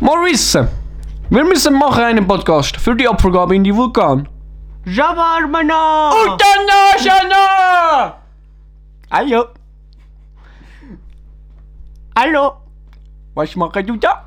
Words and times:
Maurice, 0.00 0.68
wir 1.28 1.44
müssen 1.44 1.74
machen 1.74 2.04
einen 2.04 2.26
Podcast 2.26 2.76
für 2.76 2.94
die 2.94 3.08
Abvergabe 3.08 3.56
in 3.56 3.64
die 3.64 3.74
Vulkan. 3.74 4.28
Javarmana! 4.84 6.12
Utanashana! 6.12 8.14
Hallo, 9.10 9.46
Hallo! 12.16 12.52
was 13.34 13.56
machst 13.56 13.88
du 13.88 13.96
da? 13.96 14.26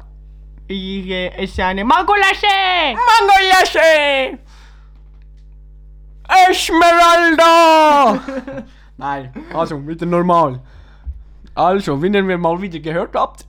Ich 0.68 1.08
äh, 1.10 1.28
esse 1.38 1.64
eine 1.64 1.86
Mangolasche! 1.86 2.48
Mangolasche! 2.94 4.40
Esmeralda! 6.50 8.20
Nein, 8.98 9.32
also 9.54 9.88
wieder 9.88 10.06
normal. 10.06 10.60
Also, 11.56 12.02
wenn 12.02 12.14
ihr 12.14 12.24
mir 12.24 12.38
mal 12.38 12.62
wieder 12.62 12.80
gehört 12.80 13.16
habt, 13.16 13.46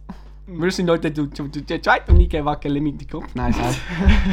wir 0.46 0.70
sind 0.70 0.90
heute 0.90 1.12
zu, 1.12 1.29
zu, 1.29 1.48
zu 1.48 1.62
der 1.62 1.82
zweiten 1.82 2.14
Nike 2.14 2.45
Wackele 2.45 2.80
mit 2.80 3.00
dem 3.00 3.08
Kopf. 3.08 3.29
Nein, 3.34 3.52
sei. 3.52 3.75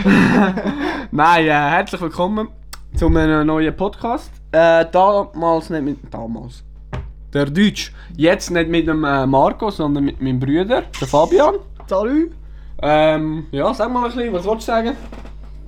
Nein, 1.12 1.46
äh, 1.46 1.50
herzlich 1.50 2.02
willkommen 2.02 2.50
zu 2.96 3.08
einem 3.08 3.46
neuen 3.46 3.76
Podcast. 3.76 4.32
Äh, 4.52 4.86
damals 4.92 5.70
nicht 5.70 5.84
mit. 5.84 5.98
Damals. 6.12 6.64
Der 7.34 7.46
Deutsch. 7.46 7.94
Jetzt 8.18 8.50
nicht 8.50 8.70
mit 8.70 8.88
dem 8.88 9.04
äh, 9.04 9.28
Marco, 9.28 9.70
sondern 9.70 10.06
mit 10.06 10.20
meinem 10.22 10.40
Bruder, 10.40 10.84
der 11.00 11.08
Fabian. 11.08 11.56
Salut! 11.86 12.32
Ähm, 12.82 13.46
ja, 13.52 13.74
sag 13.74 13.92
mal 13.92 14.06
ein 14.06 14.12
bisschen, 14.12 14.34
was 14.34 14.46
willst 14.46 14.68
du 14.68 14.72
sagen? 14.72 14.96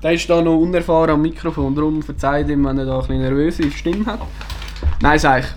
Der 0.01 0.13
ist 0.13 0.27
da 0.27 0.41
noch 0.41 0.57
unerfahren 0.57 1.11
am 1.11 1.21
Mikrofon, 1.21 1.75
darum 1.75 2.01
verzeiht 2.01 2.49
ihm, 2.49 2.65
wenn 2.65 2.79
er 2.79 2.85
da 2.85 2.95
ein 2.95 2.99
bisschen 3.01 3.21
nervöse 3.21 3.69
Stimme 3.69 4.05
hat. 4.07 4.21
Nein, 5.01 5.19
sag 5.19 5.43
ich. 5.43 5.47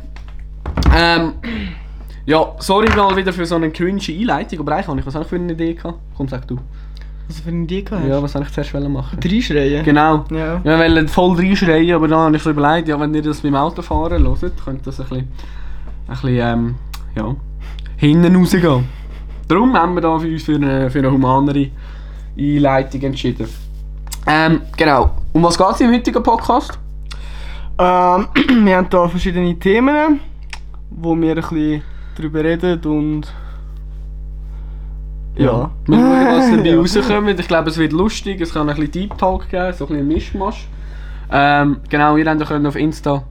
Ähm, 0.95 1.35
ja, 2.27 2.55
sorry 2.59 2.89
mal 2.97 3.15
wieder 3.17 3.33
für 3.33 3.45
so 3.45 3.57
eine 3.57 3.71
cringe 3.71 4.01
Einleitung, 4.09 4.61
aber 4.61 4.73
eigentlich 4.73 4.89
habe 4.89 5.01
ich 5.01 5.07
was 5.07 5.15
habe 5.15 5.25
ich 5.25 5.31
für 5.31 5.37
eine 5.37 5.53
Idee 5.53 5.75
gehabt. 5.75 5.99
Komm, 6.17 6.29
sag 6.29 6.47
du. 6.49 6.59
Was 7.29 7.41
für 7.41 7.49
eine 7.49 7.65
Idee 7.65 7.83
gehabt? 7.83 8.07
Ja, 8.07 8.23
was 8.23 8.33
soll 8.33 8.43
ich 8.43 8.53
zuerst 8.53 8.73
machen? 8.75 9.21
Drei 9.21 9.41
Schreien? 9.41 9.85
Genau. 9.85 10.25
Ja. 10.31 10.63
Wir 10.65 10.79
wollen 10.79 11.09
voll 11.09 11.37
reinschreien, 11.37 11.95
aber 11.95 12.09
dann 12.09 12.19
habe 12.19 12.37
ich 12.37 12.43
so 12.43 12.51
überlegt, 12.51 12.89
ja, 12.89 12.99
wenn 12.99 13.15
ihr 13.15 13.23
das 13.23 13.41
beim 13.41 13.55
Autofahren 13.55 14.23
hört, 14.23 14.65
könnte 14.65 14.85
das 14.85 15.01
ein 15.01 15.09
bisschen, 15.09 15.29
ein 16.09 16.15
bisschen 16.15 16.39
ähm, 16.39 16.75
ja, 17.15 17.35
hinten 17.97 18.37
rausgehen. 18.37 18.85
Darum 19.49 19.75
haben 19.75 19.95
wir 19.95 20.01
da 20.01 20.19
für 20.19 20.29
uns 20.29 20.43
für 20.43 20.55
eine, 20.55 20.91
für 20.91 21.01
eine 21.01 21.11
humanere 21.11 21.71
Einleitung 22.39 23.03
entschieden. 23.03 23.49
Ähm, 24.27 24.63
genau. 24.77 25.11
Um 25.33 25.43
was 25.43 25.59
geht 25.59 25.67
es 25.73 25.81
im 25.83 25.93
heutigen 25.93 26.23
Podcast? 26.23 26.79
Ähm, 27.79 28.29
wir 28.65 28.77
haben 28.77 28.89
hier 28.91 29.09
verschiedene 29.09 29.59
Themen, 29.59 30.21
wo 30.91 31.15
wir 31.21 31.37
ein 31.37 31.43
bisschen 31.43 31.83
drüber 32.15 32.45
reden 32.45 32.81
und. 32.85 33.33
Ja. 35.37 35.71
Wir 35.87 35.99
schauen, 35.99 36.27
was 36.39 36.51
dabei 36.51 36.69
Ja. 36.69 36.77
rauskommt. 36.79 37.41
Ich 37.41 37.49
glaube, 37.49 37.71
es 37.71 37.77
wird 37.79 37.93
lustig, 37.93 38.41
es 38.41 38.55
kann 38.55 38.69
ein 38.69 38.77
bisschen 38.77 38.93
Deep 38.93 39.19
Talk 39.19 39.49
geben, 39.49 39.73
so 39.73 39.85
ein 39.87 39.89
bisschen 39.89 40.09
Mischmasch. 40.09 40.69
Ähm, 41.31 41.79
genau, 41.89 42.17
ihr 42.17 42.25
könnt 42.25 42.67
auf 42.67 42.77
Insta 42.77 43.25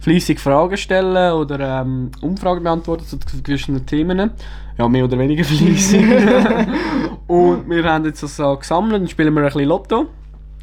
fleissig 0.00 0.40
Fragen 0.40 0.76
stellen 0.76 1.34
oder 1.34 1.82
ähm, 1.82 2.10
Umfragen 2.20 2.62
beantworten 2.62 3.04
zu 3.04 3.18
gewissen 3.42 3.84
Themen. 3.86 4.30
Ja, 4.78 4.88
mehr 4.88 5.04
oder 5.04 5.18
weniger 5.18 5.44
fleissig. 5.44 6.02
und 7.26 7.68
wir 7.68 7.84
haben 7.84 8.04
jetzt 8.06 8.22
das 8.22 8.36
gesammelt 8.36 9.00
und 9.02 9.10
spielen 9.10 9.34
wir 9.34 9.42
ein 9.42 9.46
bisschen 9.46 9.68
Lotto. 9.68 10.06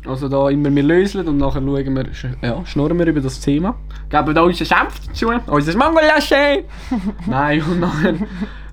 Also 0.08 0.30
da 0.30 0.50
immer 0.50 0.74
wir 0.74 0.84
lösen 0.84 1.28
und 1.28 1.38
nachher 1.38 1.62
schauen 1.62 1.96
wir, 1.96 2.06
ja, 2.42 2.66
schnurren 2.66 2.98
wir 2.98 3.08
über 3.08 3.20
das 3.20 3.40
Thema. 3.42 3.76
Geben 4.10 4.34
da 4.34 4.42
unseren 4.42 4.66
Senf 4.66 5.06
dazu, 5.06 5.32
unser 5.48 5.78
Mangolasche. 5.78 6.64
Nein, 7.26 7.62
und 7.62 7.80
nachher, 7.82 8.14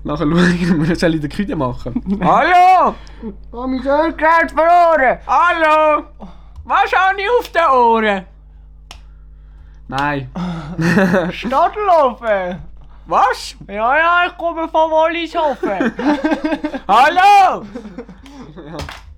nachher 0.03 0.25
schauen 0.25 0.79
wir, 0.79 0.87
wir 0.87 0.95
sollen 0.95 1.19
den 1.19 1.29
Küde 1.29 1.55
machen. 1.55 2.01
Hallo! 2.23 2.95
Oh, 3.51 3.67
mein 3.67 3.79
Ölgerät 3.79 4.51
verloren! 4.51 5.19
Hallo! 5.27 6.03
Was 6.63 6.91
habe 6.93 7.19
ich 7.21 7.29
auf 7.29 7.49
den 7.49 7.69
Ohren? 7.71 8.25
Nein. 9.87 10.29
Stadtlaufen! 11.31 12.61
Was? 13.07 13.55
Ja, 13.67 13.97
ja, 13.97 14.23
ich 14.27 14.37
komme 14.37 14.67
von 14.69 14.89
Wallishofen! 14.89 15.93
Hallo! 16.87 17.65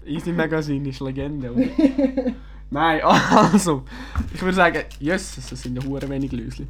Easy 0.07 0.31
Magazine 0.31 0.90
ist 0.90 1.00
Legende, 1.01 1.51
oder? 1.51 1.63
Nein, 2.69 3.01
also, 3.03 3.84
ich 4.34 4.41
würde 4.41 4.56
sagen, 4.56 4.79
Jesus, 5.00 5.50
das 5.50 5.62
sind 5.62 5.75
ja 5.75 5.88
hure 5.88 6.07
wenig 6.09 6.31
Lösli. 6.31 6.68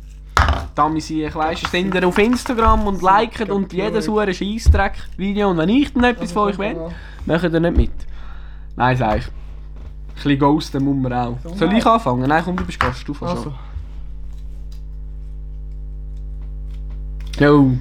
Damit 0.76 1.04
sie, 1.04 1.24
ich 1.24 1.36
weiss, 1.36 1.64
ihr 1.64 1.70
sind 1.70 1.94
ihr 1.94 2.08
auf 2.08 2.18
Instagram 2.18 2.88
und 2.88 3.02
liken 3.02 3.52
und 3.52 3.74
jedes 3.74 4.08
hure 4.08 4.34
Scheissdreck 4.34 4.94
Video 5.18 5.50
und 5.50 5.58
wenn 5.58 5.70
ich 5.70 5.92
dann 5.94 6.04
etwas 6.04 6.32
von 6.32 6.50
euch 6.50 6.60
will, 6.60 6.78
macht 7.26 7.44
ihr 7.44 7.60
nicht 7.60 7.78
mit. 7.78 7.92
Nein, 8.76 8.96
sag 8.96 9.18
ich. 9.18 9.26
Ein 9.26 10.14
bisschen 10.14 10.40
ghosten 10.40 10.84
muss 10.84 10.96
man 10.96 11.14
auch. 11.14 11.38
Soll 11.56 11.74
ich 11.74 11.86
anfangen? 11.86 12.28
Nein, 12.28 12.44
komm, 12.46 12.56
du 12.56 12.66
bist 12.66 12.80
Gast, 12.80 13.08
du 13.08 13.14
fängst 13.14 13.38
Also. 13.38 13.54
Jo. 17.40 17.72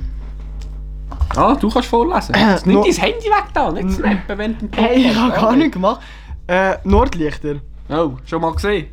Ah, 1.35 1.55
du 1.55 1.69
kannst 1.69 1.89
vorlesen. 1.89 2.35
Jetzt 2.35 2.67
nimm 2.67 2.77
no- 2.77 2.83
dein 2.85 2.93
Handy 2.93 3.27
weg 3.27 3.45
da, 3.53 3.73
nicht 3.73 3.91
snappen, 3.93 4.39
wenn 4.39 4.59
du 4.59 4.69
hey, 4.77 5.11
ich 5.11 5.17
habe 5.17 5.33
gar 5.33 5.57
nichts 5.57 5.73
gemacht. 5.73 6.01
Äh, 6.47 6.77
Nordlichter. 6.85 7.57
Oh, 7.89 8.13
schon 8.25 8.41
mal 8.41 8.53
gesehen? 8.53 8.87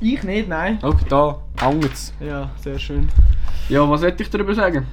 Ich 0.00 0.22
nicht, 0.22 0.48
nein. 0.48 0.78
Oh, 0.82 0.92
da, 1.08 1.38
hängt 1.60 2.12
Ja, 2.20 2.50
sehr 2.60 2.78
schön. 2.78 3.08
Ja, 3.68 3.88
was 3.88 4.00
soll 4.00 4.14
ich 4.16 4.30
darüber 4.30 4.54
sagen? 4.54 4.86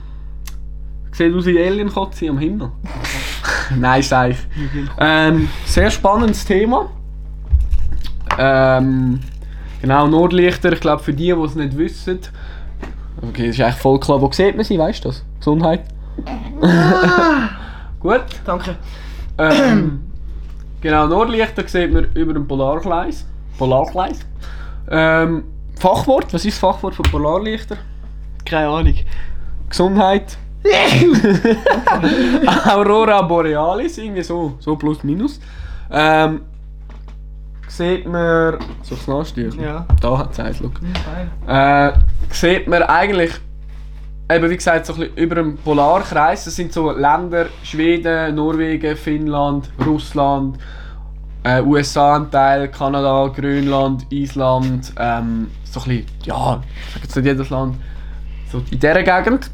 Sieht 1.12 1.34
aus 1.34 1.46
wie 1.46 1.58
Alien-Kotze 1.60 2.28
am 2.30 2.38
Himmel. 2.40 2.72
Nein, 3.76 4.02
sag 4.02 4.32
ich. 4.32 4.38
Ähm, 5.00 5.48
sehr 5.66 5.90
spannendes 5.90 6.44
Thema. 6.44 6.90
Ähm, 8.38 9.22
genau, 9.82 10.08
Nordlichter, 10.08 10.74
ich 10.74 10.82
glaube 10.82 11.02
für 11.02 11.14
die, 11.14 11.28
die 11.34 11.42
es 11.42 11.56
nicht 11.56 11.78
wissen. 11.78 12.20
Okay, 13.22 13.48
das 13.48 13.56
ist 13.56 13.62
eigentlich 13.62 13.76
voll 13.76 14.00
klar, 14.00 14.22
wo 14.22 14.30
sieht 14.32 14.56
man 14.58 14.66
sie, 14.66 14.78
weißt 14.78 15.06
du 15.06 15.10
das? 15.10 15.24
Gesundheit. 15.40 15.84
Gut. 18.00 18.24
Danke. 18.46 18.76
Ähm, 19.38 20.02
genau, 20.82 21.08
Nordlichter 21.08 21.68
sieht 21.68 21.92
man 21.92 22.06
über 22.14 22.34
dem 22.34 22.48
Polarkreis. 22.48 23.26
Polarkreis. 23.58 24.20
Ähm, 24.90 25.44
Fachwort, 25.80 26.34
was 26.34 26.46
ist 26.46 26.54
das 26.54 26.60
Fachwort 26.60 26.96
für 26.96 27.04
Polarlichter? 27.04 27.78
Keine 28.46 28.68
Ahnung. 28.68 28.96
Gesundheit. 29.70 30.38
Aurora 32.68 33.22
Borealis, 33.22 33.98
irgendwie 33.98 34.24
so, 34.24 34.56
so 34.60 34.76
plus 34.76 35.04
minus. 35.04 35.40
Ähm, 35.92 36.42
sieht 37.68 38.08
man. 38.08 38.58
So 38.82 38.96
das 38.96 39.08
Nachsteuern? 39.08 39.60
Ja. 39.60 39.86
Da 40.02 40.18
hat 40.18 40.32
es 40.32 40.40
eins. 40.40 40.62
Äh, 41.48 41.92
sieht 42.32 42.68
man 42.68 42.84
eigentlich, 42.84 43.32
eben 44.30 44.50
wie 44.50 44.56
gesagt, 44.56 44.86
so 44.86 44.94
ein 44.94 45.00
bisschen 45.00 45.18
über 45.18 45.36
dem 45.36 45.58
Polarkreis. 45.58 46.46
Das 46.46 46.56
sind 46.56 46.74
so 46.74 46.92
Länder, 46.92 47.48
Schweden, 47.64 48.36
Norwegen, 48.36 48.96
Finnland, 48.98 49.70
Russland, 49.86 50.58
äh, 51.44 51.62
USA 51.62 52.16
ein 52.16 52.32
Teil, 52.32 52.68
Kanada, 52.70 53.28
Grönland, 53.28 54.08
Island, 54.12 54.92
ähm, 54.98 55.52
so 55.64 55.80
ein 55.82 55.88
bisschen, 55.88 56.06
ja, 56.24 56.62
ich 56.88 56.94
sage 56.94 57.04
jetzt 57.04 57.16
nicht 57.16 57.26
jedes 57.26 57.50
Land, 57.52 57.76
so 58.52 58.58
in 58.72 58.80
dieser 58.80 59.04
Gegend. 59.04 59.52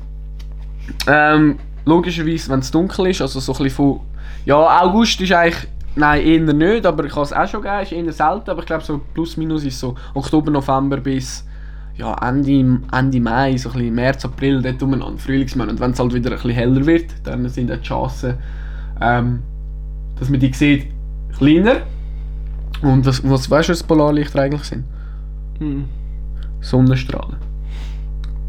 Ähm, 1.08 1.60
logischerweise, 1.86 2.50
wenn 2.50 2.60
es 2.60 2.72
dunkel 2.72 3.08
ist, 3.08 3.22
also 3.22 3.40
so 3.40 3.52
ein 3.52 3.64
bisschen 3.64 3.76
von, 3.76 4.00
ja, 4.46 4.82
August 4.82 5.20
ist 5.20 5.34
eigentlich, 5.34 5.68
nein, 5.96 6.26
eher 6.26 6.54
nicht, 6.54 6.86
aber 6.86 7.04
ich 7.04 7.12
habe 7.14 7.24
es 7.24 7.34
auch 7.34 7.48
schon 7.48 7.62
gegeben, 7.62 7.82
ist 7.82 7.92
eher 7.92 8.14
selten, 8.14 8.50
aber 8.50 8.62
ich 8.62 8.66
glaube 8.66 8.84
so 8.84 9.02
plus 9.14 9.36
minus 9.36 9.66
ist 9.66 9.80
so 9.80 9.96
Oktober, 10.14 10.50
November 10.50 10.98
bis 10.98 11.46
ja, 12.02 12.16
Ende, 12.28 12.82
Ende 12.92 13.20
Mai, 13.20 13.56
so 13.58 13.70
ein 13.70 13.74
bisschen 13.74 13.94
März, 13.94 14.26
April, 14.26 14.60
dort 14.62 14.82
umeinander, 14.82 15.20
Frühlingsmonat. 15.20 15.74
Und 15.74 15.80
wenn 15.80 15.92
es 15.92 16.00
halt 16.00 16.14
wieder 16.14 16.32
ein 16.32 16.36
bisschen 16.36 16.52
heller 16.52 16.86
wird, 16.88 17.12
dann 17.24 17.48
sind 17.48 17.70
die 17.70 17.80
Chancen, 17.82 18.38
ähm, 19.00 19.40
dass 20.20 20.28
man 20.30 20.40
die 20.40 20.52
sieht, 20.52 20.88
kleiner. 21.38 21.82
Und 22.82 23.06
was, 23.06 23.24
was 23.30 23.50
weißt 23.50 23.70
du, 23.70 23.74
was 23.74 23.84
Polarlichter 23.84 24.42
eigentlich 24.42 24.64
sind? 24.64 24.84
Hm. 25.60 25.86
Sonnenstrahlen. 26.60 27.38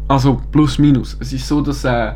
Also 0.07 0.41
plus 0.51 0.79
minus. 0.79 1.15
Es 1.19 1.31
ist 1.31 1.47
so, 1.47 1.61
dass 1.61 1.85
äh, 1.85 2.13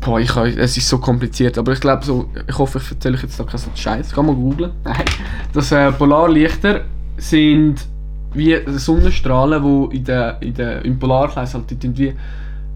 boah, 0.00 0.18
ich 0.18 0.28
kann, 0.28 0.48
es 0.48 0.76
ist 0.76 0.88
so 0.88 0.98
kompliziert, 0.98 1.56
aber 1.56 1.72
ich 1.72 1.80
glaube 1.80 2.04
so, 2.04 2.28
ich 2.48 2.58
hoffe, 2.58 2.80
ich 2.82 2.90
erzähle 2.90 3.14
euch 3.14 3.22
jetzt 3.22 3.38
da 3.38 3.44
keinen 3.44 3.76
Scheiß. 3.76 4.12
Kann 4.12 4.26
man 4.26 4.34
googlen. 4.34 4.72
Nein. 4.84 5.04
Das 5.52 5.70
äh, 5.70 5.92
Polarlichter 5.92 6.80
sind 7.16 7.91
wie 8.34 8.58
Sonnenstrahlen, 8.66 9.62
die 9.90 9.96
in 9.96 10.04
der, 10.04 10.42
in 10.42 10.54
der, 10.54 10.84
im 10.84 10.98
Polarkreis 10.98 11.54
halt 11.54 11.70
die, 11.70 11.76
die, 11.76 11.96
wie, 11.98 12.14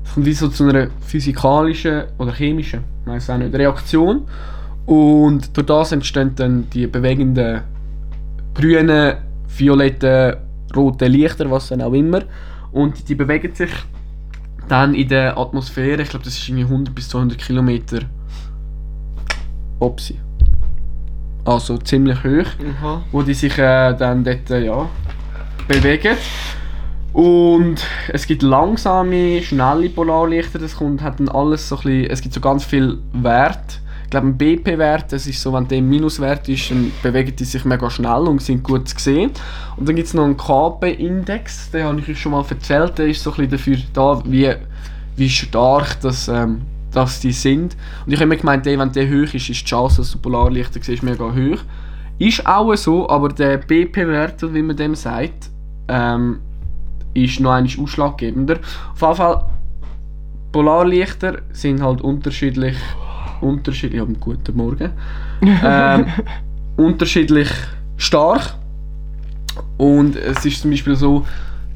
es 0.04 0.14
kommt 0.14 0.26
wie 0.26 0.32
so 0.32 0.48
zu 0.48 0.68
einer 0.68 0.88
physikalischen 1.00 2.04
oder 2.18 2.32
chemischen, 2.32 2.84
weiß 3.04 3.30
auch 3.30 3.38
nicht, 3.38 3.54
Reaktion. 3.54 4.22
Und 4.86 5.56
durch 5.56 5.66
das 5.66 5.92
entstehen 5.92 6.32
dann 6.36 6.70
die 6.70 6.86
bewegenden 6.86 7.62
grünen, 8.54 9.16
violetten, 9.48 10.36
roten 10.74 11.10
Lichter, 11.10 11.50
was 11.50 11.68
dann 11.68 11.82
auch 11.82 11.92
immer. 11.92 12.22
Und 12.72 13.08
die 13.08 13.14
bewegen 13.14 13.54
sich 13.54 13.70
dann 14.68 14.94
in 14.94 15.08
der 15.08 15.36
Atmosphäre, 15.38 16.02
ich 16.02 16.10
glaube, 16.10 16.24
das 16.24 16.34
ist 16.34 16.48
irgendwie 16.48 16.64
100 16.64 16.94
bis 16.94 17.08
200 17.08 17.38
Kilometer 17.38 18.00
ob 19.78 20.00
sie. 20.00 20.18
also 21.44 21.78
ziemlich 21.78 22.22
hoch, 22.24 22.46
Aha. 22.80 23.02
wo 23.12 23.22
die 23.22 23.34
sich 23.34 23.56
äh, 23.58 23.94
dann 23.94 24.24
dort 24.24 24.50
äh, 24.50 24.64
ja, 24.64 24.88
bewegen. 25.68 26.16
Und 27.16 27.76
es 28.08 28.26
gibt 28.26 28.42
langsame, 28.42 29.40
schnelle 29.40 29.88
Polarlichter, 29.88 30.58
das 30.58 30.76
kommt, 30.76 31.00
hat 31.00 31.18
dann 31.18 31.30
alles 31.30 31.66
so 31.66 31.76
ein 31.76 31.82
bisschen, 31.82 32.10
es 32.10 32.20
gibt 32.20 32.34
so 32.34 32.40
ganz 32.40 32.64
viel 32.64 32.98
Wert. 33.14 33.80
Ich 34.04 34.10
glaube, 34.10 34.28
ein 34.28 34.36
BP-Wert, 34.36 35.12
das 35.12 35.26
ist 35.26 35.40
so, 35.40 35.52
wenn 35.54 35.66
der 35.66 35.80
Minuswert 35.80 36.46
ist, 36.48 36.70
dann 36.70 36.92
bewegen 37.02 37.34
die 37.34 37.44
sich 37.44 37.64
mega 37.64 37.88
schnell 37.88 38.28
und 38.28 38.42
sind 38.42 38.62
gut 38.62 38.86
zu 38.88 38.98
sehen. 38.98 39.30
Und 39.76 39.88
dann 39.88 39.96
gibt 39.96 40.08
es 40.08 40.14
noch 40.14 40.24
einen 40.24 40.36
KP-Index, 40.36 41.70
den 41.70 41.84
habe 41.84 41.98
ich 42.00 42.08
euch 42.10 42.20
schon 42.20 42.32
mal 42.32 42.44
erzählt, 42.48 42.98
der 42.98 43.06
ist 43.06 43.22
so 43.22 43.32
ein 43.32 43.48
dafür 43.48 43.78
da, 43.94 44.22
wie, 44.26 44.52
wie 45.16 45.30
stark 45.30 45.98
das, 46.02 46.28
ähm, 46.28 46.60
dass 46.92 47.20
die 47.20 47.32
sind. 47.32 47.76
Und 48.04 48.12
ich 48.12 48.20
habe 48.20 48.24
immer 48.24 48.36
gemeint, 48.36 48.66
ey, 48.66 48.78
wenn 48.78 48.92
der 48.92 49.08
hoch 49.08 49.32
ist, 49.32 49.48
ist 49.48 49.62
die 49.62 49.64
Chance, 49.64 50.02
dass 50.02 50.12
du 50.12 50.18
Polarlichter 50.18 50.80
siehst, 50.82 51.02
mega 51.02 51.24
hoch. 51.24 51.62
Ist 52.18 52.46
auch 52.46 52.74
so, 52.76 53.08
aber 53.08 53.30
der 53.30 53.56
BP-Wert, 53.56 54.42
wie 54.54 54.62
man 54.62 54.76
dem 54.76 54.94
sagt, 54.94 55.50
ähm, 55.88 56.40
ist 57.14 57.40
noch 57.40 57.52
einmal 57.52 57.72
ausschlaggebender. 57.80 58.58
Auf 58.92 59.00
jeden 59.00 59.14
Fall, 59.14 59.44
Polarlichter 60.52 61.38
sind 61.52 61.82
halt 61.82 62.00
unterschiedlich, 62.00 62.76
unterschiedlich, 63.40 64.00
ja, 64.00 64.06
guten 64.20 64.56
Morgen, 64.56 64.90
ähm, 65.42 66.06
unterschiedlich 66.76 67.50
stark. 67.96 68.54
Und 69.78 70.16
es 70.16 70.44
ist 70.44 70.62
zum 70.62 70.70
Beispiel 70.70 70.96
so, 70.96 71.26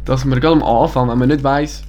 dass 0.04 0.24
man 0.24 0.40
gerade 0.40 0.60
am 0.60 0.62
Anfang, 0.62 1.08
wenn 1.08 1.18
man 1.18 1.28
nicht 1.28 1.42
weiß, 1.42 1.84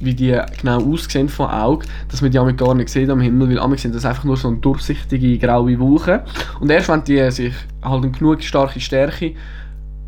wie 0.00 0.14
die 0.14 0.38
genau 0.60 0.80
aussehen 0.92 1.28
vom 1.28 1.46
Auge, 1.46 1.86
dass 2.08 2.20
man 2.20 2.30
die 2.30 2.36
damit 2.36 2.58
gar 2.58 2.74
nicht 2.74 2.88
sieht 2.88 3.08
am 3.10 3.20
Himmel, 3.20 3.48
weil 3.48 3.58
einmal 3.58 3.78
sind 3.78 3.94
das 3.94 4.04
einfach 4.04 4.24
nur 4.24 4.36
so 4.36 4.48
eine 4.48 4.58
durchsichtige 4.58 5.38
graue 5.38 5.78
Wolke. 5.78 6.24
Und 6.60 6.70
erst 6.70 6.88
wenn 6.88 7.04
die 7.04 7.30
sich 7.30 7.54
halt 7.82 8.02
eine 8.02 8.10
genug 8.10 8.42
starke 8.42 8.80
Stärke 8.80 9.34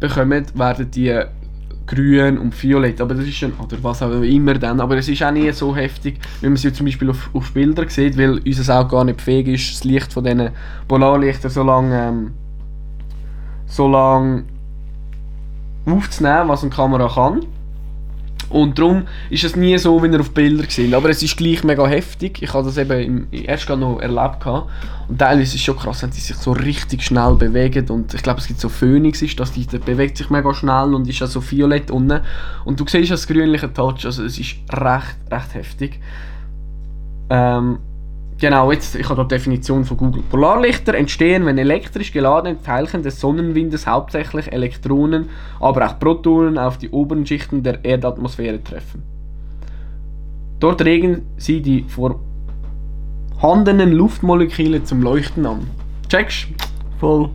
bekommen, 0.00 0.46
werden 0.54 0.90
die 0.90 1.22
grün 1.86 2.38
und 2.38 2.60
violett, 2.60 3.00
aber 3.00 3.14
das 3.14 3.26
ist 3.26 3.36
schon, 3.36 3.52
oder 3.54 3.76
was 3.82 4.02
auch 4.02 4.20
immer 4.22 4.54
dann, 4.54 4.80
aber 4.80 4.96
es 4.96 5.08
ist 5.08 5.22
auch 5.22 5.30
nie 5.30 5.50
so 5.52 5.74
heftig, 5.74 6.18
wie 6.40 6.48
man 6.48 6.56
ja 6.56 6.72
zum 6.72 6.86
Beispiel 6.86 7.10
auf, 7.10 7.30
auf 7.32 7.52
Bildern 7.52 7.88
sieht, 7.88 8.18
weil 8.18 8.38
unser 8.38 8.80
Auge 8.80 8.90
gar 8.90 9.04
nicht 9.04 9.20
fähig 9.20 9.46
ist, 9.46 9.72
das 9.72 9.84
Licht 9.84 10.12
von 10.12 10.24
diesen 10.24 10.50
Polarlichtern 10.88 11.50
so 11.50 11.62
lange 11.62 12.08
ähm, 12.08 12.30
so 13.66 13.88
lang 13.88 14.44
aufzunehmen, 15.86 16.48
was 16.48 16.62
eine 16.62 16.70
Kamera 16.70 17.08
kann. 17.08 17.46
Und 18.56 18.78
darum 18.78 19.06
ist 19.28 19.44
es 19.44 19.54
nie 19.54 19.76
so, 19.76 20.02
wie 20.02 20.08
ihr 20.08 20.18
auf 20.18 20.30
Bildern 20.30 20.66
seht. 20.70 20.94
Aber 20.94 21.10
es 21.10 21.22
ist 21.22 21.36
gleich 21.36 21.62
mega 21.62 21.86
heftig. 21.86 22.40
Ich 22.40 22.54
habe 22.54 22.64
das 22.64 22.78
eben 22.78 23.00
im, 23.02 23.26
erst 23.30 23.66
gerade 23.66 23.82
noch 23.82 24.00
erlebt. 24.00 24.40
Gehabt. 24.40 24.70
Und 25.08 25.18
teilweise 25.18 25.42
ist 25.42 25.56
es 25.56 25.60
schon 25.60 25.76
krass, 25.76 26.02
wenn 26.02 26.10
die 26.10 26.20
sich 26.20 26.36
so 26.36 26.52
richtig 26.52 27.02
schnell 27.02 27.34
bewegen. 27.34 27.90
Und 27.90 28.14
ich 28.14 28.22
glaube, 28.22 28.40
es 28.40 28.46
gibt 28.46 28.58
so 28.58 28.70
Phoenix, 28.70 29.20
ist, 29.20 29.38
dass 29.38 29.52
die, 29.52 29.66
der 29.66 29.80
bewegt 29.80 30.16
sich 30.16 30.30
mega 30.30 30.54
schnell 30.54 30.94
und 30.94 31.06
ist 31.06 31.18
ja 31.18 31.26
so 31.26 31.42
violett 31.42 31.90
unten. 31.90 32.22
Und 32.64 32.80
du 32.80 32.86
siehst 32.88 33.10
das 33.10 33.26
grünliche 33.26 33.70
Touch. 33.74 34.06
Also 34.06 34.24
es 34.24 34.38
ist 34.38 34.56
recht, 34.72 35.16
recht 35.30 35.52
heftig. 35.52 36.00
Ähm, 37.28 37.78
Genau, 38.38 38.70
jetzt, 38.70 38.94
ich 38.94 39.08
habe 39.08 39.22
die 39.22 39.28
Definition 39.28 39.86
von 39.86 39.96
Google. 39.96 40.22
Polarlichter 40.28 40.94
entstehen, 40.94 41.46
wenn 41.46 41.56
elektrisch 41.56 42.12
geladene 42.12 42.60
Teilchen 42.60 43.02
des 43.02 43.18
Sonnenwindes, 43.18 43.86
hauptsächlich 43.86 44.52
Elektronen, 44.52 45.30
aber 45.58 45.86
auch 45.86 45.98
Protonen, 45.98 46.58
auf 46.58 46.76
die 46.76 46.90
oberen 46.90 47.24
Schichten 47.24 47.62
der 47.62 47.82
Erdatmosphäre 47.82 48.62
treffen. 48.62 49.02
Dort 50.60 50.84
regen 50.84 51.22
sie 51.38 51.62
die 51.62 51.86
vorhandenen 53.38 53.92
Luftmoleküle 53.92 54.84
zum 54.84 55.00
Leuchten 55.02 55.46
an. 55.46 55.70
Checkst? 56.08 56.48
Voll. 57.00 57.30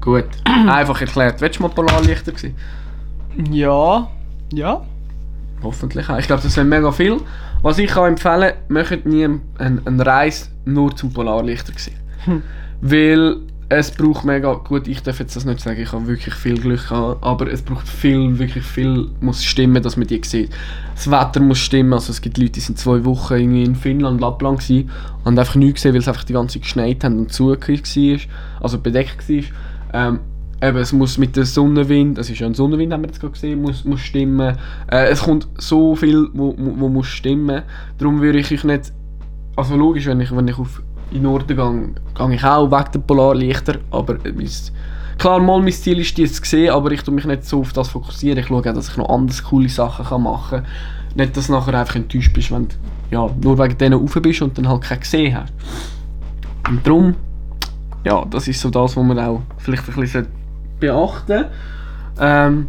Gut. 0.00 0.24
Einfach 0.44 1.00
erklärt. 1.00 1.42
Willst 1.42 1.58
du 1.58 1.62
mal 1.62 1.68
Polarlichter 1.68 2.32
sehen? 2.36 2.56
Ja. 3.50 4.08
Ja. 4.52 4.82
Hoffentlich 5.62 6.08
auch. 6.08 6.18
Ich 6.18 6.26
glaube, 6.26 6.42
das 6.42 6.54
sind 6.54 6.68
mega 6.68 6.90
viel. 6.90 7.18
Was 7.62 7.78
ich 7.78 7.90
kann 7.90 8.10
empfehlen, 8.10 8.54
macht 8.68 9.06
nie 9.06 9.24
eine 9.24 9.40
ein 9.84 10.00
Reise 10.00 10.48
nur 10.64 10.94
zum 10.96 11.12
Polarlichter. 11.12 11.72
Hm. 12.24 12.42
Weil 12.80 13.36
es 13.68 13.90
braucht 13.90 14.24
mega, 14.24 14.52
gut, 14.52 14.86
ich 14.86 15.02
darf 15.02 15.18
jetzt 15.18 15.34
das 15.34 15.46
nicht 15.46 15.60
sagen, 15.60 15.80
ich 15.80 15.92
habe 15.92 16.06
wirklich 16.06 16.34
viel 16.34 16.58
Glück 16.58 16.88
gehabt, 16.88 17.22
aber 17.22 17.50
es 17.50 17.62
braucht 17.62 17.88
viel, 17.88 18.38
wirklich 18.38 18.64
viel 18.64 19.08
muss 19.20 19.42
stimmen, 19.42 19.82
dass 19.82 19.96
man 19.96 20.06
die 20.06 20.20
sieht. 20.24 20.50
Das 20.94 21.10
Wetter 21.10 21.40
muss 21.40 21.58
stimmen, 21.58 21.94
also 21.94 22.10
es 22.10 22.20
gibt 22.20 22.36
Leute, 22.36 22.52
die 22.52 22.60
sind 22.60 22.78
zwei 22.78 23.02
Wochen 23.04 23.34
irgendwie 23.34 23.64
in 23.64 23.74
Finnland, 23.74 24.20
Lappland 24.20 24.60
gewesen, 24.60 24.90
und 25.24 25.38
einfach 25.38 25.54
nichts 25.54 25.76
gesehen, 25.76 25.94
weil 25.94 26.00
es 26.00 26.08
einfach 26.08 26.24
die 26.24 26.34
ganze 26.34 26.54
Zeit 26.54 26.62
geschneit 26.62 27.04
haben 27.04 27.18
und 27.18 27.32
zugehört 27.32 27.96
war, 27.96 28.18
also 28.60 28.78
bedeckt 28.78 29.26
war. 29.28 29.44
Ähm, 29.94 30.20
eben, 30.62 30.78
es 30.78 30.92
muss 30.92 31.18
mit 31.18 31.36
dem 31.36 31.44
Sonnenwind, 31.44 32.18
es 32.18 32.30
ist 32.30 32.38
ja 32.38 32.46
ein 32.46 32.54
Sonnenwind, 32.54 32.92
haben 32.92 33.02
wir 33.02 33.08
jetzt 33.08 33.20
gerade 33.20 33.32
gesehen, 33.32 33.60
muss, 33.60 33.84
muss 33.84 34.00
stimmen. 34.00 34.56
Äh, 34.90 35.08
es 35.08 35.22
kommt 35.22 35.48
so 35.58 35.96
viel, 35.96 36.28
wo, 36.32 36.54
wo, 36.56 36.88
muss 36.88 37.08
stimmen. 37.08 37.62
Darum 37.98 38.20
würde 38.20 38.38
ich 38.38 38.52
euch 38.52 38.64
nicht, 38.64 38.92
also 39.56 39.76
logisch, 39.76 40.06
wenn 40.06 40.20
ich, 40.20 40.34
wenn 40.34 40.48
ich 40.48 40.58
auf 40.58 40.82
in 41.10 41.18
den 41.18 41.24
Norden 41.24 41.46
gehe, 41.46 42.26
gehe 42.26 42.34
ich 42.34 42.44
auch 42.44 42.70
wegen 42.70 42.92
der 42.92 42.98
Polarlichter, 43.00 43.74
aber 43.90 44.14
äh, 44.24 44.32
mein, 44.32 44.48
klar, 45.18 45.40
mal 45.40 45.60
mein 45.60 45.72
Ziel 45.72 45.98
ist, 45.98 46.16
die 46.16 46.24
zu 46.24 46.42
sehen, 46.42 46.70
aber 46.70 46.90
ich 46.92 47.02
tue 47.02 47.12
mich 47.12 47.26
nicht 47.26 47.44
so 47.44 47.60
auf 47.60 47.72
das 47.74 47.90
fokussieren. 47.90 48.38
Ich 48.38 48.46
schaue 48.46 48.60
auch, 48.60 48.62
dass 48.62 48.88
ich 48.88 48.96
noch 48.96 49.10
anders 49.10 49.42
coole 49.42 49.68
Sachen 49.68 50.06
kann 50.06 50.22
machen 50.22 50.62
kann. 50.62 50.66
Nicht, 51.14 51.36
dass 51.36 51.48
du 51.48 51.52
nachher 51.52 51.78
einfach 51.78 51.96
enttäuscht 51.96 52.32
bist, 52.32 52.50
wenn 52.50 52.68
du 52.68 52.74
ja, 53.10 53.28
nur 53.42 53.58
wegen 53.58 53.76
denen 53.76 54.00
rauf 54.00 54.18
bist 54.22 54.40
und 54.40 54.56
dann 54.56 54.68
halt 54.68 54.82
keinen 54.82 55.00
gesehen 55.00 55.36
hast. 55.36 55.52
Und 56.66 56.86
darum, 56.86 57.14
ja, 58.04 58.24
das 58.24 58.48
ist 58.48 58.60
so 58.60 58.70
das, 58.70 58.96
was 58.96 59.04
man 59.04 59.18
auch 59.18 59.42
vielleicht 59.58 59.86
ein 59.90 59.94
bisschen 59.94 60.26
beachten 60.82 61.44
ähm, 62.20 62.68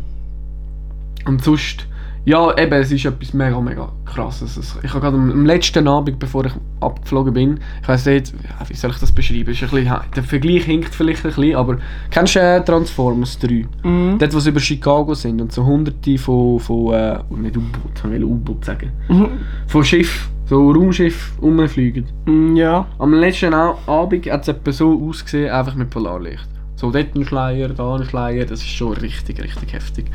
Und 1.25 1.43
sonst, 1.43 1.87
ja, 2.25 2.57
eben, 2.57 2.73
es 2.73 2.91
ist 2.91 3.03
etwas 3.05 3.33
mega, 3.33 3.59
mega 3.59 3.89
krasses. 4.05 4.57
Also, 4.57 4.79
ich 4.81 4.89
habe 4.93 5.01
gerade 5.01 5.17
am, 5.17 5.29
am 5.31 5.45
letzten 5.45 5.87
Abend, 5.89 6.19
bevor 6.19 6.45
ich 6.45 6.53
abgeflogen 6.79 7.33
bin, 7.33 7.59
ich 7.81 7.87
weiß 7.87 8.05
nicht, 8.05 8.31
ja, 8.31 8.69
wie 8.69 8.75
soll 8.75 8.91
ich 8.91 8.99
das 8.99 9.11
beschreiben? 9.11 9.49
Ist 9.51 9.63
ein 9.63 9.69
bisschen, 9.69 9.93
der 10.15 10.23
Vergleich 10.23 10.63
hinkt 10.63 10.95
vielleicht 10.95 11.25
ein 11.25 11.31
bisschen, 11.33 11.55
aber 11.55 11.77
kennst 12.11 12.35
du 12.35 12.39
äh, 12.39 12.63
Transformers 12.63 13.37
3? 13.39 13.65
Mhm. 13.83 14.17
Dort, 14.19 14.33
wo 14.33 14.39
sie 14.39 14.49
über 14.51 14.59
Chicago 14.61 15.13
sind 15.15 15.41
und 15.41 15.51
so 15.51 15.65
hunderte 15.65 16.17
von, 16.17 16.59
von 16.59 16.93
äh, 16.93 17.19
nicht 17.31 17.57
U-Boot, 17.57 17.91
ich 17.97 18.03
will 18.11 18.23
U-Boot 18.23 18.63
sagen, 18.63 18.91
Mhm. 19.09 19.27
von 19.67 19.83
Schiff, 19.83 20.29
so 20.45 20.71
Raumschiff 20.71 21.33
rumfliegen. 21.41 22.05
Mm, 22.25 22.55
Ja. 22.55 22.85
Am 22.99 23.13
letzten 23.13 23.53
Abend 23.53 24.25
hat 24.31 24.41
es 24.43 24.47
etwa 24.49 24.71
so 24.71 25.07
ausgesehen, 25.09 25.51
einfach 25.51 25.75
mit 25.75 25.89
Polarlicht. 25.89 26.47
So 26.83 26.91
dort 26.91 27.15
ein 27.15 27.23
Schleier, 27.23 27.69
da 27.69 27.95
ein 27.95 28.03
Schleier, 28.03 28.43
das 28.43 28.59
ist 28.59 28.67
schon 28.67 28.91
richtig, 28.91 29.41
richtig 29.41 29.71
heftig. 29.71 30.11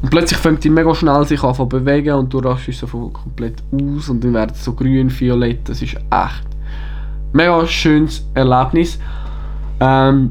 Und 0.00 0.08
plötzlich 0.08 0.38
fängt 0.38 0.64
die 0.64 0.70
mega 0.70 0.94
schnell 0.94 1.26
sich 1.26 1.42
an 1.42 1.54
zu 1.54 1.66
bewegen 1.66 2.14
und 2.14 2.32
du 2.32 2.38
raschst 2.38 2.72
so 2.72 2.86
komplett 2.86 3.62
aus 3.70 4.08
und 4.08 4.24
dann 4.24 4.32
werden 4.32 4.54
so 4.54 4.72
grün, 4.72 5.10
violett, 5.10 5.68
das 5.68 5.82
ist 5.82 5.94
echt 5.94 6.46
mega 7.34 7.66
schönes 7.66 8.26
Erlebnis. 8.32 8.98
Ähm, 9.78 10.30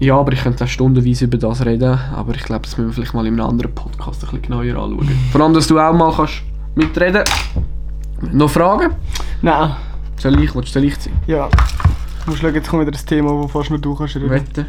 ja, 0.00 0.18
aber 0.18 0.34
ich 0.34 0.42
könnte 0.42 0.64
auch 0.64 0.68
stundenweise 0.68 1.24
über 1.24 1.38
das 1.38 1.64
reden, 1.64 1.98
aber 2.14 2.34
ich 2.34 2.42
glaube, 2.42 2.64
das 2.64 2.76
müssen 2.76 2.90
wir 2.90 2.92
vielleicht 2.92 3.14
mal 3.14 3.26
in 3.26 3.40
einem 3.40 3.48
anderen 3.48 3.74
Podcast 3.74 4.22
ein 4.24 4.38
bisschen 4.38 4.42
genauer 4.42 4.84
anschauen. 4.84 5.08
Vor 5.32 5.40
allem, 5.40 5.54
dass 5.54 5.66
du 5.66 5.78
auch 5.78 5.94
mal 5.94 6.12
kannst 6.14 6.42
mitreden 6.74 7.24
Noch 8.32 8.50
Fragen? 8.50 8.96
Nein. 9.40 9.76
Soll 10.18 10.38
ich, 10.42 10.54
willst 10.54 10.76
du 10.76 10.80
ich 10.80 10.96
sein? 10.96 11.14
Ja. 11.26 11.48
Musst 12.26 12.40
schauen, 12.40 12.54
jetzt 12.54 12.68
kommt 12.68 12.82
wieder 12.82 12.92
das 12.92 13.04
Thema, 13.04 13.30
wo 13.30 13.48
fast 13.48 13.70
nur 13.70 13.78
du 13.80 13.94
kannst 13.94 14.16
reden. 14.16 14.30
Wette. 14.30 14.66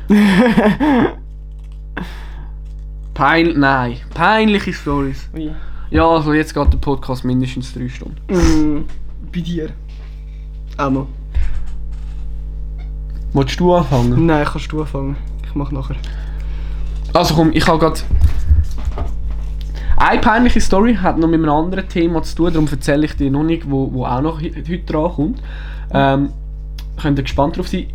Pein 3.14 3.54
nein. 3.58 3.98
Peinliche 4.14 4.74
Stories. 4.74 5.30
Ui. 5.36 5.52
Ja, 5.92 6.08
also 6.08 6.34
jetzt 6.34 6.54
geht 6.54 6.74
der 6.74 6.78
Podcast 6.80 7.24
mindestens 7.24 7.74
drei 7.74 7.88
Stunden. 7.88 8.18
Mm, 8.28 8.86
bei 9.32 9.42
dir. 9.42 9.70
Auch 10.78 10.90
noch. 10.90 11.08
Wolltest 13.34 13.60
du 13.60 13.74
anfangen? 13.76 14.26
Nein, 14.26 14.46
kannst 14.46 14.72
du 14.72 14.82
anfangen. 14.82 15.16
Ich 15.46 15.54
mach 15.54 15.72
nachher. 15.72 15.96
Also 17.14 17.36
komm, 17.36 17.52
ich 17.54 17.68
habe 17.68 17.78
gerade... 17.78 18.00
Eine 19.96 20.20
peinliche 20.22 20.60
Story 20.60 20.96
hat 20.96 21.20
noch 21.20 21.28
mit 21.28 21.40
einem 21.40 21.50
anderen 21.50 21.88
Thema 21.88 22.24
zu 22.24 22.36
tun, 22.36 22.52
darum 22.54 22.68
erzähle 22.68 23.06
ich 23.06 23.16
dir 23.16 23.30
noch 23.30 23.44
nicht, 23.44 23.70
wo, 23.70 23.94
wo 23.94 24.06
auch 24.06 24.22
noch 24.22 24.40
he- 24.42 24.52
heute 24.56 24.80
dran 24.80 25.12
kommt. 25.12 25.42
Ähm, 25.92 26.30
könnt 27.04 27.20
ihr 27.20 27.24
gespannt 27.24 27.58
drauf 27.58 27.68
sein. 27.68 27.88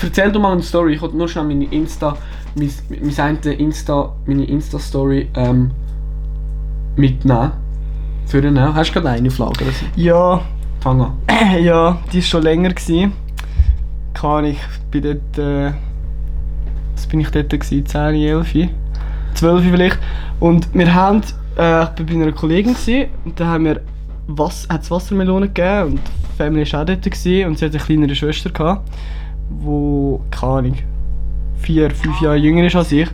Erzähl 0.00 0.30
du 0.30 0.38
mal 0.38 0.52
eine 0.52 0.62
Story, 0.62 0.94
ich 0.94 1.00
wollte 1.00 1.16
nur 1.16 1.28
schnell 1.28 1.44
meine 1.44 1.64
Insta, 1.64 2.16
mein, 2.54 2.70
mein 2.88 3.36
Insta, 3.58 4.14
meine 4.26 4.44
Insta-Story 4.44 5.28
ähm, 5.34 5.70
mitnehmen. 6.96 7.52
Für 8.26 8.42
den 8.42 8.60
Hast 8.60 8.90
du 8.90 8.94
gerade 8.94 9.08
eine? 9.08 9.28
Also, 9.28 9.86
Ja, 9.96 10.42
Fang 10.80 11.00
an. 11.00 11.12
ja, 11.62 11.98
die 12.12 12.18
war 12.18 12.22
schon 12.22 12.42
länger. 12.42 12.70
Gewesen. 12.70 13.12
Ahnung, 14.22 14.50
ich 14.50 14.90
bin 14.90 15.02
dort. 15.02 15.38
Äh, 15.38 15.72
was 16.94 17.06
bin 17.06 17.20
ich 17.20 17.30
dort? 17.30 17.50
Gewesen? 17.50 17.86
10, 17.86 18.14
11, 18.14 18.70
12 19.34 19.64
vielleicht. 19.64 19.98
Und 20.40 20.72
wir 20.74 20.94
haben. 20.94 21.22
Äh, 21.56 21.82
ich 21.82 21.88
war 21.88 21.94
bei 21.94 22.14
einer 22.14 22.32
Kollegin 22.32 22.74
gewesen, 22.74 23.10
und 23.24 23.38
da 23.40 23.46
haben 23.46 23.64
wir. 23.64 23.80
Was, 24.30 24.68
hat 24.68 24.82
es 24.82 24.90
Wassermelonen 24.90 25.54
gegeben 25.54 25.92
und 25.92 26.00
Family 26.38 26.72
war 26.72 26.82
auch 26.82 26.86
dort 26.86 27.04
und 27.06 27.14
sie 27.14 27.44
hatte 27.44 27.64
eine 27.66 27.78
kleinere 27.78 28.14
Schwester 28.14 28.50
gehabt, 28.50 28.88
wo, 29.50 30.20
keine 30.30 30.52
Ahnung, 30.52 30.74
vier, 31.60 31.90
fünf 31.90 32.20
Jahre 32.22 32.36
jünger 32.36 32.66
ist 32.66 32.76
als 32.76 32.92
ich. 32.92 33.08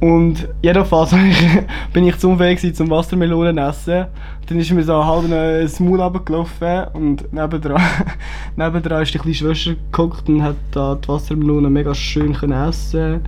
Und 0.00 0.46
jedenfalls 0.62 1.10
bin 1.92 2.06
ich- 2.06 2.18
zum 2.18 2.38
Weg 2.38 2.58
gewesen, 2.58 2.74
zum 2.74 2.90
Wassermelonen 2.90 3.56
essen. 3.58 4.06
Dann 4.46 4.58
ist 4.58 4.70
mir 4.70 4.82
so 4.82 5.04
halb 5.04 5.24
ein 5.24 5.70
Maul 5.80 6.00
runtergelaufen 6.00 6.84
und 6.92 7.32
nebendran, 7.32 7.80
nebendran 8.56 9.02
ist 9.02 9.14
die 9.14 9.18
kleine 9.18 9.34
Schwester 9.34 9.70
geguckt 9.74 10.28
und 10.28 10.42
hat 10.42 10.56
da 10.72 10.96
die 10.96 11.08
Wassermelone 11.08 11.70
mega 11.70 11.94
schön 11.94 12.34
können 12.34 12.68
essen 12.68 13.20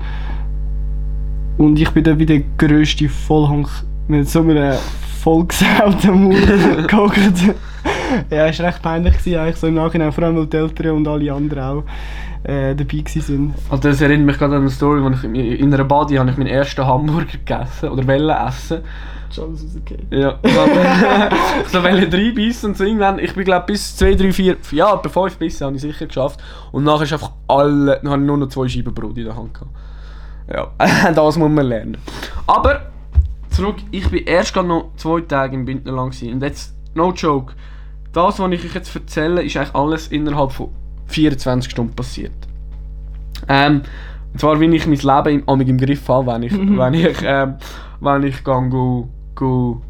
Und 1.56 1.78
ich 1.80 1.90
bin 1.90 2.04
dann 2.04 2.18
wie 2.18 2.26
der 2.26 2.42
grösste 2.58 3.08
Vollhonk 3.08 3.68
mit 4.06 4.28
so 4.28 4.40
einem 4.40 4.75
vollgesauten 5.23 6.23
Maul 6.25 6.37
geguckt. 6.87 7.18
ja, 8.31 8.47
es 8.47 8.59
war 8.59 8.67
recht 8.67 8.83
peinlich 8.83 9.19
gewesen, 9.19 9.38
eigentlich 9.38 9.57
so 9.57 9.67
im 9.67 9.75
Nachhinein, 9.75 10.12
vor 10.12 10.25
allem 10.25 10.37
weil 10.37 10.47
die 10.47 10.57
Eltern 10.57 10.97
und 10.97 11.09
alle 11.09 11.33
anderen 11.33 11.62
auch 11.62 11.85
äh, 12.45 12.75
dabei 12.75 13.05
sind. 13.07 13.55
Also 13.69 13.88
das 13.88 14.00
erinnert 14.00 14.27
mich 14.27 14.38
gerade 14.38 14.57
an 14.57 14.62
eine 14.62 14.71
Story, 14.71 15.03
wo 15.03 15.11
ich 15.11 15.25
in 15.25 15.73
einer 15.73 15.85
Body 15.85 16.17
habe 16.17 16.31
ich 16.31 16.37
meinen 16.37 16.49
ersten 16.49 16.87
Hamburger 16.87 17.33
gegessen 17.33 17.91
oder 17.91 18.07
wollte 18.07 18.33
essen. 18.33 18.83
Ist 19.31 19.38
alles 19.41 19.77
okay. 19.77 19.99
Ja. 20.11 20.38
Ich 20.43 20.53
so 21.73 21.83
wollte 21.83 22.09
drei 22.09 22.31
Bissen 22.33 22.71
und 22.71 22.77
so 22.77 22.85
irgendwann, 22.85 23.19
ich 23.19 23.35
bin 23.35 23.45
glaube 23.45 23.67
bis 23.67 23.97
zwei, 23.97 24.15
drei, 24.15 24.33
vier, 24.33 24.57
ja, 24.73 24.95
etwa 24.95 25.09
fünf 25.09 25.37
Bissen 25.37 25.67
habe 25.67 25.77
ich 25.77 25.83
sicher 25.83 26.07
geschafft. 26.07 26.41
Und 26.73 26.85
nachher 26.85 27.03
ist 27.03 27.12
einfach 27.12 27.33
alle, 27.47 28.00
dann 28.03 28.11
habe 28.11 28.23
ich 28.23 28.27
nur 28.27 28.38
noch 28.38 28.49
zwei 28.49 28.69
Scheiben 28.69 28.95
Brot 28.95 29.19
in 29.19 29.25
der 29.25 29.37
Hand 29.37 29.55
gehabt. 29.55 29.71
Ja, 30.50 30.71
das 31.12 31.37
muss 31.37 31.50
man 31.50 31.67
lernen. 31.67 31.99
Aber, 32.47 32.87
zurück, 33.50 33.77
ich 33.91 34.09
bin 34.11 34.25
erst 34.25 34.55
gerade 34.55 34.69
noch 34.69 34.93
zwei 34.97 35.21
Tage 35.21 35.55
im 35.55 35.67
Bündnerland 35.67 36.12
gewesen. 36.12 36.35
und 36.35 36.43
jetzt, 36.43 36.75
no 36.95 37.12
joke, 37.12 37.53
das, 38.12 38.38
was 38.38 38.53
ich 38.53 38.65
euch 38.65 38.75
jetzt 38.75 38.95
erzähle, 38.95 39.43
ist 39.43 39.57
eigentlich 39.57 39.75
alles 39.75 40.09
innerhalb 40.09 40.53
von 40.53 40.69
24 41.07 41.71
Stunden 41.71 41.95
passiert. 41.95 42.33
Ähm, 43.49 43.83
und 44.33 44.41
zwar, 44.41 44.61
wie 44.61 44.67
ich 44.67 44.87
mein 44.87 44.99
Leben 44.99 45.43
im, 45.47 45.61
im 45.61 45.79
Griff 45.79 46.09
habe, 46.09 46.33
wenn 46.33 46.43
ich, 46.43 46.53
wenn 46.53 46.95
ich, 46.95 47.19
ähm, 47.23 47.55
wenn 48.00 48.23
ich 48.25 48.45
gang 48.45 48.71
go, 48.71 49.09
go 49.35 49.81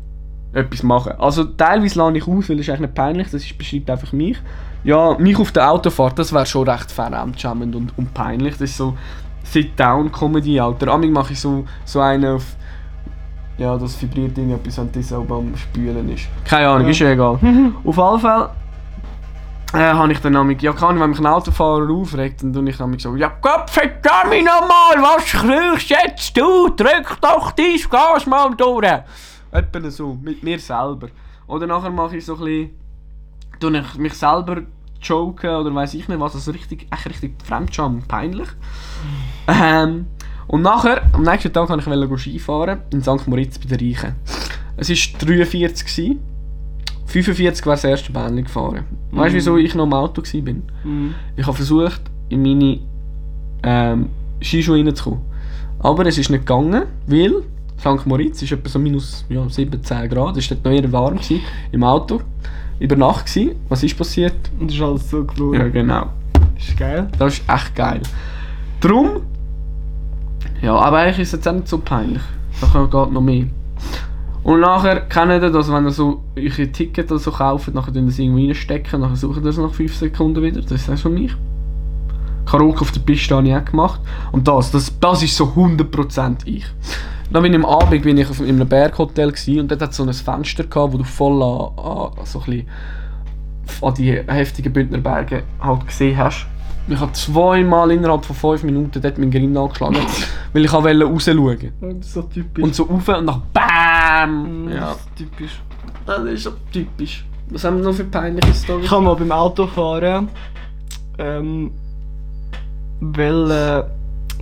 etwas 0.53 0.83
mache. 0.83 1.19
Also 1.19 1.45
teilweise 1.45 1.99
lade 1.99 2.19
ich 2.19 2.27
aus, 2.27 2.49
weil 2.49 2.57
das 2.57 2.67
ist 2.67 2.71
eigentlich 2.71 2.81
nicht 2.81 2.95
peinlich, 2.95 3.31
das 3.31 3.45
ist, 3.45 3.59
beschreibt 3.59 3.91
einfach 3.91 4.13
mich. 4.13 4.39
Ja, 4.85 5.17
mich 5.19 5.39
auf 5.39 5.53
der 5.53 5.71
Autofahrt, 5.71 6.19
das 6.19 6.33
wäre 6.33 6.47
schon 6.47 6.69
recht 6.69 6.91
fremdschämend 6.91 7.75
und, 7.75 7.99
und 7.99 8.15
peinlich. 8.15 8.53
Das 8.53 8.71
ist 8.71 8.77
so 8.77 8.97
Sit-Down-Comedy, 9.45 10.61
Alter. 10.61 10.89
Amig 10.89 11.11
mache 11.11 11.33
ich 11.33 11.41
so, 11.41 11.65
so 11.85 12.01
einen 12.01 12.37
auf... 12.37 12.57
Ja, 13.59 13.77
das 13.77 14.01
vibriert 14.01 14.39
irgendetwas, 14.39 14.79
wenn 14.79 14.93
das 14.93 15.09
selber 15.09 15.37
am 15.37 15.57
Spülen 15.57 16.09
ist. 16.11 16.29
Keine 16.45 16.69
Ahnung, 16.69 16.85
Ja. 16.87 16.91
ist 16.91 16.99
ja 17.01 17.11
egal. 17.11 17.39
auf 17.85 17.99
alle 17.99 18.19
Fälle 18.19 18.51
äh, 19.75 19.93
habe 19.93 20.13
ich 20.13 20.21
dann 20.21 20.33
nämlich, 20.33 20.63
ja 20.63 20.73
kann 20.73 20.95
ich, 20.97 21.03
wenn 21.03 21.11
mich 21.11 21.19
ein 21.19 21.27
Autofahrer 21.27 21.91
aufregt, 21.91 22.43
dann 22.43 22.53
tue 22.53 22.69
ich 22.71 22.79
nämlich 22.79 23.03
so, 23.03 23.17
ja 23.17 23.31
Gott 23.41 23.69
verdammt 23.69 24.31
mich 24.31 24.45
nochmal, 24.45 24.97
was 25.03 25.25
kriegst 25.25 25.91
jetzt 25.91 26.37
du? 26.37 26.69
Drück 26.71 27.19
doch 27.21 27.51
dein 27.53 27.77
Gas 27.91 28.27
mal 28.27 28.55
durch. 28.55 28.87
Etwa 29.51 29.91
so, 29.91 30.17
mit 30.23 30.43
mir 30.43 30.59
selber. 30.59 31.09
Oder 31.47 31.67
nachher 31.67 31.91
mache 31.91 32.17
ich 32.17 32.25
so 32.25 32.35
ein 32.35 32.39
bisschen, 32.45 32.71
tue 33.61 33.79
ich 33.79 33.95
mich 33.99 34.15
selber 34.15 34.63
joken 35.03 35.51
oder 35.51 35.75
weiß 35.75 35.95
ich 35.95 36.09
nicht 36.09 36.21
was, 36.21 36.35
also 36.35 36.51
richtig, 36.51 36.87
echt 36.93 37.07
richtig 37.07 37.35
Fremdscham, 37.45 38.03
peinlich. 38.07 38.49
Ähm, 39.51 40.07
und 40.49 40.63
nachher, 40.63 41.03
am 41.13 41.23
nächsten 41.23 41.53
Tag 41.53 41.69
wollte 41.69 42.15
ich 42.15 42.21
Skifahren 42.21 42.81
in 42.91 43.03
St. 43.03 43.27
Moritz 43.27 43.59
bei 43.59 43.77
den 43.77 43.89
Reichen. 43.89 44.15
Es 44.77 44.89
war 44.89 45.27
43, 45.27 45.87
gewesen. 45.87 46.21
45 47.07 47.67
war 47.67 47.75
das 47.75 47.85
erste 47.85 48.13
Bändchen 48.13 48.45
gefahren. 48.45 48.85
Weißt 49.13 49.33
du, 49.33 49.37
wieso 49.37 49.57
ich 49.57 49.75
noch 49.75 49.85
im 49.85 49.93
Auto 49.95 50.23
war? 50.23 50.55
Mhm. 50.85 51.15
Ich 51.37 51.47
habe 51.47 51.57
versucht, 51.57 52.03
in 52.29 52.43
meine 52.43 52.81
ähm, 53.63 54.09
Skischuhe 54.43 54.79
reinzukommen. 54.79 55.21
Aber 55.81 56.07
es 56.07 56.19
ist 56.19 56.31
nicht 56.31 56.47
gegangen, 56.47 56.85
weil 57.07 57.43
St. 57.79 58.07
Moritz 58.07 58.43
ist 58.43 58.53
etwa 58.53 58.69
so 58.69 58.79
minus 58.79 59.25
ja, 59.29 59.49
17 59.49 60.09
Grad, 60.09 60.37
es 60.37 60.51
war 60.51 60.57
dort 60.57 60.65
noch 60.65 60.73
eher 60.73 60.93
warm 60.93 61.17
gewesen, 61.17 61.41
im 61.73 61.85
Auto. 61.85 62.21
Über 62.81 62.97
Nacht 62.97 63.27
gewesen. 63.27 63.57
Was 63.69 63.83
ist 63.83 63.97
passiert? 63.97 64.37
Und 64.59 64.69
das 64.69 64.77
ist 64.77 64.83
alles 64.83 65.11
so 65.11 65.25
geflogen. 65.25 65.61
Ja, 65.61 65.69
genau. 65.69 66.07
Ist 66.57 66.77
geil. 66.77 67.09
Das 67.19 67.35
ist 67.35 67.43
echt 67.49 67.75
geil. 67.75 68.01
Drum. 68.81 69.23
Ja, 70.63 70.77
aber 70.77 70.99
eigentlich 70.99 71.21
ist 71.21 71.29
es 71.29 71.33
jetzt 71.33 71.49
auch 71.49 71.53
nicht 71.53 71.69
so 71.69 71.79
peinlich. 71.79 72.23
Da 72.61 72.85
geht 72.85 73.13
noch 73.13 73.21
mehr. 73.21 73.47
Und 74.43 74.61
nachher 74.61 75.01
kennt 75.03 75.31
ihr 75.31 75.51
das, 75.51 75.71
wenn 75.71 75.85
ihr 75.85 75.91
so 75.91 76.23
eure 76.37 76.69
Ticket 76.73 77.09
so 77.09 77.31
kauft, 77.31 77.73
nachher 77.75 77.93
tun 77.93 78.07
das 78.07 78.19
irgendwo 78.19 78.39
reinstecken, 78.39 79.01
nachher 79.01 79.17
sucht 79.17 79.45
ihr 79.45 79.51
es 79.51 79.59
nach 79.59 79.73
5 79.73 79.95
Sekunden 79.95 80.43
wieder. 80.43 80.61
Das 80.61 80.73
ist 80.73 80.91
auch 80.91 80.97
schon 80.97 81.17
ich. 81.17 81.37
Karaoke 82.47 82.81
auf 82.81 82.93
der 82.93 83.01
Piste 83.01 83.37
habe 83.37 83.47
ich 83.47 83.55
auch 83.55 83.65
gemacht. 83.65 84.01
Und 84.33 84.49
das, 84.49 84.71
das, 84.71 84.99
das 84.99 85.23
ist 85.23 85.37
so 85.37 85.45
100% 85.45 86.47
ich. 86.47 86.65
Dann 87.31 87.43
bin 87.43 87.53
ich 87.53 87.59
am 87.59 87.67
Abend 87.67 88.03
bin 88.03 88.17
ich 88.17 88.29
auf, 88.29 88.41
in 88.41 88.49
einem 88.49 88.69
Berghotel 88.69 89.33
gewesen, 89.33 89.61
und 89.61 89.71
dort 89.71 89.83
hat 89.83 89.93
so 89.93 90.03
ein 90.03 90.13
Fenster 90.15 90.65
gehabt, 90.65 90.95
wo 90.95 90.99
du 90.99 91.05
voll 91.05 91.43
an, 91.43 91.79
an 91.79 92.25
so 92.25 92.41
ein 92.41 92.45
bisschen 92.47 92.67
an 93.83 93.95
die 93.95 94.13
heftigen 94.13 94.73
Bündnerberge 94.73 95.43
halt 95.61 95.87
gesehen 95.87 96.17
hast. 96.17 96.47
Ich 96.91 96.99
habe 96.99 97.13
zweimal 97.13 97.91
innerhalb 97.91 98.25
von 98.25 98.35
5 98.35 98.63
Minuten 98.65 99.01
dort 99.01 99.19
meinen 99.19 99.31
Grind 99.31 99.57
angeschlagen, 99.57 99.97
weil 100.53 100.65
ich 100.65 100.73
wollte 100.73 101.05
rausschauen. 101.05 101.73
Das 101.81 101.95
ist 102.07 102.13
so 102.15 102.23
typisch. 102.23 102.65
Und 102.65 102.75
so 102.75 102.85
rauf 102.85 103.09
und 103.09 103.27
dann 103.27 103.43
BAM! 103.53 104.65
Mhm, 104.65 104.69
Ja, 104.71 104.81
das 104.89 104.97
ist 104.97 105.17
typisch. 105.17 105.61
das 106.07 106.25
ist 106.25 106.43
so 106.45 106.51
typisch. 106.73 107.25
Was 107.51 107.65
haben 107.65 107.77
wir 107.79 107.85
noch 107.85 107.95
für 107.95 108.05
peinliche 108.05 108.55
Storys? 108.55 108.85
Ich 108.87 108.91
habe 108.91 109.03
mal 109.05 109.15
beim 109.15 109.33
Autofahren, 109.33 110.29
ähm, 111.19 111.71
weil, 113.01 113.51
äh, 113.51 113.83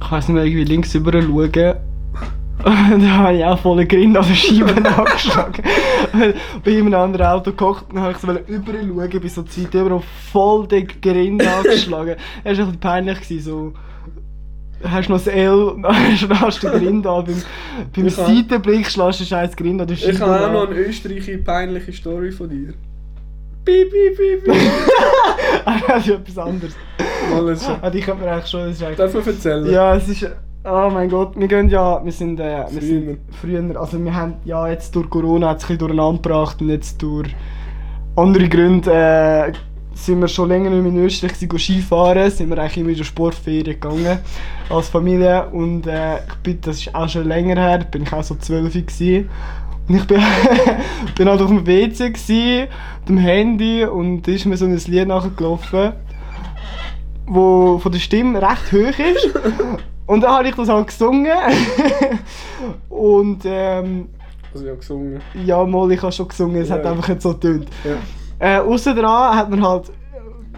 ich 0.00 0.10
weiß 0.12 0.28
nicht 0.28 0.34
mehr, 0.34 0.44
irgendwie 0.44 0.64
links 0.64 0.94
rüber 0.94 1.20
schauen. 1.22 1.74
Und 2.64 3.02
da 3.02 3.08
habe 3.10 3.36
ich 3.36 3.44
auch 3.44 3.58
voll 3.58 3.84
Grind 3.86 4.16
an 4.16 4.25
den 4.26 4.34
Scheiben 4.34 4.86
angeschlagen. 4.86 5.62
Bei 6.64 6.70
einem 6.70 6.94
anderen 6.94 7.26
Auto 7.26 7.50
gekocht 7.50 7.86
und 7.92 8.00
habe 8.00 8.12
ich 8.12 8.18
so 8.18 8.28
rüber 8.28 8.72
schauen, 8.72 9.20
bis 9.20 9.34
so 9.34 9.42
die 9.42 9.50
Zeit 9.50 9.75
über 9.75 9.96
und 9.96 10.04
voll 10.32 10.66
den 10.66 10.88
Grind 11.00 11.46
angeschlagen. 11.46 12.16
Es 12.42 12.44
war 12.58 12.64
ein 12.64 12.72
bisschen 12.72 12.80
peinlich, 12.80 13.20
gewesen, 13.20 13.42
so. 13.44 13.72
Hast 14.82 15.08
du 15.08 15.12
noch 15.12 15.22
das 15.22 15.32
L, 15.32 15.76
hast 16.40 16.62
du 16.62 16.68
den 16.68 16.80
Grind 16.80 17.06
an. 17.06 17.25
Beim, 17.25 17.42
beim 17.94 18.06
Ich 18.06 18.14
Seitenblick 18.14 18.90
schlägst 18.90 19.20
du 19.20 19.25
scheiß 19.25 19.56
Grind 19.56 19.80
an 19.80 19.86
der 19.86 19.96
Scheibe 19.96 20.25
an. 20.25 20.56
eine 20.56 20.75
österreichische 20.75 21.38
peinliche 21.38 21.92
Story 21.92 22.30
von 22.30 22.48
dir. 22.48 22.75
Piep, 23.64 23.90
piep, 23.90 24.16
piep, 24.16 24.44
piep. 24.44 24.62
das 25.88 26.06
ist 26.06 26.14
etwas 26.14 26.38
anderes. 26.38 26.76
Alles 27.34 27.64
schon. 27.64 27.76
Ah, 27.82 27.90
die 27.90 28.00
könnte 28.00 28.25
man 28.25 28.34
eigentlich 28.34 28.50
schon. 28.50 28.60
Das 28.60 28.76
ist 28.76 28.82
eigentlich 28.82 28.96
Darf 28.98 29.14
man 29.14 29.26
erzählen? 29.26 29.72
Ja, 29.72 29.96
es 29.96 30.08
ist. 30.08 30.30
Oh 30.68 30.90
mein 30.92 31.08
Gott, 31.08 31.38
wir 31.38 31.46
gehen 31.46 31.68
ja. 31.68 32.04
Wir 32.04 32.11
sind. 32.11 32.40
Äh, 32.40 32.64
wir 32.70 32.80
Früher. 32.80 32.80
sind 32.80 33.18
früher. 33.40 33.80
Also, 33.80 34.04
wir 34.04 34.12
haben 34.12 34.35
ja 34.44 34.66
jetzt 34.66 34.96
durch 34.96 35.08
Corona 35.08 35.50
hat 35.50 35.58
es 35.58 35.64
ein 35.64 35.68
bisschen 35.68 35.78
durcheinander 35.78 36.20
gebracht 36.20 36.61
und 36.61 36.70
jetzt 36.70 37.00
durch 37.00 37.37
andere 38.16 38.49
Gründe 38.49 38.92
äh, 38.92 39.52
sind 39.94 40.20
wir 40.20 40.26
schon 40.26 40.49
länger 40.49 40.70
nicht 40.70 40.82
mehr 40.82 40.90
in 40.90 41.04
Österreich 41.04 41.35
gewesen, 41.38 41.58
Skifahren. 41.58 42.32
Sind 42.32 42.50
wir 42.50 42.58
eigentlich 42.58 42.78
immer 42.78 42.90
in 42.90 42.96
der 42.96 43.04
Sportferien 43.04 43.64
gegangen 43.64 44.18
als 44.68 44.88
Familie. 44.88 45.46
Und 45.50 45.87
äh, 45.87 46.16
ich 46.16 46.35
bin, 46.42 46.61
das 46.61 46.78
ist 46.78 46.92
auch 46.92 47.08
schon 47.08 47.28
länger 47.28 47.61
her, 47.61 47.87
bin 47.88 48.02
ich 48.02 48.12
auch 48.12 48.25
so 48.25 48.35
12 48.35 48.73
gewesen. 48.73 49.30
Und 49.87 49.94
ich 49.94 50.04
bin, 50.04 50.20
bin 51.16 51.28
halt 51.28 51.42
auf 51.42 51.49
dem 51.49 51.64
WC 51.64 52.11
gewesen, 52.11 52.66
dem 53.08 53.18
Handy 53.18 53.85
und 53.85 54.23
da 54.23 54.32
ist 54.32 54.46
mir 54.46 54.56
so 54.56 54.64
ein 54.64 54.76
Lied 54.76 55.06
nachgelaufen 55.06 55.92
wo 57.28 57.78
von 57.78 57.90
der 57.90 57.99
Stimme 57.99 58.40
recht 58.40 58.73
hoch 58.73 58.99
ist. 58.99 59.30
Und 60.06 60.20
dann 60.22 60.30
habe 60.30 60.48
ich 60.48 60.54
das 60.54 60.68
halt 60.68 60.86
gesungen. 60.86 61.26
Und 62.88 63.40
ähm, 63.44 64.08
Also 64.54 64.66
ja, 64.66 64.75
gesungen. 64.75 65.20
ja, 65.44 65.64
mal, 65.64 65.90
ich 65.92 66.00
habe 66.02 66.12
schon 66.12 66.28
gesungen, 66.28 66.62
es 66.62 66.70
hat 66.70 66.84
Ja. 66.84 66.92
einfach 66.92 67.08
nicht 67.08 67.22
so 67.22 67.32
getönt. 67.34 67.68
Ja. 67.84 67.96
Äh, 68.38 68.60
aussen 68.60 68.94
dran 68.96 69.36
hat 69.36 69.50
man 69.50 69.62
halt 69.66 69.90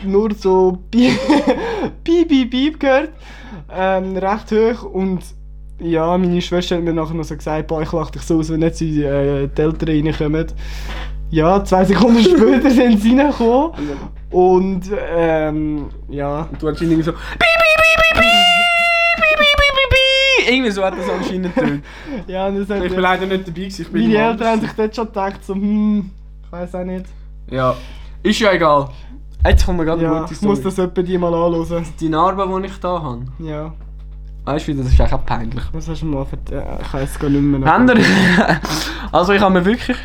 nur 0.04 0.32
so 0.34 0.78
piep, 0.90 1.18
piep, 2.04 2.28
piep, 2.28 2.50
piep 2.50 2.80
gehört. 2.80 3.10
Ähm, 3.74 4.16
recht 4.16 4.50
hoch 4.52 4.82
und 4.84 5.20
ja, 5.80 6.16
meine 6.18 6.40
Schwester 6.42 6.76
hat 6.76 6.82
mir 6.84 6.92
nachher 6.92 7.14
noch 7.14 7.24
so 7.24 7.36
gesagt, 7.36 7.66
boah, 7.68 7.82
ich 7.82 7.92
lach 7.92 8.10
dich 8.10 8.22
so 8.22 8.38
aus, 8.38 8.50
wenn 8.50 8.62
jetzt 8.62 8.80
die, 8.80 9.02
äh, 9.02 9.48
die 9.48 9.60
Eltern 9.62 9.88
reinkommen. 9.88 10.46
Ja, 11.30 11.62
zwei 11.64 11.84
Sekunden 11.84 12.18
später 12.24 12.70
sind 12.70 13.00
sie 13.00 13.16
reingekommen 13.18 13.72
und 14.30 14.82
ähm, 15.14 15.86
ja. 16.08 16.48
Und 16.50 16.62
du 16.62 16.68
hast 16.68 16.80
irgendwie 16.80 17.02
so. 17.02 17.12
Irgendwie 20.48 20.70
so 20.70 20.82
hat 20.84 20.94
das 20.98 21.08
anscheinend 21.08 21.54
getönt. 21.54 21.84
Ja, 22.26 22.46
und 22.48 22.56
das 22.58 22.70
hat, 22.70 22.84
Ich 22.84 22.90
bin 22.92 23.00
leider 23.00 23.26
nicht 23.26 23.46
dabei 23.46 23.60
gewesen. 23.60 23.82
Ich 23.82 23.88
bin 23.92 24.02
meine 24.08 24.18
Eltern 24.18 24.46
haben 24.48 24.60
sich 24.60 24.72
dort 24.72 24.96
schon 24.96 25.06
gedacht, 25.06 25.44
so, 25.44 25.54
hm, 25.54 26.10
ich 26.44 26.52
weiß 26.52 26.74
auch 26.74 26.84
nicht. 26.84 27.06
Ja. 27.50 27.74
Ist 28.22 28.38
ja 28.40 28.52
egal. 28.52 28.88
Jetzt 29.46 29.64
kommt 29.64 29.78
mir 29.78 29.84
gerade 29.84 30.04
eine 30.04 30.14
Ja, 30.14 30.20
gute 30.20 30.32
ich 30.32 30.38
Story. 30.38 30.50
muss 30.50 30.62
das 30.62 30.78
etwa 30.78 31.02
die 31.02 31.16
mal 31.18 31.32
anhören. 31.34 31.86
Die 32.00 32.08
Narbe, 32.08 32.60
die 32.60 32.66
ich 32.66 32.78
da 32.78 33.02
habe. 33.02 33.24
Ja, 33.38 33.72
Weißt 34.44 34.66
du, 34.66 34.74
das 34.74 34.86
ist 34.86 34.98
eigentlich 35.00 35.12
auch 35.12 35.26
peinlich. 35.26 35.62
was 35.72 35.88
hast 35.88 36.00
du 36.00 36.06
mal 36.06 36.20
erzählt? 36.30 36.64
Ich 36.82 36.94
weiß 36.94 37.10
es 37.10 37.18
gar 37.18 37.28
nicht 37.28 37.42
mehr. 37.42 37.60
Habt 37.70 37.90
also 39.12 39.32
ich 39.34 39.40
habe 39.42 39.52
mir 39.54 39.64
wirklich... 39.64 39.96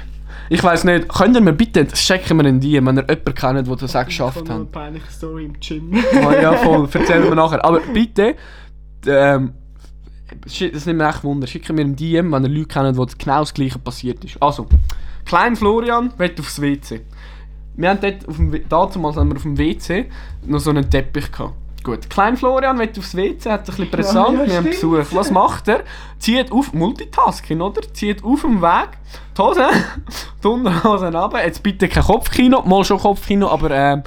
Ich 0.49 0.61
weiß 0.61 0.83
nicht, 0.83 1.07
könnt 1.07 1.35
ihr 1.35 1.41
mir 1.41 1.53
bitte, 1.53 1.85
das 1.85 1.99
checken 2.01 2.37
wir 2.37 2.45
in 2.45 2.59
die, 2.59 2.73
wenn 2.73 2.97
ihr 2.97 3.05
jemanden 3.07 3.33
kennt, 3.33 3.67
der 3.67 3.75
das 3.77 3.95
auch 3.95 4.01
Ich 4.01 4.07
geschafft 4.07 4.37
habe 4.37 4.45
noch 4.49 4.53
hat. 4.55 4.61
eine 4.61 4.65
peinliche 4.65 5.09
Story 5.11 5.45
im 5.45 5.53
Gym. 5.59 5.93
Oh, 6.27 6.31
ja, 6.31 6.51
voll, 6.53 6.87
erzählen 6.93 7.23
wir 7.23 7.35
nachher. 7.35 7.63
Aber 7.63 7.79
bitte, 7.93 8.35
ähm, 9.07 9.53
das 10.45 10.85
nimmt 10.85 10.99
mir 10.99 11.09
echt 11.09 11.23
Wunder. 11.23 11.47
Schicken 11.47 11.75
mir 11.75 11.83
ein 11.83 11.95
DM, 11.95 12.31
wenn 12.31 12.43
ihr 12.43 12.49
Leute 12.49 12.67
kennt, 12.67 12.97
wo 12.97 13.05
genau 13.05 13.39
das 13.39 13.53
gleiche 13.53 13.79
passiert 13.79 14.23
ist. 14.23 14.41
Also, 14.41 14.67
Klein 15.25 15.55
Florian 15.55 16.11
will 16.17 16.35
aufs 16.39 16.61
WC. 16.61 17.01
Wir 17.75 17.89
haben 17.89 17.99
dort 18.01 18.27
auf 18.27 18.37
dem, 18.37 18.51
damals 18.69 19.17
haben 19.17 19.29
wir 19.29 19.35
auf 19.37 19.43
dem 19.43 19.57
WC 19.57 20.05
noch 20.45 20.59
so 20.59 20.69
einen 20.69 20.89
Teppich 20.89 21.31
gehabt. 21.31 21.53
Gut, 21.83 22.09
Klein 22.09 22.37
Florian 22.37 22.77
will 22.79 22.89
aufs 22.97 23.15
WC, 23.15 23.49
hat 23.49 23.61
ein 23.61 23.65
bisschen 23.65 23.91
Präsent, 23.91 24.15
Ja, 24.15 24.31
ja, 24.31 24.47
wir 24.47 24.55
haben. 24.57 24.65
Besuch. 24.65 25.05
Was 25.11 25.31
macht 25.31 25.67
er? 25.67 25.83
Zieht 26.17 26.51
auf, 26.51 26.71
Multitasking, 26.73 27.59
oder? 27.61 27.81
Zieht 27.93 28.23
auf 28.23 28.41
dem 28.41 28.61
Weg 28.61 28.89
die 29.37 29.41
Hose, 29.41 29.67
die 30.43 30.47
Unterhosen 30.47 31.15
runter. 31.15 31.43
Jetzt 31.43 31.61
bitte 31.63 31.87
kein 31.89 32.03
Kopfkino, 32.03 32.61
mal 32.61 32.85
schon 32.85 32.99
Kopfkino, 32.99 33.49
aber 33.49 33.71
ähm, 33.71 34.03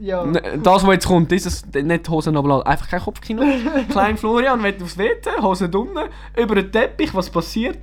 Ja. 0.00 0.24
Ne, 0.24 0.40
Das, 0.62 0.84
was 0.84 0.92
jetzt 0.94 1.06
kommt, 1.06 1.30
dieses, 1.30 1.64
nicht 1.66 2.08
Hosen 2.08 2.34
runterlassen, 2.34 2.66
einfach 2.66 2.88
kein 2.88 3.00
Kopfkino. 3.00 3.42
Klein 3.90 4.16
Florian 4.16 4.62
will 4.62 4.74
aufs 4.82 4.96
WC, 4.96 5.30
Hosen 5.42 5.74
unten, 5.74 6.08
über 6.36 6.54
den 6.54 6.72
Teppich, 6.72 7.14
was 7.14 7.28
passiert? 7.28 7.78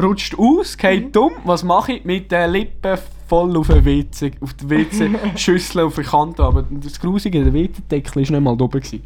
Rutscht 0.00 0.38
aus, 0.38 0.76
geht 0.76 1.16
dumm, 1.16 1.32
was 1.44 1.62
mache 1.64 1.94
ich? 1.94 2.04
Mit 2.04 2.30
den 2.30 2.50
Lippen 2.50 2.98
voll 3.26 3.56
auf 3.56 3.68
den 3.68 3.84
WC, 3.84 4.32
auf 4.40 4.52
die 4.54 4.68
WC-Schüssel 4.68 5.80
auf 5.84 5.94
die 5.94 6.02
Kante. 6.02 6.42
Aber 6.44 6.64
das 6.70 7.00
Grusige, 7.00 7.42
der 7.42 7.52
WC-Deckel 7.52 8.14
war 8.14 8.20
nicht 8.20 8.30
mal 8.40 8.52
oben. 8.52 8.68
gewesen. 8.68 9.02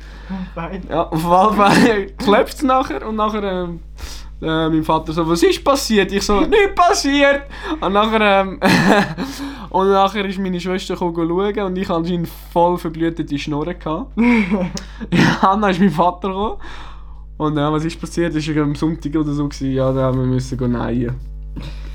Ja, 0.89 1.03
auf 1.05 1.23
jeden 1.23 1.57
Fall 1.57 2.07
klopft 2.19 2.55
es 2.55 2.63
nachher 2.63 3.07
und 3.09 3.17
nachher 3.17 3.43
ähm, 3.43 3.81
äh, 4.43 4.69
mein 4.69 4.83
Vater 4.83 5.13
so, 5.13 5.29
was 5.29 5.43
ist 5.43 5.63
passiert? 5.63 6.13
Ich 6.13 6.23
so, 6.23 6.41
nichts 6.41 6.75
passiert! 6.75 7.43
Und 7.81 7.93
nachher, 7.93 8.21
ähm, 8.21 8.61
und 9.71 9.91
nachher 9.91 10.25
ist 10.25 10.39
meine 10.39 10.61
Schwester 10.61 10.97
schauen 10.97 11.31
und 11.31 11.77
ich 11.77 11.89
hatte 11.89 11.95
anscheinend 11.95 12.29
voll 12.53 12.79
verblühtete 12.79 13.39
Schnorren. 13.39 13.79
gehabt. 13.79 14.13
ja, 14.21 15.57
dann 15.57 15.71
ist 15.71 15.81
mein 15.81 15.91
Vater 15.91 16.29
gekommen. 16.29 16.57
Und 17.37 17.57
ja, 17.57 17.73
was 17.73 17.85
ist 17.85 18.01
passiert? 18.01 18.35
Das 18.35 18.47
war 18.55 18.63
am 18.63 18.75
Sonntag 18.75 19.15
oder 19.17 19.33
so, 19.33 19.49
gewesen. 19.49 19.73
ja, 19.73 19.93
da 19.93 20.03
haben 20.03 20.19
wir 20.19 20.27
müssen 20.27 20.59
gehen 20.59 20.73
nähen. 20.73 21.15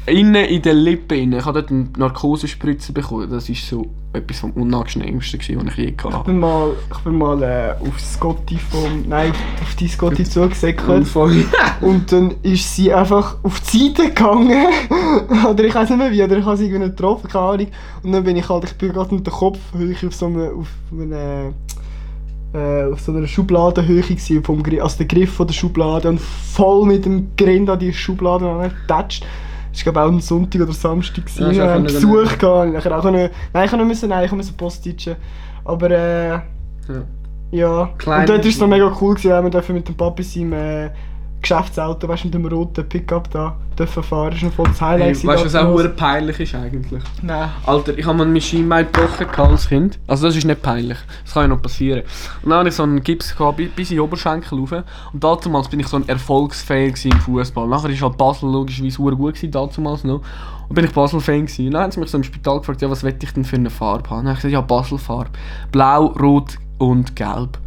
Innen 0.07 0.45
in 0.45 0.61
den 0.61 0.77
Lippen, 0.77 1.17
innen. 1.17 1.39
ich 1.39 1.45
habe 1.45 1.61
dort 1.61 1.71
eine 1.71 1.87
Narkosespritze 1.97 2.93
bekommen. 2.93 3.29
Das 3.29 3.49
war 3.49 3.55
so 3.55 3.87
etwas 4.13 4.39
vom 4.39 4.51
Unangenehmsten, 4.51 5.39
gewesen, 5.39 5.65
was 5.65 5.73
ich 5.73 5.77
je 5.77 5.93
Ich 5.97 6.03
hatte. 6.03 6.23
bin 6.25 6.39
mal, 6.39 6.73
ich 6.91 6.99
bin 6.99 7.17
mal 7.17 7.41
äh, 7.41 7.73
auf 7.81 7.99
Scotty 7.99 8.57
vom. 8.57 9.07
Nein, 9.07 9.31
auf 9.61 9.75
die 9.75 9.87
Scotty 9.87 10.23
zugesäckelt. 10.23 11.07
Und 11.81 12.11
dann 12.11 12.35
ist 12.43 12.75
sie 12.75 12.93
einfach 12.93 13.37
auf 13.41 13.59
die 13.61 13.87
Seite 13.87 14.09
gegangen. 14.09 14.67
oder 15.49 15.63
ich 15.63 15.73
weiß 15.73 15.89
nicht 15.89 15.97
mehr 15.97 16.11
wie, 16.11 16.23
oder 16.23 16.37
ich 16.37 16.45
habe 16.45 16.57
sie 16.57 16.65
irgendwie 16.65 16.85
nicht 16.85 16.97
getroffen, 16.97 17.27
keine 17.27 17.45
Ahnung. 17.45 17.67
Und 18.03 18.11
dann 18.11 18.23
bin 18.23 18.37
ich 18.37 18.47
halt, 18.47 18.63
ich 18.65 18.73
bin 18.73 18.93
gerade 18.93 19.13
mit 19.13 19.25
der 19.25 19.33
Kopfhöhe 19.33 19.95
auf 20.05 20.15
so 20.15 20.27
einer, 20.27 20.51
auf 20.53 20.67
einer, 20.91 21.53
äh, 22.53 22.91
auf 22.91 22.99
so 23.01 23.11
einer 23.11 23.27
Schubladenhöhe 23.27 24.01
gewesen, 24.01 24.43
vom 24.43 24.61
Gri 24.61 24.79
also 24.79 24.97
der 24.97 25.07
Griff 25.07 25.33
von 25.33 25.47
der 25.47 25.53
Schublade 25.55 26.09
und 26.09 26.21
voll 26.21 26.85
mit 26.85 27.05
dem 27.05 27.35
Grind 27.35 27.69
an 27.69 27.79
die 27.79 27.91
Schublade 27.91 28.47
angetatscht. 28.47 29.25
War 29.75 29.93
glaube 29.93 29.99
ich 29.99 30.05
auch 30.05 30.11
ein 30.11 30.21
Sonntag 30.21 30.61
oder 30.61 30.73
Samstag. 30.73 31.25
Gewesen. 31.25 31.51
Ja, 31.53 31.73
können 31.73 31.83
Besuch 31.83 32.37
gehabt. 32.37 32.73
Nachher 32.73 32.97
auch 32.97 33.01
können, 33.03 33.29
nein, 33.53 33.65
ich 33.65 33.69
konnte 33.71 33.85
müssen, 33.85 34.09
nein, 34.09 34.25
ich 34.25 34.31
musste 34.31 34.53
Postitschen. 34.53 35.15
Aber 35.63 35.89
äh, 35.91 36.29
Ja. 36.31 36.41
ja, 37.51 37.81
und 37.81 38.29
dort 38.29 38.29
war 38.29 38.45
es 38.45 38.59
noch 38.59 38.67
mega 38.67 38.91
cool, 39.01 39.15
gewesen, 39.15 39.31
weil 39.31 39.43
wir 39.43 39.49
dürfen 39.49 39.75
mit 39.75 39.87
dem 39.87 39.95
Papi 39.95 40.23
seinem 40.23 40.53
äh, 40.53 40.89
Geschäftsauto, 41.47 42.07
weißt 42.07 42.23
du, 42.23 42.27
mit 42.27 42.33
dem 42.33 42.45
roten 42.47 42.87
Pickup 42.89 43.29
da, 43.29 43.55
dürfen 43.77 44.01
fahren. 44.01 44.31
Das 44.31 44.41
war 44.41 44.49
noch 44.49 44.55
voll 44.55 44.67
das 44.67 44.81
Highlight. 44.81 45.17
Hey, 45.17 45.27
weißt 45.27 45.41
du, 45.41 45.45
was 45.45 45.55
auch 45.55 45.73
verdammt 45.75 45.95
peinlich 45.97 46.39
ist 46.39 46.55
eigentlich? 46.55 47.03
Nein. 47.21 47.49
Alter, 47.65 47.97
ich 47.97 48.05
habe 48.05 48.17
mir 48.17 48.25
mein 48.25 48.41
Schienbein 48.41 48.87
gebrochen 48.91 49.27
als 49.37 49.67
Kind. 49.69 49.99
Also 50.07 50.25
das 50.27 50.35
ist 50.35 50.45
nicht 50.45 50.61
peinlich. 50.61 50.97
Das 51.23 51.33
kann 51.33 51.43
ja 51.43 51.47
noch 51.49 51.61
passieren. 51.61 52.01
Und 52.41 52.49
dann 52.49 52.59
hatte 52.59 52.69
ich 52.69 52.75
so 52.75 52.83
einen 52.83 53.03
Gips 53.03 53.35
gehabt, 53.37 53.57
bi- 53.57 53.67
bis 53.75 53.91
in 53.91 53.97
den 53.97 54.01
Oberschenkel 54.03 54.57
rauf. 54.59 54.71
Und 55.13 55.23
damals 55.23 55.69
bin 55.69 55.79
ich 55.79 55.87
so 55.87 55.97
ein 55.97 56.07
Erfolgsfan 56.09 56.93
im 57.03 57.19
Fußball. 57.19 57.67
Nachher 57.67 57.89
war 57.89 58.09
halt 58.09 58.17
Basel 58.17 58.49
logischerweise 58.51 58.97
gut 58.97 59.35
gewesen, 59.35 59.51
damals 59.51 60.03
noch. 60.03 60.21
Und 60.67 60.73
bin 60.73 60.85
ich 60.85 60.91
Basel-Fan 60.93 61.45
gewesen. 61.45 61.67
Und 61.67 61.73
dann 61.73 61.83
haben 61.83 61.91
sie 61.91 61.99
mich 61.99 62.09
so 62.09 62.17
im 62.17 62.23
Spital 62.23 62.57
gefragt, 62.59 62.81
ja, 62.81 62.89
was 62.89 63.03
will 63.03 63.15
ich 63.21 63.33
denn 63.33 63.45
für 63.45 63.55
eine 63.55 63.69
Farbe 63.69 64.09
haben? 64.09 64.19
Und 64.19 64.25
dann 64.25 64.35
habe 64.35 64.37
ich 64.37 64.41
gesagt, 64.41 64.53
ja, 64.53 64.61
Basel-Farbe. 64.61 65.29
Blau, 65.71 66.05
Rot 66.07 66.57
und 66.79 67.15
Gelb. 67.15 67.59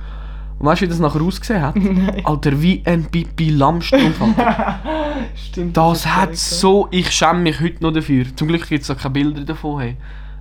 Und 0.59 0.67
weißt 0.67 0.81
du, 0.81 0.87
wie 0.87 0.89
das 0.89 0.99
nachher 0.99 1.23
ausgesehen 1.23 1.63
hat? 1.63 1.77
Alter, 2.25 2.61
wie 2.61 2.83
ein 2.85 3.05
Pipi 3.05 3.51
Lammstrumpf. 3.51 4.19
Stimmt. 5.35 5.77
Das 5.77 6.07
hast 6.07 6.17
hat 6.17 6.37
so, 6.37 6.89
ich 6.91 7.11
schäme 7.11 7.41
mich 7.41 7.61
heute 7.61 7.83
noch 7.83 7.93
dafür. 7.93 8.25
Zum 8.35 8.49
Glück 8.49 8.69
gibt 8.69 8.89
es 8.89 8.97
keine 8.97 9.11
Bilder 9.13 9.43
davon. 9.43 9.81
Hey. 9.81 9.91
ja. 9.91 9.97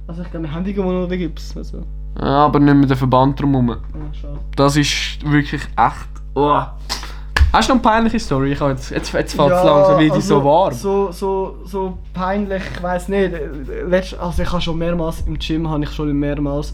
Also 0.08 0.22
ich 0.22 0.32
glaube, 0.32 0.48
wir 0.48 0.54
haben 0.54 0.66
irgendwo 0.66 0.92
noch 0.92 1.08
den 1.08 1.20
Gips. 1.20 1.56
Also. 1.56 1.84
Ja, 2.20 2.46
aber 2.46 2.60
nicht 2.60 2.74
mehr 2.74 2.88
den 2.88 2.98
Verband 2.98 3.40
drumherum. 3.40 3.70
Ah, 3.70 3.78
schade. 4.14 4.40
Das 4.56 4.76
ist 4.76 5.20
wirklich 5.24 5.62
echt. 5.62 6.10
Oh. 6.34 6.62
Hast 7.54 7.70
du 7.70 7.74
noch 7.76 7.82
eine 7.84 7.92
peinliche 7.92 8.20
Story? 8.20 8.52
Ich 8.52 8.60
jetzt, 8.60 8.92
jetzt, 8.92 9.14
jetzt 9.14 9.34
fällt 9.34 9.52
es 9.54 9.64
langsam 9.64 10.00
wieder 10.00 10.22
so 10.22 10.44
warm. 10.44 10.74
So, 10.74 11.12
so, 11.12 11.56
so 11.66 11.98
peinlich, 12.14 12.62
ich 12.76 12.84
weiß 12.84 13.08
nicht. 13.08 13.32
Letzt, 13.88 14.20
also 14.20 14.44
ich 14.44 14.52
habe 14.52 14.62
schon 14.62 14.78
mehrmals 14.78 15.24
im 15.26 15.40
Gym, 15.40 15.68
habe 15.70 15.84
ich 15.84 15.92
schon 15.92 16.12
mehrmals. 16.14 16.74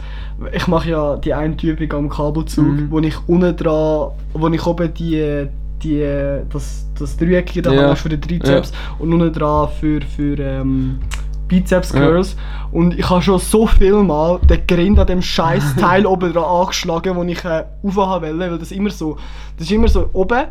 Ich 0.51 0.67
mache 0.67 0.89
ja 0.89 1.15
die 1.17 1.33
eine 1.33 1.55
Übung 1.61 1.93
am 1.93 2.09
Kabelzug, 2.09 2.65
Mhm. 2.65 2.87
wo 2.91 2.99
ich 2.99 3.15
unten 3.27 3.55
dran, 3.55 4.11
wo 4.33 4.47
ich 4.49 4.65
oben 4.65 4.93
die, 4.93 5.47
die 5.83 6.05
das, 6.51 6.85
das 6.99 7.17
Dreieckige 7.17 7.61
da 7.61 7.71
Ja. 7.73 7.83
habe 7.83 7.95
für 7.95 8.09
den 8.09 8.21
Trizeps 8.21 8.71
und 8.99 9.13
unten 9.13 9.31
dran 9.31 9.69
für, 9.79 10.01
für 10.01 10.37
ähm, 10.39 10.99
Bizeps 11.47 11.93
Ja. 11.93 11.99
Curls. 11.99 12.35
Und 12.71 12.97
ich 12.97 13.07
habe 13.09 13.21
schon 13.21 13.37
so 13.39 13.67
viel 13.67 14.01
Mal 14.01 14.39
den 14.49 14.65
Grind 14.65 14.97
an 14.97 15.05
dem 15.07 15.21
scheiß 15.21 15.75
Teil 15.75 16.05
oben 16.07 16.33
dran 16.33 16.43
angeschlagen, 16.43 17.15
wo 17.15 17.23
ich 17.23 17.45
äh, 17.45 17.63
aufhaben 17.83 18.39
wollte, 18.39 18.51
weil 18.51 18.57
das 18.57 18.71
immer 18.71 18.89
so, 18.89 19.17
das 19.57 19.67
ist 19.67 19.71
immer 19.71 19.87
so 19.87 20.09
oben 20.13 20.45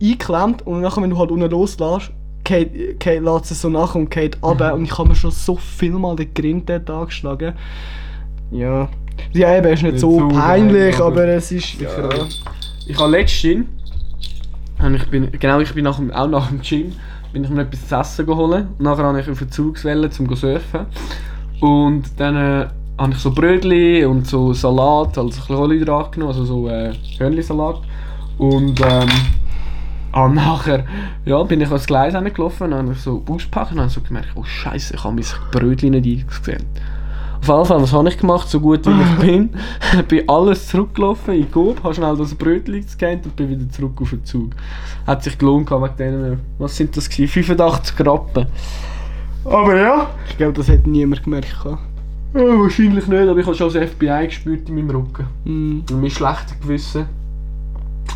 eingeklemmt 0.00 0.66
und 0.66 0.80
nachher, 0.80 1.02
wenn 1.02 1.10
du 1.10 1.18
halt 1.18 1.30
unten 1.30 1.50
loslässt, 1.50 2.12
geht, 2.44 3.00
geht, 3.00 3.22
lässt 3.22 3.50
es 3.50 3.60
so 3.60 3.68
nach 3.68 3.94
und 3.94 4.10
geht 4.10 4.42
runter. 4.42 4.74
Und 4.74 4.84
ich 4.84 4.96
habe 4.96 5.08
mir 5.10 5.14
schon 5.14 5.30
so 5.30 5.56
viel 5.56 5.92
Mal 5.92 6.16
den 6.16 6.32
Grind 6.32 6.68
dort 6.68 6.88
angeschlagen. 6.88 7.54
Ja. 8.50 8.88
Ja, 9.32 9.56
eben, 9.56 9.66
ist 9.72 9.82
nicht 9.82 9.92
Nicht 9.92 10.00
so 10.00 10.18
so 10.20 10.28
peinlich, 10.28 10.40
peinlich, 10.40 10.96
aber 10.96 11.06
aber 11.06 11.26
es 11.28 11.52
ist. 11.52 11.80
Ja. 11.80 12.08
Ich 12.86 12.98
habe 12.98 13.10
letztens, 13.10 13.66
und 14.78 14.94
ich 14.94 15.06
bin, 15.10 15.30
genau, 15.32 15.60
ich 15.60 15.74
bin 15.74 15.84
nach 15.84 15.96
dem, 15.96 16.10
auch 16.12 16.28
nach 16.28 16.48
dem 16.48 16.62
Gym, 16.62 16.92
bin 17.32 17.44
ich 17.44 17.50
mir 17.50 17.62
etwas 17.62 17.86
zu 17.88 17.96
essen 17.96 18.26
geholt. 18.26 18.66
Und 18.78 18.80
nachher 18.80 19.04
habe 19.04 19.20
ich 19.20 19.28
auf 19.28 19.38
den 19.38 19.50
Zug 19.50 19.74
gewählt, 19.74 20.14
zum 20.14 20.28
zu 20.28 20.36
surfen. 20.36 20.86
Und 21.60 22.04
dann 22.16 22.36
äh, 22.36 22.68
habe 22.96 23.12
ich 23.12 23.18
so 23.18 23.32
Brötchen 23.32 24.06
und 24.06 24.26
so 24.26 24.52
Salat, 24.52 25.18
also 25.18 25.22
ein 25.22 25.26
bisschen 25.26 25.56
Kohlenhydrat 25.56 26.12
genommen, 26.12 26.32
also 26.32 26.44
so 26.44 26.68
äh, 26.68 26.92
Hörnli-Salat. 27.18 27.80
Und 28.38 28.80
ähm, 28.80 29.08
und 30.12 30.34
nachher 30.34 30.84
ja, 31.24 31.42
bin 31.42 31.60
ich 31.60 31.68
ans 31.68 31.86
Gleis 31.86 32.14
gelaufen 32.34 32.72
und 32.72 32.74
habe 32.74 32.92
ich 32.92 33.00
so 33.00 33.22
ausgepackt 33.28 33.72
und 33.72 33.80
habe 33.80 33.90
so 33.90 34.00
gemerkt, 34.00 34.28
oh 34.34 34.44
Scheiße, 34.44 34.94
ich 34.94 35.04
habe 35.04 35.14
mein 35.14 35.24
Brötchen 35.50 35.90
nicht 35.90 36.06
eingesehen. 36.06 36.64
Auf 37.40 37.46
jeden 37.46 37.64
Fall, 37.66 37.82
was 37.82 37.92
habe 37.92 38.08
ich 38.08 38.18
gemacht, 38.18 38.48
so 38.48 38.58
gut 38.58 38.84
wie 38.86 38.90
ich 38.90 39.18
bin? 39.20 39.50
bin 40.08 40.28
alles 40.28 40.66
zurückgelaufen 40.68 41.34
in 41.34 41.50
Coop, 41.50 41.82
habe 41.84 41.94
schnell 41.94 42.16
das 42.16 42.34
Brötchen 42.34 42.82
gescannt 42.82 43.26
und 43.26 43.36
bin 43.36 43.50
wieder 43.50 43.68
zurück 43.70 44.00
auf 44.00 44.10
den 44.10 44.24
Zug. 44.24 44.50
Hat 45.06 45.22
sich 45.22 45.38
gelohnt 45.38 45.70
wegen 45.70 45.96
denen, 45.96 46.40
was 46.58 46.76
sind 46.76 46.96
das 46.96 47.08
gewesen? 47.08 47.28
85 47.28 48.06
Rappen. 48.06 48.46
Aber 49.44 49.76
ja, 49.76 50.10
Ich 50.28 50.36
glaube, 50.36 50.54
das 50.54 50.68
hätte 50.68 50.90
niemand 50.90 51.22
gemerkt. 51.22 51.56
ja, 51.64 51.78
wahrscheinlich 52.34 53.06
nicht, 53.06 53.28
aber 53.28 53.38
ich 53.38 53.46
habe 53.46 53.56
schon 53.56 53.72
das 53.72 53.90
FBI 53.90 54.26
gespürt 54.26 54.68
in 54.68 54.74
meinem 54.74 54.90
Rücken. 54.90 55.26
Mm. 55.44 55.80
Und 55.90 56.00
mein 56.00 56.10
schlechtes 56.10 56.58
Gewissen 56.60 57.06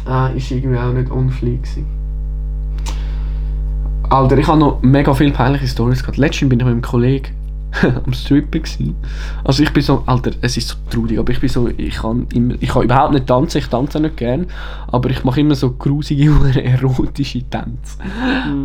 äh, 0.08 0.36
ist 0.36 0.50
irgendwie 0.50 0.78
auch 0.78 0.92
nicht 0.92 1.10
fleek 1.38 1.62
gewesen. 1.62 1.86
Alter, 4.08 4.36
ich 4.36 4.46
habe 4.46 4.58
noch 4.58 4.82
mega 4.82 5.14
viele 5.14 5.32
peinliche 5.32 5.66
Stories 5.66 6.00
gehabt. 6.00 6.18
Letztens 6.18 6.50
bin 6.50 6.60
ich 6.60 6.64
mit 6.66 6.72
einem 6.72 6.82
Kollegen 6.82 7.41
am 8.04 8.12
Strippen 8.12 8.62
gewesen. 8.62 8.96
Also 9.44 9.62
ich 9.62 9.72
bin 9.72 9.82
so, 9.82 10.02
Alter, 10.06 10.32
es 10.40 10.56
ist 10.56 10.68
so 10.68 10.74
traurig, 10.90 11.18
aber 11.18 11.32
ich 11.32 11.40
bin 11.40 11.48
so, 11.48 11.68
ich 11.76 11.94
kann 11.96 12.26
immer, 12.34 12.54
ich 12.60 12.68
kann 12.68 12.82
überhaupt 12.82 13.14
nicht 13.14 13.26
tanzen, 13.26 13.58
ich 13.58 13.66
tanze 13.68 13.98
nicht 14.00 14.16
gern, 14.16 14.46
aber 14.88 15.10
ich 15.10 15.24
mache 15.24 15.40
immer 15.40 15.54
so 15.54 15.70
grusige, 15.72 16.30
erotische 16.64 17.42
Tänze. 17.48 17.98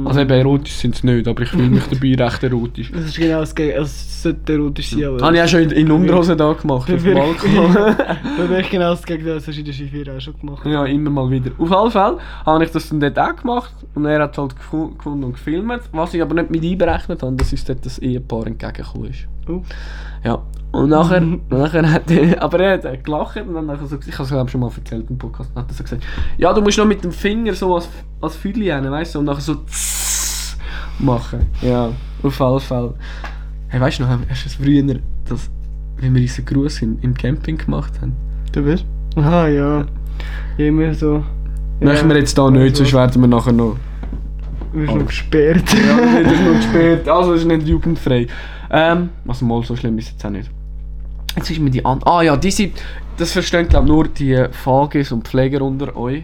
Also 0.06 0.20
eben 0.20 0.30
erotisch 0.32 0.74
sind 0.76 0.96
es 0.96 1.04
nicht, 1.04 1.28
aber 1.28 1.42
ich 1.44 1.50
fühle 1.50 1.70
mich 1.70 1.84
dabei 1.90 2.16
recht 2.26 2.44
erotisch. 2.44 2.92
Das 2.92 3.06
ist 3.06 3.18
genau 3.18 3.40
das 3.40 3.56
Gegenteil. 3.56 3.80
Also, 3.82 3.92
es 3.92 4.24
sollte 4.24 4.54
erotisch 4.54 4.90
sein, 4.92 5.04
aber. 5.06 5.26
Habe 5.26 5.36
ich 5.38 5.42
auch 5.44 5.48
schon 5.48 5.62
in, 5.62 5.72
in 5.72 5.92
Unterhose 5.92 6.36
da 6.36 6.54
gemacht, 6.54 6.92
auf 6.92 7.04
dem 7.04 7.14
Balkon. 7.14 7.74
Dann 7.74 8.50
wäre 8.50 8.62
ich 8.62 8.70
genau 8.70 8.90
das 8.92 9.04
Gegenteil, 9.06 9.36
das 9.36 9.48
hast 9.48 9.56
du 9.56 9.60
in 9.60 9.66
der 9.66 9.74
Ski 9.74 10.12
auch 10.16 10.20
schon 10.22 10.40
gemacht. 10.40 10.66
Ja, 10.66 10.86
immer 10.86 11.10
mal 11.10 11.30
wieder. 11.30 11.52
Auf 11.58 11.70
jeden 11.70 11.92
Fall 11.92 12.18
habe 12.46 12.64
ich 12.66 12.72
das 12.72 12.90
dann 12.90 13.00
dort 13.00 13.18
auch 13.20 13.36
gemacht 13.36 13.74
und 13.96 14.06
er 14.06 14.22
hat 14.24 14.38
halt 14.38 14.54
gefu- 14.56 14.96
gefunden 14.98 15.24
und 15.24 15.34
gefilmt. 15.34 15.82
Was 15.92 16.14
ich 16.14 16.22
aber 16.22 16.34
nicht 16.36 16.50
mit 16.50 16.64
einberechnet 16.64 17.22
habe, 17.24 17.36
dass 17.36 17.52
uns 17.52 17.64
dort 17.66 17.86
das 17.86 18.00
Ehepaar 18.00 18.48
entgegengekommen 18.48 18.97
ist. 19.06 19.28
Oh. 19.48 19.62
Ja. 20.24 20.42
Und 20.72 20.90
nachher, 20.90 21.22
nachher 21.50 21.92
hat 21.92 22.12
er, 22.12 22.42
aber 22.42 22.60
er 22.60 22.74
hat 22.74 23.04
gelacht 23.04 23.38
und 23.38 23.54
dann 23.54 23.66
nachher 23.66 23.88
so, 23.88 23.98
ich 24.06 24.14
habe 24.14 24.24
es 24.24 24.30
glaube 24.30 24.50
schon 24.50 24.62
mal 24.62 24.72
erzählt 24.76 25.10
im 25.10 25.18
Podcast, 25.18 25.50
hat 25.56 25.70
er 25.70 25.74
so 25.74 25.84
gesagt, 25.84 26.04
ja 26.38 26.54
du 26.54 26.62
musst 26.62 26.78
noch 26.78 26.86
mit 26.86 27.04
dem 27.04 27.12
Finger 27.12 27.54
so 27.54 27.74
als, 27.76 27.88
als 28.22 28.36
Füdli 28.36 28.66
hin, 28.66 28.92
weißt 28.92 29.16
du, 29.16 29.20
und 29.20 29.26
nachher 29.26 29.42
so 29.42 29.56
machen. 31.00 31.46
Ja, 31.62 31.92
auf 32.24 32.40
jeden 32.40 32.60
Fall. 32.60 32.94
Hey, 33.70 33.82
weißt 33.82 34.00
du 34.00 34.04
noch, 34.04 34.10
hast 34.30 34.44
du 34.44 34.50
es 34.50 34.56
früher, 34.56 35.00
das, 35.26 35.50
wenn 35.98 36.14
wir 36.14 36.22
unseren 36.22 36.46
Gruß 36.46 36.82
im, 36.82 37.00
im 37.02 37.14
Camping 37.14 37.58
gemacht 37.58 37.94
haben? 38.02 38.14
Du 38.52 38.64
bist? 38.64 38.86
Aha, 39.16 39.48
ja. 39.48 39.86
Ja, 40.58 40.66
immer 40.66 40.94
so. 40.94 41.24
Möchten 41.80 42.10
wir 42.10 42.18
jetzt 42.18 42.38
da 42.38 42.50
nicht, 42.50 42.76
sonst 42.76 42.94
werden 42.94 43.22
wir 43.22 43.28
nachher 43.28 43.52
noch... 43.52 43.78
Du 44.74 44.80
wirst 44.80 44.96
noch 44.96 45.06
gesperrt. 45.06 45.64
Ja, 45.74 46.22
das 46.24 46.34
ist 46.34 46.42
noch 46.42 46.56
gesperrt. 46.56 47.08
Also, 47.08 47.34
es 47.34 47.42
ist 47.42 47.48
nicht 47.48 47.68
jugendfrei. 47.68 48.28
Ähm, 48.70 49.10
also 49.28 49.46
mal 49.46 49.64
so 49.64 49.76
schlimm 49.76 49.98
ist 49.98 50.12
jetzt 50.12 50.26
auch 50.26 50.30
nicht. 50.30 50.50
Jetzt 51.36 51.52
ist 51.52 51.60
mir 51.60 51.70
die 51.70 51.84
an. 51.86 52.00
Ah 52.06 52.22
ja, 52.22 52.36
diese. 52.38 52.70
Das 53.18 53.32
verstehen 53.32 53.68
glaube 53.68 53.88
nur 53.88 54.08
die 54.08 54.46
Fages 54.52 55.12
und 55.12 55.28
Pfleger 55.28 55.62
unter 55.62 55.96
euch. 55.96 56.24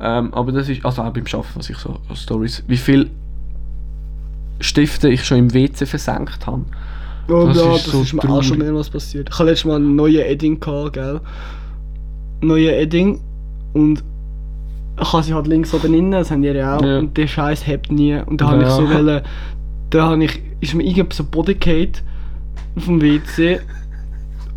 Ähm, 0.00 0.32
aber 0.34 0.50
das 0.52 0.68
ist, 0.68 0.84
also 0.84 1.02
auch 1.02 1.10
beim 1.12 1.24
Arbeiten, 1.24 1.44
was 1.54 1.70
ich 1.70 1.76
so 1.76 1.98
Stories, 2.14 2.62
wie 2.66 2.76
viel 2.76 3.10
Stifte 4.60 5.08
ich 5.08 5.24
schon 5.24 5.38
im 5.38 5.54
WC 5.54 5.86
versenkt 5.86 6.46
habe. 6.46 6.62
Oh 7.28 7.46
Das 7.46 7.56
ja, 7.56 7.74
ist 7.74 7.86
das 7.86 7.92
so 7.92 8.02
ist 8.02 8.12
mir 8.12 8.20
auch 8.20 8.24
traurig. 8.26 8.46
schon 8.48 8.58
mehrmals 8.58 8.90
passiert. 8.90 9.28
Ich 9.30 9.38
hatte 9.38 9.48
letztes 9.50 9.64
Mal 9.66 9.76
einen 9.76 9.94
neuen 9.96 10.20
Edding, 10.20 10.58
gehabt, 10.60 10.94
gell? 10.94 11.20
Neuen 12.40 12.74
Edding. 12.74 13.20
Und 13.74 14.02
ich 15.00 15.12
habe 15.12 15.22
sie 15.22 15.34
halt 15.34 15.46
links 15.46 15.72
oben 15.72 15.94
innen, 15.94 16.10
das 16.12 16.30
haben 16.30 16.42
die 16.42 16.48
ja 16.48 16.76
auch. 16.76 16.84
Ja. 16.84 16.98
Und 16.98 17.16
der 17.16 17.26
Scheiß 17.26 17.66
hebt 17.66 17.90
nie. 17.90 18.14
Und 18.26 18.40
da 18.40 18.50
habe 18.50 18.62
Ja. 18.62 18.68
ich 18.68 18.74
so 18.74 18.88
wollen, 18.90 19.22
da 19.92 20.08
habe 20.08 20.24
ich, 20.24 20.40
ist 20.60 20.74
mir 20.74 20.84
irgendwie 20.84 21.14
so 21.14 21.24
Boden 21.24 21.58
gefallen 21.58 21.92
vom 22.78 23.00
WC. 23.00 23.60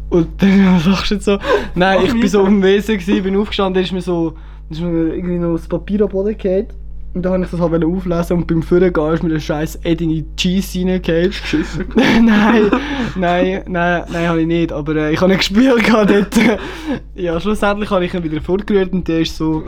Und 0.09 0.41
dann 0.41 0.79
sagst 0.83 1.11
du 1.11 1.15
jetzt 1.15 1.25
so, 1.25 1.37
nein, 1.75 1.99
ich 2.05 2.13
bin 2.13 2.27
so 2.27 2.41
auf 2.41 2.47
dem 2.47 2.63
WC 2.63 2.97
gewesen, 2.97 3.23
bin 3.23 3.35
aufgestanden, 3.35 3.83
ist 3.83 3.91
mir 3.91 4.01
so, 4.01 4.33
ist 4.69 4.81
mir 4.81 5.13
irgendwie 5.13 5.37
noch 5.37 5.57
das 5.57 5.67
Papier 5.67 6.01
am 6.01 6.09
Boden 6.09 6.37
gefallen. 6.37 6.67
Und 7.13 7.23
dann 7.23 7.31
habe 7.31 7.43
ich 7.45 7.49
das 7.49 7.61
halt 7.61 7.83
auflesen 7.83 8.37
und 8.37 8.45
beim 8.45 8.61
Vorgehen 8.61 9.13
ist 9.13 9.23
mir 9.23 9.29
der 9.29 9.39
scheiß 9.39 9.79
Edding 9.83 10.09
in 10.09 10.25
die 10.25 10.35
Cheese 10.35 10.85
reingefallen. 10.85 11.31
nein, 12.25 12.69
nein, 13.15 13.63
nein, 13.67 14.03
nein, 14.11 14.27
habe 14.27 14.41
ich 14.41 14.47
nicht. 14.47 14.73
Aber 14.73 14.97
äh, 14.97 15.13
ich 15.13 15.21
habe 15.21 15.31
nicht 15.31 15.39
gespielt 15.49 15.85
gehabt 15.85 16.11
dort. 16.11 16.59
ja, 17.15 17.39
schlussendlich 17.39 17.89
habe 17.89 18.03
ich 18.03 18.13
ihn 18.13 18.21
wieder 18.21 18.41
fortgerührt 18.41 18.91
und 18.91 19.07
der 19.07 19.21
ist 19.21 19.37
so 19.37 19.63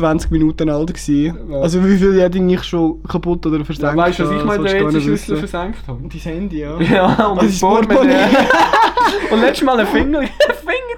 20 0.00 0.30
Minuten 0.30 0.70
alt 0.70 0.88
gewesen. 0.88 1.38
Ja. 1.50 1.60
Also 1.60 1.84
wie 1.84 1.96
viel 1.96 2.18
Edding 2.18 2.48
ich 2.48 2.62
schon 2.64 3.02
kaputt 3.02 3.44
oder 3.44 3.62
versenkt 3.64 3.96
weißt 3.96 4.18
du, 4.18 4.24
was 4.24 4.30
ich 4.30 4.38
habe, 4.38 4.62
nicht 4.62 4.94
WC-Schüssel 4.94 5.36
versenkt 5.36 5.86
habe? 5.86 6.02
Und 6.02 6.12
dein 6.12 6.20
Handy, 6.20 6.60
ja. 6.60 6.80
Ja, 6.80 7.26
und 7.26 7.42
das. 7.42 7.60
Portemonnaie. 7.60 8.24
und 9.30 9.40
letztes 9.40 9.62
Mal 9.64 9.78
einen 9.78 9.88
Finger, 9.88 10.18
einen 10.20 10.30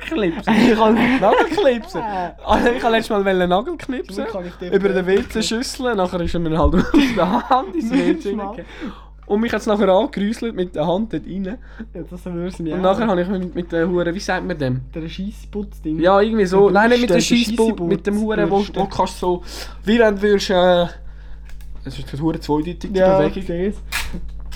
Fingerklips. 0.08 0.46
Ich 0.46 0.78
kann 0.78 0.94
Nagelknipsen. 1.20 2.00
Also 2.44 2.68
ich 2.68 2.82
habe 2.82 2.96
letztes 2.96 3.10
Mal 3.10 3.26
einen 3.26 3.48
Nagel 3.48 3.76
knipsen. 3.76 4.24
Kann 4.26 4.44
Über 4.70 4.88
den? 4.88 5.06
WC-Schüssel. 5.06 5.94
Nachher 5.96 6.20
ist 6.20 6.34
er 6.34 6.40
mir 6.40 6.56
halt 6.56 6.74
aus 6.74 6.84
der 7.16 7.48
Hand 7.48 7.74
ins 7.74 7.90
WC. 7.90 8.36
Und 9.26 9.40
mich 9.40 9.52
hat 9.52 9.60
es 9.60 9.66
nachher 9.66 9.88
angerüselt 9.88 10.54
mit 10.54 10.74
der 10.74 10.86
Hand 10.86 11.12
dort 11.12 11.24
rein. 11.26 11.44
Ja, 11.94 12.02
das 12.10 12.24
würde 12.24 12.62
mir 12.62 12.74
Und 12.74 12.82
nachher 12.82 13.06
habe 13.06 13.22
ich 13.22 13.28
mit, 13.28 13.54
mit 13.54 13.72
der 13.72 13.88
Hure, 13.88 14.14
wie 14.14 14.20
sagt 14.20 14.46
man 14.46 14.58
dem? 14.58 14.80
Der 14.94 15.08
Scheissputz-Ding. 15.08 16.00
Ja, 16.00 16.20
irgendwie 16.20 16.44
so. 16.44 16.70
Nein, 16.70 16.90
nicht 16.90 17.02
mit 17.02 17.10
dem 17.10 17.20
Scheissboot, 17.20 17.80
mit 17.80 18.06
dem 18.06 18.20
Hure, 18.20 18.50
wo, 18.50 18.64
wo 18.74 18.86
kannst 18.86 19.22
du 19.22 19.26
so. 19.26 19.42
Wie 19.84 19.98
wenn 19.98 20.16
du 20.16 20.22
würdest. 20.22 20.50
Äh, 20.50 20.86
es 21.84 21.98
ist 21.98 22.12
eine 22.12 22.22
Hure 22.22 22.40
zweideutige 22.40 22.98
ja 22.98 23.18
Bewegung. 23.18 23.38
ich 23.38 23.46
sehe 23.46 23.68
es. 23.68 23.76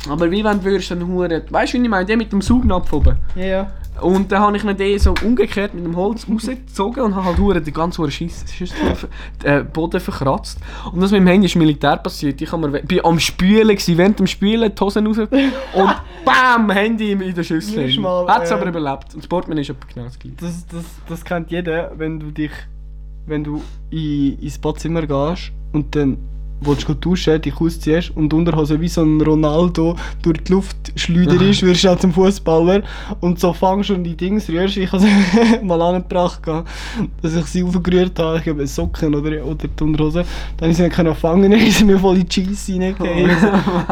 Aber 0.08 0.30
wie 0.30 0.44
wenn 0.44 0.58
du 0.58 0.64
würdest 0.64 0.92
eine 0.92 1.06
Hure. 1.06 1.42
Weißt 1.48 1.72
du, 1.72 1.78
wie 1.78 1.82
ich 1.82 1.88
meine? 1.88 2.04
Der 2.04 2.16
mit 2.16 2.32
dem 2.32 2.42
Saugnapf 2.42 2.92
oben. 2.92 3.16
Ja, 3.34 3.44
ja. 3.44 3.72
Und 4.00 4.30
dann 4.30 4.40
habe 4.42 4.56
ich 4.56 4.64
ihn 4.64 4.98
so 4.98 5.14
umgekehrt 5.24 5.74
mit 5.74 5.84
dem 5.84 5.96
Holz 5.96 6.26
rausgezogen 6.28 7.02
und 7.02 7.14
habe 7.14 7.26
halt 7.26 7.38
hure 7.38 7.60
den 7.60 7.72
ganzen 7.72 8.02
hure 8.02 8.10
Scheiss 8.10 8.44
äh, 9.42 9.62
Boden 9.62 10.00
verkratzt. 10.00 10.58
Und 10.92 11.00
das 11.00 11.10
mit 11.10 11.20
dem 11.20 11.26
Handy 11.26 11.46
ist 11.46 11.56
Militär 11.56 11.96
passiert. 11.96 12.40
Ich 12.40 12.50
bin 12.50 13.04
am 13.04 13.18
Spülen 13.18 13.74
gsi, 13.74 13.96
während 13.96 14.18
dem 14.18 14.26
Spülen 14.26 14.74
die 14.74 14.80
Hosen 14.80 15.06
raus 15.06 15.18
und 15.18 15.30
BAM 16.24 16.70
Handy 16.70 17.12
in 17.12 17.34
der 17.34 17.42
Schüssel. 17.42 17.88
Hat 18.28 18.44
es 18.44 18.50
äh, 18.50 18.54
aber 18.54 18.66
überlebt. 18.66 19.14
Und 19.14 19.22
das 19.22 19.28
Portemonnaie 19.28 19.62
ist 19.62 19.70
etwa 19.70 19.86
genau 19.92 20.06
das 20.06 20.18
gleiche. 20.18 20.36
Das, 20.36 20.66
das, 20.66 20.84
das 21.08 21.24
kennt 21.24 21.50
jeder, 21.50 21.92
wenn 21.96 22.20
du 22.20 22.30
dich, 22.30 22.52
wenn 23.26 23.44
du 23.44 23.62
in, 23.90 24.38
ins 24.40 24.58
Badzimmer 24.58 25.06
gehst 25.06 25.52
und 25.72 25.94
dann 25.94 26.18
willst 26.60 26.88
du 26.88 26.94
duschen, 26.94 27.40
dich 27.40 27.60
ausziehst 27.60 28.16
und 28.16 28.32
die 28.32 28.36
Unterhose 28.36 28.80
wie 28.80 28.88
so 28.88 29.02
ein 29.02 29.20
Ronaldo 29.20 29.96
durch 30.22 30.42
die 30.44 30.52
Luft 30.52 30.76
schleuderst, 30.96 31.62
wirst 31.66 31.84
du 31.84 31.90
auch 31.90 31.98
zum 31.98 32.12
Fußballer 32.12 32.82
und 33.20 33.38
so 33.38 33.52
fangst 33.52 33.90
du 33.90 33.94
und 33.94 34.04
die 34.04 34.16
Dings 34.16 34.48
rührst. 34.48 34.76
Ich 34.76 34.90
habe 34.92 35.04
es 35.04 35.62
mal 35.62 35.80
angebracht, 35.80 36.40
dass 37.22 37.34
ich 37.34 37.46
sie 37.46 37.62
aufgerührt 37.62 38.18
habe, 38.18 38.38
ich 38.38 38.48
habe 38.48 38.66
Socken 38.66 39.14
oder, 39.14 39.44
oder 39.44 39.68
die 39.68 39.84
Unterhose, 39.84 40.24
dann 40.56 40.68
habe 40.68 40.70
ich 40.70 40.76
sie 40.76 41.04
nicht 41.04 41.18
fangen, 41.18 41.50
dann 41.50 41.70
sie 41.70 41.84
mir 41.84 41.98
voll 41.98 42.16
in 42.16 42.22
die 42.22 42.28
Cheese 42.28 42.72
reingefallen. 42.72 43.30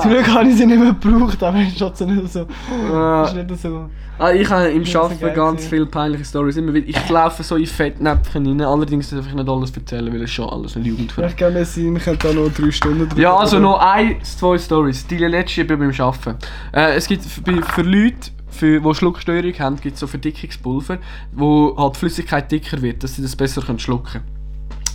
Zum 0.00 0.11
Glück 0.11 0.29
habe 0.29 0.48
ich 0.48 0.57
sie 0.57 0.66
nicht 0.66 0.79
mehr 0.79 0.94
gebraucht, 0.94 1.42
aber 1.42 1.59
es 1.61 1.68
ist 1.68 1.79
trotzdem 1.79 2.14
nicht 2.14 2.33
so... 2.33 2.40
Es 2.42 3.33
ist 3.33 3.37
nicht 3.37 3.61
so... 3.61 3.88
Ah, 4.16 4.31
ich 4.31 4.48
habe 4.48 4.68
im 4.68 4.85
Arbeiten 4.96 5.35
ganz 5.35 5.66
viele 5.66 5.87
peinliche 5.87 6.24
Stories. 6.24 6.57
Immer 6.57 6.72
wieder. 6.72 6.88
Ich 6.88 7.09
laufe 7.09 7.42
so 7.42 7.57
in 7.57 7.66
Fettnäpfchen 7.66 8.46
rein. 8.46 8.61
Allerdings 8.61 9.11
darf 9.11 9.27
ich 9.27 9.35
nicht 9.35 9.48
alles 9.48 9.72
erzählen, 9.72 10.12
weil 10.12 10.22
es 10.22 10.31
schon 10.31 10.48
alles 10.48 10.77
eine 10.77 10.87
Jugendfrage 10.87 11.29
Ich 11.29 11.37
glaube, 11.37 11.55
wir 11.55 12.00
können 12.00 12.18
da 12.22 12.33
noch 12.33 12.54
drei 12.55 12.71
Stunden 12.71 13.09
drüber 13.09 13.21
Ja, 13.21 13.37
also 13.37 13.59
noch 13.59 13.79
ein, 13.79 14.23
zwei 14.23 14.59
Stories. 14.59 15.07
Die 15.07 15.19
letzte 15.19 15.62
eben 15.62 15.79
beim 15.79 15.93
Arbeiten. 15.99 16.37
Äh, 16.73 16.95
es 16.95 17.07
gibt 17.07 17.25
für, 17.25 17.62
für 17.62 17.83
Leute, 17.83 18.31
für, 18.49 18.81
die 18.81 18.95
Schluckstörung 18.95 19.53
haben, 19.59 19.81
gibt 19.81 19.95
es 19.95 20.01
so 20.01 20.07
Verdickungspulver, 20.07 20.99
wo 21.33 21.75
halt 21.77 21.97
die 21.97 21.99
Flüssigkeit 22.01 22.51
dicker 22.51 22.81
wird, 22.83 23.03
dass 23.03 23.17
sie 23.17 23.23
das 23.23 23.35
besser 23.37 23.62
können 23.62 23.79
schlucken 23.79 24.12
können. 24.12 24.35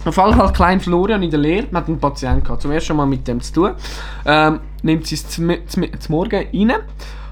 Auf 0.06 0.16
jeden 0.16 0.34
Fall 0.34 0.54
klein 0.54 0.80
Florian 0.80 1.22
in 1.24 1.30
der 1.30 1.40
Lehre, 1.40 1.68
man 1.72 1.82
hat 1.82 1.90
einen 1.90 2.00
Patienten 2.00 2.44
gehabt, 2.44 2.62
zum 2.62 2.72
ersten 2.72 2.96
Mal 2.96 3.06
mit 3.06 3.28
dem 3.28 3.42
zu 3.42 3.54
tun. 3.54 3.72
Ähm, 4.26 4.62
nimmt 4.82 5.06
sie 5.08 5.16
es 5.16 5.28
zum, 5.28 5.52
Morgen 6.08 6.36
rein. 6.36 6.74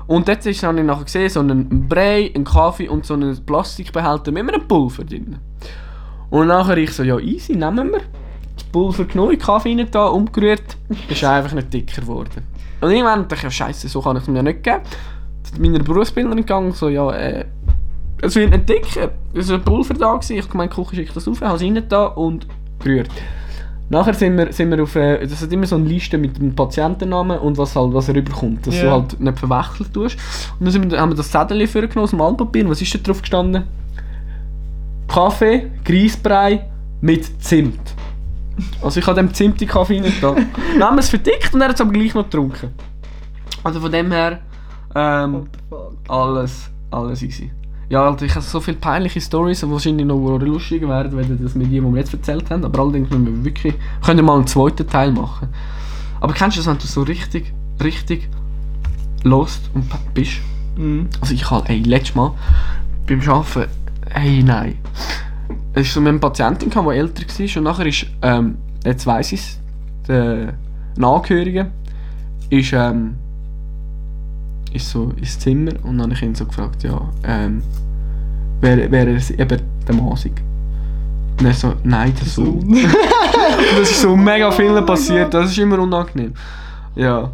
Und 0.06 0.28
dort 0.28 0.46
ist 0.46 0.64
dann 0.64 0.86
nachher 0.86 1.04
gesehen, 1.04 1.30
so 1.30 1.40
einen 1.40 1.88
Brei, 1.88 2.32
einen 2.34 2.44
Kaffee 2.44 2.90
und 2.90 3.06
so 3.06 3.14
einen 3.14 3.46
Plastikbehälter 3.46 4.32
mit 4.32 4.54
einem 4.54 4.68
Pulver 4.68 5.04
drin. 5.04 5.38
Und 6.30 6.48
nachher 6.48 6.78
ich 6.78 6.92
so, 6.92 7.04
ja 7.04 7.18
easy, 7.20 7.56
nehmen 7.56 7.92
wir. 7.92 8.02
Pulver 8.78 9.06
den 9.06 9.40
Kaffee 9.40 9.76
rein, 9.76 9.88
da, 9.92 10.08
umgerührt, 10.08 10.78
ist 11.10 11.24
einfach 11.24 11.54
nicht 11.54 11.74
dicker 11.74 12.02
geworden. 12.02 12.44
Und 12.80 12.92
irgendwann 12.92 13.22
dachte 13.28 13.36
ich, 13.36 13.44
ja 13.44 13.52
scheiße, 13.52 13.88
so 13.88 14.02
kann 14.02 14.18
ich 14.18 14.24
es 14.24 14.30
mir 14.30 14.44
nicht 14.44 14.62
geben. 14.64 14.82
Zu 15.44 15.60
meiner 15.60 15.80
Berufsbildnerin 15.80 16.46
gegangen, 16.46 16.72
so, 16.74 16.90
ja, 16.90 17.10
äh, 17.12 17.46
es 18.22 18.36
wird 18.36 18.52
nicht 18.52 18.70
dicker. 18.70 19.12
Es 19.34 19.50
war 19.50 19.58
ein 19.58 19.64
Pulver 19.64 19.96
da, 19.96 20.14
gewesen. 20.14 20.38
ich 20.38 20.46
die 20.46 20.68
Küche 20.68 20.96
schickt 20.96 21.16
das 21.16 21.28
auf, 21.28 21.42
habe 21.42 21.56
es 21.56 21.64
rein 21.64 21.84
da 21.90 22.06
und 22.06 22.46
gerührt. 22.80 23.10
Nachher 23.90 24.14
sind 24.14 24.38
wir, 24.38 24.52
sind 24.52 24.70
wir 24.70 24.84
auf, 24.84 24.96
äh, 24.96 25.26
das 25.26 25.42
hat 25.42 25.52
immer 25.52 25.66
so 25.66 25.76
eine 25.76 25.86
Liste 25.86 26.18
mit 26.18 26.38
dem 26.38 26.54
Patientennamen 26.54 27.40
und 27.40 27.58
was, 27.58 27.76
halt, 27.76 27.94
was 27.94 28.10
er 28.10 28.16
überkommt, 28.16 28.68
dass 28.68 28.76
du 28.80 28.86
Ja. 28.86 28.92
halt 28.92 29.20
nicht 29.20 29.40
verwechselt 29.40 29.94
tust. 29.94 30.18
Und 30.60 30.66
dann 30.66 30.72
sind 30.72 30.92
wir, 30.92 31.00
haben 31.00 31.12
wir 31.12 31.16
das 31.16 31.32
Zettel 31.32 31.66
vorgenommen 31.68 32.04
aus 32.04 32.10
dem 32.12 32.22
Altpapier, 32.22 32.70
was 32.70 32.82
ist 32.82 32.94
da 32.94 33.00
drauf 33.00 33.22
gestanden? 33.22 33.64
Kaffee, 35.08 35.72
Grießbrei 35.86 36.66
mit 37.02 37.42
Zimt. 37.42 37.97
Also 38.82 39.00
ich 39.00 39.08
habe 39.08 39.22
dem 39.22 39.34
Zimt 39.34 39.62
in 39.62 39.68
Kaffee 39.68 40.00
nicht 40.00 40.22
da. 40.22 40.34
Dann 40.74 40.84
haben 40.84 40.96
wir 40.96 41.02
es 41.02 41.10
verdickt 41.10 41.54
und 41.54 41.62
er 41.62 41.70
hat 41.70 41.76
es 41.76 41.82
aber 41.82 41.92
gleich 41.92 42.14
noch 42.14 42.24
getrunken. 42.24 42.72
Also 43.64 43.80
von 43.80 43.92
dem 43.92 44.12
her, 44.12 44.40
ähm, 44.96 45.48
alles, 46.08 46.70
alles 46.92 47.22
easy. 47.22 47.52
Ja, 47.90 48.06
Alter, 48.06 48.26
ich 48.26 48.36
habe 48.36 48.44
so 48.44 48.60
viele 48.60 48.78
peinliche 48.78 49.22
Stories, 49.22 49.62
die 49.62 49.72
wahrscheinlich 49.72 50.06
noch 50.06 50.18
lustiger 50.40 50.90
werden, 50.90 51.18
wenn 51.18 51.42
das 51.42 51.56
mit 51.56 51.68
die, 51.68 51.80
die 51.80 51.82
wir 51.82 51.98
jetzt 51.98 52.14
erzählt 52.14 52.50
haben. 52.50 52.66
Aber 52.66 52.80
allerdings 52.80 53.10
müssen 53.10 53.26
wir 53.26 53.46
wirklich, 53.46 53.76
können 54.04 54.18
wir 54.18 54.24
mal 54.24 54.36
einen 54.36 54.48
zweiten 54.48 54.88
Teil 54.88 55.12
machen. 55.12 55.50
Aber 56.20 56.34
kennst 56.34 56.58
du 56.58 56.60
das, 56.60 56.68
wenn 56.68 56.78
du 56.78 56.86
so 56.86 57.04
richtig, 57.04 57.54
richtig 57.82 58.30
lost 59.24 59.70
und 59.74 59.86
bist? 60.14 60.40
Mhm. 60.76 61.08
Also 61.22 61.34
ich 61.34 61.50
habe, 61.50 61.70
ey, 61.70 61.80
letztes 61.80 62.16
Mal 62.16 62.34
beim 63.08 63.22
Arbeiten, 63.22 63.72
hey, 64.10 64.44
nein. 64.44 64.78
War 65.78 65.84
so 65.84 66.02
mit 66.02 66.10
einer 66.10 66.20
Patientin, 66.20 66.72
die 66.72 66.78
älter 66.78 67.22
war 67.22 67.58
und 67.58 67.64
nachher 67.64 67.86
ist, 67.86 68.08
ähm, 68.24 68.58
jetzt 68.84 69.06
weiss 69.06 69.32
ich 69.32 69.40
es, 69.40 69.60
der 70.08 70.54
Angehörige 71.00 71.68
ist, 72.50 72.74
ähm, 72.74 73.16
ist 74.74 74.90
so 74.90 75.14
ins 75.18 75.38
Zimmer 75.38 75.74
und 75.84 76.00
dann 76.00 76.06
habe 76.06 76.14
ich 76.14 76.22
ihn 76.24 76.34
so 76.34 76.48
gefragt, 76.48 76.82
ja, 76.82 77.00
ähm, 77.24 77.62
wäre 78.60 78.92
wär 78.92 79.08
er 79.08 79.40
eben 79.40 79.62
der 79.88 79.96
Masig? 79.96 80.42
Und 81.40 81.46
er 81.46 81.54
so, 81.54 81.74
nein, 81.84 82.12
der 82.20 82.28
Sohn. 82.28 82.76
Das 83.78 83.92
ist 83.92 84.02
so 84.02 84.16
mega 84.16 84.52
vielen 84.52 84.84
passiert, 84.86 85.32
das 85.32 85.52
ist 85.52 85.58
immer 85.60 85.78
unangenehm. 85.80 86.34
Ja. 86.96 87.32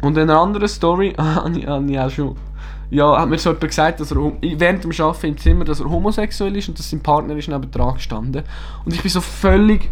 Und 0.00 0.16
in 0.16 0.22
einer 0.30 0.40
anderen 0.40 0.68
Story 0.68 1.14
habe 1.18 1.58
ich 1.58 1.98
auch 1.98 2.10
schon. 2.10 2.34
Ja, 2.92 3.18
hat 3.18 3.30
mir 3.30 3.38
so 3.38 3.48
jemand 3.48 3.68
gesagt, 3.68 4.00
dass 4.00 4.10
er 4.10 4.18
während 4.18 4.84
dem 4.84 4.90
Arbeiten 4.90 5.26
im 5.28 5.38
Zimmer, 5.38 5.64
dass 5.64 5.80
er 5.80 5.88
homosexuell 5.88 6.54
ist 6.54 6.68
und 6.68 6.78
dass 6.78 6.90
sein 6.90 7.02
Partner 7.02 7.34
ist 7.34 7.48
neben 7.48 7.70
dran 7.70 7.94
gestanden. 7.94 8.42
Und 8.84 8.92
ich 8.92 9.00
bin 9.00 9.10
so 9.10 9.22
völlig 9.22 9.90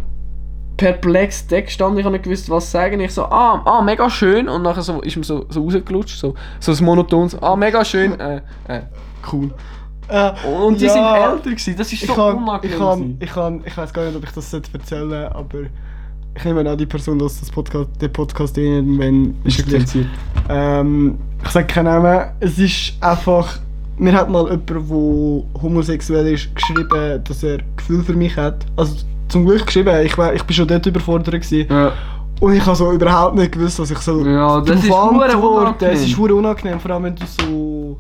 perplex 0.77 1.47
da 1.47 1.63
gestanden, 1.63 1.99
ich 1.99 2.05
habe 2.05 2.13
nicht 2.13 2.25
gewusst, 2.25 2.51
was 2.51 2.71
sagen. 2.71 3.01
Ich 3.01 3.15
so, 3.15 3.25
ah, 3.25 3.63
ah 3.65 3.81
mega 3.81 4.11
schön. 4.11 4.51
Und 4.51 4.61
nachher 4.61 4.83
so, 4.83 5.01
ist 5.01 5.17
mir 5.17 5.25
so, 5.25 5.47
so 5.49 5.63
rausgelutscht, 5.63 6.19
so, 6.19 6.35
so 6.59 6.73
ein 6.73 6.85
monotones, 6.85 7.43
ah, 7.43 7.57
mega 7.57 7.83
schön, 7.87 8.21
äh, 8.21 8.43
äh, 8.69 8.83
cool. 9.33 9.51
Äh, 10.09 10.33
Und 10.47 10.79
die 10.79 10.85
ja, 10.85 10.93
sind 10.93 11.03
älter 11.03 11.51
gewesen, 11.51 11.77
das 11.79 11.91
ist 11.91 12.03
Ich 12.03 12.07
so 12.07 12.15
kann, 12.15 12.37
unangenehm. 12.37 12.71
ich, 12.71 12.79
kann, 12.79 13.17
ich, 13.19 13.31
kann, 13.31 13.63
ich 13.65 13.77
weiß 13.79 13.95
gar 13.95 14.05
nicht, 14.05 14.17
ob 14.17 14.25
ich 14.25 14.33
das 14.33 14.51
sollte 14.51 14.75
erzählen 14.75 15.33
aber 15.33 15.61
ich 16.37 16.45
nehme 16.45 16.69
an, 16.69 16.77
die 16.77 16.87
Person 16.87 17.19
los 17.19 17.41
das 17.41 17.51
Podcast, 17.51 17.91
den 18.01 18.13
Podcast 18.13 18.59
eh 18.59 18.83
wenn 18.85 19.37
Ist. 19.45 19.65
Ähm, 20.49 21.19
ich 21.45 21.51
sage 21.51 21.67
keinen 21.67 21.87
Namen. 21.87 22.27
Es 22.41 22.59
ist 22.59 22.95
einfach. 23.01 23.59
Mir 23.99 24.15
hat 24.15 24.31
mal 24.31 24.45
jemand, 24.45 24.71
der 24.71 25.63
homosexuell 25.63 26.33
ist, 26.33 26.55
geschrieben, 26.55 27.23
dass 27.25 27.43
er 27.43 27.59
Gefühl 27.77 28.03
für 28.03 28.15
mich 28.15 28.35
hat. 28.37 28.65
Also 28.77 28.97
zum 29.29 29.45
Glück 29.45 29.67
geschrieben. 29.67 29.95
Ich, 30.07 30.17
war- 30.17 30.33
ich 30.35 30.43
bin 30.43 30.55
schon 30.57 30.67
dort 30.69 30.87
überfordert 30.87 31.35
gewesen. 31.35 31.67
Ja. 31.71 31.93
Und 32.41 32.55
ich 32.55 32.65
habe 32.65 32.75
so 32.77 32.91
überhaupt 32.93 33.37
nicht 33.37 33.53
gewusst, 33.53 33.79
was 33.79 33.91
ich 33.91 33.99
so 33.99 34.25
Ja, 34.25 34.59
das 34.63 34.83
ist 34.83 34.91
antworten. 34.91 35.85
Es 35.85 36.01
ist 36.07 36.17
unangenehm. 36.17 36.17
hure 36.19 36.35
unangenehm, 36.35 36.81
vor 36.81 36.91
allem 36.93 37.03
wenn 37.05 37.15
du 37.17 37.27
so, 37.27 37.99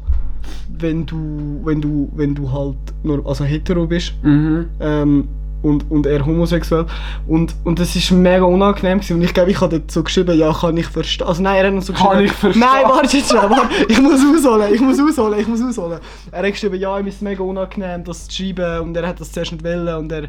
wenn 0.78 1.04
du, 1.04 1.60
wenn 1.64 1.80
du, 1.82 2.08
wenn 2.16 2.34
du 2.34 2.50
halt 2.50 2.76
nur, 3.02 3.26
also 3.26 3.44
hetero 3.44 3.86
bist 3.86 4.14
Mhm. 4.22 4.66
ähm, 4.80 5.28
und, 5.62 5.90
und 5.90 6.06
er 6.06 6.24
homosexuell 6.24 6.86
und, 7.26 7.54
und 7.64 7.78
das 7.78 7.94
ist 7.96 8.10
mega 8.10 8.44
unangenehm 8.44 8.98
gewesen. 8.98 9.16
und 9.16 9.22
ich 9.22 9.34
glaube, 9.34 9.50
ich 9.50 9.60
habe 9.60 9.78
dort 9.78 9.90
so 9.90 10.02
geschrieben, 10.02 10.38
ja, 10.38 10.52
kann 10.52 10.76
ich 10.76 10.86
verstehen. 10.86 11.26
Also 11.26 11.42
nein, 11.42 11.56
er 11.56 11.66
hat 11.66 11.74
noch 11.74 11.82
so 11.82 11.92
Kann 11.92 12.06
geschrieben, 12.06 12.24
ich 12.26 12.32
verstehen? 12.32 12.60
Nein, 12.60 12.84
warte 12.84 13.16
jetzt 13.16 13.30
schnell, 13.30 13.50
warte, 13.50 13.74
ich 13.88 14.00
muss 14.00 14.20
ausholen, 14.20 14.74
ich 14.74 14.80
muss 14.80 15.00
ausholen, 15.00 15.40
ich 15.40 15.48
muss 15.48 15.62
ausholen. 15.62 16.00
Er 16.30 16.42
hat 16.42 16.52
geschrieben, 16.52 16.80
ja, 16.80 16.98
ihm 16.98 17.06
ist 17.06 17.22
mega 17.22 17.42
unangenehm, 17.42 18.04
das 18.04 18.28
zu 18.28 18.42
schreiben 18.42 18.80
und 18.80 18.96
er 18.96 19.06
hat 19.06 19.20
das 19.20 19.32
zuerst 19.32 19.52
nicht 19.52 19.64
wollen 19.64 19.94
und 19.96 20.12
er 20.12 20.24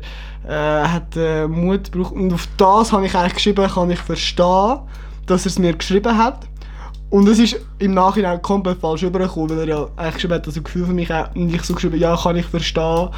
äh, 0.47 0.87
hat 0.87 1.15
äh, 1.15 1.47
Mut 1.47 1.91
gebraucht 1.91 2.13
und 2.13 2.33
auf 2.33 2.47
das 2.57 2.91
habe 2.91 3.05
ich 3.05 3.15
eigentlich 3.15 3.35
geschrieben, 3.35 3.67
kann 3.67 3.89
ich 3.91 3.99
verstehen, 3.99 4.79
dass 5.25 5.45
er 5.45 5.49
es 5.49 5.59
mir 5.59 5.73
geschrieben 5.73 6.17
hat. 6.17 6.50
Und 7.11 7.27
es 7.27 7.39
ist 7.39 7.57
im 7.79 7.93
Nachhinein 7.93 8.41
komplett 8.41 8.79
falsch 8.79 9.03
übergekommen, 9.03 9.49
weil 9.49 9.59
er 9.59 9.67
ja 9.67 9.87
eigentlich 9.97 10.13
geschrieben 10.15 10.33
hat, 10.35 10.47
ein 10.47 10.63
Gefühl 10.63 10.85
für 10.85 10.93
mich 10.93 11.09
und 11.35 11.53
ich 11.53 11.61
so 11.63 11.73
geschrieben, 11.75 11.99
ja, 11.99 12.15
kann 12.15 12.37
ich 12.37 12.45
verstehen. 12.45 13.09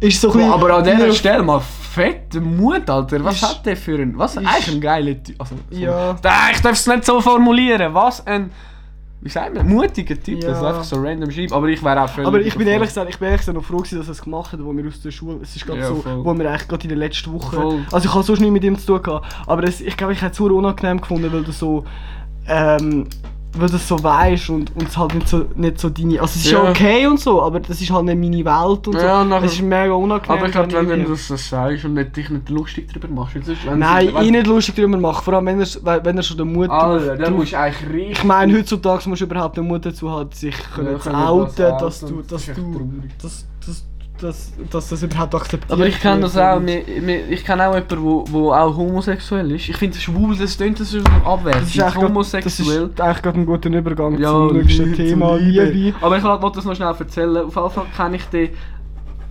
Ist 0.00 0.20
so 0.20 0.32
ein 0.32 0.50
Aber 0.50 0.74
an 0.74 0.82
dieser 0.84 1.12
Stelle 1.12 1.42
mal 1.42 1.60
fette 1.60 2.40
Mut, 2.40 2.88
Alter. 2.88 3.22
Was 3.22 3.36
Ist- 3.36 3.42
hat 3.42 3.66
der 3.66 3.76
für 3.76 3.96
ein. 4.00 4.16
Was 4.18 4.36
ist- 4.36 4.46
eigentlich 4.46 4.74
ein 4.76 4.80
geiler 4.80 5.22
Typ. 5.22 5.36
Also, 5.38 5.56
so- 5.70 5.76
Ja. 5.78 6.16
Ich 6.52 6.60
darf 6.62 6.72
es 6.72 6.86
nicht 6.86 7.04
so 7.04 7.20
formulieren. 7.20 7.92
Was 7.92 8.26
ein. 8.26 8.50
Wie 9.20 9.28
sagt 9.30 9.54
man? 9.54 9.66
Mutiger 9.68 10.18
Typ, 10.20 10.42
Ja. 10.42 10.48
das 10.50 10.62
einfach 10.62 10.84
so 10.84 10.96
random 10.96 11.30
schreibt. 11.30 11.52
Aber 11.52 11.66
ich 11.68 11.82
wäre 11.82 12.02
auch 12.02 12.08
völlig. 12.08 12.26
Aber 12.28 12.40
ich 12.40 12.54
bin 12.56 12.66
ehrlich 12.66 12.88
gesagt, 12.88 13.08
ich 13.10 13.18
bin 13.18 13.26
ehrlich 13.26 13.40
gesagt 13.42 13.56
noch 13.56 13.64
froh 13.64 13.78
gewesen, 13.78 13.98
dass 13.98 14.08
er 14.08 14.12
es 14.12 14.22
gemacht 14.22 14.52
hat, 14.52 14.64
wo 14.64 14.74
wir 14.74 14.86
aus 14.86 15.00
der 15.02 15.10
Schule, 15.10 15.38
es 15.42 15.54
ist 15.54 15.66
gerade 15.66 15.80
Ja, 15.80 15.88
so, 15.88 15.96
voll. 15.96 16.24
wo 16.24 16.34
wir 16.34 16.48
eigentlich 16.48 16.68
gerade 16.68 16.82
in 16.82 16.88
der 16.90 16.98
letzten 16.98 17.32
Woche, 17.32 17.56
Voll. 17.56 17.84
also 17.92 18.08
ich 18.08 18.14
habe 18.14 18.24
sonst 18.24 18.40
nicht 18.40 18.50
mit 18.52 18.64
ihm 18.64 18.78
zu 18.78 18.86
tun 18.86 19.02
gehabt, 19.02 19.26
aber 19.46 19.64
es, 19.64 19.80
ich 19.82 19.96
glaube, 19.98 20.14
ich 20.14 20.20
hätte 20.22 20.32
es 20.32 20.40
unangenehm 20.40 21.00
gefunden, 21.00 21.30
weil 21.32 21.42
du 21.42 21.52
so, 21.52 21.84
ähm, 22.46 23.06
weil 23.58 23.68
du 23.68 23.76
es 23.76 23.86
so 23.86 24.02
weißt 24.02 24.50
und, 24.50 24.74
und 24.74 24.88
es 24.88 24.96
halt 24.96 25.14
nicht 25.14 25.28
so, 25.28 25.44
nicht 25.54 25.80
so 25.80 25.88
deine, 25.90 26.20
also 26.20 26.24
es 26.38 26.44
ist 26.44 26.50
ja 26.50 26.62
Ja. 26.64 26.70
okay 26.70 27.06
und 27.06 27.20
so, 27.20 27.42
aber 27.42 27.60
das 27.60 27.80
ist 27.80 27.90
halt 27.90 28.04
nicht 28.04 28.18
meine 28.18 28.44
Welt 28.44 28.88
und 28.88 28.94
Ja, 28.94 29.22
so, 29.22 29.28
nachher- 29.28 29.44
es 29.46 29.52
ist 29.54 29.62
mega 29.62 29.92
unangenehm. 29.92 30.38
Aber 30.38 30.46
ich 30.46 30.52
glaube, 30.52 30.88
wenn 30.88 31.00
ich- 31.00 31.06
du 31.06 31.12
das 31.12 31.28
so 31.28 31.36
sagst 31.36 31.84
und 31.84 31.94
nicht, 31.94 32.16
dich 32.16 32.30
nicht 32.30 32.48
lustig 32.48 32.88
darüber 32.92 33.08
machst. 33.08 33.34
sonst- 33.44 33.64
wenn 33.66 33.78
Nein, 33.78 34.10
wenn- 34.14 34.24
ich 34.24 34.30
nicht 34.30 34.46
lustig 34.46 34.74
drüber 34.74 34.96
machen, 34.98 35.22
vor 35.24 35.34
allem 35.34 35.46
wenn 35.46 35.60
er, 35.60 35.66
wenn 35.82 36.04
wenn 36.04 36.16
er 36.16 36.22
schon 36.22 36.36
den 36.38 36.52
Mut 36.52 36.70
Alter, 36.70 37.16
dann 37.16 37.32
du- 37.32 37.38
musst 37.38 37.52
du 37.52 37.58
eigentlich 37.58 37.90
richtig. 37.92 38.18
Ich 38.18 38.24
meine, 38.24 38.56
heutzutage 38.58 39.08
musst 39.08 39.20
du 39.20 39.26
überhaupt 39.26 39.56
den 39.56 39.66
Mut 39.66 39.84
dazu 39.86 40.10
haben, 40.10 40.30
sich 40.32 40.54
können 40.74 41.00
zu 41.00 41.10
das 41.10 41.14
outen, 41.14 41.56
dass 41.78 42.00
du, 42.00 42.22
das 42.22 42.46
dass 42.46 42.54
du, 42.56 42.90
dass, 43.22 43.46
dass, 43.66 43.84
dass, 44.24 44.52
dass 44.70 44.88
das 44.88 45.02
überhaupt 45.02 45.34
akzeptiert 45.34 45.70
Aber 45.70 45.86
ich 45.86 46.00
kenne 46.00 46.22
das 46.22 46.34
wird 46.34 46.44
auch, 46.44 46.60
mir, 46.60 46.82
mir, 47.00 47.28
ich 47.28 47.44
kenne 47.44 47.68
auch 47.68 47.74
jemanden, 47.74 48.02
wo, 48.02 48.24
wo 48.30 48.52
auch 48.52 48.76
homosexuell 48.76 49.50
ist. 49.52 49.68
Ich 49.68 49.76
finde 49.76 49.98
schwul, 49.98 50.36
das 50.36 50.56
klingt 50.56 50.80
das 50.80 50.90
so 50.90 51.00
Das 51.00 51.12
ist, 51.12 51.26
abwertend. 51.26 51.72
grad, 51.74 51.86
das 51.86 51.96
Homosexuell. 51.96 52.84
ist 52.92 53.00
eigentlich 53.00 53.22
gerade 53.22 53.40
ein 53.40 53.46
guter 53.46 53.68
Übergang 53.70 54.18
Ja, 54.18 54.30
zum 54.30 54.56
nächsten 54.56 54.92
Thema, 54.94 55.36
Liebe. 55.36 55.64
Liebe. 55.64 55.96
Aber 56.00 56.16
ich 56.16 56.24
wollte 56.24 56.50
das 56.56 56.64
noch 56.64 56.74
schnell 56.74 56.94
erzählen. 56.98 57.36
Auf 57.44 57.54
jeden 57.54 57.70
Fall 57.70 57.86
kenne 57.96 58.16
ich 58.16 58.24
den. 58.26 58.50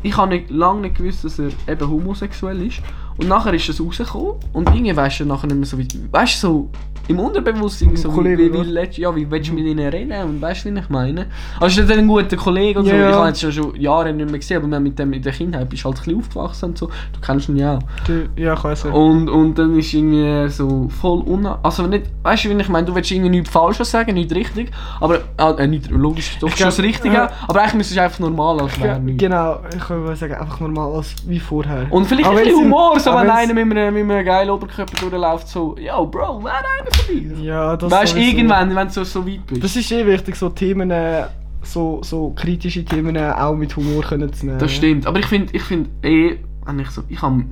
Ich 0.03 0.15
habe 0.17 0.29
nicht, 0.29 0.49
lange 0.49 0.81
nicht 0.81 0.95
gewusst, 0.97 1.23
dass 1.23 1.39
er 1.39 1.49
eben 1.67 1.89
homosexuell 1.89 2.61
ist. 2.67 2.81
Und 3.17 3.27
nachher 3.29 3.53
ist 3.53 3.69
es 3.69 3.79
rausgekommen. 3.81 4.33
Und 4.51 4.69
irgendwie 4.69 4.95
weißt 4.95 5.21
du 5.21 5.25
nachher 5.25 5.47
nicht 5.47 5.55
mehr 5.57 5.65
so 5.65 5.77
wie. 5.77 5.87
Weißt 6.11 6.43
du, 6.43 6.47
so 6.47 6.69
im 7.07 7.19
Unterbewusstsein, 7.19 7.95
so 7.95 8.09
wie, 8.11 8.15
Kollege, 8.15 8.53
wie, 8.53 8.53
wie, 8.53 8.71
letzt- 8.71 8.97
ja, 8.97 9.13
wie 9.15 9.29
willst 9.29 9.49
du 9.49 9.53
mit 9.53 9.65
ihnen 9.65 9.87
reden? 9.89 10.11
Und 10.23 10.41
weißt 10.41 10.65
du, 10.65 10.73
wie 10.73 10.79
ich 10.79 10.89
meine? 10.89 11.25
Also, 11.59 11.81
ist 11.81 11.91
ein 11.91 12.07
guter 12.07 12.37
Kollege 12.37 12.79
und 12.79 12.85
so. 12.85 12.91
Ja, 12.91 12.97
ja. 12.97 13.09
Ich 13.09 13.15
habe 13.15 13.27
jetzt 13.27 13.41
schon, 13.41 13.51
schon 13.51 13.75
Jahre 13.75 14.13
nicht 14.13 14.29
mehr 14.29 14.39
gesehen, 14.39 14.63
aber 14.63 14.79
mit 14.79 14.97
dem 14.97 15.11
in 15.13 15.21
der 15.21 15.33
Kindheit 15.33 15.69
bist 15.69 15.83
halt 15.83 15.95
ein 15.95 15.99
bisschen 16.03 16.17
aufgewachsen 16.19 16.65
und 16.69 16.77
so. 16.77 16.87
Du 16.87 17.19
kennst 17.21 17.49
ihn 17.49 17.57
ja 17.57 17.75
auch. 17.77 17.79
Du- 18.07 18.29
Ja, 18.41 18.53
ich 18.53 18.63
weiß 18.63 18.83
ja. 18.83 18.91
Und, 18.91 19.27
und 19.29 19.57
dann 19.59 19.77
ist 19.77 19.93
irgendwie 19.93 20.49
so 20.49 20.87
voll 20.89 21.19
unna... 21.25 21.59
Also 21.61 21.87
nicht... 21.87 22.05
Weißt 22.23 22.45
du, 22.45 22.49
wie 22.49 22.61
ich 22.61 22.69
meine? 22.69 22.87
Du 22.87 22.95
willst 22.95 23.11
irgendwie 23.11 23.29
nichts 23.31 23.49
Falsches 23.49 23.91
sagen, 23.91 24.13
nichts 24.13 24.33
richtig. 24.33 24.71
Aber... 25.01 25.19
Äh, 25.37 25.67
nicht 25.67 25.89
logisch, 25.91 26.37
doch 26.39 26.47
Ich 26.47 26.55
schon 26.57 26.65
das 26.67 26.79
Richtige. 26.79 27.15
äh, 27.15 27.27
aber 27.47 27.61
eigentlich 27.61 27.73
müsstest 27.75 27.97
du 27.97 28.03
einfach 28.03 28.19
normal 28.19 28.61
als 28.61 28.77
nichts. 28.77 29.19
genau, 29.21 29.59
ich 29.75 29.89
würde 29.89 30.15
sagen, 30.15 30.35
einfach 30.35 30.59
normal 30.59 30.93
als 30.95 31.15
wie 31.27 31.39
vorher. 31.39 31.85
Und 31.89 32.05
vielleicht 32.05 32.27
Aber 32.29 32.37
ein 32.37 32.43
bisschen 32.45 32.63
Humor, 32.65 32.99
so 32.99 33.11
wenn 33.11 33.29
einer 33.29 33.53
mit 33.53 33.77
einem, 33.77 33.93
mit 33.93 34.03
einem 34.11 34.25
geilen 34.25 34.49
Oberkörper 34.49 34.93
durchläuft, 34.99 35.47
so... 35.49 35.75
Yo, 35.77 36.05
Bro, 36.05 36.41
wer 36.43 36.53
einer 36.53 36.92
dir? 37.09 37.43
Ja, 37.43 37.77
das 37.77 37.91
weißt 37.91 38.15
du, 38.15 38.19
irgendwann, 38.19 38.75
wenn 38.75 38.87
du 38.87 38.93
so, 38.93 39.03
so 39.03 39.27
weit 39.27 39.45
bist. 39.47 39.63
Das 39.63 39.75
ist 39.75 39.91
eh 39.91 40.05
wichtig, 40.05 40.35
so 40.35 40.49
Themen, 40.49 40.91
äh, 40.91 41.23
so, 41.61 42.01
so 42.03 42.31
kritische 42.31 42.83
Themen 42.85 43.15
äh, 43.15 43.31
auch 43.31 43.55
mit 43.55 43.75
Humor 43.75 44.03
können 44.03 44.31
zu 44.33 44.45
nehmen. 44.45 44.59
Das 44.59 44.71
stimmt. 44.71 45.07
Aber 45.07 45.19
ich 45.19 45.25
finde, 45.25 45.53
ich 45.55 45.63
finde 45.63 45.89
eh... 46.03 46.37
Wenn 46.65 46.79
ich 46.79 46.89
so... 46.89 47.03
Ich 47.09 47.21
habe... 47.21 47.43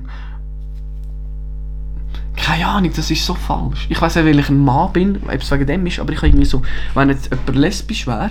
Keine 2.36 2.66
Ahnung, 2.66 2.90
das 2.94 3.10
ist 3.10 3.24
so 3.24 3.34
falsch. 3.34 3.86
Ich 3.90 4.00
weiß 4.00 4.16
nicht, 4.16 4.24
weil 4.24 4.38
ich 4.38 4.48
ein 4.48 4.64
Mann 4.64 4.92
bin, 4.92 5.16
ob 5.24 5.34
es 5.34 5.50
wegen 5.50 5.66
dem 5.66 5.86
ist, 5.86 5.98
aber 5.98 6.12
ich 6.12 6.18
habe 6.18 6.28
irgendwie 6.28 6.46
so... 6.46 6.62
Wenn 6.94 7.10
jetzt 7.10 7.30
jemand 7.30 7.56
lesbisch 7.56 8.06
wäre... 8.06 8.30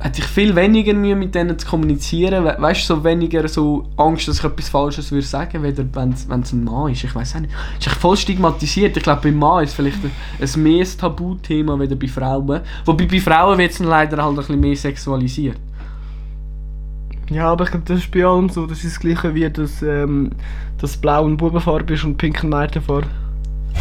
hätte 0.00 0.20
ich 0.20 0.26
viel 0.26 0.54
weniger 0.54 0.94
Mühe 0.94 1.16
mit 1.16 1.34
denen 1.34 1.58
zu 1.58 1.66
kommunizieren. 1.66 2.44
We 2.44 2.56
weißt 2.58 2.88
du, 2.88 2.94
so 2.96 3.04
weniger 3.04 3.46
so 3.48 3.84
Angst, 3.96 4.28
dass 4.28 4.38
ich 4.38 4.44
etwas 4.44 4.68
Falsches 4.68 5.10
würde 5.10 5.26
sagen, 5.26 5.62
weder 5.62 5.84
wenn 5.94 6.10
es 6.12 6.52
ein 6.52 6.64
Mann 6.64 6.92
ist. 6.92 7.02
Ich 7.04 7.14
weiß 7.14 7.34
auch 7.36 7.40
nicht. 7.40 7.52
Es 7.80 7.86
ist 7.88 7.96
voll 7.96 8.16
stigmatisiert. 8.16 8.96
Ich 8.96 9.02
glaube, 9.02 9.22
beim 9.22 9.36
Mann 9.36 9.64
ist 9.64 9.70
es 9.70 9.74
vielleicht 9.76 9.98
ein, 10.04 10.10
ein 10.40 10.62
mehr 10.62 10.86
Tabuthema 10.96 11.78
weder 11.78 11.96
bei 11.96 12.06
Frauen. 12.06 12.60
Wobei 12.84 13.06
bei 13.06 13.20
Frauen 13.20 13.58
wird 13.58 13.72
es 13.72 13.78
dann 13.78 13.88
leider 13.88 14.16
halt 14.22 14.30
ein 14.30 14.36
bisschen 14.36 14.60
mehr 14.60 14.76
sexualisiert. 14.76 15.56
Ja, 17.30 17.50
aber 17.52 17.64
ich 17.64 17.70
glaube, 17.70 17.84
das 17.86 17.98
ist 17.98 18.10
bei 18.10 18.24
allem 18.24 18.48
so. 18.48 18.66
Das 18.66 18.78
ist 18.84 18.94
das 18.94 19.00
gleiche 19.00 19.34
wie 19.34 19.50
das, 19.50 19.82
ähm, 19.82 20.30
das 20.78 20.96
Blau 20.96 21.24
und 21.24 21.36
Bubenfarbe 21.36 21.94
ist 21.94 22.04
und 22.04 22.16
Pink 22.16 22.42
und 22.44 22.50
Mädchenfarbe. 22.50 23.06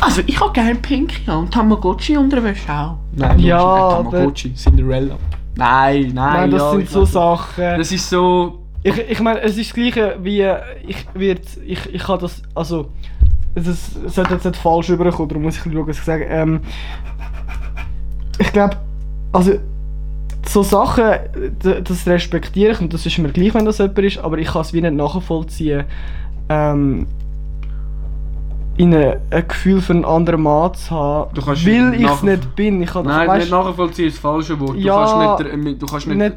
Also, 0.02 0.22
ich 0.26 0.40
habe 0.40 0.52
gerne 0.52 0.76
Pink 0.76 1.26
ja, 1.26 1.36
und 1.38 1.54
Tamagotchi 1.54 2.18
Unterwäsche 2.18 2.72
auch. 2.74 2.98
Nein, 3.16 3.40
Ja, 3.40 3.60
aber- 3.60 4.12
Tamagotchi, 4.12 4.54
Cinderella. 4.54 5.16
Nein, 5.58 6.12
nein, 6.14 6.34
Nein, 6.34 6.52
das 6.52 6.62
ja, 6.62 6.72
sind 6.72 6.90
so. 6.90 7.06
Sachen. 7.06 7.64
Das 7.78 7.92
ist 7.92 8.10
so... 8.10 8.60
Ich, 8.84 8.98
ich 8.98 9.20
meine, 9.20 9.42
es 9.42 9.58
ist 9.58 9.70
das 9.70 9.74
gleiche 9.76 10.18
wie 10.22 10.48
ich 10.88 11.06
wird 11.14 11.42
ich 11.66 11.94
ich 11.94 12.04
kann 12.04 12.20
das 12.20 12.42
also 12.54 12.90
es 13.56 13.94
sollte 14.06 14.36
jetzt 14.36 14.46
nicht 14.46 14.56
falsch 14.56 14.90
überkommen, 14.90 15.30
darum 15.30 15.44
muss 15.44 15.58
ich 15.58 15.64
schauen, 15.64 15.88
was 15.88 15.98
ich 15.98 16.04
sage. 16.04 16.26
Ähm, 16.26 16.62
ich 18.38 18.54
glaube, 18.54 18.78
also 19.34 19.54
so 20.48 20.64
Sachen, 20.64 21.14
das 21.60 22.08
respektiere 22.08 22.72
ich 22.72 22.82
und 22.82 22.94
das 22.94 23.06
ist 23.06 23.18
mir 23.18 23.30
gleich, 23.30 23.54
wenn 23.54 23.66
das 23.66 23.80
jemand 23.80 24.00
ist, 24.00 24.20
aber 24.20 24.38
ich 24.38 24.48
kann 24.48 24.62
es 24.62 24.74
wie 24.74 24.82
nicht 24.82 24.94
nachvollziehen, 24.94 25.86
ähm, 26.50 27.08
in 28.78 28.94
ein, 28.94 29.18
ein 29.32 29.48
Gefühl 29.48 29.82
für 29.82 29.94
einen 29.94 30.06
anderen 30.06 30.44
Mann 30.44 30.74
zu 30.76 30.92
haben, 30.92 31.34
Du 31.34 31.42
kannst 31.42 31.66
weil 31.66 31.94
ich 31.96 32.08
es 32.10 32.24
nicht 32.24 32.56
bin. 32.56 32.82
Ich 32.82 32.90
kann 32.92 33.06
Nein, 33.06 33.28
weißt, 33.28 33.46
nicht 33.46 33.52
nachvollziehen 33.52 34.08
ist 34.08 34.16
das 34.16 34.22
falsche 34.22 34.60
Wort. 34.60 34.78
Ja, 34.78 35.04
du 35.04 35.12
kannst 35.40 35.44
nicht... 35.44 35.68
äh, 35.68 35.74
Du 35.76 35.86
kannst 35.86 36.08
nicht... 36.08 36.18
nicht, 36.18 36.36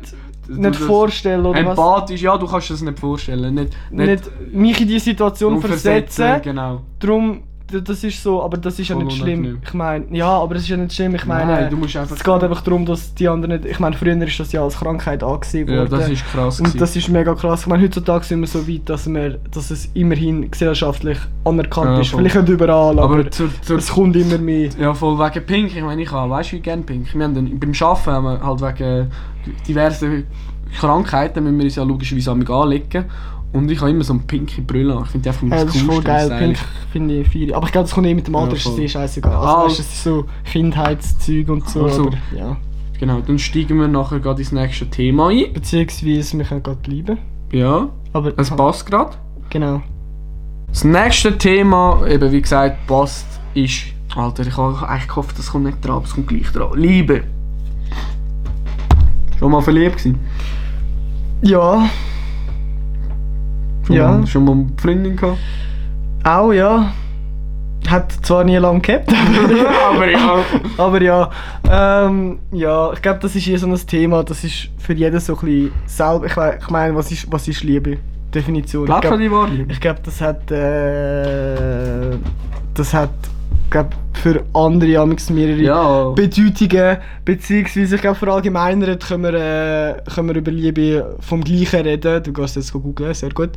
du- 0.48 0.54
nicht 0.60 0.76
vorstellen 0.76 1.46
oder 1.46 1.60
was. 1.64 1.78
Empathisch, 1.78 2.22
ja, 2.22 2.36
du 2.36 2.46
kannst 2.46 2.70
es 2.70 2.82
nicht 2.82 2.98
vorstellen. 2.98 3.54
Nicht, 3.54 3.72
nicht, 3.90 4.08
Nicht 4.08 4.52
mich 4.54 4.80
in 4.80 4.88
die 4.88 4.98
Situation 4.98 5.52
nur 5.52 5.62
versetzen. 5.62 6.40
Genau. 6.42 6.80
Darum, 6.98 7.42
das 7.70 8.04
ist 8.04 8.22
so, 8.22 8.42
aber 8.42 8.56
das 8.56 8.78
ist 8.78 8.88
ja 8.88 8.96
nicht 8.96 9.12
schlimm. 9.16 9.58
Ich 9.64 9.74
meine, 9.74 10.04
ja, 10.10 10.28
aber 10.28 10.56
es 10.56 10.62
ist 10.62 10.68
ja 10.68 10.76
nicht 10.76 10.92
schlimm. 10.92 11.14
Ich 11.14 11.26
meine, 11.26 11.52
Nein, 11.52 11.70
du 11.70 11.76
musst 11.76 11.96
einfach... 11.96 12.16
es 12.16 12.24
geht 12.24 12.42
einfach 12.42 12.60
darum, 12.62 12.84
dass 12.86 13.14
die 13.14 13.28
anderen 13.28 13.60
nicht. 13.60 13.70
Ich 13.70 13.78
meine, 13.78 13.96
früher 13.96 14.16
ist 14.22 14.40
das 14.40 14.52
ja 14.52 14.62
als 14.62 14.76
Krankheit 14.78 15.22
angesehen 15.22 15.68
Ja, 15.68 15.78
worden. 15.78 15.90
das 15.90 16.08
ist 16.08 16.24
krass. 16.26 16.58
und 16.58 16.64
gewesen. 16.64 16.78
das 16.78 16.96
ist 16.96 17.08
mega 17.08 17.34
krass. 17.34 17.62
Ich 17.62 17.66
meine, 17.66 17.82
heutzutage 17.82 18.24
sind 18.24 18.40
wir 18.40 18.46
so 18.46 18.66
weit, 18.66 18.88
dass, 18.88 19.06
wir, 19.08 19.38
dass 19.52 19.70
es 19.70 19.88
immerhin 19.94 20.50
gesellschaftlich 20.50 21.18
anerkannt 21.44 21.90
Ja, 21.90 22.00
ist. 22.00 22.10
Vielleicht 22.10 22.34
nicht 22.36 22.48
überall, 22.48 22.98
aber, 22.98 23.14
aber 23.20 23.30
zur, 23.30 23.48
zur, 23.62 23.78
es 23.78 23.90
kommt 23.90 24.16
immer 24.16 24.38
mehr. 24.38 24.70
Ja, 24.78 24.94
voll 24.94 25.18
wegen 25.18 25.46
Pink. 25.46 25.76
Ich 25.76 25.82
meine, 25.82 26.02
ich 26.02 26.10
habe, 26.10 26.30
weißt 26.30 26.52
du, 26.52 26.56
wie 26.56 26.60
gerne 26.60 26.82
Pink. 26.82 27.14
Wir 27.14 27.24
haben 27.24 27.34
dann, 27.34 27.58
beim 27.58 27.72
Arbeiten 27.80 28.10
haben 28.10 28.24
wir 28.24 28.42
halt 28.44 28.60
wegen 28.78 29.10
diversen 29.66 30.26
Krankheiten 30.78 31.42
müssen 31.44 31.58
wir 31.58 31.64
uns 31.64 31.76
ja 31.76 31.82
logischerweise 31.82 32.30
anlegen. 32.30 33.04
Und 33.52 33.68
ich 33.70 33.80
habe 33.80 33.90
immer 33.90 34.04
so 34.04 34.12
eine 34.12 34.22
pinke 34.22 34.62
Brille. 34.62 34.94
an. 34.94 35.02
Ich 35.04 35.10
finde 35.10 35.22
die 35.24 35.28
einfach 35.30 35.42
immer 35.42 35.56
Ja, 35.56 35.64
das 35.64 35.74
ist 35.74 35.82
voll 35.82 36.02
geil. 36.02 36.28
das 36.28 36.38
Pink 36.38 36.58
finde 36.92 37.14
ich 37.20 37.28
viel. 37.28 37.52
Aber 37.54 37.66
ich 37.66 37.72
glaube, 37.72 37.84
das 37.86 37.94
kommt 37.94 38.06
eh 38.06 38.14
mit 38.14 38.26
dem 38.28 38.36
Alter, 38.36 38.54
Ja, 38.56 38.70
ist 38.70 38.78
eh 38.78 38.88
scheißegal. 38.88 39.34
Also, 39.34 39.46
Ah. 39.48 39.64
weißt, 39.64 39.78
du, 39.78 39.82
es 39.82 39.88
ist 39.92 40.04
so 40.04 40.24
Kindheitszeug 40.44 41.48
und 41.48 41.68
so. 41.68 41.84
Also. 41.84 42.06
Aber, 42.06 42.16
ja. 42.36 42.56
Genau, 43.00 43.20
dann 43.26 43.38
steigen 43.38 43.78
wir 43.80 43.88
nachher 43.88 44.20
gerade 44.20 44.40
ins 44.40 44.52
nächste 44.52 44.88
Thema 44.88 45.28
ein. 45.30 45.52
Beziehungsweise, 45.52 46.38
wir 46.38 46.44
können 46.44 46.62
gerade 46.62 46.78
bleiben. 46.82 47.18
Ja, 47.50 47.88
Aber 48.12 48.32
es 48.38 48.50
passt 48.50 48.86
gerade. 48.86 49.16
Genau. 49.48 49.82
Das 50.68 50.84
nächste 50.84 51.36
Thema, 51.36 52.06
eben 52.06 52.30
wie 52.30 52.42
gesagt, 52.42 52.86
passt, 52.86 53.26
ist. 53.54 53.86
Alter, 54.14 54.46
ich 54.46 54.56
habe 54.56 54.88
eigentlich 54.88 55.08
gehofft, 55.08 55.38
das 55.38 55.50
kommt 55.50 55.64
nicht 55.64 55.84
dran, 55.84 55.96
aber 55.96 56.04
es 56.04 56.14
kommt 56.14 56.28
gleich 56.28 56.50
dran. 56.52 56.70
Liebe. 56.78 57.24
Schon 59.38 59.50
mal 59.52 59.60
verliebt 59.60 59.96
gewesen? 59.98 60.18
Ja. 61.42 61.88
Schon 63.90 63.96
Ja. 63.96 64.12
Mal, 64.12 64.26
schon 64.26 64.44
mal 64.44 64.52
eine 64.52 64.66
Freundin 64.76 65.16
gehabt? 65.16 65.38
Auch 66.24 66.52
ja. 66.52 66.92
Hat 67.88 68.12
zwar 68.22 68.44
nie 68.44 68.56
lange 68.56 68.80
gehabt, 68.80 69.10
aber 69.90 70.10
ja. 70.10 70.44
aber 70.76 71.02
ja. 71.02 71.30
Ähm, 71.68 72.38
ja, 72.52 72.92
ich 72.92 73.02
glaube, 73.02 73.18
das 73.20 73.34
ist 73.34 73.44
hier 73.44 73.58
so 73.58 73.66
ein 73.66 73.74
Thema, 73.74 74.22
das 74.22 74.44
ist 74.44 74.68
für 74.78 74.92
jeden 74.92 75.18
so 75.18 75.34
ein 75.34 75.40
bisschen 75.40 75.72
selber. 75.86 76.26
Ich, 76.26 76.62
ich 76.62 76.70
meine, 76.70 76.94
was 76.94 77.10
ist, 77.10 77.32
was 77.32 77.48
ist 77.48 77.64
Liebe? 77.64 77.96
Definition. 78.32 78.86
Du 78.86 78.92
ich 78.96 79.30
die? 79.50 79.66
Ich 79.72 79.80
glaube, 79.80 80.00
das 80.04 80.20
hat. 80.20 80.50
Äh, 80.50 82.16
das 82.74 82.94
hat. 82.94 83.10
Glaub, 83.70 83.94
für 84.20 84.44
andere 84.54 84.98
amigs 84.98 85.30
mehrere 85.30 85.60
Ja. 85.60 86.10
Bedeutungen. 86.10 86.98
Beziehungsweise, 87.24 87.94
ich 87.96 88.00
glaube, 88.00 88.16
verallgemeinert 88.16 89.06
können 89.06 89.24
wir, 89.24 89.34
äh, 89.34 90.02
können 90.14 90.28
wir 90.28 90.36
über 90.36 90.50
Liebe 90.50 91.16
vom 91.20 91.42
Gleichen 91.42 91.80
reden. 91.82 92.22
Du 92.22 92.32
gehst 92.32 92.56
jetzt 92.56 92.72
googeln, 92.72 93.14
sehr 93.14 93.30
gut. 93.30 93.50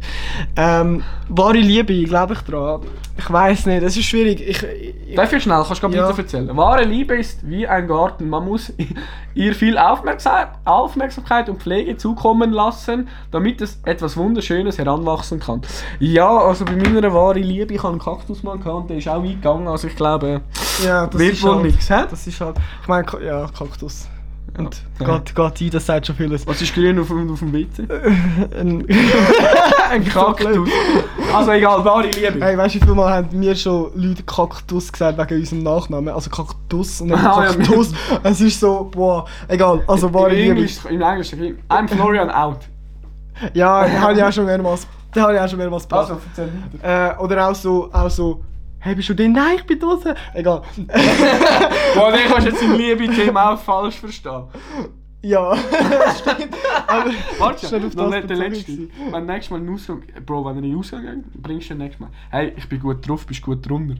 Ähm, 0.55 1.03
wahre 1.29 1.57
Liebe, 1.57 2.03
glaube 2.03 2.33
ich 2.33 2.39
dran. 2.41 2.81
Ich 3.17 3.31
weiß 3.31 3.67
nicht, 3.67 3.83
es 3.83 3.95
ist 3.95 4.05
schwierig. 4.05 4.41
Ich, 4.41 4.63
ich, 4.63 5.15
Darf 5.15 5.31
ich 5.31 5.43
schnell, 5.43 5.63
kannst 5.67 5.83
du 5.83 5.87
Ja. 5.89 6.09
ja. 6.09 6.17
erzählen? 6.17 6.57
Wahre 6.57 6.83
Liebe 6.83 7.15
ist 7.15 7.47
wie 7.47 7.67
ein 7.67 7.87
Garten. 7.87 8.27
Man 8.29 8.45
muss 8.45 8.73
ihr 9.35 9.53
viel 9.53 9.77
Aufmerksam 9.77 10.47
Aufmerksamkeit 10.65 11.47
und 11.49 11.61
Pflege 11.61 11.95
zukommen 11.97 12.51
lassen, 12.51 13.07
damit 13.31 13.61
es 13.61 13.79
etwas 13.85 14.17
Wunderschönes 14.17 14.77
heranwachsen 14.79 15.39
kann. 15.39 15.61
Ja, 15.99 16.29
also 16.37 16.65
bei 16.65 16.75
meiner 16.75 17.13
wahre 17.13 17.39
Liebe, 17.39 17.73
ich 17.73 17.79
habe 17.83 17.93
einen 17.93 17.99
Kaktusmann 18.01 18.59
gehabt 18.61 18.89
der 18.89 18.97
ist 18.97 19.07
auch 19.07 19.21
eingegangen, 19.21 19.67
also 19.67 19.87
ich 19.87 19.95
glaube, 19.95 20.41
ja, 20.85 21.07
das 21.07 21.19
wird 21.19 21.33
ist 21.33 21.43
wohl 21.43 21.55
halt, 21.55 21.63
nichts, 21.65 21.89
hä? 21.89 22.03
Das 22.09 22.27
ist 22.27 22.39
halt. 22.41 22.57
Ich 22.81 22.87
meine, 22.87 23.05
ja, 23.25 23.47
Kaktus. 23.57 24.07
Und 24.55 24.83
Ja. 24.99 25.17
geht, 25.17 25.33
geht 25.35 25.61
ein, 25.61 25.69
das 25.71 25.85
sagt 25.87 26.05
schon 26.05 26.15
vieles. 26.15 26.45
Was 26.45 26.61
ist 26.61 26.75
grün 26.75 26.99
auf, 26.99 27.07
dem- 27.07 27.31
auf 27.33 27.39
dem 27.39 27.51
WC? 27.51 27.87
Ein, 28.59 28.85
Ein 29.89 30.05
Kaktus. 30.05 30.69
Also 31.33 31.51
egal, 31.53 31.83
wahre 31.83 32.03
Liebe. 32.07 32.39
Hey, 32.39 32.55
weißt 32.55 32.75
du, 32.75 32.81
wie 32.81 32.85
viel 32.85 32.93
Mal 32.93 33.11
haben 33.13 33.39
mir 33.39 33.55
schon 33.55 33.89
Leute 33.95 34.21
Kaktus 34.21 34.91
gesagt 34.91 35.17
wegen 35.17 35.39
unserem 35.39 35.63
Nachnamen? 35.63 36.13
Also 36.13 36.29
Kaktus 36.29 37.01
und 37.01 37.07
nicht 37.07 37.17
Ah, 37.23 37.45
ja, 37.45 37.53
Kaktus. 37.53 37.93
es 38.23 38.41
ist 38.41 38.59
so, 38.59 38.87
boah, 38.91 39.25
egal. 39.47 39.81
Also 39.87 40.13
wahre 40.13 40.29
Im 40.29 40.35
Liebe. 40.35 40.51
Englisch, 40.51 40.85
Im 40.87 41.01
Englischen, 41.01 41.57
I'm 41.69 41.87
Florian 41.87 42.29
out. 42.29 42.59
Ja, 43.55 43.89
habe 44.01 44.13
ich 44.13 44.23
auch 44.23 44.31
schon 44.31 44.45
mehrmals, 44.45 44.85
den 45.15 45.23
habe 45.23 45.33
ich 45.33 45.39
auch 45.39 45.47
schon 45.49 45.57
mehrmals 45.57 45.83
gebracht. 45.83 46.11
Also, 46.11 46.21
erzähl 46.29 46.49
weiter. 46.79 47.17
Äh, 47.17 47.23
oder 47.23 47.47
auch 47.49 47.55
so, 47.55 47.89
auch 47.91 48.09
so, 48.11 48.43
hey, 48.83 48.95
bist 48.95 49.09
du 49.09 49.13
denn? 49.13 49.31
Nein, 49.31 49.55
ich 49.57 49.65
bin 49.65 49.79
draußen. 49.79 50.13
Egal. 50.33 50.61
Boah, 51.95 52.11
den 52.11 52.27
kannst 52.27 52.47
du 52.47 52.51
jetzt 52.51 52.61
im 52.63 52.73
Liebe-Thema 52.73 53.53
auch 53.53 53.59
falsch 53.59 53.95
verstehen. 53.99 54.43
ja, 55.21 55.55
stimmt. 56.17 56.55
Aber 56.87 57.11
Warte, 57.39 57.65
auf 57.67 57.71
noch 57.71 57.89
das 58.09 58.09
nicht 58.15 58.29
der 58.29 58.37
letzte. 58.37 58.63
gewesen. 58.71 58.91
Wenn 59.11 59.25
nächstes 59.25 59.51
Mal 59.51 59.57
einen 59.61 59.73
Ausgang... 59.73 60.03
Bro, 60.25 60.45
wenn 60.45 60.57
er 60.57 60.63
in 60.63 60.69
den 60.71 60.77
Ausgang 60.79 61.01
geht, 61.05 61.41
bringst 61.41 61.69
du 61.69 61.73
den 61.73 61.77
nächstes 61.79 62.01
Mal. 62.01 62.09
Hey, 62.29 62.53
ich 62.57 62.67
bin 62.67 62.79
gut 62.79 63.07
drauf, 63.07 63.25
bist 63.25 63.41
gut 63.41 63.67
drunter. 63.67 63.95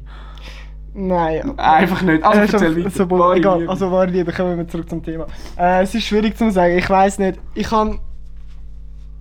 nein. 0.94 1.58
Einfach 1.58 2.02
nicht. 2.02 2.24
Also 2.24 2.40
Äh, 2.40 2.44
erzähl 2.44 2.60
so, 2.74 2.78
weiter. 2.78 2.90
so, 2.92 3.10
Wahre 3.12 3.36
egal, 3.38 3.60
Liebe. 3.60 3.72
also 3.72 3.92
wahre 3.92 4.08
Liebe, 4.08 4.32
kommen 4.34 4.58
wir 4.58 4.68
zurück 4.68 4.90
zum 4.90 5.02
Thema. 5.02 5.28
Äh, 5.58 5.84
es 5.84 5.96
ist 5.96 6.04
schwierig 6.04 6.38
zu 6.38 6.52
sagen, 6.52 6.78
ich 6.78 6.90
weiß 6.90 7.20
nicht, 7.20 7.40
ich 7.56 7.68
kann 7.70 8.00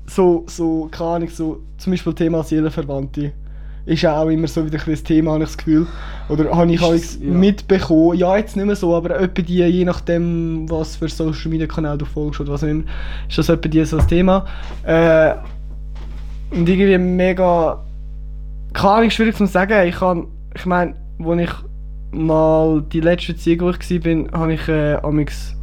so, 0.07 0.44
so, 0.48 0.88
keine 0.90 1.11
Ahnung, 1.11 1.29
so, 1.31 1.61
zum 1.79 1.92
Beispiel 1.92 2.14
Thema 2.14 2.42
Seelenverwandte. 2.42 3.33
Ist 3.85 4.03
ja 4.03 4.16
auch 4.21 4.29
immer 4.29 4.47
so 4.47 4.64
wieder 4.64 4.79
ein 4.87 5.05
Thema, 5.05 5.33
habe 5.33 5.42
ich 5.42 5.51
das 5.51 5.59
Gefühl. 5.59 5.87
Oder 6.29 6.55
habe 6.57 6.71
ich 6.71 6.81
Ist 6.81 6.85
alles 6.85 7.03
es- 7.16 7.18
ja. 7.21 7.31
mitbekommen. 7.33 8.16
Ja, 8.16 8.37
jetzt 8.37 8.55
nicht 8.57 8.64
mehr 8.64 8.77
so, 8.77 8.95
aber 8.95 9.18
etwa 9.18 9.42
die, 9.42 9.55
je 9.59 9.85
nachdem, 9.85 10.71
was 10.71 10.95
für 10.97 11.09
Social 11.09 11.51
Media 11.51 11.66
Kanal 11.66 11.99
du 11.99 12.05
folgst 12.05 12.40
oder 12.40 12.53
was 12.53 12.62
auch 12.62 12.68
immer, 12.68 12.85
ist 13.29 13.38
das 13.38 13.49
etwa 13.49 13.68
die 13.68 13.85
so 13.85 13.97
das 13.97 14.07
Thema. 14.07 14.45
Äh, 14.85 15.35
und 16.53 16.68
irgendwie 16.68 16.97
mega. 16.99 17.83
Keine 18.73 18.92
Ahnung, 18.95 19.11
schwierig 19.11 19.37
zu 19.37 19.47
sagen. 19.47 19.87
Ich 19.88 19.97
kann, 19.97 20.27
ich 20.55 20.64
meine, 20.64 20.95
als 21.25 21.40
ich 21.40 21.51
mal 22.12 22.83
die 22.92 23.01
letzte 23.01 23.33
Beziehung, 23.33 23.61
wo 23.62 23.71
ich 23.71 24.05
war, 24.05 24.40
habe 24.40 24.53
ich 24.55 24.68
äh, 24.68 24.95
amix 25.03 25.57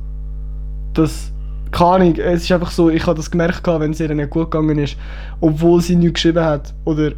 das. 0.93 1.31
Keine 1.71 1.89
Ahnung, 1.91 2.15
es 2.15 2.43
ist 2.43 2.51
einfach 2.51 2.71
so, 2.71 2.89
ich 2.89 3.05
habe 3.05 3.15
das 3.15 3.29
gemerkt, 3.29 3.65
wenn 3.67 3.91
es 3.91 3.99
ihr 3.99 4.13
nicht 4.13 4.31
gut 4.31 4.49
gegangen 4.49 4.79
ist, 4.79 4.97
obwohl 5.39 5.79
sie 5.81 5.95
nichts 5.95 6.15
geschrieben 6.15 6.43
hat 6.43 6.73
oder 6.83 7.11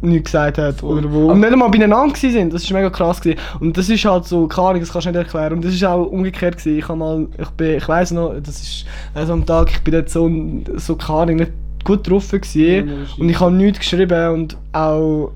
nichts 0.00 0.32
gesagt 0.32 0.58
hat. 0.58 0.80
Voll. 0.80 0.98
Oder 0.98 1.12
wo, 1.12 1.30
und 1.30 1.40
nicht 1.40 1.52
einmal 1.52 1.70
beieinander 1.70 2.14
sind, 2.16 2.52
das 2.52 2.62
ist 2.62 2.72
mega 2.72 2.90
krass. 2.90 3.20
Gewesen. 3.20 3.40
Und 3.60 3.76
das 3.76 3.88
ist 3.88 4.04
halt 4.04 4.24
so, 4.24 4.46
keine 4.46 4.68
Ahnung, 4.68 4.80
das 4.80 4.92
kannst 4.92 5.06
du 5.06 5.10
nicht 5.10 5.18
erklären. 5.18 5.54
Und 5.54 5.64
das 5.64 5.74
ist 5.74 5.84
auch 5.84 6.06
umgekehrt. 6.06 6.58
Gewesen. 6.58 6.78
Ich 6.78 6.88
mal, 6.88 7.26
ich 7.38 7.50
bin, 7.50 7.76
ich 7.76 7.88
weiß 7.88 8.12
noch, 8.12 8.34
das 8.42 8.62
ist 8.62 8.86
also 9.14 9.32
am 9.32 9.46
Tag, 9.46 9.70
ich 9.70 9.80
bin 9.82 9.92
dort 9.92 10.10
so, 10.10 10.30
so 10.76 10.96
keine 10.96 11.18
Ahnung, 11.18 11.36
nicht 11.36 11.52
gut 11.84 12.04
gewesen. 12.42 12.88
Ja. 12.88 12.94
Und 13.18 13.28
ich 13.28 13.40
habe 13.40 13.52
nichts 13.52 13.78
geschrieben 13.78 14.34
und 14.34 14.56
auch 14.72 15.32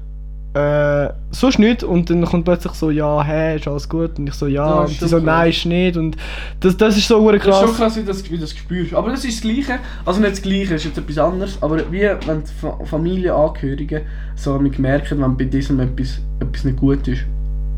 äh, 0.54 1.08
sonst 1.30 1.58
nicht. 1.58 1.84
Und 1.84 2.10
dann 2.10 2.24
kommt 2.24 2.44
plötzlich 2.44 2.72
so, 2.72 2.90
ja, 2.90 3.22
hä, 3.22 3.56
ist 3.56 3.68
alles 3.68 3.88
gut? 3.88 4.18
Und 4.18 4.26
ich 4.28 4.34
so, 4.34 4.46
ja. 4.46 4.66
Ja, 4.66 4.74
und 4.80 4.88
sie 4.88 5.06
so, 5.08 5.16
krass. 5.16 5.24
nein, 5.24 5.50
ist 5.50 5.66
nicht. 5.66 5.96
Und 5.96 6.16
das, 6.60 6.76
das 6.76 6.96
ist 6.96 7.06
so 7.08 7.20
hure 7.20 7.38
Das 7.38 7.46
ist 7.46 7.54
schon 7.54 7.66
krass. 7.68 7.76
krass, 7.76 7.96
wie 7.96 8.00
du 8.00 8.06
das, 8.06 8.30
wie 8.30 8.38
das 8.38 8.50
spürst. 8.50 8.94
Aber 8.94 9.10
das 9.10 9.24
ist 9.24 9.36
das 9.44 9.50
Gleiche. 9.50 9.78
Also 10.04 10.20
nicht 10.20 10.32
das 10.32 10.42
Gleiche, 10.42 10.74
es 10.74 10.84
ist 10.84 10.96
jetzt 10.96 10.98
etwas 10.98 11.18
anderes. 11.18 11.58
Aber 11.62 11.78
wie 11.90 12.00
wenn 12.02 12.42
die 12.42 12.52
Fa- 12.60 12.78
Familienangehörigen 12.84 14.02
so 14.36 14.58
gemerkt, 14.58 15.10
wenn 15.10 15.36
bei 15.36 15.44
diesem 15.44 15.78
etwas, 15.80 16.20
etwas 16.40 16.64
nicht 16.64 16.78
gut 16.78 17.06
ist. 17.08 17.22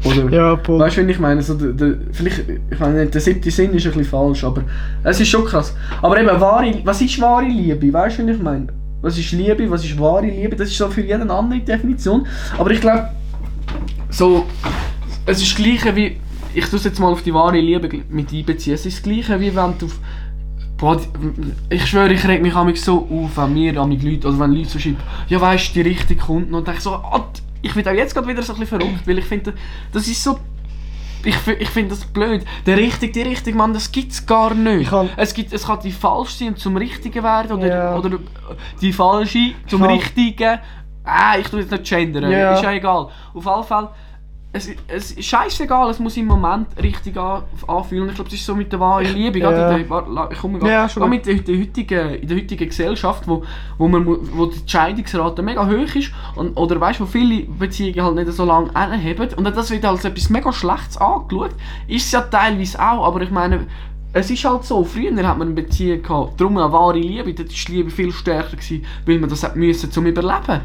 Oder 0.04 0.30
Ja, 0.35 0.56
voll. 0.56 0.80
Weißt 0.80 0.96
du, 0.96 1.00
wenn 1.02 1.08
ich 1.11 1.18
meine? 1.20 1.42
So, 1.42 1.54
der, 1.54 1.72
der, 1.72 1.94
vielleicht, 2.11 2.42
ich 2.48 2.78
meine, 2.80 3.06
der 3.06 3.20
siebte 3.20 3.50
Sinn 3.52 3.72
ist 3.74 3.85
ein 3.87 3.92
bisschen 3.92 4.04
falsch, 4.06 4.42
aber 4.42 4.62
es 5.04 5.20
ist 5.20 5.28
schon 5.28 5.44
krass. 5.44 5.76
Aber 6.00 6.18
eben, 6.20 6.40
wahre, 6.40 6.74
was 6.85 7.00
ist 7.02 7.20
wahre 7.20 7.44
Liebe? 7.46 7.92
Weißt 7.92 8.18
du, 8.18 8.26
was 8.26 8.35
ich 8.37 8.42
meine? 8.42 8.66
Was 9.02 9.18
ist 9.18 9.32
Liebe, 9.32 9.68
was 9.70 9.84
ist 9.84 9.98
wahre 9.98 10.26
Liebe? 10.26 10.56
Das 10.56 10.68
ist 10.68 10.78
so 10.78 10.88
für 10.88 11.02
jeden 11.02 11.30
andere 11.30 11.60
Definition. 11.60 12.26
Aber 12.56 12.70
ich 12.70 12.80
glaube, 12.80 13.10
so, 14.10 14.46
es 15.26 15.42
ist 15.42 15.50
das 15.50 15.64
Gleiche 15.64 15.94
wie, 15.96 16.16
ich 16.54 16.64
tue 16.66 16.78
es 16.78 16.84
jetzt 16.84 17.00
mal 17.00 17.10
auf 17.10 17.22
die 17.22 17.34
wahre 17.34 17.58
Liebe 17.58 17.88
mit 18.08 18.32
einbeziehen. 18.32 18.74
Es 18.74 18.86
ist 18.86 18.98
das 18.98 19.02
Gleiche 19.02 19.40
wie 19.40 19.54
wenn 19.54 19.76
du 19.78 19.86
auf, 19.86 19.98
boah, 20.76 21.00
ich 21.68 21.86
schwöre, 21.86 22.12
ich 22.12 22.26
reg 22.26 22.42
mich 22.42 22.54
manchmal 22.54 22.76
so 22.76 23.08
auf, 23.10 23.36
wenn 23.36 23.54
mir 23.54 23.80
an 23.80 23.88
mich 23.88 24.02
Leute, 24.02 24.28
oder 24.28 24.38
wenn 24.38 24.52
Leute 24.52 24.68
so 24.68 24.78
schreiben, 24.78 24.98
ja 25.28 25.40
weißt 25.40 25.70
du, 25.70 25.82
die 25.82 25.88
richtige 25.90 26.20
kommt 26.20 26.52
und 26.52 26.66
denke 26.66 26.80
so, 26.80 26.94
ah, 26.94 27.28
ich 27.60 27.74
bin 27.74 27.86
auch 27.86 27.92
jetzt 27.92 28.14
gerade 28.14 28.28
wieder 28.28 28.42
so 28.42 28.52
ein 28.54 28.60
bisschen 28.60 28.78
verrückt, 28.78 29.06
weil 29.06 29.18
ich 29.18 29.24
finde, 29.24 29.52
das 29.92 30.06
ist 30.06 30.22
so 30.22 30.38
ich, 31.24 31.37
ich 31.61 31.68
finde 31.70 31.90
das 31.90 32.04
blöd. 32.04 32.44
Der 32.66 32.76
Richtige, 32.76 33.12
die 33.12 33.22
Richtige, 33.22 33.56
Mann, 33.56 33.72
das 33.74 33.90
gibt's 33.92 34.24
gar 34.26 34.54
nicht. 34.54 34.82
Ich 34.82 34.88
kann- 34.90 35.11
es, 35.16 35.35
gibt, 35.35 35.52
es 35.52 35.66
kann 35.66 35.78
die 35.82 35.92
falsch 35.92 36.30
sein 36.37 36.48
und 36.48 36.58
zum 36.58 36.76
Richtigen 36.76 37.22
werden 37.22 37.52
oder, 37.58 37.66
Ja. 37.66 37.96
oder 37.96 38.18
die 38.80 38.92
falsche 38.92 39.52
zum 39.66 39.80
kann- 39.82 39.90
Richtigen. 39.90 40.58
Ah, 41.04 41.37
ich 41.38 41.48
tue 41.48 41.61
jetzt 41.61 41.70
nicht 41.72 41.85
gendern, 41.85 42.30
Ja. 42.30 42.54
ist 42.54 42.62
ja 42.62 42.72
egal. 42.72 43.08
Auf 43.35 43.44
jeden 43.44 43.64
Fall, 43.64 43.88
es, 44.54 44.68
es 44.86 45.12
ist 45.12 45.24
scheißegal, 45.24 45.88
es 45.88 45.98
muss 45.98 46.16
im 46.18 46.26
Moment 46.26 46.66
richtig 46.82 47.16
an, 47.16 47.44
anfühlen. 47.66 48.10
Ich 48.10 48.14
glaube, 48.16 48.28
das 48.28 48.38
ist 48.38 48.44
so 48.44 48.54
mit 48.54 48.70
der 48.70 48.80
wahren 48.80 49.06
Liebe. 49.06 49.38
Ja. 49.38 49.50
gerade 49.50 49.82
in 49.82 49.88
der, 49.88 50.28
ich 50.30 50.38
komme 50.38 50.58
gerade. 50.58 50.72
Ja, 50.72 50.88
schon 50.88 51.00
gerade 51.00 51.10
mit 51.10 51.24
der, 51.24 51.36
der 51.36 51.58
heutigen, 51.58 52.14
in 52.16 52.28
der 52.28 52.36
heutigen 52.36 52.68
Gesellschaft, 52.68 53.26
wo, 53.26 53.42
wo, 53.78 53.88
man, 53.88 54.06
wo 54.06 54.46
die 54.46 54.58
Scheidungsrate 54.66 55.40
mega 55.42 55.66
hoch 55.66 55.94
ist 55.94 56.12
und, 56.36 56.54
oder 56.56 56.78
weißt 56.78 57.00
wo 57.00 57.06
viele 57.06 57.44
Beziehungen 57.46 58.02
halt 58.02 58.14
nicht 58.16 58.32
so 58.32 58.44
lange 58.44 58.74
anheben 58.76 59.28
und 59.36 59.44
das 59.44 59.70
wird 59.70 59.86
als 59.86 60.04
etwas 60.04 60.28
mega 60.28 60.52
Schlechtes 60.52 60.98
angeschaut, 60.98 61.54
ist 61.88 62.06
es 62.06 62.12
ja 62.12 62.20
teilweise 62.20 62.78
auch, 62.78 63.06
aber 63.06 63.22
ich 63.22 63.30
meine, 63.30 63.66
es 64.12 64.30
ist 64.30 64.44
halt 64.44 64.64
so, 64.64 64.84
früher 64.84 65.16
hat 65.26 65.38
man 65.38 65.48
eine 65.48 65.54
Beziehung 65.54 66.02
gehabt, 66.02 66.38
darum 66.38 66.58
eine 66.58 66.70
wahre 66.70 66.98
Liebe, 66.98 67.32
dort 67.32 67.48
war 67.48 67.56
die 67.66 67.72
Liebe 67.72 67.90
viel 67.90 68.12
stärker, 68.12 68.56
gewesen, 68.56 68.84
weil 69.06 69.18
man 69.18 69.30
das 69.30 69.42
hat 69.42 69.56
müssen 69.56 69.90
zum 69.90 70.04
Überleben. 70.04 70.60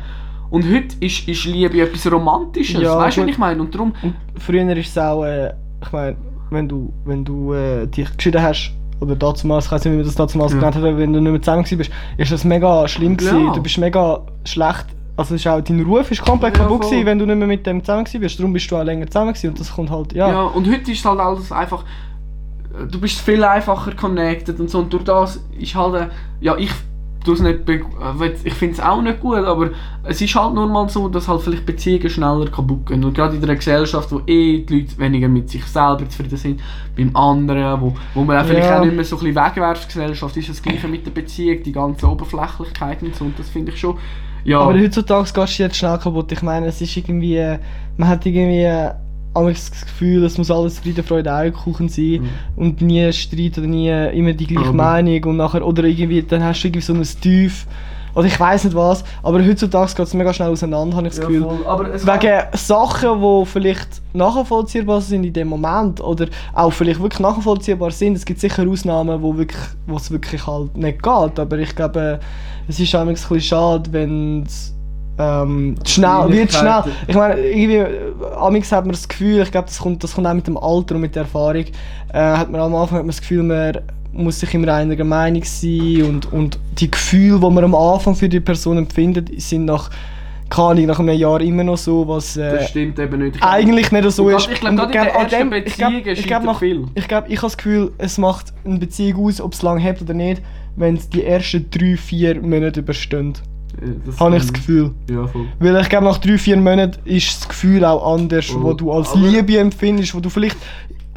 Und 0.49 0.63
heute 0.65 0.95
ist, 0.99 1.27
ist 1.27 1.45
Liebe 1.45 1.81
etwas 1.81 2.09
Romantisches, 2.11 2.81
Ja, 2.81 2.97
weißt 2.97 3.17
du, 3.17 3.21
was 3.23 3.29
ich 3.29 3.37
meine? 3.37 3.61
Und 3.61 3.73
darum, 3.73 3.93
Und 4.01 4.13
früher 4.37 4.75
ist 4.77 4.89
es 4.89 4.97
auch, 4.97 5.23
äh, 5.25 5.53
ich 5.81 5.91
meine, 5.91 6.15
wenn 6.49 6.67
du, 6.69 6.93
wenn 7.05 7.25
du 7.25 7.53
äh, 7.53 7.85
dich 7.87 8.15
geschieden 8.15 8.41
hast, 8.41 8.71
oder 8.99 9.15
damals, 9.15 9.65
ich 9.65 9.71
weiß 9.71 9.85
nicht, 9.85 9.93
wie 9.93 9.97
man 9.97 10.05
das 10.05 10.15
damals 10.15 10.53
Ja. 10.53 10.59
genannt 10.59 10.75
hat, 10.75 10.83
wenn 10.83 11.13
du 11.13 11.19
nicht 11.21 11.31
mehr 11.31 11.41
zusammen 11.41 11.65
warst, 11.79 11.91
ist 12.17 12.31
das 12.31 12.43
mega 12.43 12.87
schlimm 12.87 13.17
gewesen. 13.17 13.45
Ja. 13.47 13.53
Du 13.53 13.61
bist 13.61 13.77
mega 13.77 14.21
schlecht. 14.43 14.85
Also 15.15 15.35
ist 15.35 15.47
auch, 15.47 15.59
dein 15.61 15.81
Ruf 15.81 16.09
ist 16.11 16.21
komplett 16.21 16.57
Ja, 16.57 16.63
kaputt 16.63 16.81
gewesen, 16.83 17.05
wenn 17.05 17.17
du 17.19 17.25
nicht 17.25 17.37
mehr 17.37 17.47
mit 17.47 17.65
dem 17.65 17.83
zusammen 17.83 18.05
warst. 18.05 18.39
Darum 18.39 18.53
bist 18.53 18.69
du 18.71 18.75
auch 18.77 18.83
länger 18.83 19.07
zusammen 19.07 19.33
gewesen 19.33 19.49
und 19.49 19.59
das 19.59 19.73
kommt 19.73 19.89
halt, 19.89 20.13
ja. 20.13 20.29
Ja. 20.29 20.41
und 20.43 20.67
heute 20.71 20.91
ist 20.91 21.03
halt 21.03 21.19
alles 21.19 21.51
einfach. 21.51 21.83
Du 22.91 22.99
bist 22.99 23.19
viel 23.19 23.43
einfacher 23.43 23.91
connected 23.93 24.59
und 24.59 24.69
so. 24.69 24.79
Und 24.79 24.93
durch 24.93 25.03
das 25.03 25.43
ist 25.59 25.73
halt. 25.75 25.95
Äh, 25.95 26.07
ja, 26.41 26.55
ich 26.57 26.69
es 27.33 27.41
nicht. 27.41 27.67
äh, 27.69 27.79
Ich 28.43 28.53
finde 28.53 28.73
es 28.75 28.79
auch 28.79 29.01
nicht 29.01 29.19
gut, 29.19 29.37
aber 29.37 29.71
es 30.03 30.21
ist 30.21 30.35
halt 30.35 30.53
nur 30.53 30.67
mal 30.67 30.87
so, 30.89 31.07
dass 31.09 31.27
halt 31.27 31.41
vielleicht 31.41 31.65
Beziehungen 31.65 32.09
schneller 32.09 32.47
kaputt 32.49 32.85
gehen. 32.85 33.03
Und 33.03 33.13
gerade 33.13 33.35
in 33.35 33.43
einer 33.43 33.55
Gesellschaft, 33.55 34.11
wo 34.11 34.21
eh 34.27 34.59
die 34.63 34.79
Leute 34.79 34.97
weniger 34.97 35.27
mit 35.27 35.49
sich 35.49 35.63
selber 35.65 36.07
zufrieden 36.09 36.37
sind, 36.37 36.61
beim 36.95 37.15
anderen, 37.15 37.81
wo, 37.81 37.95
wo 38.13 38.23
man 38.23 38.37
auch 38.37 38.45
vielleicht 38.45 38.67
Ja. 38.69 38.79
auch 38.79 38.83
nicht 38.85 38.95
mehr 38.95 39.03
so 39.05 39.17
ein 39.17 39.19
bisschen 39.19 39.35
Wegwerfgesellschaft 39.35 40.37
ist, 40.37 40.49
das 40.49 40.61
gleiche 40.61 40.87
mit 40.87 41.05
der 41.05 41.11
Beziehung, 41.11 41.61
die 41.63 41.71
ganze 41.71 42.09
Oberflächlichkeit 42.09 43.01
und 43.03 43.15
so. 43.15 43.25
Und 43.25 43.37
das 43.37 43.49
finde 43.49 43.71
ich 43.71 43.79
schon. 43.79 43.97
Ja. 44.43 44.59
Aber 44.61 44.79
heutzutage 44.79 45.29
gehst 45.33 45.59
du 45.59 45.63
jetzt 45.63 45.75
schnell 45.75 45.97
kaputt. 45.97 46.31
Ich 46.31 46.41
meine, 46.41 46.67
es 46.67 46.79
ist 46.81 46.95
irgendwie, 46.95 47.35
äh, 47.37 47.59
man 47.97 48.07
hat 48.07 48.25
irgendwie 48.25 48.63
äh, 49.41 49.43
manchmal 49.43 49.69
das 49.71 49.81
Gefühl, 49.85 50.23
es 50.25 50.37
muss 50.37 50.51
alles 50.51 50.79
Friede, 50.79 51.03
Freude, 51.03 51.33
Eierkuchen 51.33 51.89
sein 51.89 52.21
Mhm. 52.21 52.29
und 52.55 52.81
nie 52.81 53.11
Streit 53.13 53.57
oder 53.57 53.67
nie 53.67 53.89
immer 54.13 54.33
die 54.33 54.47
gleiche 54.47 54.69
Aber- 54.69 54.77
Meinung 54.77 55.23
und 55.25 55.37
nachher, 55.37 55.65
oder 55.65 55.83
irgendwie, 55.83 56.21
dann 56.23 56.43
hast 56.43 56.61
du 56.63 56.67
irgendwie 56.67 56.81
so 56.81 56.93
ein 56.93 57.03
Tief 57.21 57.65
oder 58.15 58.25
ich 58.25 58.39
weiß 58.39 58.63
nicht 58.63 58.75
was, 58.75 59.03
aber 59.21 59.45
heutzutage 59.45 59.93
geht 59.93 60.07
es 60.07 60.13
mega 60.15 60.33
schnell 60.33 60.49
auseinander, 60.49 60.97
habe 60.97 61.07
ich 61.07 61.13
das 61.13 61.21
Gefühl. 61.21 61.45
Aber 61.67 61.93
es 61.93 62.03
Wegen 62.07 62.41
Sachen, 62.53 63.21
die 63.21 63.45
vielleicht 63.45 64.01
nachvollziehbar 64.13 65.01
sind 65.01 65.23
in 65.23 65.33
dem 65.33 65.47
Moment 65.49 66.01
oder 66.01 66.25
auch 66.53 66.71
vielleicht 66.73 66.99
wirklich 66.99 67.19
nachvollziehbar 67.19 67.91
sind. 67.91 68.15
Es 68.15 68.25
gibt 68.25 68.39
sicher 68.39 68.67
Ausnahmen, 68.67 69.21
wo, 69.21 69.37
wirklich, 69.37 69.61
wo 69.85 69.97
es 69.97 70.09
wirklich 70.09 70.47
halt 70.47 70.75
nicht 70.75 71.03
geht, 71.03 71.39
aber 71.39 71.59
ich 71.59 71.75
glaube, 71.75 72.19
es 72.67 72.79
ist 72.79 72.95
auch 72.95 73.01
ein 73.01 73.09
bisschen 73.09 73.39
schade, 73.39 73.93
wenn 73.93 74.43
es 74.47 74.73
ähm, 75.19 75.75
schnell, 75.85 76.29
wird 76.29 76.53
schnell. 76.53 76.83
Ich 77.07 77.15
meine, 77.15 77.39
irgendwie, 77.39 77.75
äh, 77.77 77.89
amigs 78.37 78.71
hat 78.71 78.85
man 78.85 78.91
das 78.93 79.07
Gefühl, 79.07 79.41
ich 79.41 79.51
glaube, 79.51 79.67
das 79.67 79.79
kommt, 79.79 80.03
das 80.03 80.13
kommt 80.13 80.27
auch 80.27 80.33
mit 80.33 80.45
dem 80.47 80.57
Alter 80.57 80.95
und 80.95 81.01
mit 81.01 81.15
der 81.15 81.23
Erfahrung, 81.23 81.65
äh, 82.13 82.19
hat 82.19 82.51
man 82.51 82.61
am 82.61 82.75
Anfang 82.75 82.97
hat 82.99 83.03
man 83.03 83.07
das 83.07 83.21
Gefühl, 83.21 83.43
man 83.43 83.73
muss 84.13 84.39
sich 84.39 84.53
immer 84.53 84.73
einer 84.73 85.03
Meinung 85.03 85.43
sein 85.43 86.03
und, 86.07 86.31
und 86.33 86.59
die 86.79 86.89
Gefühle, 86.91 87.39
die 87.39 87.49
man 87.49 87.63
am 87.63 87.75
Anfang 87.75 88.15
für 88.15 88.29
die 88.29 88.39
Person 88.39 88.77
empfindet, 88.77 89.29
sind 89.41 89.65
nach, 89.65 89.89
keine 90.49 90.67
Ahnung, 90.69 90.85
nach 90.85 90.99
einem 90.99 91.17
Jahr 91.17 91.41
immer 91.41 91.63
noch 91.63 91.77
so, 91.77 92.07
was 92.07 92.37
äh, 92.37 92.51
Das 92.57 92.69
stimmt 92.69 92.97
eben 92.99 93.19
nicht. 93.19 93.37
Eigentlich 93.43 93.91
nicht 93.91 94.11
so 94.11 94.29
ist. 94.29 94.49
ich 94.51 94.59
glaub, 94.59 94.71
Und 94.71 94.77
grad 94.91 95.07
in 95.07 95.29
der 95.29 95.39
dem- 95.39 95.53
ich 95.65 95.75
glaub- 95.75 95.91
Beziehung 95.91 96.15
ich 96.17 96.27
glaub, 96.27 96.43
nach- 96.43 96.59
viel. 96.59 96.85
Ich 96.95 97.07
glaube, 97.07 97.27
ich 97.27 97.37
habe 97.37 97.47
das 97.47 97.57
Gefühl, 97.57 97.91
es 97.97 98.17
macht 98.17 98.53
eine 98.65 98.77
Beziehung 98.77 99.25
aus, 99.25 99.41
ob 99.41 99.53
es 99.53 99.61
lange 99.61 99.81
hält 99.81 100.01
oder 100.01 100.13
nicht, 100.13 100.41
wenn 100.75 100.95
es 100.95 101.09
die 101.09 101.23
ersten 101.25 101.69
drei, 101.69 101.97
vier 101.97 102.41
Monate 102.41 102.79
überstehen. 102.79 103.33
Äh, 103.81 103.91
das- 104.05 104.19
Habe 104.19 104.35
ich 104.37 104.43
das 104.43 104.53
Gefühl. 104.53 104.91
Ja, 105.09 105.27
voll. 105.27 105.45
Weil 105.59 105.81
ich 105.81 105.89
glaube, 105.89 106.05
nach 106.05 106.17
drei, 106.17 106.37
vier 106.37 106.57
Monaten 106.57 106.99
ist 107.05 107.41
das 107.41 107.49
Gefühl 107.49 107.83
auch 107.85 108.13
anders, 108.15 108.47
Oh, 108.55 108.61
wo 108.63 108.73
du 108.73 108.91
als 108.91 109.13
Liebe 109.15 109.57
empfindest, 109.57 110.15
wo 110.15 110.19
du 110.19 110.29
vielleicht 110.29 110.57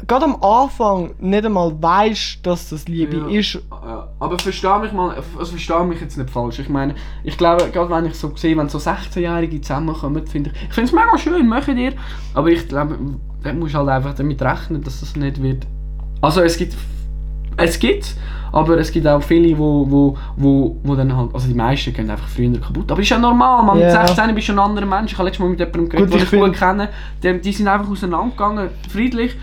gerade 0.07 0.25
am 0.25 0.41
Anfang 0.43 1.11
nicht 1.19 1.45
einmal 1.45 1.71
weißt, 1.81 2.39
dass 2.43 2.69
das 2.69 2.87
Liebe 2.87 3.17
Ja. 3.17 3.39
ist. 3.39 3.53
Ja, 3.71 4.07
aber 4.19 4.37
versteh 4.39 4.77
mich 4.81 4.91
mal, 4.91 5.15
also 5.37 5.51
versteh 5.51 5.83
mich 5.85 6.01
jetzt 6.01 6.17
nicht 6.17 6.29
falsch. 6.29 6.59
Ich 6.59 6.69
meine, 6.69 6.95
ich 7.23 7.37
glaube, 7.37 7.69
gerade 7.71 7.89
wenn 7.91 8.05
ich 8.07 8.15
so 8.15 8.31
sehe, 8.35 8.57
wenn 8.57 8.67
so 8.67 8.77
16-Jährige 8.79 9.61
zusammenkommen, 9.61 10.25
finde 10.27 10.49
ich, 10.53 10.63
ich 10.69 10.73
finde 10.73 10.89
es 10.89 10.93
mega 10.93 11.17
schön, 11.17 11.47
machen 11.47 11.77
ihr. 11.77 11.93
Aber 12.33 12.49
ich 12.49 12.67
glaube, 12.67 12.97
da 13.43 13.53
musst 13.53 13.73
halt 13.75 13.87
einfach 13.89 14.13
damit 14.15 14.41
rechnen, 14.41 14.83
dass 14.83 14.99
das 14.99 15.15
nicht 15.15 15.41
wird. 15.41 15.65
Also 16.19 16.41
es 16.41 16.57
gibt, 16.57 16.75
es 17.63 17.79
gibt, 17.79 18.15
aber 18.51 18.77
es 18.77 18.91
gibt 18.91 19.07
auch 19.07 19.23
viele, 19.23 19.57
wo, 19.57 19.89
wo, 19.89 20.17
wo, 20.35 20.77
wo 20.83 20.95
dann 20.95 21.15
halt, 21.15 21.33
also 21.33 21.47
die 21.47 21.53
meisten 21.53 21.93
gehen 21.93 22.09
einfach 22.09 22.27
früher 22.27 22.51
kaputt. 22.59 22.91
Aber 22.91 23.01
ist 23.01 23.09
ja 23.09 23.17
normal, 23.17 23.63
man. 23.63 23.79
Ja. 23.79 23.99
Mit 23.99 24.07
16 24.07 24.35
bist 24.35 24.49
du 24.49 24.53
ein 24.53 24.59
anderer 24.59 24.85
Mensch. 24.85 25.13
Ich 25.13 25.17
habe 25.17 25.27
letztes 25.27 25.39
Mal 25.39 25.49
mit 25.49 25.59
jemandem 25.59 25.89
geredet, 25.89 26.13
den 26.13 26.23
ich 26.23 26.31
gut 26.31 26.53
kenne. 26.53 26.89
Die, 27.23 27.39
die 27.39 27.53
sind 27.53 27.67
einfach 27.67 27.89
auseinandergegangen, 27.89 28.69
friedlich 28.89 29.37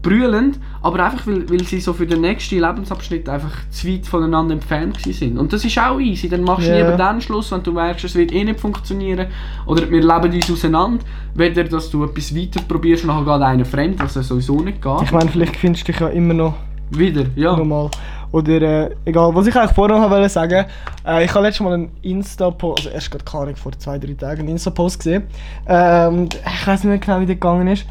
brüllend, 0.00 0.58
aber 0.80 1.04
einfach 1.04 1.26
weil, 1.26 1.50
weil 1.50 1.64
sie 1.64 1.80
so 1.80 1.92
für 1.92 2.06
den 2.06 2.20
nächsten 2.20 2.60
Lebensabschnitt 2.60 3.28
einfach 3.28 3.50
zu 3.70 3.88
weit 3.88 4.06
voneinander 4.06 4.54
entfernt 4.54 4.96
sind. 5.00 5.36
Und 5.36 5.52
das 5.52 5.64
ist 5.64 5.76
auch 5.76 5.98
easy, 5.98 6.28
dann 6.28 6.42
machst 6.44 6.68
du 6.68 6.70
Ja. 6.70 6.78
lieber 6.78 6.96
dann 6.96 7.20
Schluss, 7.20 7.50
wenn 7.50 7.64
du 7.64 7.72
merkst, 7.72 8.04
es 8.04 8.14
wird 8.14 8.32
eh 8.32 8.44
nicht 8.44 8.60
funktionieren 8.60 9.26
oder 9.66 9.90
wir 9.90 10.00
leben 10.00 10.32
uns 10.32 10.50
auseinander, 10.50 11.04
weder 11.34 11.64
dass 11.64 11.90
du 11.90 12.04
etwas 12.04 12.34
weiter 12.34 12.60
probierst 12.66 13.04
und 13.04 13.08
nachher 13.08 13.24
geht 13.38 13.42
einer 13.46 13.64
fremd, 13.64 13.98
was 13.98 14.14
ja 14.14 14.22
sowieso 14.22 14.60
nicht 14.60 14.80
geht. 14.80 15.02
Ich 15.02 15.12
meine, 15.12 15.28
vielleicht 15.30 15.56
findest 15.56 15.88
du 15.88 15.92
dich 15.92 16.00
ja 16.00 16.08
immer 16.08 16.32
noch 16.34 16.54
Wieder, 16.90 17.26
ja. 17.36 17.56
normal. 17.56 17.90
Oder 18.30 18.60
äh, 18.62 18.96
egal, 19.06 19.34
was 19.34 19.46
ich 19.46 19.56
eigentlich 19.56 19.72
vorher 19.72 19.98
noch 19.98 20.10
wollte 20.10 20.28
sagen, 20.28 20.66
äh, 21.06 21.24
ich 21.24 21.34
habe 21.34 21.46
letztes 21.46 21.64
Mal 21.64 21.74
einen 21.74 21.90
Insta-Post, 22.02 22.80
also 22.80 22.90
erst 22.90 23.10
gerade 23.10 23.24
keine 23.24 23.56
vor 23.56 23.72
zwei, 23.78 23.98
drei 23.98 24.12
Tagen 24.12 24.40
einen 24.40 24.50
Insta-Post 24.50 24.98
gesehen. 24.98 25.24
Ähm, 25.66 26.28
ich 26.32 26.66
weiß 26.66 26.84
nicht 26.84 26.90
mehr 26.90 26.98
genau, 26.98 27.20
wie 27.20 27.26
der 27.26 27.36
gegangen 27.36 27.68
ist. 27.68 27.86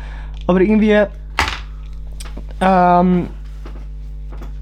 Aber 0.46 0.62
irgendwie 0.62 1.06
ähm, 2.62 3.28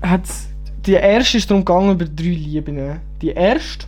hat's, 0.02 0.50
die 0.86 0.94
erste 0.94 1.38
ist 1.38 1.50
darum 1.50 1.66
gegangen 1.66 1.92
über 1.92 2.06
drei 2.06 2.24
Lieben. 2.24 3.00
Die 3.22 3.30
erste, 3.30 3.86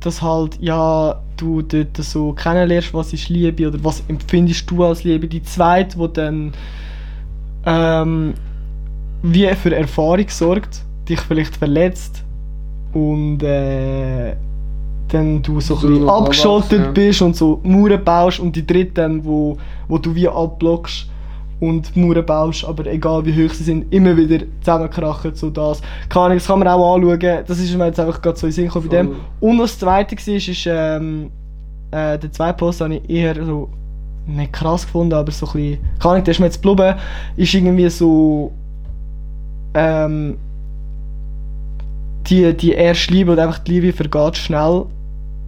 dass 0.00 0.22
halt, 0.22 0.58
ja, 0.60 1.20
du 1.36 1.62
dort 1.62 1.96
so 1.96 2.32
kennenlernst, 2.32 2.94
was 2.94 3.12
ist 3.12 3.28
Liebe 3.28 3.66
oder 3.66 3.82
was 3.82 4.02
empfindest 4.08 4.70
du 4.70 4.84
als 4.84 5.02
Liebe. 5.02 5.26
Die 5.26 5.42
zweite, 5.42 5.98
wo 5.98 6.06
dann 6.06 6.52
ähm, 7.66 8.34
wie 9.22 9.48
für 9.54 9.74
Erfahrung 9.74 10.28
sorgt, 10.28 10.82
dich 11.08 11.20
vielleicht 11.20 11.56
verletzt 11.56 12.24
und 12.92 13.42
äh, 13.42 14.34
dann 15.08 15.42
du 15.42 15.60
so, 15.60 15.76
So 15.76 15.86
ein 15.86 15.92
bisschen 15.92 16.08
abgeschottet 16.08 16.80
ja. 16.80 16.90
bist 16.90 17.22
und 17.22 17.36
so 17.36 17.60
Mauern 17.62 18.02
baust 18.02 18.40
und 18.40 18.54
die 18.56 18.66
dritte 18.66 18.92
dann, 18.94 19.24
wo, 19.24 19.56
wo 19.88 19.98
du 19.98 20.14
wie 20.14 20.28
abblockst 20.28 21.08
und 21.60 21.96
Mauern 21.96 22.26
baust, 22.26 22.64
aber 22.64 22.86
egal 22.86 23.24
wie 23.24 23.32
hoch 23.32 23.52
sie 23.52 23.64
sind, 23.64 23.92
immer 23.92 24.16
wieder 24.16 24.44
zusammenkrachen, 24.60 25.34
so 25.34 25.50
das. 25.50 25.80
Keine 26.08 26.26
Ahnung, 26.26 26.38
das 26.38 26.46
kann 26.46 26.58
man 26.58 26.68
auch 26.68 26.94
anschauen, 26.94 27.44
das 27.46 27.58
ist 27.58 27.76
mir 27.76 27.86
jetzt 27.86 28.00
einfach 28.00 28.20
gerade 28.20 28.38
so 28.38 28.46
in 28.46 28.52
Sinn 28.52 28.66
gekommen 28.66 28.88
dem. 28.88 29.16
Und 29.40 29.58
was 29.60 29.72
das 29.72 29.80
zweite 29.80 30.16
war, 30.16 30.34
ist, 30.34 30.66
ähm, 30.66 31.30
äh, 31.90 32.18
der 32.18 32.32
zweite 32.32 32.56
Post 32.56 32.80
habe 32.80 32.96
ich 32.96 33.08
eher 33.08 33.44
so, 33.44 33.68
nicht 34.26 34.52
krass 34.52 34.84
gefunden, 34.84 35.14
aber 35.14 35.30
so 35.30 35.46
ein 35.46 35.52
bisschen, 35.52 35.78
keine 36.00 36.14
Ahnung, 36.14 36.24
der 36.24 36.32
ist 36.32 36.40
mir 36.40 36.46
jetzt 36.46 36.62
geblieben, 36.62 36.96
ist 37.36 37.54
irgendwie 37.54 37.90
so, 37.90 38.52
ähm, 39.74 40.36
die, 42.26 42.56
die 42.56 42.72
erste 42.72 43.12
Liebe 43.12 43.32
oder 43.32 43.44
einfach 43.44 43.58
die 43.58 43.80
Liebe 43.80 43.92
vergeht 43.92 44.36
schnell 44.36 44.84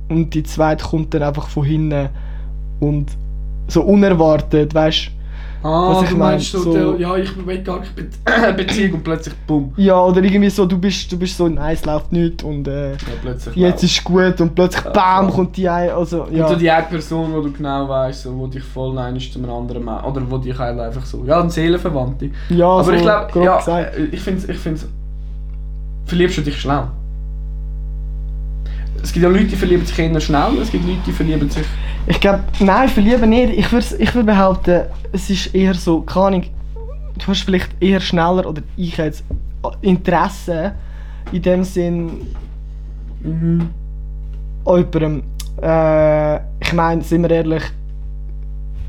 und 0.09 0.35
die 0.35 0.43
zweite 0.43 0.85
kommt 0.85 1.14
dann 1.14 1.22
einfach 1.22 1.49
von 1.49 1.64
hinten 1.64 2.09
und 2.81 3.07
so 3.68 3.83
unerwartet, 3.83 4.75
weißt 4.75 5.11
Ah, 5.67 5.95
Was 5.95 6.03
ich 6.03 6.11
du 6.11 6.17
mein, 6.17 6.29
meinst 6.33 6.53
so, 6.53 6.59
so- 6.73 6.97
ja, 6.99 7.17
ich 7.17 7.47
will 7.47 7.62
gar 7.62 7.81
nicht 7.81 7.97
Be 7.97 8.05
Beziehung 8.57 8.95
und 8.97 9.03
plötzlich 9.05 9.35
bumm. 9.47 9.73
Ja, 9.79 9.99
oder 10.05 10.23
irgendwie 10.23 10.51
so, 10.51 10.67
du 10.67 10.77
bist, 10.77 11.11
du 11.11 11.19
bist 11.19 11.39
so, 11.39 11.49
nein, 11.49 11.73
es 11.73 11.85
läuft 11.87 12.12
nicht 12.12 12.43
und 12.43 12.69
äh, 12.69 12.93
Ja, 12.93 12.99
plötzlich 13.23 13.57
jetzt 13.57 13.83
ist 13.83 14.05
gut 14.05 14.39
und 14.43 14.55
plötzlich 14.55 14.85
Ja, 14.85 14.91
BAM 14.91 15.27
voll. 15.29 15.35
kommt 15.37 15.57
die 15.57 15.67
ein, 15.67 15.89
also 15.89 16.27
ja. 16.31 16.45
Und 16.45 16.51
so 16.53 16.57
die 16.57 16.71
eine 16.71 16.87
Person, 16.87 17.33
wo 17.33 17.41
du 17.41 17.51
genau 17.51 17.89
weißt, 17.89 18.25
so, 18.25 18.37
wo 18.39 18.47
dich 18.47 18.62
voll 18.62 18.93
nein 18.95 19.17
ist 19.17 19.33
zu 19.33 19.39
einem 19.39 19.49
anderen 19.51 19.85
Mann. 19.85 20.05
Oder 20.05 20.21
wo 20.31 20.37
dich 20.37 20.59
halt 20.59 20.79
einfach 20.79 21.07
so. 21.07 21.25
Ja, 21.27 21.41
ein 21.41 21.49
Seelenverwandte. 21.49 22.29
ja, 22.51 22.67
Aber 22.69 22.85
so 22.85 22.93
ich 22.93 23.01
glaube, 23.01 23.43
ja, 23.43 23.57
gesagt. 23.57 23.97
äh, 23.97 24.05
ich 24.12 24.21
finde 24.21 24.53
ich 24.53 24.59
find's, 24.59 24.87
Verliebst 26.05 26.37
du 26.37 26.43
dich 26.43 26.61
schnell? 26.61 26.83
Es 29.05 29.12
gibt 29.12 29.22
ja 29.22 29.28
Leute, 29.28 29.44
die 29.44 29.57
verlieben 29.57 29.84
sich 29.84 29.98
eher 29.98 30.18
schnell, 30.18 30.57
es 30.62 30.70
gibt 30.70 30.86
Leute, 30.86 30.98
die 31.07 31.12
verlieben 31.12 31.50
sich. 31.50 31.66
Ich 32.07 32.18
glaube, 32.18 32.40
nein, 32.59 32.88
verlieben 32.88 33.28
nicht. 33.28 33.52
Ich 33.52 33.70
würde 33.70 33.86
ich 33.98 34.14
würd 34.14 34.24
behaupten, 34.24 34.84
es 35.12 35.28
ist 35.28 35.55
eher 35.55 35.74
so, 35.74 36.00
keine 36.00 36.26
Ahnung, 36.26 36.44
du 37.18 37.26
hast 37.26 37.42
vielleicht 37.42 37.70
eher 37.80 38.00
schneller, 38.00 38.48
oder 38.48 38.62
ich 38.76 38.96
jetzt, 38.96 39.22
Interesse 39.82 40.72
in 41.32 41.42
dem 41.42 41.64
Sinn 41.64 42.11
Mhm. 43.22 43.68
an 44.64 44.76
jemandem. 44.76 45.22
Äh, 45.62 46.36
ich 46.61 46.72
meine, 46.72 47.02
sind 47.02 47.22
wir 47.22 47.30
ehrlich, 47.30 47.62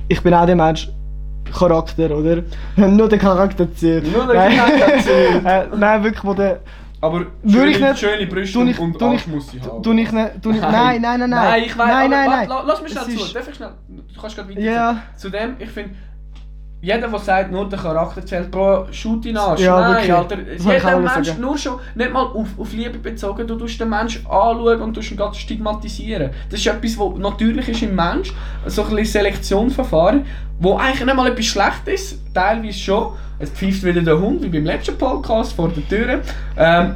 ich 0.08 0.22
bin 0.22 0.34
auch 0.34 0.46
der 0.46 0.56
Mensch, 0.56 0.90
Charakter, 1.54 2.12
oder? 2.12 2.42
Nur 2.88 3.10
der 3.10 3.20
Charakter 3.20 3.74
zählt. 3.76 4.12
Nur 4.12 4.28
der. 4.28 4.50
Charakter 4.50 5.04
zählt. 5.04 5.46
äh, 5.46 5.66
nein, 5.76 6.04
wirklich, 6.04 6.24
wo 6.24 6.34
der... 6.34 6.60
Aber 7.06 7.26
Würde 7.44 7.72
ich 7.72 7.80
nicht- 7.80 8.00
schöne 8.00 8.26
Brüste 8.28 8.64
ich- 8.64 8.80
und 8.80 9.02
Arsch 9.02 9.22
ich- 9.22 9.28
muss 9.28 9.52
sie 9.52 9.62
haben. 9.62 9.96
Nicht, 9.96 10.12
ne- 10.12 10.32
du 10.42 10.52
nicht, 10.52 10.62
nein, 10.62 11.02
nein, 11.02 11.20
nein, 11.20 11.20
nein. 11.20 11.30
Nein, 11.30 11.64
ich 11.64 11.78
weiß, 11.78 11.88
nein, 11.88 12.06
aber 12.06 12.08
nein, 12.16 12.30
nein. 12.30 12.50
la- 12.50 12.64
lass 12.66 12.82
mich 12.82 12.92
schnell 12.92 13.18
zu. 13.18 13.34
Darf 13.34 13.48
ich 13.48 13.56
schnell? 13.56 13.72
Du 13.88 14.20
kannst 14.22 14.36
gerade 14.36 14.50
weiter. 14.50 14.60
Ja. 14.62 15.02
Zudem, 15.16 15.56
ich 15.60 15.70
finde, 15.70 15.96
jeder, 16.86 17.08
der 17.08 17.20
sagt, 17.20 17.52
nur 17.52 17.68
der 17.68 17.80
Charakter 17.80 18.24
zählt, 18.24 18.52
Bro, 18.52 18.86
shoot 18.92 19.26
ihn 19.26 19.36
an. 19.38 19.58
Ja, 19.58 19.92
Nein. 19.92 20.12
Alter. 20.12 20.38
Das 20.38 20.60
ich 20.60 20.66
Jeder 20.66 21.00
Mensch, 21.00 21.28
sagen. 21.30 21.42
nur 21.42 21.58
schon, 21.58 21.80
nicht 21.96 22.14
mal 22.14 22.22
auf, 22.22 22.48
auf 22.60 22.74
Liebe 22.74 23.00
bezogen, 23.00 23.48
du 23.48 23.56
tust 23.56 23.80
den 23.80 23.90
Menschen 23.90 24.24
anschauen 24.28 24.82
und 24.82 24.94
tust 24.94 25.10
ihn 25.10 25.18
gerade 25.18 25.36
stigmatisieren. 25.36 26.30
Das 26.48 26.60
ist 26.60 26.68
etwas, 26.68 27.00
was 27.00 27.18
natürlich 27.18 27.70
ist 27.70 27.82
im 27.82 27.96
Mensch, 27.96 28.32
so 28.68 28.84
ein 28.84 28.90
bisschen 28.90 29.06
Selektionsverfahren, 29.08 30.28
wo 30.60 30.78
eigentlich 30.78 31.04
nicht 31.04 31.16
mal 31.16 31.28
etwas 31.28 31.46
schlecht 31.46 31.88
ist, 31.88 32.20
teilweise 32.36 32.78
schon. 32.78 33.14
Es 33.40 33.50
pfeift 33.50 33.84
wieder 33.84 34.04
der 34.04 34.20
Hund, 34.20 34.44
wie 34.44 34.50
beim 34.50 34.66
letzten 34.66 34.96
Podcast, 34.96 35.54
vor 35.54 35.70
der 35.70 35.88
Tür. 35.88 36.22
Ähm, 36.56 36.94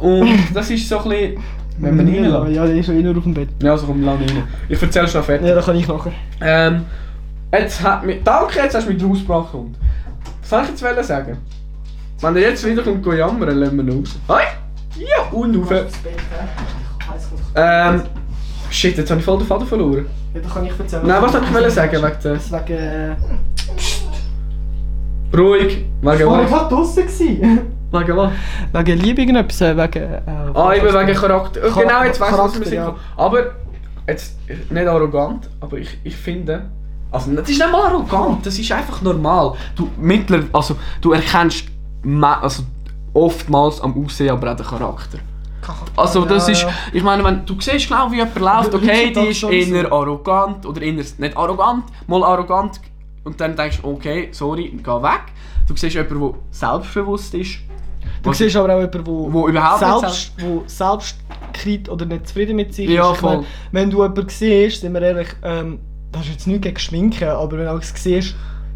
und 0.00 0.38
das 0.54 0.70
ist 0.70 0.88
so 0.88 1.00
ein 1.00 1.08
bisschen, 1.10 1.44
wenn 1.80 1.96
man 1.96 2.14
ja, 2.14 2.22
reinlässt. 2.22 2.56
ja, 2.56 2.66
der 2.66 2.76
ist 2.76 2.86
schon 2.86 2.96
eh 2.96 3.02
nur 3.02 3.18
auf 3.18 3.24
dem 3.24 3.34
Bett. 3.34 3.50
Ja, 3.62 3.72
also 3.72 3.88
komm, 3.88 4.02
lang 4.02 4.16
rein. 4.16 4.44
Ich 4.70 4.80
erzähle 4.80 5.06
schon 5.06 5.22
fertig. 5.22 5.48
Ja, 5.48 5.54
da 5.54 5.60
kann 5.60 5.76
ich 5.76 5.86
nachher. 5.86 6.12
Ähm, 6.40 6.86
jetzt 7.52 7.82
hat 7.82 8.04
mich, 8.04 8.22
danke, 8.22 8.58
jetzt 8.58 8.74
hast 8.74 8.88
du 8.88 8.92
mich 8.92 9.02
rausgebracht. 9.02 9.54
Und. 9.54 9.76
Was 10.40 10.50
soll 10.50 10.62
ich 10.62 10.68
jetzt 10.70 10.82
wollen 10.82 11.04
sagen? 11.04 11.38
Wenn 12.20 12.36
er 12.36 12.42
jetzt 12.42 12.66
wieder 12.66 12.82
kommt, 12.82 13.06
jammern, 13.06 13.58
lassen 13.58 13.76
wir 13.76 13.84
ihn 13.84 14.00
raus. 14.00 14.18
Hi! 14.28 14.44
Ja, 14.98 15.22
und 15.30 15.56
rauf. 15.56 15.84
Ähm, 17.54 18.02
shit, 18.70 18.96
jetzt 18.98 19.10
habe 19.10 19.20
ich 19.20 19.24
voll 19.24 19.38
den 19.38 19.46
Faden 19.46 19.66
verloren. 19.66 20.06
Ja, 20.34 20.40
da 20.40 20.48
kann 20.48 20.64
ich 20.66 20.72
erzählen. 20.78 21.06
Nein, 21.06 21.22
was 21.22 21.32
wollte 21.32 21.46
ich 21.46 21.54
wollen 21.54 21.70
sagen 21.70 22.02
wegen 22.02 22.18
der... 22.22 22.34
Wegen... 22.50 22.76
Äh, 22.76 23.16
Ruhig, 25.36 25.84
wegen 26.00 26.14
ich 26.20 26.26
war 26.26 26.42
was? 26.42 26.50
gerade 26.50 26.74
draussen. 26.74 27.04
Wegen 27.08 28.16
was? 28.16 28.32
wegen 28.72 29.00
Liebe 29.00 29.20
irgendetwas, 29.22 29.60
wegen... 29.60 30.02
Äh, 30.02 30.20
Ah, 30.54 30.74
eben 30.74 30.86
wegen 30.86 31.14
Charakter. 31.18 31.60
Char- 31.70 31.82
genau, 31.82 32.02
jetzt 32.02 32.20
weiss 32.20 32.30
ich, 32.30 32.38
was 32.38 32.52
Charakter, 32.52 32.74
ja. 32.74 32.88
ja. 32.88 32.96
Aber, 33.16 33.38
jetzt, 34.06 34.36
nicht 34.70 34.86
arrogant, 34.86 35.48
aber 35.60 35.78
ich, 35.78 35.98
ich 36.02 36.16
finde... 36.16 36.70
Also, 37.10 37.32
das 37.34 37.48
ist 37.48 37.58
nicht 37.58 37.72
mal 37.72 37.86
arrogant, 37.86 38.44
das 38.44 38.58
ist 38.58 38.70
einfach 38.70 39.00
normal. 39.02 39.54
Du, 39.74 39.88
mittler, 39.98 40.44
also, 40.52 40.76
du 41.00 41.12
erkennst 41.12 41.64
also, 42.22 42.64
oftmals 43.14 43.80
am 43.80 44.04
Aussehen, 44.04 44.30
aber 44.30 44.52
auch 44.52 44.56
den 44.56 44.66
Charakter. 44.66 45.18
Also 45.96 46.24
das 46.24 46.46
Ja, 46.46 46.52
ist, 46.52 46.62
ja. 46.62 46.70
ich 46.94 47.02
meine, 47.02 47.22
wenn 47.24 47.44
du 47.44 47.60
siehst 47.60 47.88
genau 47.88 48.10
wie 48.10 48.16
jemand 48.16 48.38
läuft, 48.38 48.74
okay, 48.74 49.12
die 49.12 49.28
ist 49.28 49.42
eher 49.42 49.92
arrogant 49.92 50.64
oder 50.64 50.80
eher 50.80 50.92
nicht 50.94 51.36
arrogant, 51.36 51.84
mal 52.06 52.22
arrogant 52.24 52.80
und 53.24 53.38
dann 53.38 53.54
denkst 53.54 53.80
du, 53.82 53.88
okay, 53.88 54.28
sorry, 54.32 54.72
geh 54.82 54.90
weg. 54.90 55.24
Du 55.66 55.76
siehst 55.76 55.94
jemanden, 55.94 56.20
der 56.20 56.34
selbstbewusst 56.50 57.34
ist. 57.34 57.58
Du 58.22 58.32
siehst 58.32 58.56
aber 58.56 58.74
auch 58.74 58.78
jemanden, 58.78 59.06
wo, 59.06 59.32
Wo 59.32 59.48
überhaupt 59.48 59.80
selbst, 59.80 60.32
wo 60.38 60.62
selbstkrit 60.66 61.88
oder 61.90 62.06
nicht 62.06 62.26
zufrieden 62.28 62.56
mit 62.56 62.72
sich 62.72 62.88
Ja, 62.88 63.10
ist. 63.10 63.16
Ich 63.18 63.22
meine, 63.22 63.44
wenn 63.72 63.90
du 63.90 64.02
jemanden 64.02 64.28
siehst, 64.28 64.80
sind 64.80 64.94
wir 64.94 65.02
ehrlich, 65.02 65.28
ähm, 65.42 65.80
das 66.12 66.22
ist 66.22 66.30
jetzt 66.30 66.46
nicht 66.46 66.62
gegen 66.62 66.78
Schminken, 66.78 67.28
aber 67.28 67.58
wenn 67.58 67.66
du 67.66 67.72
auch 67.72 67.82
siehst, 67.82 68.34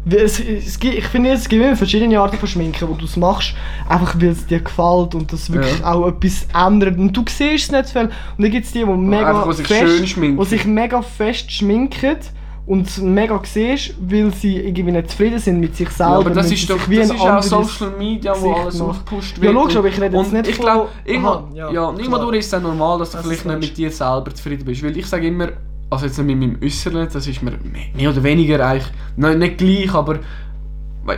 es, 0.09 0.39
es, 0.39 0.77
gibt- 0.79 0.95
ich 0.95 1.05
finde, 1.05 1.31
es 1.31 1.47
gibt 1.47 1.63
immer 1.63 1.77
verschiedene 1.77 2.19
Arten 2.19 2.37
von 2.37 2.47
Schminken, 2.49 2.89
wo 2.89 2.93
du 2.93 3.05
es 3.05 3.15
machst, 3.15 3.53
einfach 3.87 4.15
weil 4.19 4.29
es 4.29 4.45
dir 4.45 4.59
gefällt 4.59 5.15
und 5.15 5.31
das 5.31 5.51
wirklich 5.51 5.79
Ja. 5.79 5.93
auch 5.93 6.07
etwas 6.09 6.45
ändert. 6.53 6.97
Und 6.97 7.13
du 7.15 7.23
siehst 7.29 7.65
es 7.65 7.71
nicht 7.71 7.89
viel. 7.89 8.01
Und 8.03 8.11
dann 8.37 8.51
gibt 8.51 8.65
es 8.65 8.73
die, 8.73 8.79
die 8.79 8.85
mega 8.85 9.29
einfach, 9.29 9.47
die 9.49 9.53
sich 9.55 9.67
fest, 9.67 10.15
die 10.17 10.45
sich 10.45 10.65
mega 10.65 11.01
fest 11.01 11.49
schminken 11.53 12.17
und 12.65 12.87
es 12.87 12.97
mega 12.97 13.39
siehst, 13.43 13.93
weil 14.01 14.33
sie 14.33 14.57
irgendwie 14.57 14.91
nicht 14.91 15.09
zufrieden 15.11 15.39
sind 15.39 15.61
mit 15.61 15.75
sich 15.77 15.89
selber. 15.89 16.11
Ja, 16.13 16.17
aber 16.19 16.29
das 16.31 16.51
ist 16.51 16.69
doch 16.69 16.89
wie 16.89 16.97
das 16.97 17.09
ist 17.09 17.21
auch 17.21 17.41
Social 17.41 17.91
Media, 17.97 18.33
wo 18.37 18.53
alles 18.53 18.81
aufgepusht 18.81 19.37
Ja, 19.37 19.43
wird. 19.43 19.53
logisch, 19.53 19.75
aber 19.77 19.87
ich 19.87 20.01
rede 20.01 20.17
jetzt 20.17 20.33
nicht 20.33 20.47
ich 20.49 20.55
von- 20.57 20.65
glaube, 20.65 20.89
irgendwo, 21.05 21.29
Aha, 21.29 21.47
ja, 21.53 21.71
ja, 21.71 21.91
durch 21.93 22.37
ist 22.39 22.51
es 22.53 22.61
normal, 22.61 22.99
dass 22.99 23.11
du 23.11 23.17
Das 23.17 23.25
vielleicht 23.25 23.45
nicht 23.45 23.59
mit 23.59 23.77
dir 23.77 23.89
selber 23.89 24.33
zufrieden 24.35 24.65
bist. 24.65 24.83
Weil 24.83 24.97
ich 24.97 25.05
sage 25.05 25.27
immer, 25.27 25.49
also 25.89 26.05
jetzt 26.05 26.17
mit 26.17 26.37
meinem 26.37 26.57
Äußeren, 26.61 27.07
das 27.11 27.27
ist 27.27 27.43
mir 27.43 27.53
mehr- 27.95 28.09
oder 28.09 28.23
weniger 28.23 28.65
eigentlich, 28.65 28.91
nicht 29.15 29.57
gleich, 29.57 29.93
aber 29.93 30.19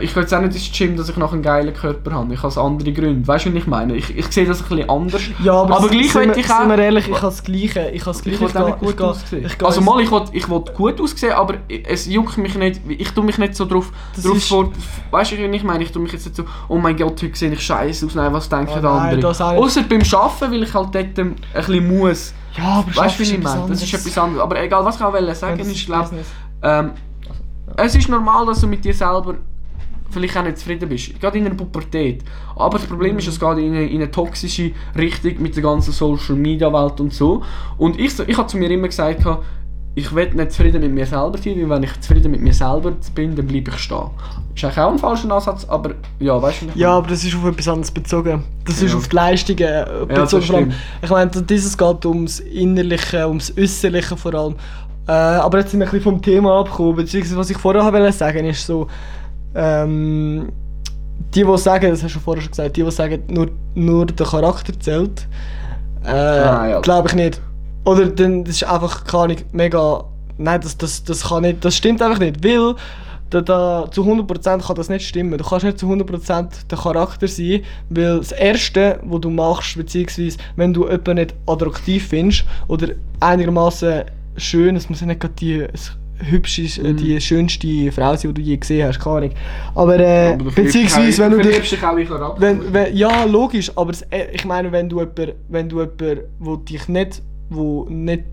ich 0.00 0.12
gehe 0.12 0.22
jetzt 0.22 0.34
auch 0.34 0.40
nicht 0.40 0.54
ins 0.54 0.70
Gym, 0.76 0.96
dass 0.96 1.08
ich 1.08 1.16
noch 1.16 1.32
einen 1.32 1.42
geilen 1.42 1.72
Körper 1.72 2.12
habe. 2.12 2.34
Ich 2.34 2.42
habe 2.42 2.60
andere 2.60 2.92
Gründe. 2.92 3.26
Weißt 3.28 3.46
du, 3.46 3.50
was 3.50 3.56
ich 3.58 3.66
meine? 3.68 3.94
Ich, 3.94 4.16
ich 4.16 4.26
sehe 4.32 4.44
das 4.44 4.60
ein 4.62 4.68
bisschen 4.68 4.90
anders. 4.90 5.22
Ja, 5.44 5.52
aber, 5.54 5.76
Aber 5.76 5.88
gleich 5.88 6.12
will 6.14 6.32
ich 6.36 6.50
auch- 6.50 6.58
Sind 6.60 6.68
wir 6.70 6.78
ehrlich, 6.78 7.06
ich 7.06 7.14
habe 7.14 7.26
das 7.26 7.42
Gleiche. 7.44 7.90
Ich 7.90 8.00
habe 8.00 8.10
das 8.10 8.16
Ich 8.18 8.22
Gleiche. 8.24 8.40
will 8.54 8.62
auch 8.62 8.66
nicht 8.66 8.80
gehe- 8.80 8.88
gut 8.88 8.96
gehe- 8.96 9.06
aussehen. 9.06 9.46
ich 9.46 9.58
gehe 9.58 9.66
Also 9.68 9.80
mal, 9.82 10.00
ich 10.00 10.10
will, 10.10 10.22
ich 10.32 10.48
will 10.48 10.60
gut 10.74 11.00
aussehen, 11.00 11.32
aber 11.34 11.54
es 11.88 12.06
juckt 12.06 12.36
mich 12.38 12.54
nicht, 12.56 12.80
ich 12.88 13.10
tue 13.12 13.24
mich 13.24 13.38
nicht 13.38 13.54
so 13.54 13.64
drauf, 13.64 13.92
Das 14.14 14.24
drauf 14.24 14.36
ist- 14.36 14.48
vor, 14.48 14.72
weißt 15.12 15.32
du, 15.32 15.36
was 15.48 15.54
ich 15.54 15.62
meine? 15.62 15.84
Ich 15.84 15.92
tue 15.92 16.02
mich 16.02 16.12
jetzt 16.12 16.24
nicht 16.26 16.36
so, 16.36 16.44
oh 16.68 16.78
mein 16.78 16.96
Gott, 16.96 17.22
heute 17.22 17.36
sehe 17.36 17.52
ich 17.52 17.60
scheiße 17.62 18.06
aus, 18.06 18.14
nein, 18.16 18.32
was 18.32 18.48
denken 18.48 18.72
Oh 18.78 18.80
nein, 18.82 19.16
nicht. 19.16 19.24
Außer 19.24 19.82
beim 19.88 20.00
Arbeiten, 20.12 20.52
weil 20.52 20.62
ich 20.64 20.74
halt 20.74 20.94
dort 20.94 21.18
ähm, 21.18 21.36
ein 21.54 21.64
bisschen 21.64 21.98
muss. 21.98 22.34
Ja, 22.58 22.64
aber 22.86 22.96
Weißt 22.96 23.20
du, 23.20 23.22
wie 23.24 23.30
ich 23.34 23.42
meine? 23.42 23.66
Das 23.68 23.82
ist 23.82 23.92
etwas 23.94 24.18
anderes. 24.18 24.42
Aber 24.42 24.60
egal, 24.60 24.84
was 24.84 24.96
ich 24.96 25.02
auch 25.02 25.12
wollte 25.12 25.26
Ja, 25.26 25.34
sagen, 25.34 25.60
ist, 25.60 25.86
glaube 25.86 26.10
ähm, 26.62 26.90
es 27.76 27.94
ist 27.94 28.08
normal, 28.08 28.46
dass 28.46 28.60
du 28.60 28.66
mit 28.66 28.84
dir 28.84 28.94
selber 28.94 29.34
vielleicht 30.10 30.36
auch 30.36 30.42
nicht 30.44 30.58
zufrieden 30.58 30.88
bist. 30.88 31.18
Gerade 31.20 31.38
in 31.38 31.44
der 31.44 31.52
Pubertät. 31.52 32.22
Aber 32.56 32.78
das 32.78 32.86
Problem 32.86 33.18
ist, 33.18 33.28
es 33.28 33.38
geht 33.40 33.58
in 33.58 33.74
eine, 33.74 33.86
in 33.88 33.96
eine 33.96 34.10
toxische 34.10 34.70
Richtung 34.96 35.40
mit 35.42 35.56
der 35.56 35.62
ganzen 35.62 35.92
Social 35.92 36.36
Media 36.36 36.72
Welt 36.72 37.00
und 37.00 37.12
so. 37.12 37.42
Und 37.78 37.98
ich, 37.98 38.18
ich 38.18 38.36
habe 38.36 38.48
zu 38.48 38.56
mir 38.56 38.70
immer 38.70 38.88
gesagt, 38.88 39.24
ich 39.98 40.14
will 40.14 40.30
nicht 40.34 40.52
zufrieden 40.52 40.82
mit 40.82 40.92
mir 40.92 41.06
selber 41.06 41.38
sein, 41.38 41.56
weil 41.56 41.70
wenn 41.70 41.82
ich 41.84 42.00
zufrieden 42.00 42.30
mit 42.30 42.42
mir 42.42 42.52
selber 42.52 42.92
bin, 43.14 43.34
dann 43.34 43.46
bleibe 43.46 43.70
ich 43.70 43.78
stehen. 43.78 44.10
Ist 44.54 44.62
eigentlich 44.64 44.78
auch 44.78 44.92
ein 44.92 44.98
falscher 44.98 45.30
Ansatz, 45.30 45.64
aber 45.64 45.94
ja, 46.20 46.40
weißt 46.40 46.62
du, 46.62 46.66
Ja, 46.78 46.90
aber 46.98 47.08
das 47.08 47.24
ist 47.24 47.34
auf 47.34 47.46
etwas 47.46 47.66
anderes 47.68 47.90
bezogen. 47.90 48.44
Das 48.66 48.82
ist 48.82 48.90
Ja. 48.92 48.98
auf 48.98 49.08
die 49.08 49.16
Leistungen 49.16 49.58
äh, 49.60 49.84
das 50.08 50.30
bezogen. 50.30 50.42
vor 50.44 50.56
allem. 50.56 50.70
stimmt. 50.70 50.74
ich 51.02 51.10
meine, 51.10 51.30
dieses 51.30 51.78
geht 51.78 52.04
ums 52.06 52.40
Innerliche, 52.40 53.26
ums 53.26 53.52
Äußerliche 53.58 54.16
vor 54.18 54.34
allem. 54.34 54.54
Äh, 55.08 55.12
aber 55.12 55.60
jetzt 55.60 55.70
sind 55.70 55.80
wir 55.80 55.86
ein 55.86 55.90
bisschen 55.90 56.12
vom 56.12 56.20
Thema 56.20 56.60
abgekommen. 56.60 56.96
Beziehungsweise, 56.96 57.36
was 57.38 57.48
ich 57.48 57.56
vorher 57.56 57.82
wollte 57.90 58.12
sagen, 58.12 58.44
ist 58.44 58.66
so, 58.66 58.88
ähm, 59.54 60.52
die, 61.34 61.44
die 61.44 61.58
sagen, 61.58 61.90
das 61.90 62.02
hast 62.02 62.14
du 62.14 62.20
vorher 62.20 62.42
schon 62.42 62.50
gesagt, 62.50 62.76
die, 62.76 62.82
die 62.82 62.90
sagen, 62.90 63.22
nur, 63.28 63.48
nur 63.74 64.06
der 64.06 64.26
Charakter 64.26 64.78
zählt, 64.78 65.26
äh, 66.04 66.08
Ah, 66.10 66.68
ja. 66.68 66.80
glaube 66.80 67.08
ich 67.08 67.14
nicht. 67.14 67.40
Oder 67.84 68.06
dann, 68.06 68.44
das 68.44 68.56
ist 68.56 68.64
einfach, 68.64 69.04
keine 69.04 69.22
Ahnung, 69.24 69.36
mega, 69.52 70.04
nein, 70.38 70.60
das, 70.60 70.76
das, 70.76 71.04
das 71.04 71.28
kann 71.28 71.42
nicht, 71.42 71.64
das 71.64 71.76
stimmt 71.76 72.02
einfach 72.02 72.18
nicht, 72.18 72.44
weil 72.44 72.74
da, 73.30 73.40
da, 73.40 73.88
zu 73.90 74.02
100% 74.02 74.66
kann 74.66 74.76
das 74.76 74.88
nicht 74.88 75.06
stimmen. 75.06 75.36
Du 75.36 75.44
kannst 75.44 75.64
nicht 75.64 75.78
zu 75.78 75.86
100% 75.90 76.48
der 76.70 76.78
Charakter 76.78 77.26
sein, 77.26 77.62
weil 77.90 78.18
das 78.18 78.32
Erste, 78.32 79.00
was 79.02 79.20
du 79.20 79.30
machst, 79.30 79.76
beziehungsweise 79.76 80.38
wenn 80.54 80.72
du 80.72 80.84
jemanden 80.84 81.16
nicht 81.16 81.34
attraktiv 81.46 82.08
findest 82.08 82.44
oder 82.68 82.88
einigermaßen 83.20 84.04
schön, 84.36 84.76
es 84.76 84.88
muss 84.88 85.00
ja 85.00 85.06
nicht 85.06 85.20
gerade 85.20 85.34
die 85.34 85.66
es 86.20 86.30
hübsche, 86.30 86.62
äh, 86.62 86.92
Mhm. 86.92 86.96
die 86.96 87.20
schönste 87.20 87.92
Frau 87.92 88.16
sein, 88.16 88.34
die 88.34 88.42
du 88.42 88.48
je 88.50 88.56
gesehen 88.56 88.86
hast, 88.88 88.98
keine 89.00 89.16
Ahnung. 89.16 89.30
Aber, 89.74 89.98
äh, 90.00 90.32
Aber 90.34 90.50
beziehungsweise 90.50 91.22
wenn 91.22 91.30
du 91.32 91.42
dich 91.42 91.70
dich 91.70 91.84
auch 91.84 91.96
in 91.96 92.08
Charakter. 92.08 92.40
wenn, 92.40 92.72
wenn, 92.72 92.96
ja, 92.96 93.24
logisch, 93.24 93.70
aber 93.76 93.90
es, 93.90 94.02
äh, 94.10 94.26
ich 94.32 94.44
meine, 94.44 94.70
wenn 94.72 94.88
du 94.88 94.98
jemand, 95.00 95.34
wenn 95.48 95.68
du 95.68 95.80
jemand, 95.80 96.20
wo 96.38 96.56
dich 96.56 96.88
nicht, 96.88 97.22
wo 97.50 97.86
nicht 97.88 98.24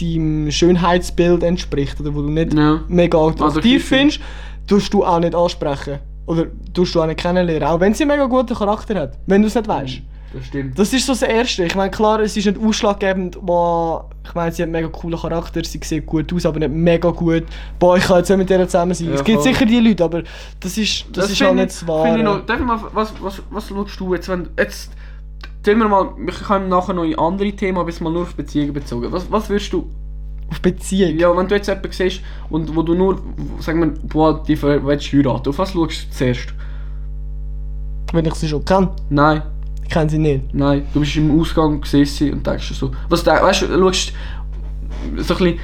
deinem 0.00 0.50
Schönheitsbild 0.50 1.42
entspricht 1.42 2.00
oder 2.00 2.14
wo 2.14 2.22
du 2.22 2.30
nicht 2.30 2.54
Ja. 2.54 2.80
mega 2.88 3.18
attraktiv 3.18 3.44
Attraktiv 3.46 3.84
findest, 3.84 4.20
tust 4.66 4.92
du 4.94 5.04
auch 5.04 5.18
nicht 5.20 5.34
ansprechen. 5.34 5.98
Oder 6.26 6.46
tust 6.72 6.94
du 6.94 7.02
auch 7.02 7.06
nicht 7.06 7.18
kennenlernen, 7.18 7.64
auch 7.68 7.80
wenn 7.80 7.92
sie 7.92 8.04
einen 8.04 8.12
mega 8.12 8.26
guten 8.26 8.54
Charakter 8.54 8.94
hat, 8.94 9.18
wenn 9.26 9.42
du 9.42 9.48
es 9.48 9.54
nicht 9.56 9.66
weißt. 9.66 10.00
Das 10.32 10.46
stimmt. 10.46 10.78
Das 10.78 10.92
ist 10.92 11.06
so 11.06 11.12
das 11.12 11.22
Erste. 11.22 11.64
Ich 11.64 11.74
meine, 11.74 11.90
klar, 11.90 12.20
es 12.20 12.36
ist 12.36 12.46
nicht 12.46 12.58
ausschlaggebend, 12.58 13.38
boah, 13.44 14.08
ich 14.24 14.32
meine, 14.34 14.52
sie 14.52 14.62
hat 14.62 14.66
einen 14.68 14.72
mega 14.72 14.88
coolen 14.88 15.18
Charakter, 15.18 15.64
sie 15.64 15.80
sieht 15.82 16.06
gut 16.06 16.32
aus, 16.32 16.46
aber 16.46 16.60
nicht 16.60 16.70
mega 16.72 17.10
gut. 17.10 17.44
Boah, 17.80 17.96
ich 17.96 18.04
kann 18.04 18.18
jetzt 18.18 18.28
nicht 18.28 18.38
mit 18.38 18.50
ihr 18.50 18.64
zusammen 18.68 18.94
sein. 18.94 19.08
Ja, 19.08 19.14
es 19.14 19.24
gibt 19.24 19.42
voll. 19.42 19.52
sicher 19.52 19.66
die 19.66 19.80
Leute, 19.80 20.04
aber 20.04 20.22
das 20.60 20.78
ist, 20.78 21.06
das 21.12 21.30
ist 21.32 21.42
auch 21.42 21.52
nicht 21.52 21.64
ich- 21.72 21.78
das 21.80 21.88
Wahre. 21.88 22.16
ich 22.16 22.22
noch, 22.22 22.46
darf 22.46 22.60
ich 22.60 22.66
mal, 22.66 22.78
was, 22.92 23.12
was, 23.20 23.42
was 23.50 23.68
schaust 23.68 23.98
du 23.98 24.14
jetzt, 24.14 24.28
wenn, 24.28 24.48
jetzt, 24.56 24.92
tun 25.64 25.78
wir 25.78 25.88
mal, 25.88 26.10
wir 26.16 26.32
kommen 26.32 26.68
nachher 26.68 26.92
noch 26.94 27.02
in 27.04 27.18
andere 27.18 27.50
Themen, 27.52 27.78
aber 27.78 27.88
jetzt 27.90 28.00
mal 28.00 28.12
nur 28.12 28.22
auf 28.22 28.34
Beziehungen 28.36 28.72
bezogen. 28.72 29.10
Was, 29.10 29.30
was 29.32 29.48
würdest 29.48 29.72
du, 29.72 29.90
Auf 30.48 30.60
Beziehung. 30.60 31.18
ja, 31.18 31.36
wenn 31.36 31.48
du 31.48 31.56
jetzt 31.56 31.66
jemanden 31.66 31.90
siehst 31.90 32.20
und 32.50 32.76
wo 32.76 32.82
du 32.82 32.94
nur, 32.94 33.20
sagen 33.58 33.80
wir, 33.80 33.88
boah, 34.08 34.44
die 34.44 34.60
willst 34.62 35.12
du 35.12 35.16
heiraten, 35.18 35.48
auf 35.48 35.58
was 35.58 35.72
schaust 35.72 36.06
du 36.08 36.16
zuerst? 36.16 36.54
Wenn 38.12 38.24
ich 38.26 38.34
sie 38.34 38.48
schon 38.48 38.64
kenne. 38.64 38.90
Nein, 39.08 39.42
Ich 39.90 39.94
kenne 39.94 40.08
sie 40.08 40.18
nicht. 40.18 40.54
nein, 40.54 40.86
du 40.94 41.00
bist 41.00 41.16
im 41.16 41.40
Ausgang 41.40 41.80
gesessen 41.80 42.32
und 42.32 42.46
denkst 42.46 42.72
so, 42.74 42.92
was 43.08 43.24
du, 43.24 43.32
weißt 43.32 43.62
du, 43.62 43.66
schaust 43.66 44.12
so 45.16 45.34
ein 45.34 45.38
bisschen, 45.38 45.58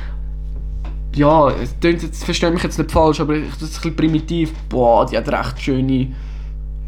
ja, 1.15 1.49
es 1.51 1.79
klingt 1.79 2.03
jetzt, 2.03 2.25
verstehe 2.25 2.51
mich 2.51 2.65
jetzt 2.65 2.77
nicht 2.77 2.91
falsch, 2.91 3.21
aber 3.21 3.39
das 3.39 3.63
ist 3.63 3.63
ein 3.63 3.69
bisschen 3.69 3.95
primitiv, 3.95 4.53
boah, 4.69 5.07
die 5.07 5.17
hat 5.17 5.29
recht 5.29 5.61
schöne 5.61 6.09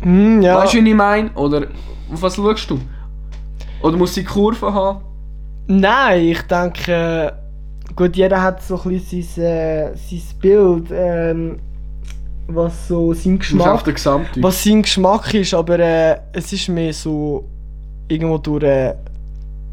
Hm, 0.00 0.42
ja. 0.42 0.56
Weißt 0.58 0.74
du, 0.74 0.82
wie 0.82 0.88
ich 0.88 0.96
meine? 0.96 1.30
Oder 1.34 1.68
auf 2.12 2.22
was 2.22 2.34
schaust 2.34 2.70
du? 2.70 2.80
Oder 3.82 3.96
muss 3.96 4.14
sie 4.16 4.24
Kurve 4.24 4.74
haben? 4.74 5.00
Nein, 5.68 6.22
ich 6.22 6.42
denke, 6.42 7.34
gut, 7.94 8.16
jeder 8.16 8.42
hat 8.42 8.64
so 8.64 8.82
ein 8.82 8.90
bisschen 8.90 9.22
sein, 9.22 9.44
äh, 9.44 9.96
sein 9.96 10.22
Bild, 10.40 10.88
ähm, 10.90 11.60
was 12.48 12.88
so 12.88 13.12
sein 13.12 13.38
Geschmack, 13.38 13.86
was 14.36 14.64
sein 14.64 14.82
Geschmack 14.82 15.34
ist, 15.34 15.54
aber 15.54 15.78
äh, 15.78 16.16
es 16.32 16.52
ist 16.52 16.68
mehr 16.68 16.92
so 16.92 17.44
irgendwo 18.08 18.38
durch, 18.38 18.64
äh, 18.64 18.94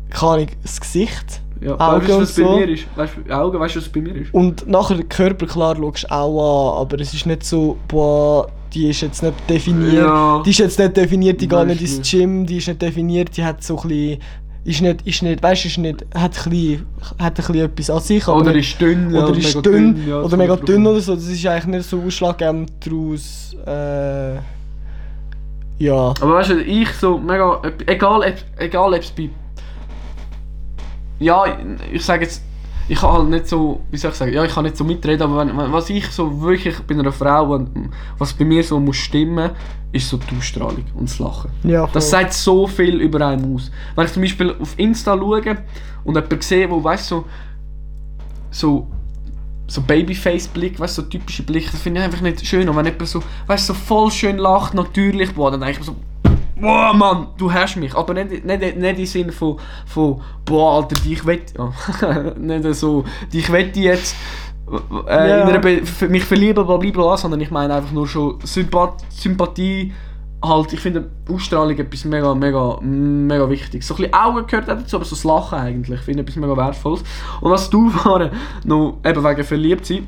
keine 0.09 0.31
Ahnung, 0.31 0.47
das 0.61 0.79
Gesicht. 0.79 1.41
Ja, 1.61 1.79
Augen 1.79 2.01
weißt 2.01 2.09
du, 2.09 2.21
was 2.21 2.37
und 2.37 2.43
bei 2.43 2.51
so. 2.51 2.57
mir 2.57 2.69
ist? 2.69 2.85
Weißt 2.95 3.13
du, 3.25 3.33
Augen, 3.33 3.59
weißt 3.59 3.75
du, 3.75 3.79
was 3.79 3.89
bei 3.89 4.01
mir 4.01 4.15
ist? 4.15 4.33
Und 4.33 4.67
nachher 4.67 4.97
den 4.97 5.07
Körper, 5.07 5.45
klar, 5.45 5.77
schaust 5.77 6.03
du 6.03 6.11
auch 6.11 6.75
an, 6.75 6.81
aber 6.81 6.99
es 6.99 7.13
ist 7.13 7.25
nicht 7.25 7.43
so, 7.45 7.77
boah, 7.87 8.49
die 8.73 8.89
ist 8.89 9.01
jetzt 9.01 9.23
nicht 9.23 9.49
definiert. 9.49 9.93
Ja. 9.93 10.43
Die 10.45 10.49
ist 10.49 10.59
jetzt 10.59 10.77
nicht 10.77 10.97
definiert, 10.97 11.39
die 11.39 11.47
geht 11.47 11.67
nicht 11.67 11.81
ins. 11.81 12.11
Gym, 12.11 12.45
die 12.45 12.57
ist 12.57 12.67
nicht 12.67 12.81
definiert, 12.81 13.35
die 13.37 13.43
hat 13.43 13.63
so 13.63 13.77
ein 13.79 13.87
bisschen, 13.87 14.21
ist 14.65 14.81
nicht, 14.81 15.01
ist 15.07 15.21
nicht, 15.21 15.41
weißt 15.43 15.63
du, 15.63 15.67
ist 15.67 15.77
nicht, 15.77 16.05
hat 16.13 16.37
ein 16.45 16.49
bisschen, 16.49 16.85
hat 17.19 17.33
ein 17.39 17.45
bisschen 17.45 17.55
etwas 17.55 17.89
an 17.91 17.99
sich, 18.01 18.27
Oder 18.27 18.51
nicht- 18.53 18.71
ist 18.71 18.81
dünn. 18.81 19.13
ja, 19.13 19.23
oder 19.25 19.37
ist 19.37 19.55
mega 19.55 19.61
dünn, 19.61 20.07
ja, 20.07 20.21
oder 20.21 20.37
mega 20.37 20.55
dünn 20.55 20.87
oder 20.87 20.99
so, 20.99 21.15
das 21.15 21.25
ist 21.27 21.45
eigentlich 21.45 21.65
nicht 21.67 21.89
so 21.89 22.01
ausschlaggebend 22.01 22.71
daraus, 22.83 23.55
äh, 23.65 24.35
ja. 25.77 26.13
Aber 26.21 26.33
weißt 26.35 26.49
du, 26.51 26.61
ich 26.63 26.89
so 26.93 27.17
mega. 27.17 27.61
Egal, 27.85 28.33
egal 28.57 28.93
ob 28.93 28.99
es 28.99 29.11
bei. 29.11 29.29
Ja, 31.19 31.45
ich 31.91 32.03
sage 32.03 32.23
jetzt. 32.25 32.41
Ich 32.87 32.99
kann 32.99 33.11
halt 33.13 33.29
nicht 33.29 33.47
so, 33.47 33.81
wie 33.89 33.97
soll 33.97 34.11
ich 34.11 34.17
sagen, 34.17 34.31
ja, 34.33 34.43
ich 34.43 34.53
kann 34.53 34.63
nicht 34.63 34.77
so 34.77 34.83
mitreden, 34.83 35.23
aber 35.23 35.37
wenn, 35.39 35.57
wenn- 35.57 35.71
was 35.73 35.89
ich 35.89 36.05
so 36.07 36.41
wirklich 36.41 36.77
bei 36.81 36.93
einer 36.93 37.11
Frau, 37.11 37.51
wenn- 37.51 37.89
was 38.19 38.33
bei 38.33 38.45
mir 38.45 38.63
so 38.63 38.79
muss 38.79 38.97
stimmen, 38.97 39.51
ist 39.91 40.07
so 40.09 40.17
die 40.17 40.37
Ausstrahlung 40.37 40.83
und 40.93 41.09
das 41.09 41.17
Lachen. 41.19 41.49
ja 41.63 41.87
Das 41.93 42.09
sagt 42.11 42.33
so 42.33 42.67
viel 42.67 43.01
über 43.01 43.25
einen 43.27 43.55
aus. 43.55 43.71
Wenn 43.95 44.05
ich 44.05 44.13
zum 44.13 44.21
Beispiel 44.21 44.55
auf 44.59 44.73
Insta 44.77 45.17
schaue 45.17 45.41
und 46.03 46.15
jemanden 46.15 46.41
sehe, 46.41 46.69
wo 46.69 46.83
weißt 46.83 47.07
so 47.07 47.25
so 48.51 48.87
so 49.67 49.81
Babyface-Blick, 49.81 50.79
weißt 50.79 50.93
so 50.95 51.01
typische 51.01 51.41
Blick, 51.41 51.71
das 51.71 51.81
finde 51.81 51.99
ich 51.99 52.05
einfach 52.05 52.21
nicht 52.21 52.45
schön. 52.45 52.69
Und 52.69 52.75
wenn 52.75 52.85
jemand 52.85 53.07
so, 53.07 53.23
weißt 53.47 53.65
so 53.65 53.73
voll 53.73 54.11
schön 54.11 54.37
lacht, 54.37 54.75
natürlich, 54.75 55.33
boah, 55.33 55.49
dann 55.49 55.61
denke 55.61 55.73
ich 55.73 55.79
mir 55.79 55.85
so, 55.85 55.95
boah, 56.59 56.93
Mann, 56.93 57.27
du 57.37 57.51
hast 57.51 57.75
mich. 57.77 57.95
Aber 57.95 58.13
nicht, 58.13 58.45
nicht, 58.45 58.77
nicht 58.77 58.99
im 58.99 59.05
Sinne 59.05 59.31
von, 59.31 59.57
von 59.85 60.21
boah, 60.45 60.75
Alter, 60.77 60.95
dich 60.95 61.25
wett, 61.25 61.53
ja, 62.01 62.33
nicht 62.37 62.75
so, 62.75 63.03
dich 63.31 63.51
wette 63.51 63.79
jetzt 63.79 64.15
äh, 65.07 65.29
Ja. 65.29 65.47
in 65.49 65.55
einer 65.55 66.09
mich 66.09 66.23
verlieben, 66.23 66.65
bla 66.65 66.77
bla 66.77 66.91
bla, 66.91 67.17
sondern 67.17 67.41
ich 67.41 67.51
meine 67.51 67.73
einfach 67.75 67.91
nur 67.91 68.07
schon 68.07 68.39
Sympath 68.43 69.03
Sympathie 69.09 69.93
halt, 70.43 70.73
ich 70.73 70.79
finde 70.79 71.09
Ausstrahlung 71.29 71.77
etwas 71.77 72.05
mega, 72.05 72.35
mega, 72.35 72.77
mega 72.81 73.49
wichtig. 73.49 73.83
So 73.83 73.95
ein 73.95 73.97
bisschen 73.97 74.13
Augen 74.13 74.45
gehört 74.47 74.69
auch 74.69 74.75
dazu, 74.77 74.97
aber 74.97 75.05
so 75.05 75.15
das 75.15 75.23
Lachen 75.23 75.57
eigentlich, 75.57 76.01
finde 76.01 76.21
ich 76.21 76.27
etwas 76.27 76.35
mega 76.35 76.55
wertvolles. 76.57 77.03
Und 77.41 77.51
was 77.51 77.69
du 77.69 77.89
fahren, 77.91 78.31
noch 78.63 78.97
eben 79.03 79.23
wegen 79.23 79.43
verliebt 79.43 79.85
sein, 79.85 80.07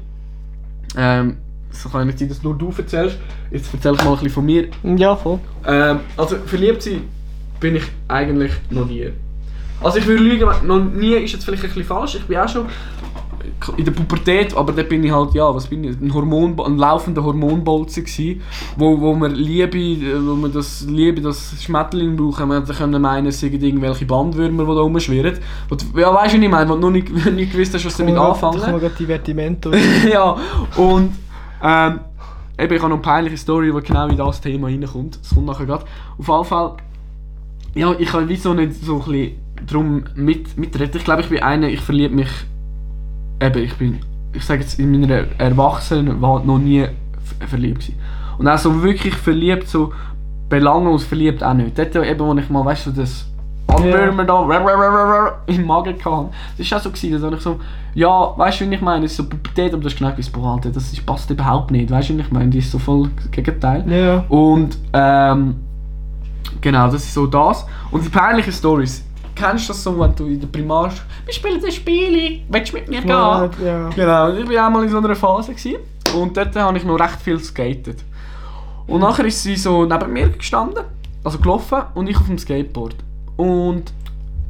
ähm, 0.95 1.37
es 1.85 1.91
kann 1.91 2.01
ja 2.01 2.05
nicht 2.05 2.19
sein, 2.19 2.29
dass 2.29 2.43
nur 2.43 2.55
du 2.55 2.73
erzählst, 2.75 3.17
jetzt 3.51 3.73
erzähl 3.73 3.93
ich 3.93 4.03
mal 4.03 4.09
ein 4.09 4.13
bisschen 4.13 4.29
von 4.29 4.45
mir. 4.45 4.67
Ja, 4.83 5.15
voll. 5.15 5.39
Ähm, 5.65 5.99
also 6.15 6.37
verliebt 6.45 6.83
sein 6.83 7.03
bin 7.59 7.75
ich 7.75 7.83
eigentlich 8.07 8.51
noch 8.69 8.85
nie. 8.85 9.09
Also 9.81 9.99
ich 9.99 10.07
würde 10.07 10.23
lügen, 10.23 10.49
noch 10.65 10.79
nie 10.79 11.13
ist 11.13 11.33
jetzt 11.33 11.45
vielleicht 11.45 11.63
ein 11.63 11.69
bisschen 11.69 11.85
falsch, 11.85 12.15
ich 12.15 12.25
bin 12.25 12.37
auch 12.37 12.49
schon 12.49 12.65
in 13.77 13.85
der 13.85 13.91
Pubertät, 13.91 14.55
aber 14.55 14.73
da 14.73 14.83
bin 14.83 15.03
ich 15.03 15.11
halt, 15.11 15.33
ja, 15.33 15.53
was 15.53 15.67
bin 15.67 15.83
ich, 15.83 15.99
ein, 15.99 16.13
Hormon, 16.13 16.59
ein 16.59 16.77
laufender 16.77 17.23
Hormonbolzen 17.23 18.03
gsi, 18.03 18.41
wo, 18.75 18.99
wo 18.99 19.15
wir 19.15 19.29
Liebe, 19.29 19.77
wo 20.25 20.35
wir 20.35 20.49
das 20.49 20.85
Liebe, 20.87 21.21
das 21.21 21.53
Schmetterling 21.61 22.15
brauchen, 22.15 22.49
wir 22.49 22.61
können 22.61 23.01
meinen, 23.01 23.27
es 23.27 23.39
sind 23.39 23.61
irgendwelche 23.61 24.05
Bandwürmer, 24.05 24.63
die 24.63 24.75
da 24.75 24.81
rumschwirren. 24.81 25.39
Und, 25.69 25.85
ja, 25.95 26.13
weißt 26.13 26.33
du, 26.33 26.37
was 26.37 26.43
ich 26.43 26.49
meine, 26.49 26.69
wo 26.69 26.73
du 26.73 26.81
noch 26.81 26.91
nicht, 26.91 27.09
nicht 27.31 27.51
gewusst 27.51 27.73
hast, 27.73 27.85
was 27.85 27.97
damit 27.97 28.17
anfangen. 28.17 28.59
Da 28.59 28.65
kommen 28.65 28.79
gerade 28.79 28.95
Divertimento. 28.95 29.71
ja, 30.11 30.35
und 30.75 31.11
ähm, 31.63 31.99
eben, 32.57 32.73
ich 32.73 32.81
habe 32.81 32.89
noch 32.89 32.97
eine 32.97 33.01
peinliche 33.01 33.37
Story, 33.37 33.71
die 33.73 33.87
genau 33.87 34.07
in 34.07 34.17
das 34.17 34.41
Thema 34.41 34.67
reinkommt. 34.67 35.19
Das 35.21 35.33
kommt 35.33 35.45
nachher 35.45 35.65
gerade. 35.65 35.85
Auf 36.17 36.27
jeden 36.27 36.45
Fall, 36.45 36.77
ja, 37.75 37.93
ich 37.97 38.09
kann 38.09 38.27
wieso 38.27 38.53
nicht 38.53 38.73
so 38.83 38.95
ein 38.95 39.11
bisschen 39.11 39.31
drum 39.65 40.03
mit, 40.15 40.57
mitreden. 40.57 40.97
Ich 40.97 41.03
glaube, 41.03 41.21
ich 41.21 41.29
bin 41.29 41.41
einer, 41.41 41.67
ich 41.67 41.81
verliebe 41.81 42.15
mich, 42.15 42.29
eben, 43.41 43.63
ich 43.63 43.73
bin, 43.75 43.99
ich 44.33 44.43
sage 44.43 44.61
jetzt, 44.61 44.79
in 44.79 44.91
meiner 44.91 45.25
Erwachsenenwelt 45.37 46.45
noch 46.45 46.59
nie 46.59 46.85
verliebt 47.47 47.81
gewesen. 47.81 47.99
Und 48.37 48.47
auch 48.47 48.57
so 48.57 48.83
wirklich 48.83 49.15
verliebt, 49.15 49.67
so 49.67 49.93
belanglos 50.49 51.03
verliebt 51.03 51.43
auch 51.43 51.53
nicht. 51.53 51.77
Dort 51.77 51.95
eben, 51.95 52.19
wo 52.19 52.33
ich 52.35 52.49
mal, 52.49 52.63
weißt 52.63 52.87
du, 52.87 52.91
das 52.91 53.27
Anwürmer 53.67 54.23
da 54.23 54.39
rrr, 54.39 54.65
rrr, 54.65 55.25
rrr, 55.25 55.37
im 55.47 55.65
Magen 55.65 55.95
hatte. 56.03 56.29
Das 56.57 56.71
war 56.71 56.77
auch 56.77 56.83
so, 56.83 56.89
gewesen, 56.91 57.21
dass 57.21 57.33
ich 57.33 57.41
so, 57.41 57.59
ja, 57.93 58.37
weißt 58.37 58.61
du, 58.61 58.69
wie 58.69 58.75
ich 58.75 58.81
meine, 58.81 59.05
es 59.05 59.11
ist 59.11 59.17
so 59.17 59.23
Pubertät, 59.23 59.73
aber 59.73 59.81
du 59.81 59.89
hast 59.89 59.97
genau 59.97 60.13
boah, 60.33 60.53
Alter, 60.53 60.69
das 60.69 60.91
ist, 60.91 61.05
passt 61.05 61.29
überhaupt 61.29 61.71
nicht, 61.71 61.91
weißt 61.91 62.09
du, 62.09 62.17
wie 62.17 62.21
ich 62.21 62.31
meine, 62.31 62.49
die 62.49 62.59
ist 62.59 62.71
so 62.71 62.79
voll 62.79 63.09
das 63.15 63.29
Gegenteil. 63.31 63.83
Ja. 63.91 64.23
Und 64.29 64.77
ähm, 64.93 65.55
genau, 66.61 66.85
das 66.85 67.03
ist 67.03 67.13
so 67.13 67.27
das. 67.27 67.65
Und 67.91 68.05
die 68.05 68.09
peinlichen 68.09 68.53
Stories. 68.53 69.03
Kennst 69.35 69.65
du 69.65 69.73
das 69.73 69.83
so, 69.83 69.99
wenn 69.99 70.15
du 70.15 70.25
in 70.25 70.39
der 70.39 70.47
Primar 70.47 70.91
wir 71.25 71.33
spielen 71.33 71.61
das 71.61 71.75
Spiel, 71.75 72.41
willst 72.49 72.71
du 72.71 72.77
mit 72.77 72.87
mir 72.87 73.01
gehen? 73.01 73.09
Ja. 73.09 73.49
ja. 73.63 73.89
Genau, 73.89 74.33
ich 74.33 74.49
war 74.49 74.67
auch 74.67 74.71
mal 74.71 74.83
in 74.83 74.89
so 74.89 74.97
einer 74.97 75.13
Phase. 75.13 75.53
Gewesen. 75.53 75.75
Und 76.15 76.37
dort 76.37 76.55
habe 76.55 76.77
ich 76.77 76.85
noch 76.85 76.97
recht 76.97 77.21
viel 77.21 77.37
skatet. 77.39 78.03
Und 78.87 79.01
nachher 79.01 79.25
ist 79.25 79.43
sie 79.43 79.57
so 79.57 79.83
neben 79.83 80.13
mir 80.13 80.29
gestanden, 80.29 80.85
also 81.23 81.37
gelaufen, 81.37 81.81
und 81.93 82.07
ich 82.09 82.15
auf 82.15 82.25
dem 82.27 82.37
Skateboard. 82.37 82.95
Und 83.37 83.83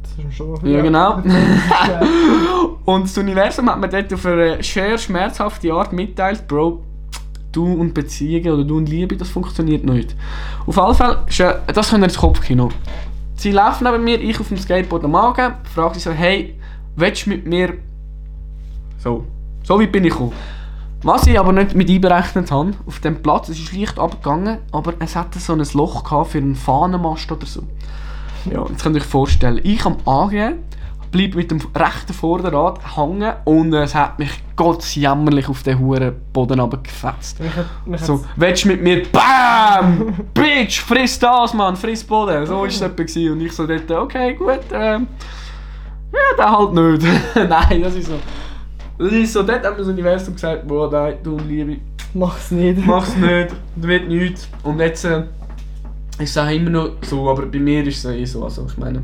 Das 0.02 0.24
ist 0.26 0.34
schon 0.36 0.66
ja, 0.66 0.82
genau. 0.82 1.22
Und 2.84 3.04
das 3.04 3.16
Universum 3.18 3.68
hat 3.70 3.80
mir 3.80 3.88
dort 3.88 4.12
auf 4.12 4.26
eine 4.26 4.62
sehr 4.62 4.98
schmerzhafte 4.98 5.72
Art 5.72 5.92
mitteilt, 5.92 6.48
Bro, 6.48 6.82
du 7.52 7.72
und 7.74 7.94
Beziehungen 7.94 8.52
oder 8.52 8.64
du 8.64 8.78
und 8.78 8.88
Liebe, 8.88 9.16
das 9.16 9.28
funktioniert 9.28 9.84
nicht. 9.84 10.16
Auf 10.66 10.78
ist 11.28 11.38
ja- 11.38 11.58
das 11.66 11.90
können 11.90 12.02
wir 12.02 12.08
ins 12.08 12.18
Kopfkino. 12.18 12.70
Sie 13.36 13.52
laufen 13.52 13.84
neben 13.84 14.02
mir, 14.02 14.20
ich 14.20 14.40
auf 14.40 14.48
dem 14.48 14.56
Skateboard 14.56 15.04
am 15.04 15.12
Magen, 15.12 15.54
fragt 15.74 15.94
sie 15.94 16.00
so, 16.00 16.10
hey, 16.10 16.58
willst 16.96 17.26
du 17.26 17.30
mit 17.30 17.46
mir... 17.46 17.74
So, 18.98 19.24
so 19.62 19.80
weit 19.80 19.92
bin 19.92 20.04
ich 20.04 20.10
gekommen. 20.10 20.32
Was 21.02 21.26
ich 21.28 21.38
aber 21.38 21.52
nicht 21.52 21.74
mit 21.76 21.88
einberechnet 21.88 22.50
habe, 22.50 22.72
auf 22.86 22.98
dem 22.98 23.22
Platz, 23.22 23.48
es 23.48 23.60
ist 23.60 23.72
leicht 23.72 23.98
abgegangen, 24.00 24.58
aber 24.72 24.94
es 24.98 25.14
hatte 25.14 25.38
so 25.38 25.52
ein 25.52 25.64
Loch 25.74 26.02
gehabt 26.02 26.30
für 26.30 26.38
einen 26.38 26.56
Fahnenmast 26.56 27.30
oder 27.30 27.46
so. 27.46 27.62
Ja, 28.52 28.64
jetzt 28.68 28.82
könnt 28.82 28.96
ihr 28.96 29.02
euch 29.02 29.06
vorstellen, 29.08 29.60
ich 29.62 29.84
am 29.84 29.96
Angehen, 30.06 30.64
bleib 31.10 31.34
mit 31.34 31.50
dem 31.50 31.60
rechten 31.74 32.12
Vorderrad 32.12 32.96
hängen 32.96 33.32
und 33.44 33.72
es 33.72 33.94
hat 33.94 34.18
mich 34.18 34.30
gottsjämmerlich 34.56 35.48
auf 35.48 35.62
den 35.62 35.78
huren 35.78 36.14
Boden 36.32 36.60
runtergefetzt. 36.60 37.40
Mich 37.40 37.54
hat, 37.56 37.66
mich 37.86 38.00
So, 38.00 38.24
willst 38.36 38.64
du 38.64 38.68
mit 38.68 38.82
mir? 38.82 39.02
BAM! 39.10 40.14
Bitch, 40.34 40.80
friss 40.80 41.18
das, 41.18 41.54
Mann, 41.54 41.76
friss 41.76 42.04
Boden. 42.04 42.44
So 42.46 42.58
war 42.58 42.66
es 42.66 42.80
etwa. 42.80 43.02
Und 43.32 43.40
ich 43.40 43.52
so 43.52 43.66
dort, 43.66 43.90
okay, 43.90 44.34
gut, 44.34 44.60
ähm, 44.72 45.06
ja, 46.12 46.36
der 46.36 46.50
halt 46.50 46.72
nicht. 46.72 47.06
nein, 47.48 47.82
das 47.82 47.94
ist 47.94 48.08
so. 48.08 48.18
Das 48.98 49.12
ist 49.12 49.32
so, 49.32 49.42
dort 49.42 49.64
hat 49.64 49.72
mir 49.72 49.78
das 49.78 49.88
Universum 49.88 50.34
gesagt, 50.34 50.66
boah, 50.66 50.90
nein, 50.90 51.14
du 51.22 51.38
Liebe, 51.38 51.76
Mach's 52.14 52.50
nicht. 52.50 52.84
mach's 52.84 53.14
nicht, 53.16 53.50
das 53.76 53.86
wird 53.88 54.08
nichts. 54.08 54.48
Und 54.62 54.80
jetzt 54.80 55.04
äh, 55.04 55.22
ist 56.18 56.30
es 56.30 56.38
auch 56.38 56.50
immer 56.50 56.70
noch 56.70 56.90
so, 57.02 57.28
aber 57.30 57.46
bei 57.46 57.58
mir 57.58 57.86
ist 57.86 58.04
es 58.04 58.10
eh 58.12 58.24
so, 58.24 58.44
also 58.44 58.66
ich 58.68 58.76
meine, 58.76 59.02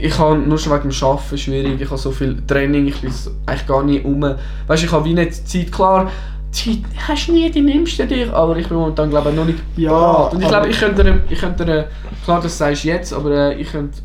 ich 0.00 0.18
habe 0.18 0.36
nur 0.38 0.58
schon 0.58 0.72
wegen 0.72 0.90
dem 0.90 1.02
Arbeiten 1.08 1.38
schwierig, 1.38 1.80
ich 1.80 1.86
habe 1.88 1.98
so 1.98 2.10
viel 2.10 2.36
Training, 2.46 2.86
ich 2.88 3.00
bin 3.00 3.12
eigentlich 3.46 3.66
gar 3.66 3.82
nicht 3.84 4.04
um. 4.04 4.22
Weißt 4.22 4.82
du, 4.82 4.86
ich 4.86 4.92
habe 4.92 5.04
wie 5.04 5.14
nicht 5.14 5.48
Zeit, 5.48 5.70
klar, 5.70 6.10
Zeit 6.50 6.78
hast 7.06 7.28
du 7.28 7.32
nie, 7.32 7.50
die 7.50 7.60
nimmst 7.60 7.98
du 7.98 8.06
dir, 8.06 8.32
aber 8.34 8.56
ich 8.56 8.66
bin 8.68 8.76
momentan 8.78 9.10
glaube 9.10 9.30
ich 9.30 9.36
noch 9.36 9.44
nicht 9.44 9.58
Ja, 9.76 9.90
bereit. 9.90 10.32
Und 10.34 10.42
ich 10.42 10.48
glaube, 10.48 10.68
ich 10.68 10.78
könnte, 10.80 11.04
dir- 11.04 11.20
ich 11.28 11.38
könnte, 11.38 11.88
klar, 12.24 12.40
das 12.40 12.56
sagst 12.58 12.84
du 12.84 12.88
jetzt, 12.88 13.12
aber 13.12 13.30
äh, 13.30 13.60
ich 13.60 13.70
könnte, 13.70 13.98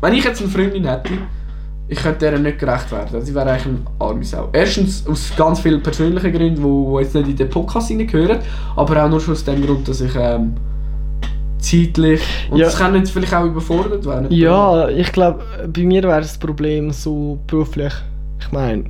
wenn 0.00 0.14
ich 0.14 0.24
jetzt 0.24 0.40
eine 0.42 0.50
Freundin 0.50 0.84
hätte, 0.86 1.10
ich 1.92 1.98
könnte 1.98 2.30
der 2.30 2.38
nicht 2.38 2.58
gerecht 2.60 2.90
werden. 2.92 3.20
Ich 3.26 3.34
wäre 3.34 3.50
eigentlich 3.50 3.66
ein 3.66 3.86
arme 3.98 4.24
Sau. 4.24 4.48
Erstens 4.52 5.04
aus 5.08 5.32
ganz 5.36 5.58
vielen 5.58 5.82
persönlichen 5.82 6.32
Gründen, 6.32 6.62
die 6.62 7.02
jetzt 7.02 7.14
nicht 7.16 7.28
in 7.28 7.36
den 7.36 7.50
Podcast 7.50 7.88
hineingehören, 7.88 8.38
aber 8.76 9.04
auch 9.04 9.08
nur 9.08 9.20
schon 9.20 9.34
aus 9.34 9.44
dem 9.44 9.66
Grund, 9.66 9.88
dass 9.88 10.00
ich 10.00 10.12
ähm, 10.16 10.52
zeitlich 11.58 12.22
und 12.50 12.58
Ja. 12.58 12.66
das 12.66 12.78
kann 12.78 12.94
jetzt 12.94 13.10
vielleicht 13.10 13.34
auch 13.34 13.44
überfordert 13.44 14.06
werden. 14.06 14.26
Ja, 14.30 14.88
ich 14.88 15.10
glaube, 15.12 15.42
bei 15.72 15.82
mir 15.82 16.02
wäre 16.04 16.20
das 16.20 16.38
Problem 16.38 16.92
so 16.92 17.38
beruflich. 17.48 17.92
Ich 18.40 18.52
meine, 18.52 18.84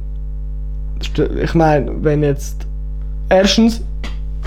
ich 1.43 1.55
meine, 1.55 1.91
wenn 2.05 2.23
jetzt 2.23 2.67
erstens 3.31 3.83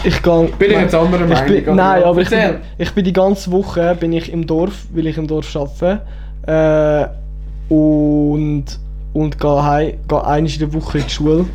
ich 0.03 0.21
gehe. 0.21 0.49
Bin 0.59 0.71
ich 0.71 0.77
jetzt 0.77 0.95
anderer 0.95 1.23
ich 1.23 1.29
Meinung? 1.29 1.47
bin, 1.47 1.63
aber 1.67 1.75
Nein, 1.75 2.03
aber 2.03 2.21
ich 2.21 2.29
bin, 2.29 2.55
ich 2.77 2.91
bin 2.91 3.03
die 3.05 3.13
ganze 3.13 3.51
Woche 3.51 3.95
bin 3.99 4.13
ich 4.13 4.31
im 4.31 4.45
Dorf, 4.45 4.85
weil 4.93 5.07
ich 5.07 5.17
im 5.17 5.27
Dorf 5.27 5.55
arbeite. 5.55 6.01
Äh, 6.45 7.22
und 7.69 8.65
und 9.13 9.39
gehe 9.39 9.63
heim, 9.63 9.93
gehe 10.07 10.25
einmal 10.25 10.51
in 10.51 10.59
der 10.59 10.73
Woche 10.73 10.99
in 10.99 11.05
die 11.05 11.09
Schule. 11.09 11.45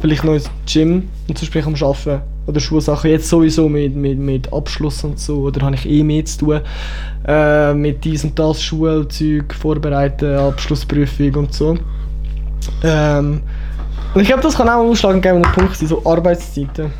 Vielleicht 0.00 0.24
noch 0.24 0.34
ins 0.34 0.50
Gym 0.72 1.08
und 1.28 1.38
sonst 1.38 1.52
bin 1.52 1.60
ich 1.60 1.66
am 1.66 1.74
Arbeiten. 1.74 2.22
Oder 2.46 2.60
Schulsachen. 2.60 3.10
Jetzt 3.10 3.28
sowieso 3.28 3.68
mit, 3.68 3.96
mit, 3.96 4.18
mit 4.18 4.52
Abschluss 4.52 5.02
und 5.02 5.18
so. 5.18 5.38
Oder 5.38 5.66
habe 5.66 5.74
ich 5.74 5.88
eh 5.88 6.04
mehr 6.04 6.24
zu 6.24 6.38
tun. 6.38 6.60
Äh, 7.26 7.74
mit 7.74 8.04
diesem 8.04 8.30
und 8.30 8.38
das 8.38 8.62
Schulzeug 8.62 9.52
vorbereiten, 9.52 10.36
Abschlussprüfung 10.36 11.34
und 11.34 11.52
so. 11.52 11.76
Ähm, 12.84 13.40
und 14.14 14.20
ich 14.20 14.28
glaube, 14.28 14.42
das 14.42 14.56
kann 14.56 14.68
auch 14.68 14.80
ein 14.80 14.88
ausschlaggebender 14.88 15.50
Punkt 15.50 15.76
sein, 15.76 15.88
so 15.88 16.02
Arbeitszeiten. 16.04 16.92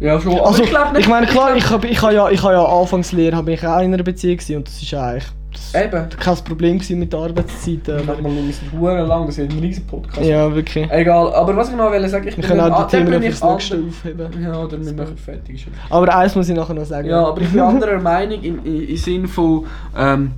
Ja, 0.00 0.20
schon. 0.20 0.38
Also, 0.40 0.64
ich 0.64 0.72
ich 0.98 1.08
meine, 1.08 1.26
klar, 1.26 1.54
ich 1.54 1.70
habe 1.70 1.86
ich 1.86 2.02
hab 2.02 2.12
ja, 2.12 2.28
ich 2.28 2.42
hab 2.42 2.50
ja 2.50 2.64
Anfangslehre 2.64 3.36
habe 3.36 3.52
ich 3.52 3.64
auch 3.64 3.80
in 3.80 3.94
einer 3.94 4.02
Beziehung 4.02 4.36
gewesen, 4.36 4.56
und 4.56 4.66
das 4.66 4.82
ist 4.82 4.92
eigentlich 4.94 5.24
das 5.52 5.74
Eben. 5.74 6.08
kein 6.08 6.36
Problem 6.36 6.78
gewesen 6.78 6.98
mit 6.98 7.12
der 7.12 7.20
Arbeitszeit. 7.20 7.88
Aber, 7.88 8.20
mal 8.20 8.30
ein 8.30 8.46
bisschen 8.46 8.80
lang, 8.80 9.26
das 9.26 9.38
ist 9.38 9.50
ein 9.50 9.58
riesen 9.58 9.86
Podcast. 9.86 10.26
ja, 10.26 10.54
wirklich. 10.54 10.90
Egal, 10.90 11.32
aber 11.34 11.56
was 11.56 11.70
ich 11.70 11.76
noch 11.76 11.90
wollte 11.90 12.08
sagen, 12.08 12.28
ich 12.28 12.36
Wir 12.36 12.44
können 12.44 12.60
auch 12.60 12.86
die 12.86 12.96
Themen 12.96 13.22
fürs 13.22 13.42
nächste 13.42 13.82
aufheben. 13.86 14.42
Ja, 14.42 14.62
oder 14.62 14.84
wir 14.84 14.92
machen 14.92 15.16
fertig. 15.16 15.66
Aber 15.90 16.16
eins 16.16 16.34
muss 16.34 16.48
ich 16.48 16.56
nachher 16.56 16.74
noch 16.74 16.84
sagen. 16.84 17.08
Ja, 17.08 17.26
aber 17.26 17.40
ich 17.40 17.48
bin 17.48 17.60
anderer 17.60 18.00
Meinung 18.00 18.42
im, 18.42 18.64
im, 18.64 18.88
im 18.88 18.96
Sinn 18.96 19.26
von, 19.26 19.66
ähm, 19.96 20.32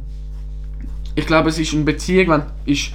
ich 1.15 1.27
glaube, 1.27 1.49
es 1.49 1.59
ist 1.59 1.73
eine 1.73 1.85
Beziehung, 1.85 2.29
wenn, 2.29 2.43
ist, 2.67 2.93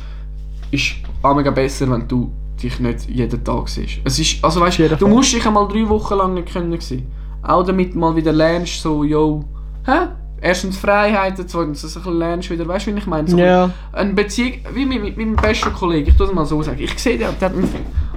ist 0.71 0.95
mega 1.23 1.51
besser, 1.51 1.89
wenn 1.89 2.07
du 2.07 2.31
dich 2.61 2.79
nicht 2.79 3.09
jeden 3.09 3.43
Tag 3.43 3.69
siehst. 3.69 3.99
Es 4.03 4.19
ist, 4.19 4.43
also 4.43 4.59
weißt, 4.59 4.79
du 4.99 5.07
musst 5.07 5.33
dich 5.33 5.45
einmal 5.45 5.67
drei 5.67 5.87
Wochen 5.87 6.15
lang 6.15 6.33
nicht 6.33 6.51
können 6.51 6.79
sein. 6.79 7.07
Auch 7.41 7.63
damit 7.63 7.93
du 7.93 7.99
mal 7.99 8.15
wieder 8.15 8.33
lernst, 8.33 8.81
so, 8.81 9.03
yo, 9.03 9.45
hä? 9.85 10.07
Erstens 10.41 10.77
Freiheiten, 10.77 11.47
zweitens, 11.47 11.81
dass 11.81 11.93
du 11.93 11.99
ein 11.99 12.03
bisschen 12.03 12.19
lernst 12.19 12.49
wieder, 12.49 12.67
weißt 12.67 12.87
du, 12.87 12.95
wie 12.95 12.99
ich 12.99 13.07
meine? 13.07 13.27
So 13.27 13.37
Ja. 13.37 13.69
eine 13.91 14.13
Beziehung, 14.13 14.53
wie 14.73 14.85
mit, 14.85 15.01
mit 15.03 15.17
meinem 15.17 15.35
besten 15.35 15.73
Kollegen, 15.73 16.09
ich 16.09 16.15
tue 16.15 16.27
es 16.27 16.33
mal 16.33 16.45
so 16.45 16.61
sagen. 16.61 16.79
Ich 16.79 16.97
sehe, 16.97 17.17
der, 17.17 17.31
der 17.33 17.49
hat 17.49 17.57
eine, 17.57 17.67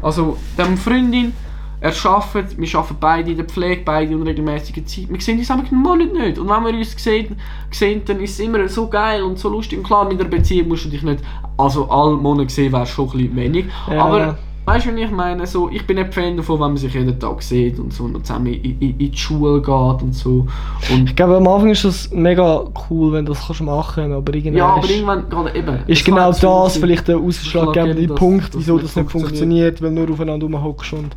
also, 0.01 0.37
der 0.57 0.67
Freundin, 0.77 1.33
er 1.81 1.93
arbeitet, 2.07 2.57
wir 2.57 2.79
arbeiten 2.79 2.97
beide 3.01 3.31
in 3.33 3.37
der 3.39 3.47
Pflege, 3.47 3.83
beide 3.85 4.13
in 4.13 4.23
regelmäßiger 4.23 4.87
Zeit. 4.87 5.09
Wir 5.09 5.21
sehen 5.21 5.41
uns 5.41 5.51
einfach 5.51 5.71
einen 5.73 5.83
Monat 5.83 6.13
nicht. 6.13 6.39
Und 6.39 6.49
wenn 6.49 6.63
wir 6.65 6.75
uns 6.79 6.93
sehen, 7.03 7.35
sehen, 7.73 8.03
dann 8.05 8.21
ist 8.21 8.35
es 8.35 8.39
immer 8.39 8.69
so 8.69 8.89
geil 8.89 9.25
und 9.25 9.37
so 9.37 9.49
lustig. 9.49 9.79
Und 9.79 9.85
klar, 9.85 10.05
mit 10.09 10.21
der 10.21 10.27
Beziehung 10.27 10.69
musst 10.69 10.85
du 10.85 10.91
dich 10.91 11.03
nicht, 11.03 11.19
also 11.59 11.91
alle 11.91 12.17
Monate 12.17 12.53
sehen 12.53 12.73
wäre 12.73 12.87
schon 12.87 13.07
ein 13.07 13.11
bisschen 13.13 13.37
wenig. 13.37 13.65
Ja. 13.91 14.05
Aber 14.05 14.39
weißt 14.65 14.87
du, 14.87 14.93
was 14.93 15.01
ich 15.01 15.11
meine? 15.11 15.47
So, 15.47 15.69
ich 15.71 15.87
bin 15.87 15.97
nicht 15.97 16.15
Fan 16.15 16.37
davon, 16.37 16.55
wenn 16.61 16.69
man 16.69 16.77
sich 16.77 16.95
jeden 16.95 17.19
Tag 17.19 17.43
sieht 17.43 17.79
und 17.79 17.93
so 17.93 18.05
und 18.05 18.25
zusammen 18.27 18.47
in, 18.47 18.79
in, 18.81 18.99
in 18.99 19.11
die 19.11 19.17
Schule 19.17 19.61
geht 19.61 20.03
und 20.03 20.15
so. 20.15 20.47
Und 20.91 21.09
Ich 21.09 21.17
glaube, 21.17 21.37
am 21.37 21.49
Anfang 21.49 21.71
ist 21.71 21.85
es 21.85 22.11
mega 22.13 22.65
cool, 22.89 23.13
wenn 23.13 23.25
du 23.27 23.33
das 23.33 23.47
kannst 23.47 23.63
machen 23.63 24.13
aber 24.13 24.35
irgendwann 24.35 24.57
ja, 24.57 24.67
aber 24.67 24.89
irgendwann 24.89 25.29
gerade 25.29 25.55
eben. 25.57 25.79
ist 25.87 26.05
genau 26.05 26.31
das 26.33 26.41
sein. 26.41 26.81
vielleicht 26.81 27.09
der 27.09 27.19
ausschlaggebende 27.19 28.15
Punkt, 28.15 28.51
wieso 28.57 28.79
das 28.79 28.95
nicht 28.97 29.11
funktioniert, 29.11 29.83
weil 29.83 29.95
du 29.95 30.03
nur 30.03 30.11
aufeinander 30.11 30.47
rumhockst 30.47 30.93
und 30.95 31.17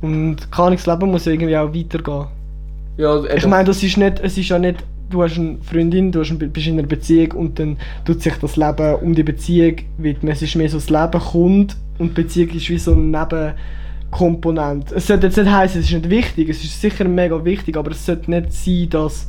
und 0.00 0.50
kann 0.52 0.72
das 0.72 0.86
Leben 0.86 1.10
muss 1.10 1.24
ja 1.24 1.32
irgendwie 1.32 1.56
auch 1.56 1.74
weitergehen. 1.74 2.26
Ja, 2.96 3.22
Ich 3.24 3.46
meine, 3.46 3.64
das 3.64 3.82
ist 3.82 3.96
nicht, 3.96 4.20
es 4.20 4.38
ist 4.38 4.48
ja 4.48 4.58
nicht, 4.58 4.84
du 5.10 5.22
hast 5.22 5.38
eine 5.38 5.58
Freundin, 5.62 6.12
du 6.12 6.20
eine, 6.20 6.34
bist 6.34 6.66
in 6.66 6.78
einer 6.78 6.86
Beziehung 6.86 7.32
und 7.32 7.58
dann 7.58 7.76
tut 8.04 8.22
sich 8.22 8.34
das 8.34 8.56
Leben 8.56 8.94
um 8.96 9.14
die 9.14 9.22
Beziehung 9.22 9.76
widmen. 9.96 10.32
Es 10.32 10.42
ist 10.42 10.54
mehr 10.54 10.68
so, 10.68 10.78
das 10.78 10.90
Leben 10.90 11.20
kommt 11.20 11.76
und 11.98 12.16
die 12.16 12.22
Beziehung 12.22 12.50
ist 12.50 12.68
wie 12.68 12.78
so 12.78 12.92
ein 12.92 13.10
Nebenkomponent. 13.10 14.92
Es 14.92 15.06
sollte 15.06 15.26
jetzt 15.26 15.36
nicht 15.36 15.50
heißen, 15.50 15.80
es 15.80 15.86
ist 15.86 15.92
nicht 15.92 16.10
wichtig, 16.10 16.48
es 16.48 16.62
ist 16.62 16.80
sicher 16.80 17.06
mega 17.06 17.42
wichtig, 17.44 17.76
aber 17.76 17.90
es 17.90 18.04
sollte 18.04 18.30
nicht 18.30 18.52
sein, 18.52 18.88
dass 18.90 19.28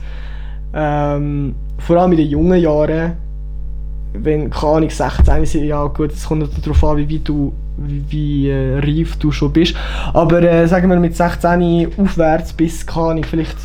ähm, 0.73 1.55
vor 1.79 1.97
allem 1.97 2.11
in 2.11 2.17
den 2.17 2.29
jungen 2.29 2.59
Jahren, 2.59 3.13
wenn, 4.13 4.49
keine 4.49 4.73
Ahnung, 4.73 4.89
16 4.89 5.45
sind, 5.45 5.63
ja 5.65 5.85
gut, 5.85 6.11
es 6.11 6.25
kommt 6.25 6.49
darauf 6.65 6.83
an, 6.83 6.97
wie 6.97 7.15
weit 7.15 7.27
du, 7.27 7.53
wie, 7.77 8.03
wie 8.09 8.49
äh, 8.49 8.79
reif 8.79 9.15
du 9.17 9.31
schon 9.31 9.53
bist, 9.53 9.75
aber 10.13 10.41
äh, 10.41 10.67
sagen 10.67 10.89
wir 10.89 10.99
mit 10.99 11.15
16 11.15 11.91
aufwärts 11.97 12.53
bis, 12.53 12.85
keine 12.85 13.07
Ahnung, 13.07 13.23
vielleicht 13.23 13.57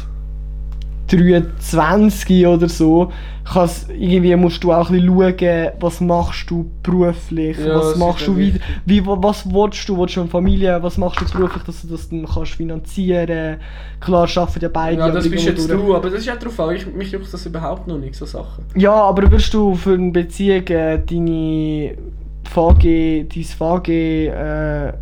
23 1.08 2.46
oder 2.46 2.68
so, 2.68 3.12
kann's, 3.44 3.86
irgendwie 3.90 4.34
musst 4.36 4.64
du 4.64 4.72
auch 4.72 4.90
ein 4.90 5.00
bisschen 5.00 5.38
schauen, 5.38 5.70
was 5.80 6.00
machst 6.00 6.50
du 6.50 6.70
beruflich, 6.82 7.58
Ja, 7.58 7.76
was 7.76 7.96
machst 7.96 8.26
du, 8.26 8.38
ja 8.38 8.54
wie, 8.86 9.04
was 9.04 9.44
willst 9.46 9.88
du, 9.88 9.98
willst 9.98 10.16
du 10.16 10.20
eine 10.20 10.30
Familie, 10.30 10.82
was 10.82 10.96
machst 10.96 11.20
du 11.20 11.24
beruflich, 11.26 11.62
dass 11.64 11.82
du 11.82 11.88
das 11.88 12.08
dann 12.08 12.26
kannst 12.26 12.52
finanzieren, 12.52 13.58
klar 14.00 14.26
schaffen 14.26 14.62
ja 14.62 14.68
beide. 14.68 14.98
ja, 14.98 15.10
das 15.10 15.28
bist 15.28 15.44
jetzt 15.44 15.68
durch. 15.68 15.80
du, 15.80 15.94
aber 15.94 16.10
das 16.10 16.20
ist 16.20 16.26
ja 16.26 16.36
drauf 16.36 16.58
an. 16.60 16.74
Ich, 16.74 16.86
mich 16.86 17.10
juckt 17.10 17.32
das 17.32 17.44
überhaupt 17.44 17.86
noch 17.86 17.98
nicht, 17.98 18.14
so 18.14 18.24
Sachen. 18.24 18.64
Ja, 18.74 18.94
aber 18.94 19.30
wirst 19.30 19.52
du 19.52 19.74
für 19.74 19.94
eine 19.94 20.10
Beziehung 20.10 20.66
äh, 20.68 20.98
deine 20.98 21.96
VG, 22.44 23.26
dein 23.28 23.44
VG 23.44 24.28
äh, 24.28 24.92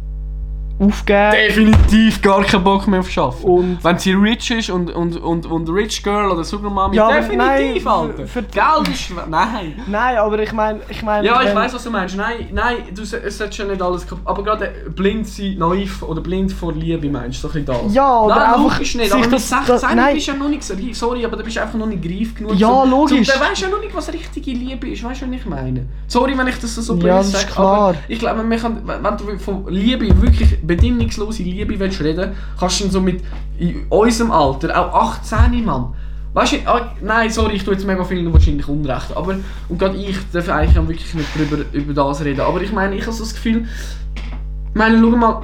aufgeben? 0.86 1.30
Definitiv 1.32 2.22
gar 2.22 2.42
keinen 2.44 2.64
Bock 2.64 2.86
mehr 2.86 3.00
auf 3.00 3.18
Arbeiten. 3.18 3.44
Und 3.44 3.78
Wenn 3.84 3.98
sie 3.98 4.12
rich 4.12 4.50
ist 4.50 4.70
und, 4.70 4.90
und, 4.94 5.16
und, 5.16 5.46
und 5.46 5.68
Rich 5.68 6.02
Girl 6.02 6.30
oder 6.30 6.44
Sugar 6.44 6.70
Mami, 6.70 6.96
Ja, 6.96 7.08
definitiv, 7.08 7.84
nein, 7.84 7.86
Alter. 7.86 8.14
für- 8.26 8.26
für- 8.26 8.42
Geld 8.42 8.88
ist... 8.92 9.10
Nein. 9.28 9.74
nein, 9.86 10.16
aber 10.16 10.38
ich 10.40 10.52
meine, 10.52 10.80
ich 10.88 11.02
meine, 11.02 11.26
Ja, 11.26 11.40
ich 11.42 11.48
wenn- 11.48 11.56
weiß, 11.56 11.74
was 11.74 11.84
du 11.84 11.90
meinst. 11.90 12.16
Nein, 12.16 12.48
nein, 12.52 12.76
du 12.94 13.04
so- 13.04 13.16
es 13.16 13.38
sollte 13.38 13.54
schon 13.56 13.68
nicht 13.68 13.80
alles 13.82 14.06
kaputt. 14.06 14.26
Aber 14.26 14.42
gerade 14.42 14.70
blind 14.94 15.26
sein, 15.26 15.56
naiv 15.58 16.02
oder 16.02 16.20
blind 16.20 16.52
vor 16.52 16.72
Liebe 16.72 17.08
meinst 17.08 17.42
du, 17.42 17.48
so 17.48 17.54
ein 17.58 17.64
bisschen 17.64 17.84
das. 17.86 17.94
Ja, 17.94 18.20
oder 18.20 18.34
nein, 18.34 18.44
einfach 18.54 18.72
logisch 18.74 18.94
nicht. 18.96 19.12
Aber 19.12 19.20
mit 19.22 19.32
das- 19.32 19.48
16 19.48 19.66
das- 19.68 19.82
nein. 19.82 20.14
bist 20.14 20.26
du 20.28 20.32
ja 20.32 20.38
noch 20.38 20.48
nicht 20.48 20.62
so, 20.64 20.74
sorry, 20.92 21.24
aber 21.24 21.36
du 21.36 21.44
bist 21.44 21.58
einfach 21.58 21.78
noch 21.78 21.86
nicht 21.86 22.02
greif 22.02 22.34
genug. 22.34 22.54
Ja, 22.56 22.68
zum- 22.82 22.90
logisch. 22.90 23.28
Zum, 23.28 23.40
du 23.40 23.48
weißt 23.50 23.62
ja 23.62 23.68
noch 23.68 23.80
nicht, 23.80 23.94
was 23.94 24.12
richtige 24.12 24.50
Liebe 24.52 24.88
ist, 24.88 25.02
weißt 25.04 25.22
du, 25.22 25.26
was 25.30 25.34
ich 25.36 25.46
meine? 25.46 25.86
Sorry, 26.06 26.36
wenn 26.36 26.46
ich 26.48 26.58
das 26.58 26.74
so 26.74 26.94
blöd 26.96 27.06
Ja, 27.08 27.22
sage, 27.22 27.46
klar. 27.46 27.66
aber 27.90 27.94
ich 28.08 28.18
glaube, 28.18 28.42
man 28.42 28.58
kann, 28.58 28.82
wenn 28.86 29.16
du 29.16 29.38
von 29.38 29.66
Liebe, 29.68 30.08
wirklich 30.20 30.58
bedingungslose 30.76 31.42
Liebe 31.42 31.78
willst 31.78 32.00
reden, 32.00 32.32
kannst 32.58 32.80
du 32.80 32.84
dann 32.84 32.92
so 32.92 33.00
mit 33.00 33.22
in 33.58 33.86
unserem 33.88 34.30
Alter, 34.30 34.76
auch 34.78 35.14
18, 35.18 35.64
Mann. 35.64 35.94
Weißt 36.34 36.52
du, 36.52 36.56
ah, 36.66 36.92
nein, 37.02 37.30
sorry, 37.30 37.56
ich 37.56 37.64
tue 37.64 37.74
jetzt 37.74 37.86
mega 37.86 38.02
vielen 38.04 38.32
wahrscheinlich 38.32 38.66
Unrecht, 38.66 39.14
aber, 39.14 39.36
und 39.68 39.78
gerade 39.78 39.96
ich 39.98 40.16
darf 40.32 40.48
eigentlich 40.48 40.78
auch 40.78 40.88
wirklich 40.88 41.12
nicht 41.14 41.28
drüber, 41.36 41.62
über 41.72 41.92
das 41.92 42.24
reden, 42.24 42.40
aber 42.40 42.62
ich 42.62 42.72
meine, 42.72 42.96
ich 42.96 43.02
habe 43.02 43.12
so 43.12 43.22
das 43.22 43.34
Gefühl, 43.34 43.66
ich 44.14 44.74
meine, 44.74 44.98
schau 44.98 45.10
mal, 45.10 45.42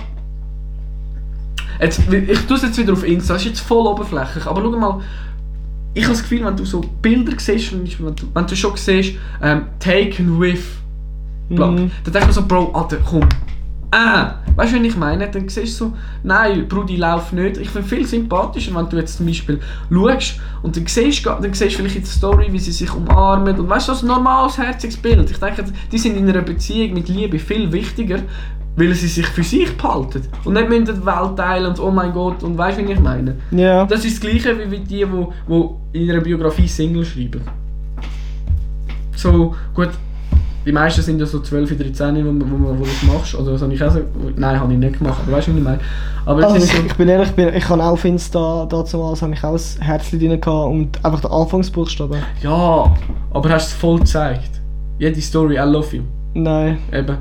jetzt, 1.80 2.00
ich 2.10 2.40
tue 2.46 2.56
es 2.56 2.62
jetzt 2.62 2.78
wieder 2.78 2.94
auf 2.94 3.04
Insta, 3.04 3.34
das 3.34 3.42
ist 3.42 3.48
jetzt 3.48 3.60
voll 3.60 3.86
oberflächlich, 3.86 4.46
aber 4.46 4.62
schau 4.62 4.78
mal, 4.78 5.00
ich 5.92 6.04
habe 6.04 6.14
das 6.14 6.22
Gefühl, 6.22 6.44
wenn 6.44 6.56
du 6.56 6.64
so 6.64 6.80
Bilder 7.02 7.32
siehst, 7.36 7.72
wenn 7.72 8.16
du, 8.16 8.24
wenn 8.32 8.46
du 8.46 8.56
schon 8.56 8.76
siehst, 8.76 9.14
ähm, 9.42 9.66
taken 9.78 10.40
with, 10.40 10.64
Blog, 11.50 11.72
Mhm. 11.72 11.90
dann 12.04 12.22
ich 12.22 12.26
mir 12.26 12.32
so, 12.32 12.46
Bro, 12.46 12.72
Alter, 12.72 12.98
komm, 12.98 13.28
ah, 13.90 14.34
weißt 14.56 14.74
du, 14.74 14.78
was 14.78 14.84
ich 14.86 14.96
meine? 14.96 15.28
Dann 15.30 15.48
siehst 15.48 15.80
du 15.80 15.86
so, 15.86 15.92
nein, 16.22 16.66
Brudi, 16.68 16.96
lauf 16.96 17.32
nicht. 17.32 17.56
Ich 17.56 17.70
finde 17.70 17.88
viel 17.88 18.06
sympathischer, 18.06 18.74
wenn 18.74 18.88
du 18.88 18.96
jetzt 18.96 19.16
zum 19.16 19.26
Beispiel 19.26 19.60
schaust 19.90 20.40
und 20.62 20.76
dann 20.76 20.86
siehst, 20.86 21.24
du- 21.24 21.30
dann 21.30 21.52
siehst 21.54 21.74
du 21.74 21.78
vielleicht 21.78 21.96
in 21.96 22.02
der 22.02 22.10
Story, 22.10 22.48
wie 22.50 22.58
sie 22.58 22.72
sich 22.72 22.92
umarmen 22.92 23.58
und 23.58 23.68
weißt 23.68 23.88
du, 23.88 23.94
so 23.94 24.04
ein 24.06 24.08
normales, 24.08 24.58
herziges 24.58 24.96
Bild. 24.96 25.30
Ich 25.30 25.38
denke, 25.38 25.64
die 25.90 25.98
sind 25.98 26.16
in 26.16 26.28
einer 26.28 26.42
Beziehung 26.42 26.94
mit 26.94 27.08
Liebe 27.08 27.38
viel 27.38 27.70
wichtiger, 27.72 28.18
weil 28.76 28.94
sie 28.94 29.08
sich 29.08 29.26
für 29.26 29.42
sich 29.42 29.76
behalten 29.76 30.22
und 30.44 30.52
nicht 30.54 30.68
mit 30.68 30.86
der 30.86 31.04
Welt 31.04 31.36
teilen 31.36 31.66
und 31.66 31.80
oh 31.80 31.90
mein 31.90 32.12
Gott 32.12 32.42
und 32.44 32.56
weißt 32.56 32.78
du, 32.78 32.86
wie 32.86 32.92
ich 32.92 33.00
meine? 33.00 33.36
Ja. 33.50 33.84
Das 33.86 34.04
ist 34.04 34.14
das 34.14 34.20
gleiche 34.30 34.56
wie 34.70 34.78
die, 34.78 34.84
die, 35.04 35.06
wo 35.48 35.80
in 35.92 36.02
ihrer 36.02 36.20
Biografie 36.20 36.68
Single 36.68 37.04
schreiben. 37.04 37.40
So, 39.16 39.54
gut, 39.74 39.88
die 40.68 40.72
meisten 40.74 41.00
sind 41.00 41.18
ja 41.18 41.24
so 41.24 41.40
12, 41.40 41.78
13, 41.78 42.16
wo, 42.16 42.28
wo, 42.44 42.58
wo, 42.68 42.78
wo 42.80 42.84
du 42.84 42.90
das 42.90 43.02
machst. 43.02 43.34
Oder 43.34 43.52
das 43.52 43.62
habe 43.62 43.72
ich 43.72 43.82
auch 43.82 43.90
so, 43.90 44.00
Nein, 44.36 44.60
habe 44.60 44.70
ich 44.70 44.78
nicht 44.78 44.98
gemacht, 44.98 45.18
aber 45.26 45.38
weißt 45.38 45.48
du, 45.48 45.52
was 45.52 45.58
ich 45.58 45.64
meine? 45.64 45.78
Aber 46.26 46.44
Also 46.44 46.56
ich, 46.56 46.70
so, 46.70 46.82
ich 46.86 46.94
bin 46.94 47.08
ehrlich, 47.08 47.30
ich, 47.30 47.34
bin, 47.34 47.54
ich 47.54 47.66
habe 47.70 47.82
auch 47.82 47.92
auf 47.92 48.04
Insta 48.04 48.66
damals 48.66 49.22
habe 49.22 49.32
ich 49.32 49.42
auch 49.42 49.54
ein 49.54 49.82
Herzchen 49.82 50.18
drin 50.18 50.38
gehabt 50.38 50.46
und 50.70 51.02
einfach 51.02 51.20
den 51.20 51.30
Anfangsbuchstaben. 51.30 52.18
ja, 52.42 52.94
aber 53.30 53.48
hast 53.48 53.70
du 53.70 53.72
es 53.74 53.80
voll 53.80 53.98
gezeigt. 54.00 54.60
Jede 54.98 55.18
Story, 55.22 55.54
I 55.54 55.60
love 55.60 55.96
you. 55.96 56.02
Nein, 56.34 56.76
Eben. 56.92 57.16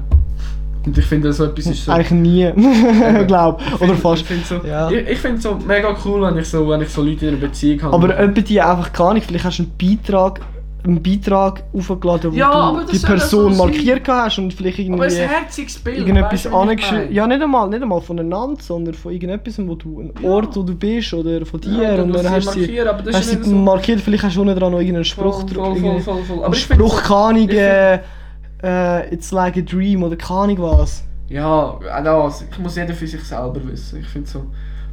Und 0.86 0.98
ich 0.98 1.06
finde, 1.06 1.32
so 1.32 1.46
etwas 1.46 1.68
ist 1.68 1.86
so... 1.86 1.92
eigentlich 1.94 2.12
nie, 2.12 2.52
glaube 3.28 3.62
Ich 3.76 3.82
Oder 3.82 3.94
fast. 3.94 4.24
Ich 4.24 4.28
finde 4.28 4.46
so, 4.46 4.56
Ja. 4.68 4.90
ich, 4.92 5.08
ich 5.08 5.42
so 5.42 5.58
mega 5.66 5.96
cool, 6.04 6.22
wenn 6.24 6.38
ich 6.38 6.50
so, 6.50 6.68
wenn 6.68 6.82
ich 6.82 6.90
so 6.90 7.02
Leute 7.02 7.28
in 7.28 7.36
einer 7.36 7.46
Beziehung 7.46 7.82
habe. 7.84 7.94
Aber 7.94 8.18
etwa 8.20 8.42
die 8.42 8.62
einfach 8.62 8.92
gar 8.92 9.14
nicht, 9.14 9.26
vielleicht 9.26 9.46
hast 9.46 9.60
du 9.60 9.64
einen 9.64 9.72
Beitrag, 9.78 10.42
einen 10.84 11.02
Beitrag 11.02 11.64
aufgeladen, 11.74 12.32
wo 12.32 12.36
Ja, 12.36 12.72
du 12.72 12.82
das 12.82 12.92
die 12.92 13.06
Person 13.06 13.54
so 13.54 13.66
markiert 13.66 14.08
hast 14.08 14.38
und 14.40 14.54
vielleicht 14.54 14.80
irgendwie 14.80 15.02
aber 15.02 15.12
ein 15.12 15.30
herziges 15.30 15.80
Bild, 15.80 15.98
irgendetwas 15.98 16.48
angeschrieben. 16.48 17.12
Ja, 17.12 17.28
nicht 17.28 17.42
einmal, 17.42 17.70
nicht 17.70 17.82
einmal 17.82 18.02
voneinander, 18.02 18.62
sondern 18.62 18.94
von 18.94 19.12
irgendetwas, 19.12 19.60
wo 19.60 19.76
du, 19.76 20.02
ein 20.02 20.14
Ja. 20.22 20.30
Ort, 20.30 20.56
wo 20.56 20.64
du 20.64 20.76
bist 20.76 21.14
oder 21.14 21.46
von 21.46 21.60
dir 21.60 21.82
Ja, 21.82 22.02
und 22.02 22.14
dann 22.14 22.24
sie 22.24 22.30
hast 22.30 22.56
du 22.56 22.60
sie, 22.62 22.76
das 22.76 23.16
hast 23.16 23.30
sie 23.30 23.44
so... 23.44 23.56
markiert, 23.56 24.02
vielleicht 24.02 24.24
hast 24.24 24.36
du 24.36 24.42
unten 24.42 24.58
dran 24.58 24.72
noch 24.72 24.80
irgendeinen 24.80 25.06
Spruch 25.06 25.42
Voll, 25.50 25.76
voll, 25.76 26.02
voll, 26.02 26.24
voll, 26.24 26.44
Aber 26.44 26.56
Spruch, 26.56 27.04
keine 27.04 28.02
äh, 28.64 29.14
it's 29.14 29.32
like 29.32 29.58
a 29.58 29.62
dream 29.62 30.04
oder 30.04 30.16
keine 30.16 30.58
was. 30.58 31.04
Ja, 31.30 31.54
auch 31.54 31.80
das. 32.04 32.46
Ich 32.50 32.58
muss 32.60 32.76
jeder 32.76 32.94
für 32.94 33.08
sich 33.08 33.24
selber 33.24 33.60
wissen. 33.66 34.00
Ich 34.00 34.08
finde 34.08 34.30
so. 34.30 34.46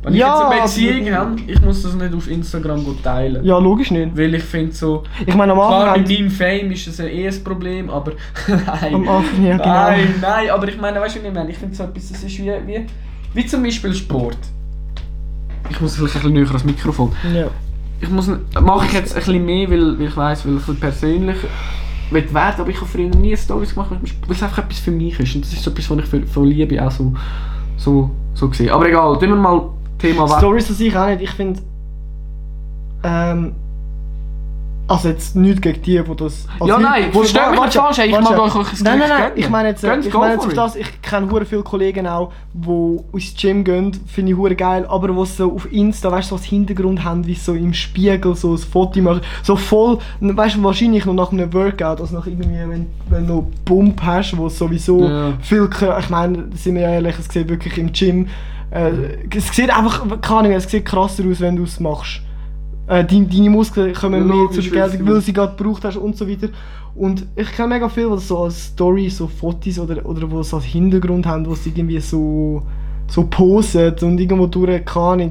Wenn 0.05 0.15
Ja, 0.15 0.51
ich 0.51 0.57
jetzt 0.59 0.79
eine 0.79 0.93
Beziehung 0.93 1.15
habe, 1.15 1.37
ich 1.47 1.61
muss 1.63 1.83
das 1.83 1.95
nicht 1.95 2.15
auf 2.15 2.29
Instagram 2.29 2.85
gut 2.85 3.03
teilen. 3.03 3.43
Ja, 3.45 3.59
logisch 3.59 3.91
nicht. 3.91 4.17
Weil 4.17 4.35
ich 4.35 4.43
finde 4.43 4.75
so. 4.75 5.03
Ich 5.27 5.35
meine, 5.35 5.53
am 5.53 5.59
Klar, 5.59 5.89
Anfang... 5.89 6.03
mit 6.03 6.19
meinem 6.19 6.31
Fame 6.31 6.71
ist 6.73 6.87
das 6.87 7.01
eh 7.01 7.27
ein 7.27 7.45
Problem, 7.45 7.89
aber. 7.89 8.13
nein. 8.47 8.95
Am 8.95 9.09
Anfang, 9.09 9.45
ja, 9.45 9.57
genau. 9.57 9.65
Nein, 9.65 10.15
nein, 10.21 10.51
aber 10.51 10.69
ich 10.69 10.79
meine, 10.79 11.01
weißt 11.01 11.17
du, 11.17 11.21
was 11.21 11.29
ich 11.29 11.35
meine? 11.35 11.51
Ich 11.51 11.57
finde 11.57 11.75
so 11.75 11.85
etwas, 11.85 12.11
das 12.11 12.23
ist 12.23 12.39
wie, 12.39 12.53
wie. 12.67 12.87
Wie 13.33 13.47
zum 13.47 13.63
Beispiel 13.63 13.95
Sport. 13.95 14.39
Ich 15.71 15.81
muss 15.81 15.97
vielleicht 15.97 16.17
ein 16.17 16.21
bisschen 16.21 16.35
näher 16.35 16.47
ans 16.49 16.65
Mikrofon. 16.65 17.13
Ja. 17.35 17.47
Ich 18.01 18.11
muss, 18.11 18.31
mache 18.61 18.87
ich 18.87 18.93
jetzt 18.93 19.15
ein 19.15 19.21
bisschen 19.21 19.45
mehr, 19.45 19.71
weil, 19.71 19.99
weil 19.99 20.07
ich 20.09 20.17
weiss, 20.17 20.47
weil 20.47 20.59
ich 20.59 20.69
ein 20.69 20.77
persönlich 20.77 21.37
will 22.11 22.35
werden, 22.35 22.61
aber 22.61 22.71
ich 22.71 22.77
habe 22.77 22.87
früher 22.87 23.09
nie 23.09 23.35
Stories 23.35 23.75
gemacht, 23.75 23.91
weil 23.91 24.37
es 24.37 24.43
einfach 24.43 24.59
etwas 24.59 24.79
für 24.79 24.91
mich 24.91 25.19
ist. 25.19 25.35
Und 25.35 25.45
das 25.45 25.53
ist 25.55 25.63
so 25.63 25.71
etwas, 25.71 25.91
was 25.91 25.99
ich 25.99 26.27
von 26.27 26.45
Liebe 26.45 26.85
auch 26.85 26.91
so, 26.91 27.15
so, 27.79 28.11
so 28.35 28.53
sehe. 28.53 28.73
Aber 28.73 28.87
egal, 28.87 29.19
tun 29.19 29.31
wir 29.31 29.37
mal 29.37 29.71
Thema 30.13 30.29
weg. 30.31 30.39
Stories 30.39 30.69
an 30.71 30.77
sich 30.77 30.97
auch 30.97 31.07
nicht. 31.07 31.23
Ich 31.23 31.31
finde. 31.31 31.61
Ähm. 33.03 33.53
Also 34.87 35.09
jetzt 35.09 35.35
nichts 35.35 35.63
gegen 35.63 35.81
die, 35.81 35.99
die 36.03 36.15
das... 36.17 36.47
Also 36.61 36.67
Ja, 36.69 36.77
die- 36.77 36.83
nein, 36.83 37.05
wo- 37.11 37.21
versteht 37.21 37.51
mich 37.53 37.61
nicht 37.61 37.73
falsch, 37.73 37.99
ich 38.01 38.13
mag 38.21 38.39
euch 38.39 38.55
ein 38.55 38.67
Nein, 38.83 38.99
nein, 38.99 39.09
nein, 39.09 39.33
ich 39.35 39.49
meine 39.49 39.69
jetzt, 39.71 39.81
Gönnt, 39.81 40.05
ich 40.05 40.13
meine 40.13 40.35
jetzt 40.35 40.55
das, 40.59 40.77
ich 40.77 41.01
kenne 41.01 41.31
hure 41.31 41.47
viele 41.47 41.63
Kollegen 41.63 42.07
auch, 42.07 42.33
die 42.53 42.99
ins 43.15 43.35
Gym 43.35 43.65
gehen, 43.65 43.93
finde 44.07 44.33
ich 44.33 44.37
hure 44.37 44.55
geil, 44.55 44.85
aber 44.87 45.17
was 45.17 45.39
so 45.39 45.55
auf 45.55 45.73
Insta, 45.73 46.13
weißt 46.13 46.31
du, 46.31 46.35
so 46.35 46.37
als 46.37 46.45
Hintergrund 46.45 47.03
haben, 47.03 47.27
wie 47.27 47.35
so 47.35 47.55
im 47.55 47.73
Spiegel 47.73 48.35
so 48.35 48.53
ein 48.53 48.59
Foto 48.59 49.01
machen, 49.01 49.23
so 49.43 49.57
voll, 49.57 50.01
weißt 50.21 50.57
du, 50.57 50.63
wahrscheinlich 50.63 51.07
noch 51.07 51.15
nach 51.15 51.33
einem 51.33 51.51
Workout, 51.55 52.03
also 52.03 52.15
nach 52.19 52.27
irgendwie, 52.27 52.51
wenn, 52.69 52.87
wenn 53.09 53.27
du 53.27 53.51
Pump 53.65 54.03
hast, 54.03 54.37
wo 54.37 54.51
sowieso 54.51 55.03
Ja. 55.09 55.33
viel, 55.41 55.67
ich 55.99 56.11
meine, 56.11 56.49
sind 56.57 56.75
wir 56.75 56.83
ehrlich, 56.83 57.15
es 57.19 57.25
sieht 57.33 57.49
wirklich 57.49 57.79
im 57.79 57.91
Gym, 57.91 58.27
äh, 58.75 58.91
es 59.35 59.49
sieht 59.55 59.71
einfach, 59.77 60.21
keine 60.21 60.39
Ahnung, 60.41 60.53
es 60.53 60.69
sieht 60.69 60.85
krasser 60.85 61.25
aus, 61.31 61.41
wenn 61.41 61.57
du 61.57 61.63
es 61.65 61.79
machst. 61.81 62.21
Äh, 62.87 63.05
deine, 63.05 63.27
deine 63.27 63.49
Muskeln 63.51 63.95
kommen 63.95 64.29
Ja, 64.29 64.35
mehr 64.35 64.51
zur 64.51 64.63
Geltung, 64.65 65.07
weil 65.09 65.21
sie- 65.23 65.33
gerade 65.33 65.55
gebraucht 65.57 65.85
hast 65.85 65.97
und 65.97 66.17
so 66.17 66.29
weiter. 66.29 66.49
Und 66.95 67.27
ich 67.35 67.51
kenne 67.53 67.69
mega 67.75 67.89
viel, 67.89 68.11
was 68.11 68.29
so 68.29 68.39
als 68.45 68.67
Story, 68.67 69.09
so 69.11 69.27
Fotos 69.27 69.79
oder, 69.79 70.05
oder 70.07 70.31
wo 70.31 70.41
es 70.41 70.53
als 70.55 70.65
Hintergrund 70.65 71.27
haben, 71.27 71.47
wo 71.47 71.55
sie 71.55 71.71
irgendwie 71.71 71.99
so, 72.01 72.63
so 73.09 73.25
posen 73.25 73.95
und 74.03 74.21
irgendwo 74.21 74.47
durch, 74.47 74.85
keine 74.85 75.05
Ahnung. 75.07 75.31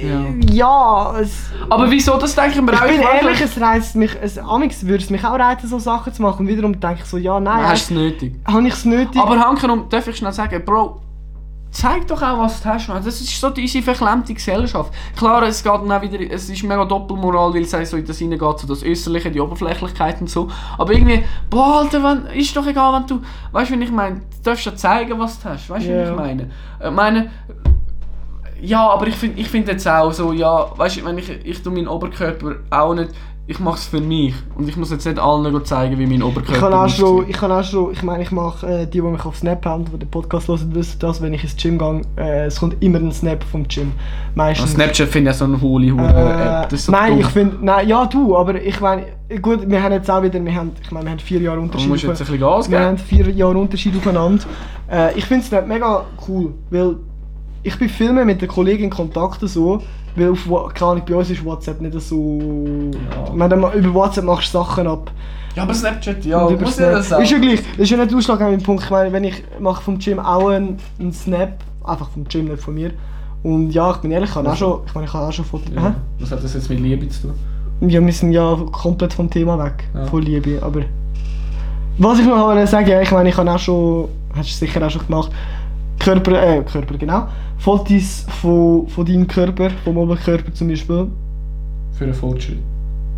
Ja. 0.00 0.24
Ja, 0.52 1.18
es, 1.20 1.50
Aber 1.68 1.90
wieso, 1.90 2.16
das 2.18 2.34
denke 2.34 2.52
ich 2.56 2.62
mir 2.62 2.72
ich 2.72 2.78
auch. 2.80 2.86
bin 2.86 3.00
weiß 3.00 3.22
ehrlich, 3.22 3.40
es 3.40 3.60
reizt 3.60 3.96
mich, 3.96 4.10
es, 4.22 4.38
amix 4.38 4.86
würde 4.86 5.02
es 5.02 5.10
mich 5.10 5.24
auch 5.24 5.38
reizen, 5.38 5.66
so 5.68 5.78
Sachen 5.80 6.12
zu 6.12 6.22
machen. 6.22 6.46
Und 6.46 6.48
wiederum 6.52 6.78
denke 6.78 6.98
ich 7.00 7.04
so, 7.06 7.16
ja, 7.18 7.40
nein, 7.40 7.64
Hast 7.66 7.90
du 7.90 7.94
es 7.94 8.00
nötig? 8.00 8.34
habe 8.46 8.66
ich 8.68 8.74
es 8.74 8.84
nötig? 8.84 9.20
Aber 9.20 9.38
Hankerum, 9.40 9.84
darf 9.90 10.06
ich 10.06 10.16
schnell 10.16 10.32
sagen, 10.32 10.62
Bro, 10.64 11.00
zeig 11.70 12.06
doch 12.06 12.22
auch, 12.22 12.38
was 12.38 12.62
du 12.62 12.68
hast. 12.68 12.88
Mann. 12.88 13.04
Das 13.04 13.20
ist 13.20 13.40
so 13.40 13.48
unsere 13.48 13.82
verklemmte 13.84 14.34
Gesellschaft. 14.34 14.92
Klar, 15.16 15.42
es 15.42 15.62
geht 15.62 15.72
dann 15.72 15.92
auch 15.92 16.02
wieder, 16.02 16.18
es 16.30 16.48
ist 16.48 16.62
mega 16.62 16.84
Doppelmoral, 16.84 17.54
weil 17.54 17.62
es 17.62 17.90
so 17.90 17.96
in 17.96 18.06
das 18.06 18.18
hineingeht, 18.18 18.58
so 18.60 18.66
das 18.66 18.82
Äußerliche, 18.84 19.30
die 19.30 19.40
Oberflächlichkeit 19.40 20.20
und 20.20 20.30
so. 20.30 20.48
Aber 20.76 20.92
irgendwie, 20.92 21.22
boah, 21.50 21.80
Alter, 21.80 22.02
wenn, 22.02 22.26
ist 22.38 22.56
doch 22.56 22.66
egal, 22.66 23.00
wenn 23.00 23.06
du, 23.06 23.22
weißt 23.52 23.70
du, 23.70 23.78
wie 23.78 23.84
ich 23.84 23.90
meine, 23.90 24.16
du 24.16 24.22
darfst 24.42 24.66
ja 24.66 24.74
zeigen, 24.74 25.18
was 25.18 25.40
du 25.40 25.48
hast. 25.50 25.68
Weißt 25.70 25.86
du, 25.86 25.90
wie 25.90 25.94
Ja. 25.94 26.10
ich 26.10 26.16
meine? 26.16 26.50
Ich 26.84 26.90
meine, 26.90 27.30
ja, 28.60 28.88
aber 28.88 29.06
ich 29.06 29.14
finde 29.14 29.40
ich 29.40 29.48
find 29.48 29.68
jetzt 29.68 29.86
auch 29.86 30.12
so, 30.12 30.32
ja, 30.32 30.66
weißt 30.76 30.98
du, 30.98 31.04
wenn 31.04 31.18
ich, 31.18 31.30
ich 31.30 31.62
tu 31.62 31.70
meinen 31.70 31.86
Oberkörper 31.88 32.56
auch 32.70 32.94
nicht, 32.94 33.10
ich 33.50 33.58
mache 33.60 33.78
es 33.78 33.86
für 33.86 34.00
mich 34.02 34.34
und 34.56 34.68
ich 34.68 34.76
muss 34.76 34.90
jetzt 34.90 35.06
nicht 35.06 35.18
allen 35.18 35.64
zeigen, 35.64 35.98
wie 35.98 36.06
mein 36.06 36.22
Oberkörper 36.22 36.52
Ich 36.52 36.60
kann 36.60 36.72
auch 36.74 36.88
schon, 36.88 37.28
ich 37.30 37.34
kann 37.36 37.50
auch 37.50 37.64
schon, 37.64 37.92
ich 37.92 38.02
meine, 38.02 38.22
ich 38.22 38.30
mache, 38.30 38.66
äh, 38.66 38.84
die, 38.86 39.00
die 39.00 39.00
mich 39.00 39.24
auf 39.24 39.38
Snap 39.38 39.64
haben, 39.64 39.86
die 39.86 39.98
den 39.98 40.10
Podcast 40.10 40.48
hören, 40.48 40.74
wissen 40.74 40.98
das, 40.98 41.22
wenn 41.22 41.32
ich 41.32 41.42
ins 41.44 41.56
Gym 41.56 41.78
gehe, 41.78 42.02
äh, 42.18 42.44
es 42.44 42.60
kommt 42.60 42.76
immer 42.82 42.98
ein 42.98 43.10
Snap 43.10 43.42
vom 43.44 43.66
Gym. 43.66 43.92
Meistens. 44.34 44.72
Snapchat 44.72 45.08
finde 45.08 45.30
ich 45.30 45.36
so 45.38 45.46
eine 45.46 45.58
hohle 45.62 45.86
Äh, 45.86 46.62
App. 46.64 46.72
So 46.76 46.92
nein, 46.92 47.12
dumm. 47.12 47.20
ich 47.20 47.26
finde, 47.28 47.56
nein, 47.62 47.88
ja 47.88 48.04
du, 48.04 48.36
aber 48.36 48.62
ich 48.62 48.78
meine, 48.80 49.06
gut, 49.40 49.68
wir 49.68 49.82
haben 49.82 49.92
jetzt 49.92 50.10
auch 50.10 50.22
wieder, 50.22 50.44
wir 50.44 50.54
haben, 50.54 50.72
ich 50.82 50.90
meine, 50.90 51.06
wir 51.06 51.12
haben 51.12 51.18
vier 51.18 51.40
Jahre 51.40 51.56
Du 51.56 51.62
Unterschied. 51.62 51.88
musst 51.88 52.02
jetzt 52.02 52.20
ein 52.20 52.26
bisschen 52.26 52.40
Gas 52.40 52.70
wir 52.70 52.76
geben. 52.78 52.88
haben 52.90 52.98
vier 52.98 53.30
Jahre 53.30 53.56
Unterschied 53.56 53.96
aufeinander. 53.96 54.44
Äh, 54.92 55.16
ich 55.18 55.24
finde 55.24 55.44
es 55.58 55.66
mega 55.66 56.04
cool, 56.28 56.52
weil 56.68 56.96
ich 57.62 57.78
bin 57.78 57.88
viel 57.88 58.12
mehr 58.12 58.24
mit 58.26 58.40
den 58.42 58.48
Kollegen 58.48 58.84
in 58.84 58.90
Kontakt 58.90 59.40
so, 59.40 59.82
weil 60.16 60.30
auf, 60.30 60.48
keine 60.74 60.90
Ahnung, 60.92 61.02
bei 61.08 61.14
uns 61.14 61.30
ist 61.30 61.44
WhatsApp 61.44 61.80
nicht 61.80 62.00
so... 62.00 62.38
Ja. 63.26 63.32
Meine, 63.34 63.54
über 63.54 63.94
WhatsApp 63.94 64.24
machst 64.24 64.52
du 64.54 64.58
Sachen 64.58 64.86
ab. 64.86 65.10
Ja, 65.54 65.62
aber 65.64 65.74
Snapchat, 65.74 66.24
ja, 66.24 66.42
Und 66.44 66.54
über 66.54 66.62
muss 66.64 66.74
Snap- 66.76 66.90
ja 66.90 66.96
das 66.98 67.12
auch. 67.12 67.20
Ist 67.20 67.30
ja 67.30 67.38
gleich, 67.38 67.60
das 67.72 67.78
ist 67.84 67.90
ja 67.90 67.96
nicht 67.96 68.14
ausschlaggebend 68.14 68.62
Punkt. 68.62 68.84
Ich 68.84 68.90
meine, 68.90 69.12
wenn 69.12 69.24
ich 69.24 69.42
mache 69.58 69.82
vom 69.82 69.98
Gym 69.98 70.18
auch 70.20 70.48
einen, 70.48 70.78
einen 71.00 71.12
Snap, 71.12 71.54
einfach 71.84 72.08
vom 72.10 72.24
Gym, 72.24 72.46
nicht 72.46 72.62
von 72.62 72.74
mir. 72.74 72.92
Und 73.42 73.70
ja, 73.70 73.90
ich 73.90 73.96
bin 73.98 74.10
ehrlich, 74.10 74.30
ich 74.30 74.36
habe 74.36 74.50
auch 74.50 74.56
schon, 74.56 74.80
ich 74.86 74.94
meine, 74.94 75.06
ich 75.06 75.12
habe 75.12 75.26
auch 75.26 75.32
schon 75.32 75.44
Fotos. 75.44 75.72
Ja. 75.74 75.94
Was 76.20 76.30
hat 76.30 76.42
das 76.44 76.54
jetzt 76.54 76.68
mit 76.68 76.80
Liebe 76.80 77.08
zu 77.08 77.22
tun? 77.28 77.34
Ja, 77.88 78.04
wir 78.04 78.12
sind 78.12 78.32
ja 78.32 78.56
komplett 78.72 79.12
vom 79.14 79.30
Thema 79.30 79.58
weg, 79.58 79.84
Ja. 79.94 80.04
von 80.06 80.22
Liebe, 80.22 80.60
aber... 80.62 80.82
Was 81.98 82.18
ich 82.20 82.26
noch 82.26 82.66
sagen, 82.66 82.92
ich 83.02 83.10
meine, 83.10 83.28
ich 83.28 83.36
habe 83.36 83.50
auch 83.50 83.58
schon, 83.58 84.08
hast 84.36 84.48
du 84.50 84.54
sicher 84.66 84.84
auch 84.86 84.90
schon 84.90 85.04
gemacht, 85.06 85.32
Körper, 85.98 86.42
äh, 86.42 86.62
Körper, 86.62 86.96
genau, 86.96 87.28
Fotos 87.58 88.26
von, 88.40 88.86
von 88.88 89.04
deinem 89.04 89.26
Körper, 89.26 89.70
vom 89.84 89.96
Oberkörper 89.96 90.52
zum 90.54 90.68
Beispiel. 90.68 91.08
Für 91.92 92.04
einen 92.04 92.14
Fortschritt. 92.14 92.58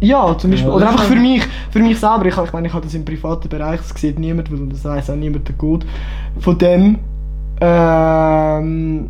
Ja, 0.00 0.36
zum 0.38 0.50
Beispiel. 0.50 0.68
Ja, 0.68 0.74
Oder 0.74 0.88
einfach 0.88 1.04
für 1.04 1.16
mich, 1.16 1.42
für 1.70 1.78
mich 1.80 1.98
selber. 1.98 2.24
Ich, 2.26 2.36
ich 2.36 2.52
meine, 2.52 2.68
ich 2.68 2.72
habe 2.72 2.84
das 2.84 2.94
im 2.94 3.04
privaten 3.04 3.48
Bereich, 3.48 3.80
das 3.80 4.00
sieht 4.00 4.18
niemand, 4.18 4.50
weil 4.50 4.66
das 4.68 4.84
weiß 4.84 5.10
auch 5.10 5.16
niemand 5.16 5.46
der 5.46 5.54
Code. 5.56 5.86
Von 6.38 6.58
dem. 6.58 6.98
Ähm, 7.60 9.08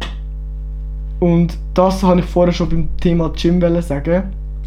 und 1.21 1.57
das 1.75 2.03
habe 2.03 2.21
ich 2.21 2.27
vorher 2.27 2.53
schon 2.53 2.69
beim 2.69 2.89
Thema 3.01 3.31
Gym 3.31 3.61
sagen. 3.83 4.25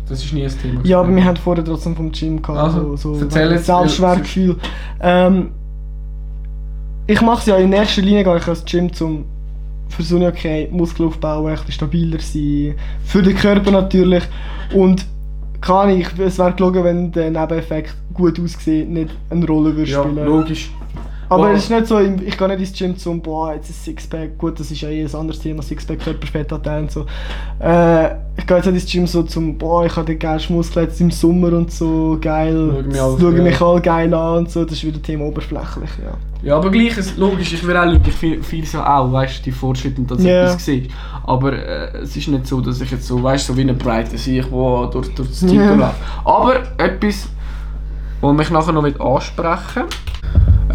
Das 0.08 0.24
ist 0.24 0.34
nie 0.34 0.44
ein 0.44 0.52
Thema. 0.62 0.82
Ja, 0.84 1.00
aber 1.00 1.14
wir 1.14 1.26
haben 1.26 1.38
vorher 1.38 1.64
trotzdem 1.64 1.96
vom 1.96 2.12
Gym 2.12 2.42
gehabt. 2.42 2.60
Also, 2.60 2.96
so, 2.96 3.16
so 3.16 3.26
erzähl 3.26 3.52
jetzt, 3.52 3.66
Selbstwertgefühl. 3.66 4.58
Ähm, 5.02 5.50
ich 7.08 7.22
mache 7.22 7.40
es 7.40 7.46
ja 7.46 7.58
in 7.58 7.74
erster 7.74 8.02
Linie 8.02 8.24
gehe 8.24 8.38
ich 8.38 8.44
ans 8.44 8.64
Gym 8.66 8.92
zum 8.94 9.26
für 9.90 10.04
so 10.04 10.18
okay, 10.26 10.68
Muskel 10.72 11.06
aufbauen, 11.06 11.52
ein 11.56 11.72
stabiler 11.72 12.20
sein, 12.20 12.76
für 13.06 13.22
den 13.22 13.36
Körper 13.36 13.72
natürlich 13.72 14.24
und 14.74 15.06
kann 15.62 15.90
ich, 15.92 16.08
es 16.20 16.40
wäre 16.40 16.54
gelogen, 16.54 16.84
wenn 16.84 17.12
der 17.12 17.30
Nebeneffekt 17.30 17.96
gut 18.14 18.40
aussieht, 18.40 18.90
nicht 18.90 19.12
eine 19.30 19.46
Rolle 19.46 19.76
würde 19.76 19.92
Ja, 19.92 20.04
spielen. 20.04 20.26
logisch. 20.26 20.72
Aber 21.30 21.48
Wow. 21.50 21.56
es 21.56 21.64
ist 21.64 21.70
nicht 21.70 21.88
so, 21.88 22.00
ich 22.00 22.38
gehe 22.38 22.48
nicht 22.50 22.60
ins 22.60 22.74
Gym 22.78 22.98
zum, 22.98 23.22
boah, 23.22 23.54
jetzt 23.54 23.70
ist 23.70 23.84
Sixpack, 23.86 24.38
gut, 24.38 24.60
das 24.60 24.70
ist 24.72 24.82
ja 24.82 24.90
eh 24.90 25.04
ein 25.06 25.16
anderes 25.16 25.40
Thema, 25.40 25.62
Sixpack, 25.64 26.00
Körperfettanteil 26.00 26.82
und 26.84 26.92
so. 26.92 27.06
Äh, 27.60 28.16
ich 28.38 28.46
gehe 28.46 28.58
jetzt 28.58 28.66
nicht 28.66 28.84
ins 28.84 28.92
Gym 28.92 29.08
so 29.08 29.24
zum, 29.24 29.58
boah, 29.58 29.86
ich 29.86 29.96
habe 29.96 30.06
den 30.06 30.20
geilsten 30.20 30.56
Muskel 30.56 30.84
jetzt 30.84 31.00
im 31.02 31.12
Sommer 31.12 31.54
und 31.54 31.72
so, 31.72 32.18
geil, 32.20 32.72
Schau 32.72 32.82
mich 32.82 32.98
schau 33.20 33.32
mich 33.32 33.60
ja. 33.60 33.66
alle 33.68 33.82
geil 33.82 34.14
an 34.14 34.38
und 34.40 34.52
so, 34.52 34.64
das 34.66 34.74
ist 34.74 34.84
wieder 34.84 35.02
Thema 35.02 35.26
oberflächlich, 35.26 35.90
ja. 36.04 36.18
Ja, 36.44 36.58
aber 36.58 36.70
gleich, 36.72 36.98
ist 36.98 37.18
logisch, 37.18 37.54
ich 37.54 37.66
will 37.66 37.78
auch 37.78 37.86
Leute, 37.86 38.10
ich 38.10 38.16
fühl 38.46 38.64
es 38.64 38.74
ja 38.74 38.98
auch, 38.98 39.12
weißt 39.12 39.40
du, 39.40 39.44
die 39.44 39.52
Fortschritte 39.52 40.02
und 40.02 40.12
dass 40.12 40.24
Ja. 40.24 40.42
etwas 40.42 40.66
sehe. 40.66 40.88
Aber 41.26 41.54
äh, 41.54 42.00
es 42.02 42.16
ist 42.18 42.28
nicht 42.28 42.46
so, 42.48 42.60
dass 42.60 42.82
ich 42.82 42.92
jetzt 42.92 43.08
so, 43.08 43.24
weißt 43.24 43.48
du, 43.48 43.54
so 43.54 43.58
wie 43.58 43.62
eine 43.62 43.74
Breite 43.74 44.18
sehe, 44.18 44.42
ich 44.42 44.52
wo 44.52 44.86
durch, 44.88 45.14
durch 45.16 45.30
das 45.30 45.40
Titel 45.40 45.56
Ja. 45.56 45.74
laufe. 45.74 45.96
Aber 46.26 46.56
etwas, 46.78 47.30
was 48.20 48.36
mich 48.36 48.50
nachher 48.50 48.74
noch 48.74 49.00
ansprechen 49.16 49.84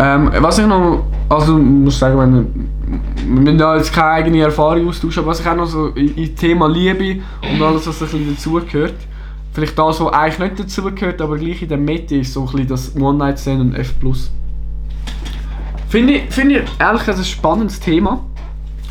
ähm, 0.00 0.30
was 0.40 0.58
ich 0.58 0.66
noch, 0.66 1.04
also 1.28 1.58
ich 1.58 1.64
muss 1.64 1.98
sagen, 1.98 2.18
wenn, 2.18 3.34
wir 3.34 3.40
müssen 3.42 3.58
da 3.58 3.76
jetzt 3.76 3.92
keine 3.92 4.08
eigene 4.10 4.40
Erfahrung 4.42 4.88
austauschen, 4.88 5.20
aber 5.22 5.30
was 5.30 5.40
ich 5.40 5.46
auch 5.48 5.56
noch 5.56 5.66
so 5.66 5.88
in, 5.88 6.14
in 6.14 6.36
Thema 6.36 6.68
Liebe 6.68 7.20
und 7.52 7.60
alles, 7.60 7.86
was 7.86 8.00
ein 8.02 8.08
bisschen 8.08 8.34
dazugehört, 8.34 8.94
vielleicht 9.52 9.76
das, 9.78 10.00
was 10.00 10.12
eigentlich 10.12 10.50
nicht 10.50 10.60
dazugehört, 10.60 11.20
aber 11.20 11.36
gleich 11.36 11.62
in 11.62 11.68
der 11.68 11.78
Mitte 11.78 12.16
ist 12.16 12.32
so 12.32 12.40
ein 12.42 12.46
bisschen 12.46 12.68
das 12.68 12.96
One-Night-Stand 12.96 13.60
und 13.60 13.74
F+. 13.74 13.94
Finde 15.88 16.14
ich, 16.14 16.32
finde 16.34 16.60
ich 16.60 16.68
ehrlich 16.78 17.00
gesagt 17.00 17.18
ein 17.18 17.24
spannendes 17.24 17.80
Thema. 17.80 18.24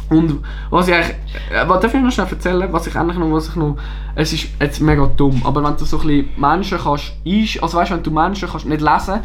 Und 0.09 0.39
was 0.69 0.87
ich 0.87 0.93
eigentlich, 0.93 1.15
äh, 1.51 1.67
was 1.67 1.81
darf 1.81 1.93
ich 1.93 2.01
noch 2.01 2.11
schnell 2.11 2.27
erzählen, 2.27 2.71
was 2.71 2.87
ich 2.87 2.95
eigentlich 2.95 3.17
noch, 3.17 3.29
was 3.31 3.49
ich 3.49 3.55
noch, 3.55 3.75
es 4.15 4.31
ist 4.31 4.47
jetzt 4.59 4.79
mega 4.79 5.05
dumm, 5.05 5.41
aber 5.43 5.61
wenn 5.61 5.75
du 5.75 5.83
so 5.83 5.99
ein 5.99 6.07
bisschen 6.07 6.29
Menschen 6.37 6.77
kannst, 6.77 7.11
einsch- 7.25 7.61
also 7.61 7.77
weißt 7.77 7.91
du, 7.91 7.95
wenn 7.95 8.03
du 8.03 8.11
Menschen 8.11 8.47
kannst 8.47 8.65
nicht 8.65 8.81
lesen, 8.81 9.19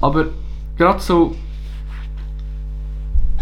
aber 0.00 0.26
gerade 0.76 0.98
so, 0.98 1.36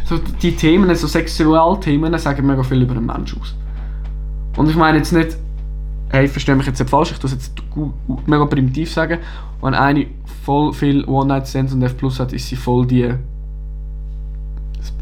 so 0.04 0.18
die 0.18 0.54
Themen, 0.54 0.94
so 0.94 1.06
Sexualthemen 1.06 2.16
sagen 2.18 2.46
mega 2.46 2.62
viel 2.62 2.82
über 2.82 2.94
einen 2.94 3.06
Menschen 3.06 3.40
aus. 3.40 3.54
Und 4.58 4.68
ich 4.68 4.76
meine 4.76 4.98
jetzt 4.98 5.12
nicht, 5.12 5.36
hey, 6.10 6.28
verstehe 6.28 6.56
mich 6.56 6.66
jetzt 6.66 6.78
nicht 6.78 6.90
falsch, 6.90 7.12
ich 7.12 7.24
es 7.24 7.32
jetzt 7.32 7.52
mega 8.26 8.44
primitiv 8.44 8.92
sagen, 8.92 9.18
wenn 9.62 9.72
eine 9.72 10.08
voll 10.44 10.74
viel 10.74 11.04
One-Night-Stands 11.06 11.72
und 11.72 11.82
F 11.82 11.96
Plus 11.96 12.20
hat, 12.20 12.34
ist 12.34 12.46
sie 12.46 12.56
voll 12.56 12.86
die 12.86 13.14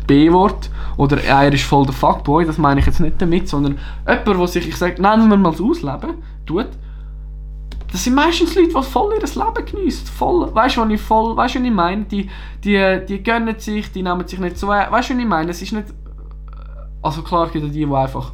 B-Wort 0.07 0.71
oder 0.97 1.23
er 1.23 1.53
ist 1.53 1.65
voll 1.65 1.85
der 1.87 1.95
Fuckboy, 1.95 2.45
das 2.45 2.59
meine 2.59 2.81
ich 2.81 2.87
jetzt 2.87 3.01
nicht 3.01 3.21
damit, 3.21 3.49
sondern 3.49 3.79
jemand, 4.07 4.27
der 4.27 4.47
sich, 4.49 4.69
ich 4.69 4.77
sage, 4.77 5.01
nennen 5.01 5.29
wir 5.29 5.37
mal 5.37 5.51
das 5.53 5.61
Ausleben, 5.61 6.15
tut, 6.47 6.67
das 7.91 8.03
sind 8.05 8.15
meistens 8.15 8.55
Leute, 8.57 8.69
die 8.77 8.83
voll 8.83 9.13
ihr 9.15 9.21
Leben 9.21 9.67
geniessen. 9.67 10.07
Voll, 10.07 10.53
weißt 10.53 10.77
du, 10.77 10.81
was 10.83 10.91
ich 10.91 11.01
voll, 11.01 11.37
weißt 11.37 11.55
du, 11.55 11.61
was 11.61 11.67
ich 11.67 11.73
meine? 11.73 12.03
Die, 12.05 12.29
die, 12.65 13.01
die 13.09 13.23
gönnen 13.23 13.55
sich, 13.59 13.93
die 13.93 14.03
nehmen 14.03 14.27
sich 14.27 14.41
nicht 14.41 14.59
so, 14.59 14.67
äh, 14.73 14.91
weißt 14.91 15.11
du, 15.11 15.15
was 15.15 15.21
ich 15.21 15.27
meine? 15.29 15.51
Es 15.53 15.63
ist 15.63 15.73
nicht, 15.73 15.87
also 17.03 17.23
klar 17.23 17.49
gibt 17.51 17.65
es 17.67 17.73
die, 17.73 17.87
die 17.87 17.95
einfach 17.95 18.33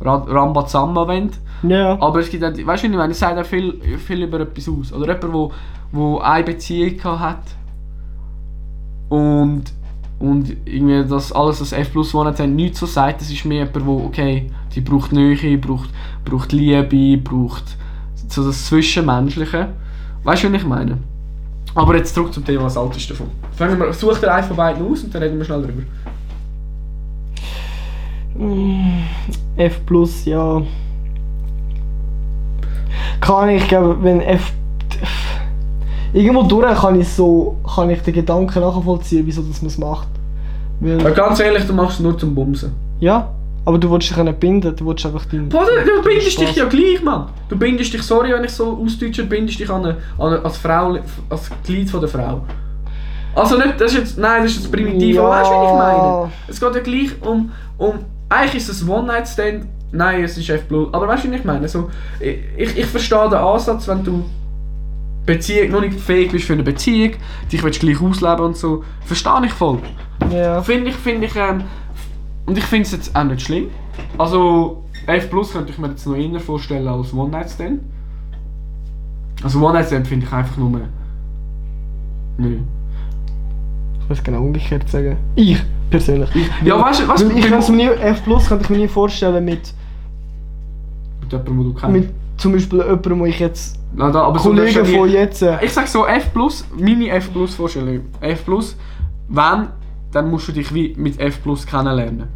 Ra- 0.00 0.24
Rambazamba 0.28 1.08
wollen, 1.08 1.30
Ja. 1.64 2.00
aber 2.00 2.20
es 2.20 2.30
gibt 2.30 2.44
auch, 2.44 2.50
weißt 2.50 2.58
du, 2.58 2.64
was 2.66 2.84
ich 2.84 2.90
meine? 2.90 3.10
Es 3.10 3.18
sagt 3.18 3.38
auch 3.38 3.44
viel, 3.44 3.80
viel 3.98 4.22
über 4.22 4.38
etwas 4.40 4.68
aus. 4.68 4.92
Oder 4.92 5.14
jemand, 5.16 5.32
wo, 5.34 5.52
wo 5.90 6.18
eine 6.18 6.44
Beziehung 6.44 7.02
hat 7.02 7.42
und, 9.08 9.64
und 10.18 10.56
irgendwie 10.64 11.04
das 11.08 11.32
alles, 11.32 11.60
was 11.60 11.72
F 11.72 11.92
plus 11.92 12.14
One 12.14 12.30
hat, 12.30 12.40
nichts 12.48 12.80
so 12.80 12.86
sagt, 12.86 13.20
das 13.20 13.30
ist 13.30 13.44
mehr 13.44 13.64
jemand, 13.64 13.86
wo, 13.86 14.04
okay, 14.04 14.50
die 14.74 14.80
braucht 14.80 15.12
Nähe, 15.12 15.58
braucht, 15.58 15.90
braucht 16.24 16.52
Liebe, 16.52 17.18
braucht 17.18 17.76
so 18.28 18.44
das 18.44 18.66
Zwischenmenschliche. 18.66 19.68
Weißt 20.24 20.42
du, 20.42 20.52
was 20.52 20.60
ich 20.60 20.66
meine? 20.66 20.98
Aber 21.74 21.96
jetzt 21.96 22.14
zurück 22.14 22.32
zum 22.32 22.44
Thema, 22.44 22.64
was 22.64 22.76
alt 22.76 22.96
ist 22.96 23.10
davon. 23.10 23.28
Fangen 23.52 23.78
wir, 23.78 23.92
such 23.92 24.18
dir 24.18 24.32
einen 24.32 24.46
von 24.46 24.56
beiden 24.56 24.84
aus 24.90 25.04
und 25.04 25.14
dann 25.14 25.22
reden 25.22 25.38
wir 25.38 25.44
schnell 25.44 25.62
drüber. 25.62 25.82
F 29.56 29.86
plus, 29.86 30.24
ja. 30.24 30.62
Kann 33.20 33.48
ich, 33.50 33.66
glaube, 33.68 33.96
wenn 34.02 34.20
F. 34.20 34.52
Irgendwo 36.12 36.42
durch 36.42 36.74
kann 36.80 37.00
ich 37.00 37.08
so, 37.08 37.56
kann 37.74 37.90
ich 37.90 38.00
den 38.02 38.14
Gedanken 38.14 38.60
nachvollziehen, 38.60 39.26
wieso 39.26 39.42
das 39.42 39.60
man 39.60 39.68
es 39.68 39.78
macht. 39.78 40.08
Weil, 40.80 41.00
Aber 41.00 41.10
ganz 41.10 41.40
ehrlich, 41.40 41.66
du 41.66 41.72
machst 41.72 41.98
es 41.98 42.00
nur 42.00 42.16
zum 42.16 42.34
Bumsen. 42.34 42.72
ja, 43.00 43.28
aber 43.64 43.76
du 43.76 43.90
willst 43.90 44.08
dich 44.08 44.16
ja 44.16 44.24
nicht 44.24 44.40
binden, 44.40 44.74
du 44.74 44.86
willst 44.86 45.04
einfach 45.04 45.26
deinen... 45.26 45.50
Boah, 45.50 45.66
du, 45.66 45.84
du 45.84 46.02
bindest 46.02 46.40
dich 46.40 46.48
Spaß. 46.48 46.56
ja 46.56 46.64
gleich, 46.64 47.02
Mann. 47.02 47.26
Du 47.50 47.58
bindest 47.58 47.92
dich, 47.92 48.02
sorry, 48.02 48.32
wenn 48.32 48.42
ich 48.44 48.52
so 48.52 48.78
ausdeutsche, 48.82 49.24
bindest 49.24 49.60
dich 49.60 49.68
an 49.68 49.84
eine, 49.84 49.96
an 50.16 50.32
eine, 50.32 50.42
als 50.42 50.56
Frau, 50.56 50.96
als 51.28 51.50
Glied 51.64 51.90
von 51.90 52.00
der 52.00 52.08
Frau. 52.08 52.40
Also 53.34 53.58
nicht, 53.58 53.78
das 53.78 53.92
ist 53.92 53.98
jetzt, 53.98 54.18
nein, 54.18 54.42
das 54.42 54.52
ist 54.52 54.62
jetzt 54.62 54.72
primitiv, 54.72 55.18
aber 55.18 55.30
weißt 55.30 55.50
du, 55.50 55.54
was 55.54 55.70
ich 55.70 55.78
meine? 55.78 56.30
Es 56.48 56.60
geht 56.60 56.74
ja 56.76 56.80
gleich 56.80 57.28
um, 57.28 57.50
um 57.76 57.94
eigentlich 58.30 58.54
ist 58.56 58.70
es 58.70 58.82
ein 58.82 58.88
One-Night-Stand, 58.88 59.66
nein, 59.92 60.24
es 60.24 60.38
ist 60.38 60.48
F+, 60.48 60.62
aber 60.70 61.06
weißt 61.06 61.24
du, 61.24 61.30
was 61.30 61.38
ich 61.38 61.44
meine? 61.44 61.68
So, 61.68 61.90
ich, 62.20 62.78
ich 62.78 62.86
verstehe 62.86 63.28
den 63.28 63.38
Ansatz, 63.38 63.86
wenn 63.86 64.02
du 64.02 64.24
Beziehung, 65.28 65.70
noch 65.70 65.82
nicht 65.82 66.00
fähig 66.00 66.32
bist 66.32 66.46
für 66.46 66.54
eine 66.54 66.62
Beziehung, 66.62 67.12
dich 67.52 67.62
willst 67.62 67.80
gleich 67.80 68.00
ausleben 68.00 68.46
und 68.46 68.56
so, 68.56 68.82
verstehe 69.04 69.44
ich 69.44 69.52
voll. 69.52 69.78
Ja. 70.32 70.62
Finde 70.62 70.88
ich, 70.88 70.96
finde 70.96 71.26
ich, 71.26 71.36
ähm, 71.36 71.64
und 72.46 72.56
ich 72.56 72.64
finde 72.64 72.84
es 72.86 72.92
jetzt 72.92 73.14
auch 73.14 73.24
nicht 73.24 73.42
schlimm. 73.42 73.66
Also, 74.16 74.84
F 75.06 75.28
Plus 75.28 75.52
könnte 75.52 75.70
ich 75.70 75.78
mir 75.78 75.88
jetzt 75.88 76.06
noch 76.06 76.16
eher 76.16 76.40
vorstellen 76.40 76.88
als 76.88 77.12
One 77.12 77.30
Night 77.30 77.50
Stand. 77.50 77.80
Also 79.42 79.62
One 79.62 79.74
Night 79.74 79.88
Stand 79.88 80.06
finde 80.06 80.24
ich 80.26 80.32
einfach 80.32 80.56
nur... 80.56 80.80
Nö. 82.38 82.58
Ich 84.00 84.10
weiß 84.10 84.24
genau 84.24 84.40
umgekehrt 84.40 84.88
sagen. 84.88 85.18
Ich, 85.34 85.62
persönlich. 85.90 86.30
Ja, 86.64 86.80
weißt 86.80 87.00
du. 87.00 87.08
Weil 87.08 87.36
ich 87.36 87.68
nie, 87.68 87.86
F 87.86 88.24
plus 88.24 88.48
könnte 88.48 88.64
ich 88.64 88.70
mir 88.70 88.78
nie 88.78 88.88
vorstellen 88.88 89.44
mit, 89.44 89.74
Mit 91.20 91.32
jemandem, 91.32 91.58
den 91.58 91.64
du 91.64 91.74
kennst. 91.74 91.92
mit 91.92 92.17
zum 92.38 92.52
Beispiel 92.52 92.78
jemandem, 92.80 93.20
wo 93.20 93.26
ich 93.26 93.38
jetzt... 93.38 93.78
Na, 93.94 94.10
da, 94.10 94.22
aber 94.22 94.38
so 94.38 94.50
Kollegen 94.50 94.74
du 94.84 94.98
von 94.98 95.08
jetzt... 95.10 95.42
Äh, 95.42 95.58
Ich 95.64 95.72
sag 95.72 95.86
so, 95.88 96.06
F 96.06 96.32
meine 96.76 97.08
F 97.08 97.32
Plus 97.32 97.54
Vorstellung. 97.54 98.00
F 98.20 98.44
Plus, 98.44 98.76
wenn, 99.28 99.68
dann 100.12 100.30
musst 100.30 100.48
du 100.48 100.52
dich 100.52 100.72
wie 100.72 100.94
mit 100.96 101.18
F 101.20 101.42
Plus 101.42 101.66
kennenlernen. 101.66 102.28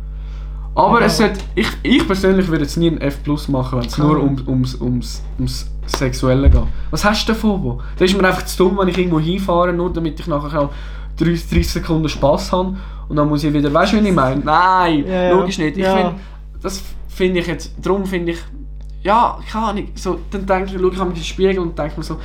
Aber 0.75 0.89
Aber- 0.97 1.03
es 1.03 1.19
sollte, 1.19 1.39
ich, 1.55 1.69
ich 1.83 2.07
persönlich 2.07 2.49
würde 2.49 2.65
jetzt 2.65 2.77
nie 2.77 2.89
ein 2.91 3.01
F 3.01 3.23
Plus 3.23 3.47
machen, 3.49 3.79
wenn 3.81 3.87
es 3.87 3.97
nur 3.99 4.19
um, 4.23 4.37
ums, 4.47 4.75
ums, 4.81 5.23
ums 5.39 5.71
Sexuelle 5.87 6.49
geht. 6.49 6.63
Was 6.91 7.05
hast 7.05 7.29
du 7.29 7.33
davon? 7.33 7.61
Bo? 7.63 7.81
Da 7.99 8.05
ist 8.05 8.17
mir 8.17 8.27
einfach 8.27 8.45
zu 8.45 8.57
dumm, 8.65 8.79
wenn 8.79 8.89
ich 8.89 8.97
irgendwo 8.97 9.21
hinfahre, 9.21 9.73
nur 9.73 9.93
damit 9.93 10.19
ich 10.19 10.27
nachher 10.27 10.63
auch 10.63 10.71
30, 11.19 11.49
30 11.51 11.69
Sekunden 11.71 12.09
Spaß 12.09 12.53
habe 12.53 12.77
und 13.09 13.17
dann 13.17 13.29
muss 13.29 13.45
ich 13.45 13.53
wieder, 13.53 13.73
weißt 13.73 13.93
du, 13.93 14.03
wie 14.03 14.09
ich 14.09 14.15
meine? 14.15 14.41
Nein, 14.43 15.05
Ja, 15.07 15.23
ja. 15.25 15.31
logisch 15.33 15.59
nicht. 15.59 15.77
Ich 15.77 15.83
Ja. 15.85 15.97
find, 15.97 16.15
das 16.63 16.83
finde 17.09 17.41
ich 17.41 17.47
jetzt, 17.47 17.75
darum 17.83 18.07
finde 18.07 18.33
ich, 18.33 18.39
ja, 19.03 19.39
keine 19.51 19.67
Ahnung, 19.67 19.89
so, 19.95 20.19
dann 20.31 20.47
denke 20.47 20.75
ich, 20.75 20.81
schaue 20.81 20.93
ich 20.93 21.01
an 21.01 21.13
den 21.15 21.23
Spiegel 21.23 21.59
und 21.61 21.79
denke 21.79 21.97
mir 21.99 22.03
so, 22.05 22.17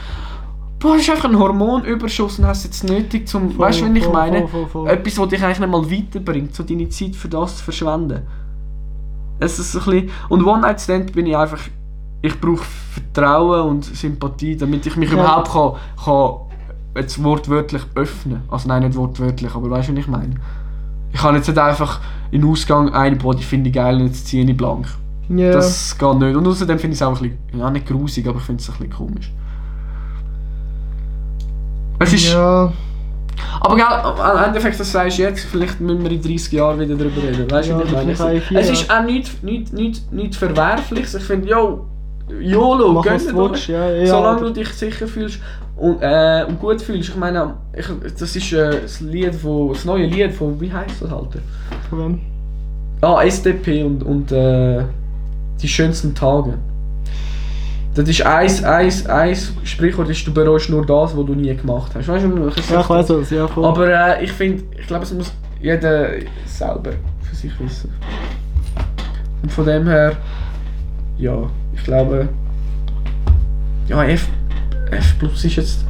boah, 0.80 0.96
ist 0.96 1.10
einfach 1.10 1.30
ein 1.30 1.38
Hormonüberschuss 1.40 2.40
und 2.40 2.46
hast 2.46 2.64
jetzt 2.66 2.84
nötig 2.84 3.28
zum, 3.28 3.52
Voll, 3.52 3.60
weißt 3.68 3.82
du, 3.82 3.94
wie 3.94 3.98
ich 3.98 4.04
voll, 4.06 4.14
meine? 4.14 4.48
voll. 4.48 4.88
Etwas, 4.88 5.18
was 5.18 5.30
dich 5.30 5.44
eigentlich 5.44 5.60
nicht 5.60 5.70
mal 5.72 5.90
weiterbringt, 5.92 6.54
so 6.56 6.64
deine 6.64 6.88
Zeit 6.90 7.16
für 7.16 7.28
das 7.30 7.58
zu 7.58 7.64
verschwenden. 7.64 8.22
Es 9.40 9.60
ist 9.60 9.72
so 9.72 9.80
ein 9.80 9.86
bisschen, 9.86 10.10
und 10.30 10.46
One-Night-Stand 10.46 11.14
bin 11.14 11.26
ich 11.28 11.36
einfach, 11.38 11.60
ich 12.22 12.40
brauche 12.40 12.64
Vertrauen 12.94 13.70
und 13.70 13.86
Sympathie, 13.86 14.56
damit 14.58 14.86
ich 14.86 14.96
mich 14.96 15.10
Ja. 15.12 15.16
überhaupt 15.16 15.52
kann, 15.52 15.74
kann 16.04 16.32
jetzt 16.96 17.24
wortwörtlich 17.24 17.84
öffnen. 17.96 18.42
Also 18.50 18.68
nein, 18.68 18.84
nicht 18.84 18.96
wortwörtlich, 18.96 19.54
aber 19.54 19.70
weißt 19.70 19.90
du, 19.90 19.94
was 19.94 20.00
ich 20.00 20.08
meine? 20.08 20.36
Ich 21.14 21.22
kann 21.22 21.36
jetzt 21.36 21.48
nicht 21.48 21.58
einfach 21.60 22.00
in 22.32 22.42
den 22.42 22.50
Ausgang 22.52 22.90
ein, 22.94 23.18
boah, 23.18 23.36
die 23.36 23.44
finde 23.44 23.70
ich 23.70 23.76
geil 23.76 23.96
und 23.96 24.08
jetzt 24.08 24.28
ziehe 24.28 24.44
ich 24.44 24.58
blank. 24.58 24.88
Ja. 25.30 25.52
Das 25.52 25.98
geht 25.98 26.20
nicht. 26.20 26.36
Und 26.36 26.48
außerdem 26.48 26.80
finde 26.80 26.94
ich 26.94 27.02
es 27.02 27.06
auch 27.06 27.16
ein 27.22 27.22
bisschen, 27.22 27.60
ja 27.60 27.70
nicht 27.70 27.88
grusig, 27.88 28.28
aber 28.28 28.38
ich 28.38 28.44
finde 28.44 28.62
es 28.62 28.70
ein 28.70 28.76
bisschen 28.78 28.94
komisch. 28.94 29.32
Es 32.00 32.14
ist, 32.14 32.32
ja. 32.32 32.72
aber 33.60 33.76
gell, 33.76 33.86
am 33.86 34.44
Endeffekt, 34.46 34.80
das 34.80 34.92
sagst 34.92 35.18
du 35.18 35.24
jetzt, 35.24 35.46
vielleicht 35.46 35.82
müssen 35.82 36.04
wir 36.04 36.12
in 36.12 36.22
30 36.22 36.52
Jahren 36.52 36.80
wieder 36.80 36.96
darüber 36.96 37.24
reden. 37.24 37.50
Weißt 37.50 37.70
du, 37.70 37.74
Ja, 37.74 37.80
was 37.80 37.88
ich 37.88 38.20
meine? 38.20 38.42
Es 38.62 38.70
ist 38.70 38.92
auch 38.92 39.04
nichts 39.04 39.42
nicht, 39.42 39.74
nicht, 39.74 40.14
nicht 40.14 40.36
Verwerfliches. 40.36 41.16
Ich 41.16 41.24
finde, 41.24 41.50
yo, 41.50 41.88
YOLO, 42.40 43.02
gönn 43.02 43.18
dir 43.18 43.32
du 43.32 43.48
doch. 43.48 43.68
ja, 43.68 43.90
ja, 43.90 44.06
Solange 44.06 44.42
du 44.42 44.50
dich 44.52 44.70
sicher 44.70 45.08
fühlst 45.08 45.40
und, 45.76 46.02
äh, 46.02 46.46
und 46.48 46.60
gut 46.60 46.82
fühlst. 46.82 47.10
Ich 47.10 47.16
meine, 47.16 47.56
ich, 47.74 47.86
das 48.18 48.36
ist 48.36 48.54
äh, 48.54 48.82
das, 48.82 49.00
Lied 49.00 49.34
von, 49.36 49.70
das 49.70 49.86
neue 49.86 50.06
Lied 50.06 50.34
von, 50.34 50.60
wie 50.60 50.72
heißt 50.72 51.02
das, 51.02 51.12
Alter? 51.12 51.40
Von 51.90 52.00
wem? 52.00 52.22
Ah, 53.02 53.24
SDP 53.24 53.84
und, 53.84 54.04
und 54.04 54.32
äh, 54.32 54.84
die 55.62 55.68
schönsten 55.68 56.14
Tage. 56.14 56.56
Das 57.98 58.08
ist 58.08 58.22
eins, 58.22 58.64
eins, 58.64 59.08
eins 59.08 59.54
Sprichwort, 59.64 60.10
ist, 60.10 60.26
du 60.28 60.32
bereust 60.32 60.70
nur 60.70 60.86
das, 60.86 61.18
was 61.18 61.26
du 61.26 61.34
nie 61.34 61.56
gemacht 61.56 61.92
hast. 61.96 62.08
Weißt 62.08 62.26
du, 62.26 62.46
was 62.46 62.70
Ja, 62.70 62.82
ich 62.82 62.90
weiß 62.90 63.10
was, 63.10 63.30
ja, 63.32 63.48
voll. 63.48 63.66
Aber 63.66 63.88
äh, 63.88 64.24
ich 64.24 64.32
finde, 64.32 64.64
ich 64.80 64.86
glaube, 64.86 65.04
es 65.04 65.14
muss 65.14 65.34
jeder 65.60 66.10
selber 66.46 66.92
für 67.22 67.36
sich 67.36 67.60
wissen. 67.60 67.92
Und 69.42 69.52
von 69.52 69.66
dem 69.66 69.88
her, 69.88 70.16
ja, 71.18 71.50
ich 71.74 71.84
glaube, 71.84 72.30
ja, 73.88 74.04
F, 74.04 74.28
F 74.92 75.18
Plus 75.18 75.46
ist 75.46 75.56
jetzt, 75.56 75.86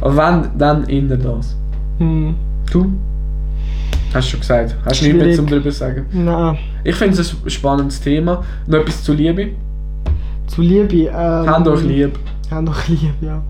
aber 0.00 0.16
wenn, 0.16 0.58
dann 0.58 0.88
eher 0.88 1.16
das. 1.18 1.54
Hm. 1.98 2.34
Du? 2.70 2.92
Hast 4.14 4.28
du 4.28 4.30
schon 4.30 4.40
gesagt. 4.40 4.74
Hast 4.84 5.00
du 5.02 5.04
nichts 5.04 5.22
mehr 5.22 5.36
zum 5.36 5.46
darüber 5.46 5.70
sagen? 5.70 6.06
Nein. 6.12 6.58
Ich 6.84 6.96
finde 6.96 7.20
es 7.20 7.32
ein 7.44 7.50
spannendes 7.50 8.00
Thema. 8.00 8.42
Noch 8.66 8.80
etwas 8.80 9.02
zu 9.02 9.12
Liebe. 9.12 9.50
Zu 10.46 10.62
Liebe. 10.62 11.06
Ähm, 11.08 11.14
Habt 11.48 11.68
euch 11.68 11.82
lieb. 11.84 12.18
Haben 12.50 12.68
euch 12.68 12.88
lieb, 12.88 13.14
ja. 13.20 13.40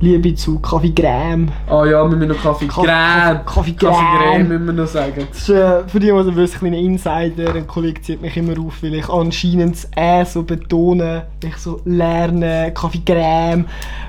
Liebe 0.00 0.34
zu 0.34 0.58
Kaffee 0.58 0.88
Crème. 0.88 1.46
Ah 1.70 1.84
ja, 1.86 2.02
wir 2.10 2.16
müssen 2.16 2.30
noch 2.30 2.42
Kaffee 2.42 2.66
Kaffee- 2.66 2.88
Crème. 2.88 3.44
Kaffee- 3.44 3.44
Kaffee 3.44 3.72
Kaffee 3.74 4.34
Crème. 4.40 4.44
müssen 4.48 4.66
wir 4.66 4.72
noch 4.72 4.86
sagen. 4.88 5.28
Das 5.30 5.38
ist 5.42 5.48
äh, 5.50 5.86
für 5.86 6.00
die, 6.00 6.06
die 6.06 6.12
es 6.12 6.26
wissen, 6.34 6.54
ein 6.56 6.58
kleiner 6.72 6.76
Insider. 6.78 7.54
Ein 7.54 7.66
Kollege 7.68 8.02
zieht 8.02 8.20
mich 8.20 8.36
immer 8.36 8.58
auf, 8.58 8.82
weil 8.82 8.94
ich 8.94 9.08
anscheinend 9.08 9.76
das 9.76 9.88
Ä 9.96 10.24
so 10.24 10.42
betone. 10.42 11.26
Ich 11.44 11.56
so 11.56 11.80
lerne, 11.84 12.72
Kaffee 12.74 12.98
Crème. 13.06 13.64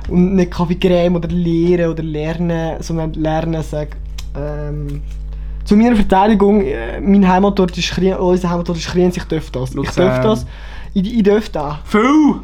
Und 0.09 0.33
nicht 0.35 0.49
Kaffee 0.51 0.73
Crème 0.81 1.15
oder 1.15 1.27
lehren 1.29 1.91
oder 1.91 2.01
lernen, 2.01 2.77
sondern 2.81 3.13
lernen 3.13 3.61
sage. 3.61 3.91
Ähm, 4.35 5.01
zu 5.65 5.75
meiner 5.75 5.95
Verteidigung, 5.95 6.61
äh, 6.61 6.99
mein 7.01 7.27
Heimatort 7.27 7.77
ist 7.77 7.91
Krien, 7.91 8.17
unser 8.17 8.49
Heimatort 8.49 8.77
ist 8.77 8.87
Kriens, 8.87 9.17
ich 9.17 9.23
darf 9.23 9.49
das. 9.51 9.69
Ich 9.69 9.75
Luzern. 9.75 10.07
darf 10.07 10.21
das. 10.21 10.45
Ich, 10.93 11.17
ich 11.17 11.23
darf 11.23 11.49
das. 11.49 11.75
Viel, 11.85 12.01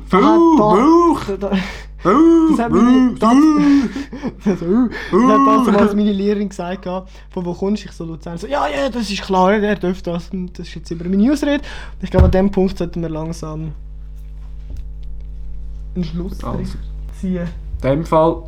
viel, 0.10 0.20
Milch, 0.20 1.40
Das 2.02 2.60
hat 2.60 2.72
meine, 2.72 3.14
das, 3.20 3.36
das, 4.46 4.60
das 4.60 4.62
hat 4.62 5.68
damals 5.68 5.94
meine 5.96 6.14
Lehrerin 6.14 6.48
gesagt, 6.48 6.86
von 6.86 7.46
wo 7.46 7.54
kommst 7.54 7.84
du? 7.84 7.90
Ich 7.90 7.92
so 7.94 8.06
Luzern. 8.06 8.38
So, 8.38 8.48
ja, 8.48 8.68
ja, 8.68 8.90
das 8.90 9.10
ist 9.12 9.22
klar, 9.22 9.60
der 9.60 9.76
darf 9.76 10.02
das. 10.02 10.30
Und 10.30 10.58
das 10.58 10.68
ist 10.68 10.76
jetzt 10.76 10.92
immer 10.92 11.04
meine 11.04 11.32
Ausrede. 11.32 11.62
Ich 12.02 12.10
glaube, 12.10 12.26
an 12.28 12.32
dem 12.32 12.50
Punkt 12.52 12.78
sollten 12.78 13.02
wir 13.02 13.10
langsam 13.10 13.74
einen 15.96 16.04
Schluss 16.06 16.42
Also. 16.44 16.78
ziehen. 17.20 17.48
In 17.84 17.90
dem 17.90 18.06
Fall 18.06 18.44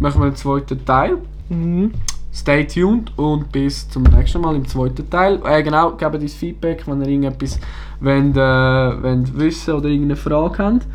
machen 0.00 0.20
wir 0.22 0.26
einen 0.26 0.36
zweiten 0.36 0.84
Teil. 0.84 1.18
Mhm. 1.50 1.92
Stay 2.34 2.66
tuned 2.66 3.12
und 3.16 3.52
bis 3.52 3.88
zum 3.88 4.02
nächsten 4.02 4.40
Mal 4.40 4.56
im 4.56 4.66
zweiten 4.66 5.08
Teil. 5.08 5.40
Äh, 5.44 5.62
genau, 5.62 5.92
gebt 5.92 6.16
uns 6.16 6.34
Feedback, 6.34 6.82
wenn 6.86 7.00
ihr 7.00 7.08
irgendetwas 7.08 7.60
wollt, 8.00 8.36
äh, 8.36 9.02
wollt 9.02 9.38
wissen 9.38 9.74
oder 9.74 9.88
irgendeine 9.88 10.16
Frage 10.16 10.58
habt. 10.58 10.86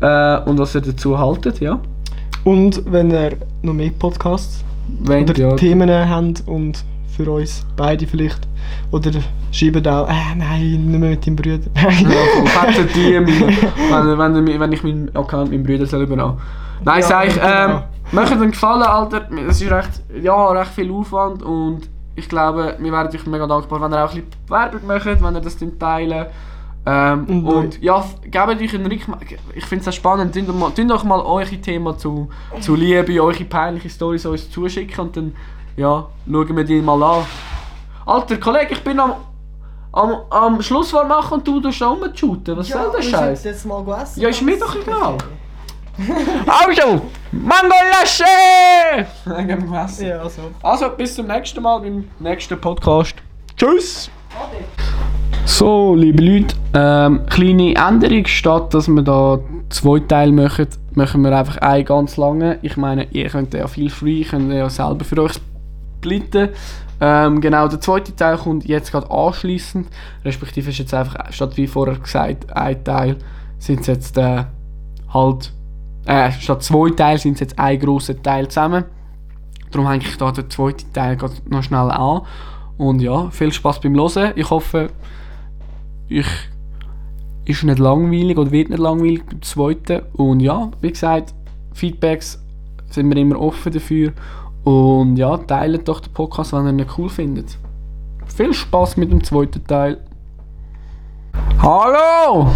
Äh, 0.00 0.50
und 0.50 0.58
was 0.58 0.74
ihr 0.74 0.80
dazu 0.80 1.16
haltet, 1.16 1.60
ja. 1.60 1.78
Und 2.42 2.82
wenn 2.90 3.12
ihr 3.12 3.36
noch 3.62 3.74
mehr 3.74 3.90
Podcasts 3.96 4.64
Wenn, 5.04 5.22
oder 5.22 5.38
ja. 5.38 5.54
Themen 5.54 5.88
habt 5.88 6.42
und 6.46 6.84
für 7.16 7.30
uns 7.30 7.64
beide 7.76 8.06
vielleicht. 8.06 8.40
Oder 8.90 9.12
schreibt 9.52 9.86
auch, 9.86 10.08
äh, 10.08 10.34
nein, 10.36 10.86
nicht 10.86 10.98
mehr 10.98 11.10
mit 11.10 11.26
deinem 11.26 11.36
Bruder. 11.36 11.58
Nein. 11.74 12.10
Ja, 12.10 12.82
die, 12.94 13.20
meine, 13.90 14.18
wenn, 14.18 14.46
wenn, 14.46 14.60
wenn 14.60 14.72
ich 14.72 14.82
meinen 14.82 15.14
Account 15.14 15.50
meinem 15.50 15.62
Bruder 15.62 15.86
soll 15.86 16.02
übernehmen 16.02 16.38
Nein, 16.84 17.00
Ja, 17.00 17.06
sag 17.06 17.28
ich, 17.28 17.36
ähm, 17.36 17.68
genau. 17.68 17.82
Macht 18.12 18.32
einen 18.32 18.50
Gefallen, 18.50 18.82
Alter. 18.82 19.28
Es 19.48 19.60
ist 19.60 19.70
recht, 19.70 20.02
ja, 20.20 20.48
recht 20.50 20.72
viel 20.72 20.90
Aufwand 20.92 21.42
und 21.42 21.88
ich 22.14 22.28
glaube, 22.28 22.76
wir 22.78 22.92
wären 22.92 23.08
euch 23.08 23.26
mega 23.26 23.46
dankbar, 23.46 23.80
wenn 23.80 23.92
ihr 23.92 24.04
auch 24.04 24.12
ein 24.14 24.22
bisschen 24.22 24.48
Werbung 24.48 24.86
macht, 24.86 25.22
wenn 25.22 25.34
ihr 25.34 25.40
das 25.40 25.56
teilen. 25.78 26.26
Ähm, 26.84 27.24
Und 27.28 27.46
und 27.46 27.82
ja, 27.82 28.04
gebt 28.22 28.36
euch 28.60 28.74
einen 28.74 28.86
Rückmeldung. 28.86 29.38
Ich 29.54 29.64
finde 29.66 29.82
es 29.82 29.88
auch 29.88 29.92
spannend. 29.92 30.34
Tun 30.34 30.58
mal, 30.58 30.70
doch 30.70 31.04
mal 31.04 31.20
eure 31.20 31.56
Themen 31.58 31.96
zu, 31.96 32.28
zu 32.60 32.74
Liebe, 32.74 33.22
eure 33.22 33.44
peinliche 33.44 33.88
Storys 33.88 34.26
uns 34.26 34.50
zuschicken 34.50 35.00
und 35.00 35.16
dann 35.16 35.36
ja, 35.76 36.06
schauen 36.30 36.56
wir 36.56 36.64
die 36.64 36.82
mal 36.82 37.00
an. 37.02 37.24
Alter 38.04 38.36
Kollege, 38.38 38.72
ich 38.72 38.82
bin 38.82 38.98
am, 38.98 39.12
am, 39.92 40.16
am 40.28 40.60
Schlusswort 40.60 41.08
machen 41.08 41.34
und 41.34 41.46
du 41.46 41.60
tust 41.60 41.80
da 41.80 41.86
rumshooten. 41.88 42.56
Was 42.56 42.68
soll 42.68 42.90
der 42.90 43.02
Scheiß? 43.02 43.42
Ja, 44.16 44.28
ist 44.28 44.42
mir 44.42 44.58
doch 44.58 44.74
egal. 44.74 45.16
Also, 46.46 47.02
Mango 47.32 47.74
Lasche! 47.90 48.24
Ja, 50.02 50.20
also. 50.20 50.42
Also, 50.62 50.88
bis 50.90 51.14
zum 51.14 51.26
nächsten 51.26 51.62
Mal 51.62 51.80
beim 51.80 52.04
nächsten 52.18 52.60
Podcast. 52.60 53.14
Tschüss! 53.56 54.10
So, 55.44 55.94
liebe 55.94 56.22
Leute, 56.22 56.54
ähm, 56.74 57.26
kleine 57.26 57.74
Änderung, 57.74 58.26
statt 58.26 58.72
dass 58.72 58.88
wir 58.88 59.02
da 59.02 59.38
zwei 59.68 60.00
Teile 60.00 60.32
machen, 60.32 60.66
machen 60.94 61.22
wir 61.22 61.36
einfach 61.36 61.58
einen 61.58 61.84
ganz 61.84 62.16
lange. 62.16 62.58
Ich 62.62 62.76
meine, 62.76 63.04
ihr 63.10 63.28
könnt 63.28 63.52
ja 63.52 63.66
viel 63.66 63.90
free, 63.90 64.24
könnt 64.24 64.52
ja 64.52 64.70
selber 64.70 65.04
für 65.04 65.22
euch 65.22 65.34
splitten. 65.98 66.50
Ähm, 67.00 67.40
genau, 67.40 67.68
der 67.68 67.80
zweite 67.80 68.14
Teil 68.14 68.38
kommt 68.38 68.64
jetzt 68.64 68.92
gerade 68.92 69.10
anschließend, 69.10 69.88
respektive 70.24 70.70
ist 70.70 70.78
jetzt 70.78 70.94
einfach, 70.94 71.32
statt 71.32 71.56
wie 71.56 71.66
vorher 71.66 71.96
gesagt, 71.96 72.54
ein 72.54 72.84
Teil, 72.84 73.16
sind 73.58 73.80
es 73.80 73.88
jetzt 73.88 74.16
äh, 74.16 74.44
halt, 75.12 75.52
äh, 76.06 76.32
statt 76.32 76.62
zwei 76.62 76.90
Teile 76.90 77.18
sind 77.18 77.34
es 77.34 77.40
jetzt 77.40 77.58
ein 77.58 77.78
grosser 77.78 78.20
Teil 78.20 78.48
zusammen. 78.48 78.84
Darum 79.70 79.88
hänge 79.88 80.04
ich 80.04 80.16
da 80.16 80.30
den 80.32 80.50
zweiten 80.50 80.92
Teil 80.92 81.16
noch 81.48 81.62
schnell 81.62 81.90
an. 81.90 82.22
Und 82.76 83.00
ja, 83.00 83.30
viel 83.30 83.52
Spaß 83.52 83.80
beim 83.80 83.94
Hören. 83.94 84.32
Ich 84.36 84.50
hoffe, 84.50 84.90
ich 86.08 86.26
ist 87.44 87.64
nicht 87.64 87.78
langweilig 87.78 88.38
oder 88.38 88.50
wird 88.50 88.70
nicht 88.70 88.78
langweilig 88.78 89.24
beim 89.24 89.42
zweiten. 89.42 90.02
Und 90.14 90.40
ja, 90.40 90.70
wie 90.80 90.92
gesagt, 90.92 91.34
Feedbacks 91.72 92.42
sind 92.90 93.08
wir 93.08 93.16
immer 93.16 93.40
offen 93.40 93.72
dafür. 93.72 94.12
Und 94.64 95.16
ja, 95.16 95.36
teilt 95.38 95.88
doch 95.88 96.00
den 96.00 96.12
Podcast, 96.12 96.52
wenn 96.52 96.78
ihr 96.78 96.84
ihn 96.84 96.90
cool 96.98 97.08
findet. 97.08 97.58
Viel 98.26 98.54
Spaß 98.54 98.96
mit 98.96 99.10
dem 99.10 99.24
zweiten 99.24 99.64
Teil. 99.66 99.98
Hallo! 101.60 102.48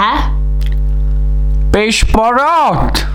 Hä? 0.00 0.30
Bist 1.72 2.12
parat? 2.12 3.06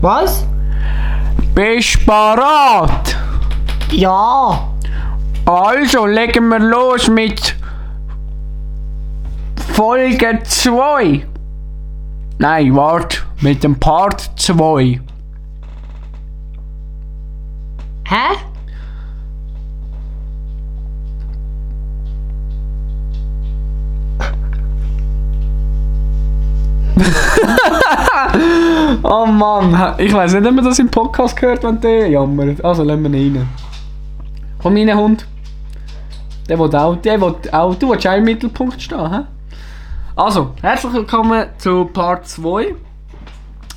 Was? 0.00 0.46
Bist 1.54 2.06
parat? 2.06 3.16
Ja. 3.90 4.68
Also 5.44 6.06
legen 6.06 6.48
wir 6.48 6.60
los 6.60 7.08
mit 7.08 7.56
Folge 9.72 10.38
2. 10.44 11.26
Nein, 12.38 12.76
warte, 12.76 13.18
mit 13.40 13.64
dem 13.64 13.74
Part 13.80 14.30
2. 14.36 15.00
Hä? 18.04 18.47
Oh 29.02 29.26
Mann, 29.26 29.94
ich 29.98 30.12
weiß 30.12 30.34
nicht, 30.34 30.46
ob 30.46 30.54
man 30.54 30.64
das 30.64 30.78
im 30.78 30.90
Podcast 30.90 31.36
gehört, 31.36 31.62
wenn 31.64 31.80
der 31.80 32.08
jammert. 32.08 32.64
Also 32.64 32.82
lassen 32.82 33.10
wir 33.10 33.18
ihn 33.18 33.36
rein. 33.36 33.48
Komm 34.60 34.76
rein, 34.76 34.96
Hund. 34.96 35.26
Der 36.48 36.58
will 36.58 36.74
auch, 36.74 36.96
der 36.96 37.20
will 37.20 37.34
auch, 37.52 37.74
du 37.74 37.90
willst 37.90 38.06
auch 38.06 38.16
im 38.16 38.24
Mittelpunkt 38.24 38.80
stehen, 38.80 39.10
hä? 39.10 39.20
Also, 40.16 40.52
herzlich 40.62 40.92
willkommen 40.94 41.46
zu 41.58 41.84
Part 41.86 42.26
2 42.26 42.74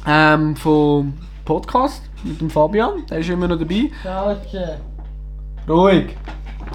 ähm, 0.08 0.56
vom 0.56 1.14
Podcast 1.46 2.04
mit 2.24 2.42
dem 2.42 2.50
Fabian. 2.50 3.06
Der 3.10 3.20
ist 3.20 3.30
immer 3.30 3.48
noch 3.48 3.60
dabei. 3.60 3.92
Schnauze. 4.02 4.78
Ruhig. 5.68 6.16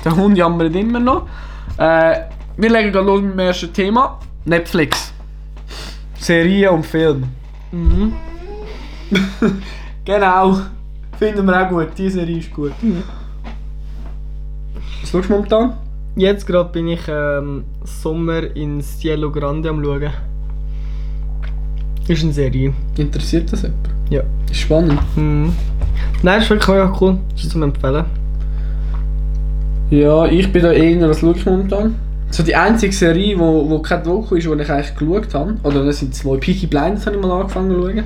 Der 0.04 0.14
Hund 0.14 0.36
jammert 0.36 0.74
immer 0.74 1.00
noch. 1.00 1.22
Äh, 1.78 2.20
wir 2.56 2.70
legen 2.70 2.92
gerade 2.92 3.06
los 3.06 3.22
mit 3.22 3.32
dem 3.32 3.38
ersten 3.40 3.72
Thema. 3.72 4.18
Netflix. 4.44 5.12
Serien 6.26 6.70
und 6.70 6.84
Film. 6.84 7.22
Mhm. 7.70 8.12
Genau. 10.04 10.58
Finden 11.18 11.46
wir 11.46 11.64
auch 11.64 11.68
gut. 11.68 11.88
Die 11.96 12.10
Serie 12.10 12.38
ist 12.38 12.52
gut. 12.52 12.72
Was 15.00 15.10
schaust 15.10 15.28
du 15.28 15.32
momentan? 15.34 15.74
Jetzt 16.16 16.44
gerade 16.44 16.70
bin 16.72 16.88
ich 16.88 17.00
ähm, 17.08 17.64
Sommer 17.84 18.56
in 18.56 18.80
Cielo 18.80 19.30
Grande 19.30 19.68
am 19.68 19.80
schauen. 19.84 20.10
Ist 22.08 22.24
eine 22.24 22.32
Serie. 22.32 22.72
Interessiert 22.96 23.52
das 23.52 23.62
jemand? 23.62 23.88
Ja. 24.10 24.22
Ist 24.50 24.60
spannend. 24.60 25.00
Mhm. 25.14 25.52
Nein, 26.24 26.40
ist 26.40 26.50
wirklich 26.50 26.68
mega 26.68 26.92
cool. 27.00 27.18
Ist 27.36 27.50
zum 27.50 27.62
Empfehlen. 27.62 28.04
Ja, 29.90 30.26
ich 30.26 30.52
bin 30.52 30.62
da 30.62 30.72
eher, 30.72 31.08
was 31.08 31.20
schaue 31.20 31.36
ich 31.36 31.46
momentan? 31.46 31.94
So 32.36 32.42
die 32.42 32.54
einzige 32.54 32.92
Serie, 32.92 33.38
wo, 33.38 33.66
wo 33.70 33.78
kein 33.78 34.02
Doku 34.04 34.34
ist, 34.34 34.46
die 34.46 34.52
ich 34.62 34.70
eigentlich 34.70 34.94
geschaut 34.94 35.32
habe, 35.34 35.56
oder 35.62 35.84
das 35.86 36.00
sind 36.00 36.14
zwei, 36.14 36.36
Peaky 36.36 36.66
Blinders 36.66 37.06
habe 37.06 37.16
ich 37.16 37.22
mal 37.22 37.30
angefangen 37.32 37.70
zu 37.70 37.80
schauen, 37.80 38.04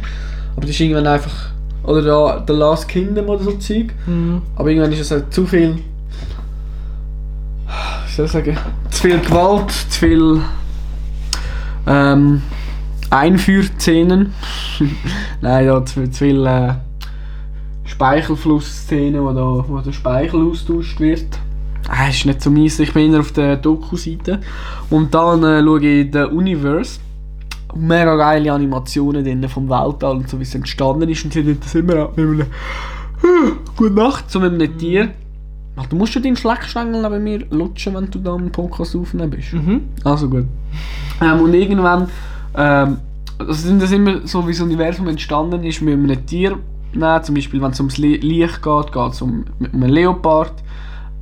aber 0.55 0.61
das 0.61 0.71
ist 0.71 0.79
irgendwann 0.81 1.07
einfach, 1.09 1.51
oder 1.83 2.03
da, 2.03 2.45
The 2.47 2.53
Last 2.53 2.87
Kingdom 2.87 3.29
oder 3.29 3.43
so 3.43 3.51
Zeug, 3.53 3.93
Mhm. 4.07 4.43
aber 4.55 4.69
irgendwann 4.69 4.93
ist 4.93 5.01
es 5.01 5.11
halt 5.11 5.35
zu 5.35 5.47
viel, 5.47 5.79
wie 8.07 8.13
soll 8.15 8.27
ich 8.27 8.31
sagen, 8.33 8.57
zu 8.91 9.03
viel 9.03 9.19
Gewalt, 9.19 9.71
zu 9.73 9.99
viel 9.99 10.41
ähm, 11.89 12.43
Einführszenen, 13.11 14.33
nein, 15.41 15.67
ja, 15.67 15.85
zu, 15.85 15.95
viel- 16.03 16.11
zu 16.11 16.19
viel 16.25 16.47
äh, 16.47 16.75
Speichelflussszenen, 17.85 19.23
wo, 19.23 19.33
da, 19.33 19.65
wo 19.69 19.79
der 19.81 19.91
Speichel 19.93 20.49
austauscht 20.49 21.01
wird. 21.01 21.27
Ah, 21.93 22.09
ist 22.09 22.25
nicht 22.25 22.41
so 22.41 22.51
mies, 22.51 22.79
ich 22.79 22.95
bin 22.95 23.13
eher 23.13 23.19
auf 23.19 23.33
der 23.33 23.57
Doku-Seite. 23.57 24.39
Und 24.91 25.13
dann 25.13 25.43
äh, 25.43 25.61
schaue 25.61 25.85
ich 25.85 26.11
den 26.11 26.27
Universe. 26.27 27.01
Mega 27.75 28.17
geile 28.17 28.53
Animationen 28.53 29.25
drin 29.25 29.49
vom 29.49 29.69
Weltall 29.69 30.17
und 30.17 30.29
so 30.29 30.39
wie 30.39 30.45
es 30.45 30.55
entstanden 30.55 31.09
ist. 31.09 31.25
Und 31.25 31.33
sie 31.33 31.43
tun 31.43 31.59
das 31.61 31.75
immer 31.75 32.05
auch 32.05 32.17
mit 32.17 32.27
einem 32.27 32.47
Gute 33.77 33.93
Nacht, 33.93 34.31
so 34.31 34.39
mit 34.39 34.53
einem 34.53 34.79
Tier. 34.79 35.11
Ach, 35.77 35.87
du 35.87 35.97
musst 35.97 36.13
schon 36.13 36.23
deinen 36.23 36.37
Schleckstängel 36.37 37.03
neben 37.03 37.25
mir 37.25 37.45
lutschen, 37.51 37.95
wenn 37.95 38.11
du 38.11 38.19
da 38.19 38.35
einen 38.35 38.53
Podcast 38.53 38.95
aufnehmen 38.97 39.31
bist. 39.31 39.53
Mhm. 39.53 39.83
Also 40.05 40.29
gut. 40.29 40.47
Ähm, 41.21 41.41
und 41.41 41.55
irgendwann, 41.55 42.09
ähm, 42.57 42.99
also 43.39 43.53
sind 43.53 43.83
das 43.83 43.91
immer 43.93 44.27
so, 44.27 44.47
wie 44.47 44.53
das 44.53 44.61
Universum 44.61 45.09
entstanden 45.09 45.65
ist, 45.65 45.81
mit 45.83 45.95
einem 45.95 46.27
Tier. 46.27 46.57
Nein, 46.93 47.25
zum 47.25 47.35
Beispiel, 47.35 47.61
wenn 47.63 47.71
es 47.71 47.81
ums 47.81 47.99
Li- 47.99 48.17
Licht 48.19 48.63
geht, 48.63 48.93
geht 48.93 49.13
es 49.13 49.23
um, 49.23 49.45
um 49.73 49.83
einen 49.83 49.91
Leopard 49.93 50.55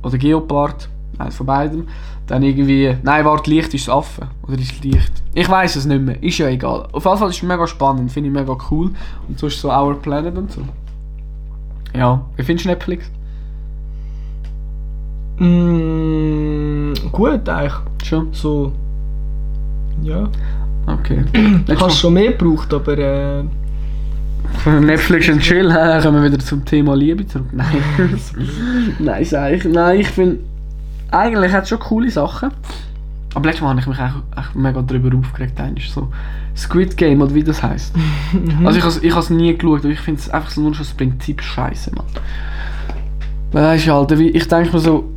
oder 0.03 0.17
Geopard, 0.17 0.89
eines 1.17 1.35
von 1.35 1.45
beidem. 1.45 1.87
Dann 2.27 2.43
irgendwie, 2.43 2.95
nein, 3.01 3.25
warte, 3.25 3.49
Licht 3.49 3.73
ist 3.73 3.87
das 3.87 3.95
Affe. 3.95 4.27
Oder 4.47 4.59
ist 4.59 4.83
Licht? 4.83 5.11
Ich 5.33 5.49
weiß 5.49 5.75
es 5.75 5.85
nicht 5.85 6.01
mehr, 6.01 6.21
ist 6.21 6.37
ja 6.37 6.47
egal. 6.47 6.87
Auf 6.91 7.05
jeden 7.05 7.17
Fall 7.17 7.29
ist 7.29 7.37
es 7.37 7.43
mega 7.43 7.65
spannend, 7.65 8.11
finde 8.11 8.29
ich 8.29 8.35
mega 8.35 8.55
cool. 8.69 8.91
Und 9.27 9.39
so 9.39 9.47
ist 9.47 9.59
so 9.59 9.69
Our 9.69 9.95
Planet 9.95 10.37
und 10.37 10.51
so. 10.51 10.61
Ja, 11.95 12.21
wie 12.35 12.43
findest 12.43 12.65
du 12.65 12.69
Netflix? 12.69 13.11
Mm, 15.39 16.93
gut 17.11 17.49
eigentlich. 17.49 17.73
Schon? 18.03 18.27
So. 18.31 18.71
Ja. 20.03 20.29
Okay. 20.85 21.23
Ich 21.67 21.79
habe 21.79 21.91
schon 21.91 22.13
mehr 22.13 22.33
gebraucht, 22.33 22.73
aber 22.73 22.97
äh, 22.97 23.43
Netflix 24.81 25.29
und 25.29 25.39
Chill, 25.39 25.71
hä? 25.73 26.01
kommen 26.01 26.21
wir 26.21 26.31
wieder 26.31 26.43
zum 26.43 26.65
Thema 26.65 26.95
Liebe 26.95 27.25
zurück. 27.25 27.47
Nein. 27.51 27.81
Nein, 28.99 29.25
sag 29.25 29.53
ich. 29.53 29.63
Nein, 29.65 29.99
ich 29.99 30.07
finde. 30.09 30.39
Eigentlich 31.11 31.51
hat 31.51 31.63
es 31.63 31.69
schon 31.69 31.79
coole 31.79 32.09
Sachen. 32.09 32.51
Aber 33.33 33.45
letztes 33.45 33.61
Mal 33.61 33.69
habe 33.69 33.79
ich 33.79 33.87
mich 33.87 33.99
auch, 33.99 34.55
mega 34.55 34.81
darüber 34.81 35.15
aufgeregt. 35.17 35.59
Eigentlich 35.59 35.91
so 35.91 36.09
Squid 36.55 36.97
Game 36.97 37.21
oder 37.21 37.33
wie 37.33 37.43
das 37.43 37.61
heisst. 37.61 37.93
Also 38.63 38.79
ich 38.79 38.85
habe 38.85 39.05
ich 39.05 39.15
es 39.15 39.29
nie 39.29 39.55
geschaut, 39.55 39.79
aber 39.81 39.89
ich 39.89 39.99
finde 39.99 40.19
es 40.19 40.29
einfach 40.29 40.49
so 40.49 40.61
nur 40.61 40.73
schon 40.73 40.85
das 40.85 40.93
Prinzip 40.93 41.41
scheiße, 41.41 41.91
Mann. 41.95 42.05
Weißt 43.51 43.87
du, 43.87 43.93
Alter, 43.93 44.19
wie, 44.19 44.29
ich 44.29 44.47
denke 44.47 44.73
mir 44.73 44.79
so. 44.79 45.09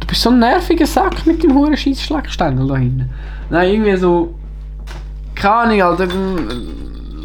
Du 0.00 0.06
bist 0.06 0.22
so 0.22 0.30
ein 0.30 0.40
nerviger 0.40 0.86
Sack 0.86 1.26
mit 1.26 1.42
dem 1.42 1.54
hohen 1.54 1.76
Scheissschlagstängel 1.76 2.66
da 2.66 2.76
hinten. 2.76 3.10
Nein, 3.50 3.70
irgendwie 3.70 3.96
so. 3.96 4.34
Keine 5.34 5.54
Ahnung, 5.54 5.82
Alter. 5.82 6.08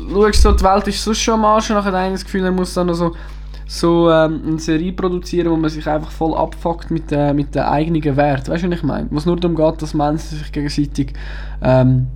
Dann, 0.08 0.22
schaust 0.22 0.42
so, 0.42 0.52
die 0.52 0.64
Welt 0.64 0.88
ist 0.88 1.04
sonst 1.04 1.20
schon 1.20 1.34
am 1.36 1.46
Arsch 1.46 1.70
und 1.70 1.76
nachher 1.76 1.88
hat 1.92 1.96
einer 1.96 2.12
das 2.14 2.24
Gefühl, 2.24 2.44
er 2.46 2.52
muss 2.52 2.74
dann 2.74 2.88
noch 2.88 2.94
so, 2.96 3.12
so 3.68 4.10
ähm, 4.12 4.42
eine 4.48 4.60
Serie 4.60 4.94
produzieren, 4.94 5.52
wo 5.52 5.58
man 5.58 5.70
sich 5.70 5.88
einfach 5.88 6.12
voll 6.12 6.34
abfuckt 6.36 6.90
mit, 6.92 7.12
äh, 7.12 7.34
mit 7.34 7.54
den 7.54 7.64
eigenen 7.64 8.16
Wert. 8.16 8.48
Weißt 8.50 8.64
du, 8.64 8.70
was 8.70 8.78
ich 8.78 8.84
meine? 8.84 9.08
Wo 9.12 9.18
es 9.18 9.26
nur 9.26 9.36
darum 9.36 9.56
geht, 9.56 9.82
dass 9.82 9.94
Menschen 9.94 10.38
sich 10.38 10.52
gegenseitig, 10.52 11.14
ähm, 11.62 12.08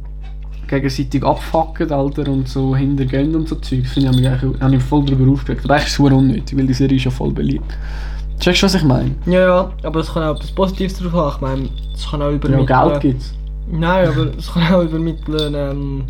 gegenseitig 0.68 1.24
abfucken, 1.24 1.92
Alter, 1.92 2.32
und 2.32 2.48
so 2.48 2.76
hintergehen 2.76 3.36
und 3.36 3.50
so 3.50 3.56
Zeug. 3.56 3.86
Finde 3.86 4.10
ich, 4.12 4.28
habe 4.28 4.38
ich, 4.38 4.44
eigentlich- 4.44 4.62
habe 4.62 4.76
ich 4.76 4.84
voll 4.84 5.04
darüber 5.06 5.32
aufgeregt. 5.34 5.66
Aber 5.66 5.74
eigentlich 5.76 5.88
ist 5.88 5.94
es 5.94 6.00
unnötig, 6.00 6.58
weil 6.58 6.68
die 6.68 6.74
Serie 6.74 6.96
ist 6.98 7.04
ja 7.06 7.12
voll 7.12 7.32
beliebt. 7.32 7.78
Checkst 8.40 8.62
du, 8.64 8.66
was 8.68 8.76
ich 8.76 8.84
meine? 8.84 9.12
ja, 9.26 9.40
ja. 9.42 9.72
Aber 9.84 10.00
es 10.00 10.12
kann 10.14 10.24
auch 10.24 10.36
etwas 10.36 10.52
Positives 10.52 10.98
drauf 10.98 11.12
haben. 11.14 11.36
Ich 11.36 11.42
meine, 11.42 11.70
es 11.94 12.10
kann 12.10 12.22
auch 12.22 12.30
Ja, 12.30 12.32
übermitteln. 12.36 12.66
Geld 12.66 13.02
gibt's. 13.02 13.34
Nein, 13.70 14.08
aber 14.08 14.28
es 14.38 14.52
kann 14.52 14.74
auch 14.74 14.84
übermitteln. 14.84 15.54
Ähm, 15.56 16.04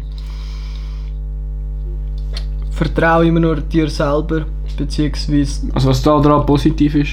Vertraue 2.71 3.25
immer 3.27 3.39
nur 3.39 3.57
dir 3.57 3.89
selber, 3.89 4.45
beziehungsweise 4.77 5.67
Also 5.73 5.89
was 5.89 6.01
da 6.01 6.19
dran 6.19 6.45
positiv 6.45 6.95
ist. 6.95 7.11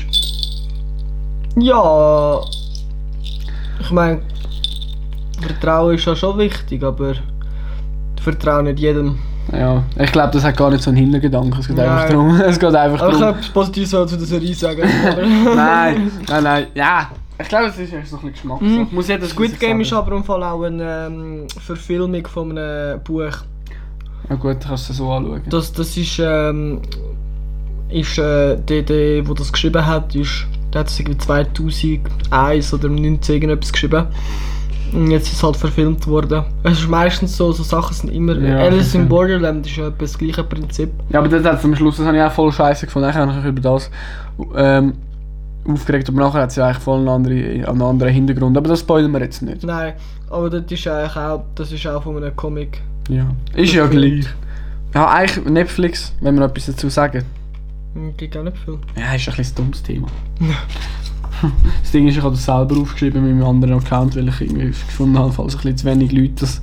ja. 1.57 2.41
Ich 3.81 3.91
meine, 3.93 4.21
Vertrauen 5.41 5.95
ist 5.95 6.05
ja 6.05 6.17
schon 6.17 6.37
wichtig, 6.39 6.83
aber 6.83 7.15
Vertrauen 8.21 8.65
nicht 8.65 8.81
jedem. 8.81 9.19
Ja, 9.53 9.83
ich 9.99 10.13
glaube, 10.13 10.31
das 10.33 10.45
hat 10.45 10.57
gar 10.57 10.71
nicht 10.71 10.83
so 10.83 10.91
einen 10.91 10.99
Hintergedanken. 10.99 11.59
Es 11.59 11.69
geht 11.69 11.77
Nein. 11.77 11.89
einfach 11.89 12.09
darum. 12.11 12.41
Es 12.41 12.59
geht 12.59 12.75
einfach 12.75 13.03
Aber 13.03 13.13
ich 13.13 13.19
kann 13.21 13.35
etwas 13.35 13.49
Positives 13.51 13.91
zu 13.91 14.05
der 14.17 14.19
Serie 14.27 14.55
sagen. 14.55 14.83
Nein, 15.57 16.11
nein, 16.29 16.43
nein. 16.45 16.67
Ja, 16.75 17.09
ich 17.41 17.49
glaube, 17.49 17.67
es 17.67 17.79
ist 17.79 17.93
echt 17.95 18.09
so 18.09 18.17
ein 18.17 18.23
bisschen 18.23 18.33
Geschmackssache. 18.33 18.71
Mhm. 18.71 18.89
Muss 18.91 19.09
jeder 19.09 19.27
Squid 19.27 19.59
Game 19.61 19.81
ist 19.81 19.89
selber- 19.91 20.07
aber 20.07 20.17
im 20.17 20.25
Fall 20.25 20.43
auch 20.43 20.63
eine 20.65 21.07
ähm, 21.07 21.47
Verfilmung 21.65 22.27
von 22.27 22.51
einem 22.59 23.01
Buch. 23.03 23.33
Ja 24.29 24.37
gut, 24.37 24.59
kannst 24.61 24.89
du 24.89 24.93
so 24.93 25.11
anschauen. 25.11 25.43
Das, 25.49 25.73
das 25.73 25.97
ist, 25.97 26.19
ähm, 26.19 26.81
ist 27.89 28.19
äh, 28.19 28.57
der, 28.57 28.83
der, 28.83 29.23
der 29.23 29.35
das 29.35 29.53
geschrieben 29.53 29.85
hat, 29.85 30.15
ist, 30.15 30.47
der 30.73 30.81
hat 30.81 30.89
es 30.89 31.01
irgendwie 31.01 31.19
2001 31.19 32.75
oder 32.75 32.89
19 32.89 33.35
irgendetwas 33.35 33.73
geschrieben. 33.73 34.07
Und 34.93 35.11
jetzt 35.11 35.29
ist 35.29 35.35
es 35.35 35.43
halt 35.43 35.57
verfilmt 35.57 36.07
worden. 36.07 36.45
Es 36.63 36.81
ist 36.81 36.89
meistens 36.89 37.37
so, 37.37 37.53
so 37.53 37.63
Sachen 37.63 37.95
sind 37.95 38.11
immer. 38.11 38.39
Ja, 38.39 38.59
Alice 38.59 38.95
in. 38.95 39.09
Borderland 39.09 39.67
ist 39.67 39.77
ja 39.77 39.91
das 39.91 40.17
gleiche 40.17 40.45
Prinzip. 40.45 40.91
Ja, 41.11 41.19
aber 41.19 41.29
das 41.29 41.45
hat 41.45 41.63
am 41.63 41.77
Schluss, 41.77 41.99
das 41.99 42.07
habe 42.07 42.17
ich 42.17 42.23
auch 42.23 42.33
voll 42.33 42.51
scheiße 42.53 42.87
gefunden. 42.87 43.11
Ich 43.11 43.15
habe 43.15 43.33
mich 43.33 43.45
über 43.45 43.61
das 43.61 43.91
ähm, 44.57 44.95
aufgeregt, 45.67 46.09
aber 46.09 46.21
nachher 46.21 46.43
hat 46.43 46.53
sie 46.53 46.65
eigentlich 46.65 46.83
voll 46.83 47.01
einen 47.01 47.09
anderen, 47.09 47.65
einen 47.67 47.83
anderen 47.83 48.13
Hintergrund. 48.13 48.57
Aber 48.57 48.69
das 48.69 48.81
spoilern 48.81 49.13
wir 49.13 49.21
jetzt 49.21 49.43
nicht. 49.43 49.63
Nein, 49.63 49.95
aber 50.31 50.49
das 50.49 50.71
ist 50.71 50.87
eigentlich 50.87 51.17
auch, 51.17 51.45
das 51.55 51.73
ist 51.73 51.87
auch 51.87 52.03
von 52.03 52.17
einem 52.17 52.35
Comic. 52.35 52.81
Ja. 53.09 53.27
Ist 53.55 53.73
ja 53.73 53.87
gleich. 53.87 54.27
Ja, 54.95 55.09
eigentlich 55.09 55.45
Netflix, 55.47 56.13
wenn 56.21 56.35
wir 56.35 56.41
noch 56.43 56.51
etwas 56.51 56.67
dazu 56.67 56.89
sagen. 56.89 57.25
Hm, 57.95 58.17
Gibt 58.17 58.37
auch 58.37 58.43
nicht 58.43 58.57
viel. 58.59 58.79
Ja, 58.97 59.15
ist 59.15 59.29
ein 59.29 59.37
bisschen 59.37 59.53
ein 59.53 59.57
dummes 59.57 59.83
Thema. 59.83 60.09
das 61.83 61.91
Ding 61.93 62.09
ist, 62.09 62.17
ich 62.17 62.23
habe 62.23 62.35
das 62.35 62.45
selber 62.45 62.77
aufgeschrieben 62.81 63.23
mit 63.25 63.35
meinem 63.37 63.49
anderen 63.49 63.79
Account, 63.79 64.17
weil 64.17 64.29
ich 64.29 64.41
irgendwie 64.41 64.67
gefunden 64.69 65.19
habe, 65.19 65.33
falls 65.33 65.55
ein 65.55 65.61
bisschen 65.61 65.77
zu 65.79 65.87
wenig 65.87 66.13
Leute 66.13 66.33
das 66.41 66.61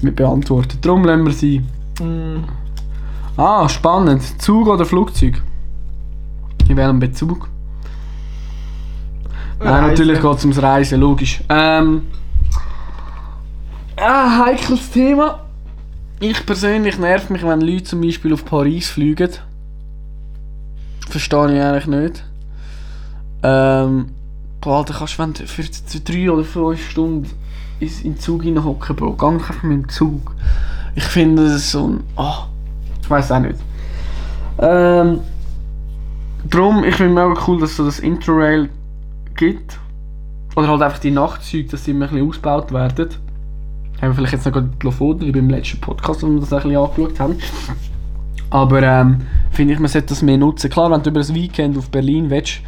mit 0.00 0.16
beantworten. 0.16 0.78
Darum 0.80 1.04
lassen 1.04 1.24
wir 1.24 1.32
sie. 1.32 1.62
Hm, 1.98 2.44
Ah, 3.36 3.68
spannend. 3.68 4.42
Zug 4.42 4.66
oder 4.66 4.84
Flugzeug? 4.84 5.40
In 6.68 6.76
welchem 6.76 6.98
Bezug? 6.98 7.48
Nein, 9.60 9.68
Reisen. 9.68 9.88
natürlich 9.90 10.20
geht 10.20 10.36
es 10.36 10.44
ums 10.44 10.60
Reisen, 10.60 11.00
logisch. 11.00 11.40
Ähm, 11.48 12.02
ah, 13.96 14.44
heikles 14.44 14.90
Thema. 14.90 15.40
Ich 16.20 16.44
persönlich 16.44 16.98
nervt 16.98 17.30
mich, 17.30 17.44
wenn 17.44 17.60
Leute 17.60 17.84
zum 17.84 18.00
Beispiel 18.00 18.32
auf 18.32 18.44
Paris 18.44 18.88
fliegen. 18.88 19.30
Verstehe 21.08 21.54
ich 21.54 21.62
eigentlich 21.62 21.86
nicht. 21.86 22.24
Ähm, 23.44 24.10
boah, 24.60 24.78
Alter, 24.78 24.94
kannst 24.94 25.18
du, 25.18 25.46
für 25.46 26.00
drei 26.00 26.30
oder 26.30 26.42
fünf 26.42 26.90
Stunden 26.90 27.30
in 27.78 27.88
den 28.02 28.18
Zug 28.18 28.44
hocken, 28.44 28.96
Bro, 28.96 29.12
geh 29.12 29.26
einfach 29.26 29.62
mit 29.62 29.84
dem 29.84 29.88
Zug. 29.88 30.34
Ich 30.96 31.04
finde 31.04 31.44
das 31.44 31.70
so 31.70 31.86
ein. 31.86 32.00
ah, 32.16 32.48
ich 33.00 33.08
weiß 33.08 33.30
auch 33.30 33.38
nicht. 33.38 33.60
Ähm, 34.58 35.20
drum, 36.50 36.82
ich 36.82 36.96
finde 36.96 37.14
mega 37.14 37.40
cool, 37.46 37.60
dass 37.60 37.70
es 37.70 37.76
so 37.76 37.84
das 37.84 38.00
Interrail 38.00 38.68
gibt. 39.36 39.78
Oder 40.56 40.66
halt 40.66 40.82
einfach 40.82 40.98
die 40.98 41.12
Nachtzüge, 41.12 41.68
dass 41.68 41.84
sie 41.84 41.92
immer 41.92 42.06
ein 42.06 42.10
bisschen 42.10 42.28
ausgebaut 42.28 42.72
werden. 42.72 43.10
Haben 44.00 44.10
wir 44.10 44.14
vielleicht 44.14 44.32
jetzt 44.34 44.46
noch 44.46 44.52
gerade 44.52 44.70
die 44.80 44.86
Lofoten, 44.86 45.26
wie 45.26 45.32
beim 45.32 45.50
letzten 45.50 45.80
Podcast, 45.80 46.22
wo 46.22 46.28
wir 46.28 46.40
das 46.40 46.52
ein 46.52 46.62
bisschen 46.62 46.76
angeschaut 46.76 47.20
haben. 47.20 47.36
Aber 48.50 48.82
ähm, 48.82 49.18
finde 49.50 49.74
ich, 49.74 49.80
man 49.80 49.88
sollte 49.88 50.08
das 50.08 50.22
mehr 50.22 50.38
nutzen. 50.38 50.70
Klar, 50.70 50.90
wenn 50.90 51.02
du 51.02 51.10
über 51.10 51.20
das 51.20 51.34
Weekend 51.34 51.76
auf 51.76 51.90
Berlin 51.90 52.30
willst, 52.30 52.60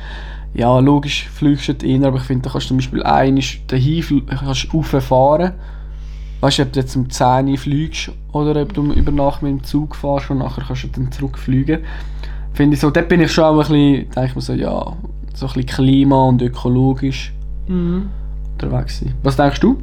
ja, 0.52 0.78
logisch, 0.80 1.28
fliegst 1.28 1.68
du 1.68 1.86
rein, 1.86 2.04
aber 2.04 2.18
ich 2.18 2.24
finde, 2.24 2.42
da 2.42 2.50
kannst 2.50 2.66
du 2.66 2.68
zum 2.68 2.76
Beispiel 2.78 3.02
einmal 3.04 3.42
dahin 3.68 4.26
kannst 4.28 4.74
rauffahren. 4.74 5.52
Weißt 6.40 6.58
du, 6.58 6.62
ob 6.62 6.72
du 6.72 6.80
jetzt 6.80 6.96
um 6.96 7.08
10 7.08 7.48
Uhr 7.48 7.58
fliegst 7.58 8.10
oder 8.32 8.60
ob 8.62 8.72
du 8.74 8.92
über 8.92 9.12
Nacht 9.12 9.42
mit 9.42 9.52
dem 9.52 9.62
Zug 9.64 9.94
fährst 9.94 10.30
und 10.30 10.38
nachher 10.38 10.64
kannst 10.66 10.84
du 10.84 10.88
dann 10.88 11.12
zurückfliegen. 11.12 11.80
Finde 12.54 12.74
ich 12.74 12.80
so, 12.80 12.90
dort 12.90 13.08
bin 13.08 13.20
ich 13.20 13.30
schon 13.30 13.44
auch 13.44 13.52
ein 13.52 13.58
bisschen, 13.58 14.10
denke 14.10 14.24
ich 14.26 14.34
mir 14.34 14.40
so, 14.42 14.52
ja, 14.54 14.96
so 15.34 15.46
ein 15.46 15.52
bisschen 15.52 15.66
klima- 15.66 16.24
und 16.24 16.42
ökologisch 16.42 17.32
Mhm. 17.68 18.08
unterwegs 18.54 18.98
sein. 18.98 19.14
Was 19.22 19.36
denkst 19.36 19.60
du? 19.60 19.78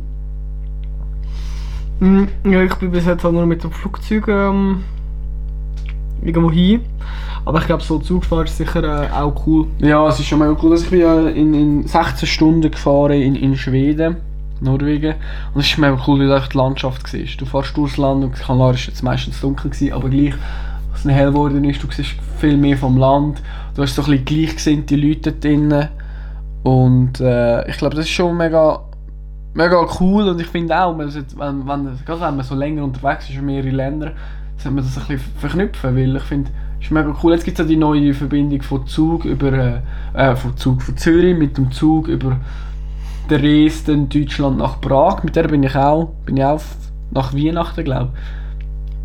Mhm. 2.00 2.28
Ja, 2.46 2.62
ich 2.64 2.74
bin 2.76 2.92
bis 2.92 3.06
jetzt 3.06 3.24
halt 3.24 3.34
nur 3.34 3.46
mit 3.46 3.64
dem 3.64 3.72
Flugzeug 3.72 4.28
ähm, 4.28 4.84
irgendwo 6.22 6.52
hin. 6.52 6.82
Aber 7.46 7.60
ich 7.60 7.66
glaube, 7.66 7.84
so 7.84 8.00
Zugfahren 8.00 8.46
ist 8.46 8.58
sicher 8.58 8.84
äh, 8.84 9.10
auch 9.10 9.48
cool. 9.48 9.68
Ja, 9.80 10.06
es 10.08 10.20
ist 10.20 10.26
schon 10.26 10.40
mal 10.40 10.56
cool. 10.62 10.72
Also 10.72 10.84
ich 10.84 10.90
bin 10.90 11.00
ja 11.00 11.28
in, 11.30 11.54
in 11.54 11.88
16 11.88 12.28
Stunden 12.28 12.70
gefahren 12.70 13.14
in, 13.14 13.36
in 13.36 13.56
Schweden, 13.56 14.18
Norwegen. 14.60 15.16
Und 15.54 15.62
es 15.62 15.68
ist 15.68 15.78
mega 15.78 15.98
cool, 16.06 16.20
wie 16.20 16.28
du 16.28 16.40
die 16.40 16.58
Landschaft 16.58 17.08
siehst. 17.08 17.40
Du 17.40 17.46
fährst 17.46 17.76
durchs 17.78 17.98
Land 17.98 18.24
und 18.24 18.34
klar 18.34 18.60
war 18.60 18.74
jetzt 18.74 19.02
meistens 19.02 19.40
dunkel, 19.40 19.72
gewesen, 19.72 19.94
aber 19.94 20.10
gleich, 20.10 20.34
was 20.92 21.06
es 21.06 21.12
hell 21.12 21.32
geworden 21.32 21.64
ist, 21.64 21.82
du 21.82 21.88
siehst 21.90 22.16
viel 22.38 22.58
mehr 22.58 22.78
vom 22.78 22.98
Land. 22.98 23.42
Du 23.76 23.82
hast 23.82 23.96
so 23.96 24.02
ein 24.02 24.12
bisschen 24.12 24.26
gleichgesinnte 24.26 24.96
Leute 24.96 25.32
drinnen. 25.32 25.88
Und 26.64 27.22
äh, 27.22 27.70
ich 27.70 27.78
glaube, 27.78 27.96
das 27.96 28.06
ist 28.06 28.12
schon 28.12 28.36
mega, 28.36 28.82
mega 29.58 29.86
cool. 30.00 30.30
Und 30.30 30.40
ich 30.40 30.48
finde 30.48 30.80
auch, 30.80 30.96
man 30.96 31.10
sollte, 31.10 31.38
wenn, 31.38 31.68
wenn, 31.68 31.98
gerade 32.06 32.22
wenn 32.22 32.36
man 32.38 32.46
so 32.46 32.56
länger 32.56 32.84
unterwegs 32.84 33.30
ist 33.30 33.36
in 33.36 33.46
mehrere 33.46 33.72
Länder, 33.72 34.12
sollte 34.58 34.76
man 34.76 34.84
das 34.84 34.98
ein 34.98 35.08
bisschen 35.08 35.32
verknüpfen, 35.40 35.96
weil 35.96 36.16
ich 36.16 36.24
finde, 36.24 36.52
ist 36.80 36.92
mega 36.92 37.14
cool. 37.22 37.34
Jetzt 37.34 37.44
gibt 37.44 37.60
es 37.60 37.66
ja 37.66 37.68
die 37.68 37.76
neue 37.76 38.14
Verbindung 38.14 38.62
von 38.62 38.86
Zug 38.88 39.26
über 39.26 39.52
äh, 39.52 39.82
äh, 40.14 40.36
von 40.36 40.56
Zug 40.56 40.82
von 40.82 40.96
Zürich 40.96 41.38
mit 41.38 41.58
dem 41.58 41.72
Zug 41.72 42.08
über 42.08 42.38
Dresden, 43.28 44.08
Deutschland 44.08 44.60
nach 44.60 44.80
Prag. 44.80 45.24
Mit 45.24 45.36
der 45.36 45.48
bin 45.48 45.64
ich 45.64 45.76
auch, 45.76 46.14
bin 46.26 46.38
ich 46.38 46.46
auch 46.46 46.62
nach 47.12 47.34
Weihnachten, 47.34 47.84
glaube 47.84 48.12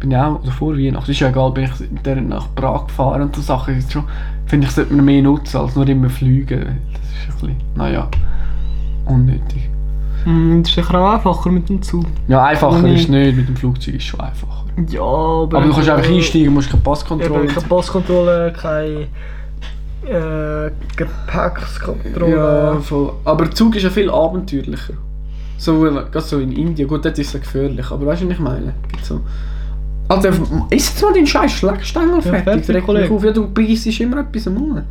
Bin 0.01 0.11
ich 0.11 0.17
auch, 0.17 0.43
oder 0.43 0.53
vor 0.53 0.77
Weihnachten, 0.77 1.11
ist 1.11 1.21
ja 1.21 1.31
egal, 1.31 1.51
bin 1.53 1.65
ich 1.65 1.91
mit 1.91 2.05
der 2.05 2.21
nach 2.21 2.55
Prag 2.55 2.87
gefahren 2.89 3.23
und 3.23 3.35
so 3.35 3.43
Sachen. 3.43 3.79
Ist 3.79 3.91
schon, 3.91 4.05
finde 4.47 4.67
ich, 4.67 4.73
sollte 4.73 4.93
man 4.93 5.07
mehr 5.07 5.23
nutzen, 5.23 5.57
als 5.57 5.75
nur 5.75 5.89
immer 5.89 6.11
fliegen. 6.11 6.79
Das 6.93 7.03
ist 7.03 7.43
ein 7.43 7.49
bisschen, 7.49 7.57
naja, 7.75 8.09
unnötig. 9.07 9.72
Mhm, 10.25 10.63
das 10.63 10.71
ist 10.71 10.75
sicher 10.77 11.01
auch 11.01 11.13
einfacher 11.15 11.51
mit 11.51 11.69
dem 11.69 11.83
Zug. 11.83 12.05
Ja, 12.29 12.45
einfacher 12.45 12.79
Nee. 12.83 12.95
ist 12.95 13.03
es 13.03 13.09
nicht, 13.09 13.37
mit 13.37 13.49
dem 13.49 13.57
Flugzeug 13.57 13.95
ist 13.95 14.05
schon 14.05 14.21
einfacher. 14.21 14.65
Ja, 14.89 15.01
aber... 15.03 15.59
Aber 15.59 15.67
du 15.67 15.73
kannst 15.73 15.89
einfach 15.91 16.11
einsteigen, 16.11 16.53
musst 16.55 16.69
keine 16.69 16.79
Eben, 16.79 16.85
Passkontrolle. 16.85 17.47
keine 17.47 17.67
Passkontrolle, 17.67 18.53
keine 18.53 19.07
äh, 20.09 20.71
Gepäckskontrolle. 20.97 22.35
Ja, 22.37 22.81
voll. 22.81 23.13
Aber 23.25 23.45
der 23.45 23.55
Zug 23.55 23.77
ist 23.77 23.83
ja 23.83 23.91
viel 23.91 24.11
abenteuerlicher. 24.11 24.95
So, 25.59 25.87
äh, 25.87 25.91
gerade 25.91 26.21
so 26.21 26.39
in 26.39 26.53
Indien, 26.53 26.89
gut, 26.89 27.05
dort 27.05 27.19
ist 27.19 27.29
es 27.29 27.33
ja 27.35 27.39
gefährlich, 27.41 27.91
aber 27.91 28.07
weißt 28.07 28.23
du, 28.23 28.27
was 28.27 28.35
ich 28.35 28.41
meine? 28.41 28.75
Gibt 28.91 29.05
so. 29.05 29.21
Alter, 30.09 30.31
ist 30.71 30.89
jetzt 30.91 31.03
mal 31.03 31.13
deinen 31.13 31.27
scheiß 31.27 31.53
Schleckstängel 31.53 32.21
fertig? 32.21 32.65
fertig, 32.65 32.85
Kollege. 32.85 33.15
auf, 33.15 33.25
ja, 33.25 33.31
du 33.31 33.49
beißt 33.49 33.87
immer 34.01 34.19
etwas 34.21 34.47
am 34.49 34.55
Mund. 34.55 34.83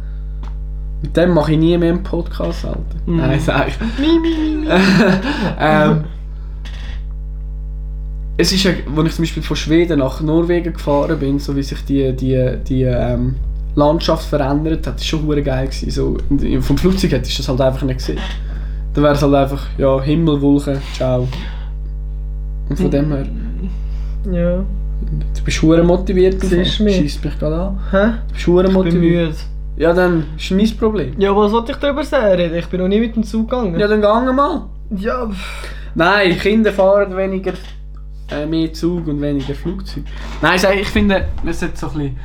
Mit 1.01 1.17
dem 1.17 1.33
mache 1.33 1.53
ich 1.53 1.57
nie 1.57 1.77
mehr 1.77 1.89
einen 1.93 2.03
Podcast, 2.03 2.65
Alter. 2.65 2.79
Mhm. 3.05 3.17
Nein, 3.17 3.39
sag 3.39 3.67
ich. 3.69 3.75
Ähm, 5.59 6.03
es 8.37 8.51
ist 8.51 8.63
ja, 8.63 8.71
als 8.95 9.07
ich 9.07 9.15
zum 9.15 9.23
Beispiel 9.23 9.43
von 9.43 9.55
Schweden 9.57 9.99
nach 9.99 10.21
Norwegen 10.21 10.73
gefahren 10.73 11.19
bin, 11.19 11.37
so 11.39 11.55
wie 11.55 11.63
sich 11.63 11.83
die, 11.85 12.13
die, 12.15 12.57
die 12.67 12.83
ähm, 12.83 13.35
Landschaft 13.75 14.25
verändert 14.27 14.87
hat, 14.87 14.95
das 14.95 15.01
war 15.01 15.19
schon 15.19 15.25
hure 15.27 15.43
geil. 15.43 15.67
Gewesen. 15.67 15.91
So, 15.91 16.17
vom 16.61 16.77
Flugzeug 16.77 17.11
hättest 17.11 17.37
du 17.37 17.41
das 17.43 17.49
halt 17.49 17.61
einfach 17.61 17.83
nicht 17.85 17.99
gesehen. 17.99 18.17
Da 18.93 19.01
wäre 19.03 19.13
es 19.13 19.21
halt 19.21 19.33
einfach, 19.33 19.65
ja, 19.77 20.01
Himmel, 20.01 20.41
Wolken, 20.41 20.77
ciao. 20.95 21.27
Und 22.69 22.75
von 22.77 22.89
dem 22.91 23.11
her, 23.11 23.25
Ja. 24.31 24.57
du 24.57 25.43
bist 25.45 25.61
hure 25.61 25.83
motiviert. 25.83 26.41
Siehst 26.41 26.79
du 26.79 26.83
mich? 26.83 26.95
Schießt 26.95 27.23
mich 27.23 27.37
gerade 27.39 27.55
an. 27.55 27.79
Hä? 27.91 28.17
Du 28.27 28.33
bist 28.33 28.47
hure 28.47 28.61
Ich 28.63 28.67
bin 28.69 28.73
motiviert. 28.73 29.29
müde. 29.29 29.37
Ja, 29.81 29.93
dann 29.93 30.25
ist 30.37 30.51
mein 30.51 30.77
Problem. 30.77 31.15
Ja, 31.17 31.35
was 31.35 31.51
wollte 31.51 31.71
ich 31.71 31.77
darüber 31.79 32.03
sagen? 32.03 32.53
Ich 32.53 32.67
bin 32.67 32.81
noch 32.81 32.87
nie 32.87 32.99
mit 32.99 33.15
dem 33.15 33.23
Zug 33.23 33.49
gegangen. 33.49 33.79
Ja, 33.79 33.87
dann 33.87 33.99
wir 33.99 34.31
mal. 34.31 34.67
ja 34.95 35.27
pff. 35.27 35.73
Nein, 35.95 36.37
Kinder 36.37 36.71
fahren 36.71 37.17
weniger 37.17 37.53
äh, 38.29 38.45
mehr 38.45 38.71
Zug 38.73 39.07
und 39.07 39.19
weniger 39.19 39.55
Flugzeug. 39.55 40.03
Nein, 40.39 40.59
ich, 40.79 40.87
finde, 40.87 41.25
man 41.43 41.53
sollte 41.55 41.77
so 41.77 41.87
ein 41.87 41.93
bisschen... 41.93 42.17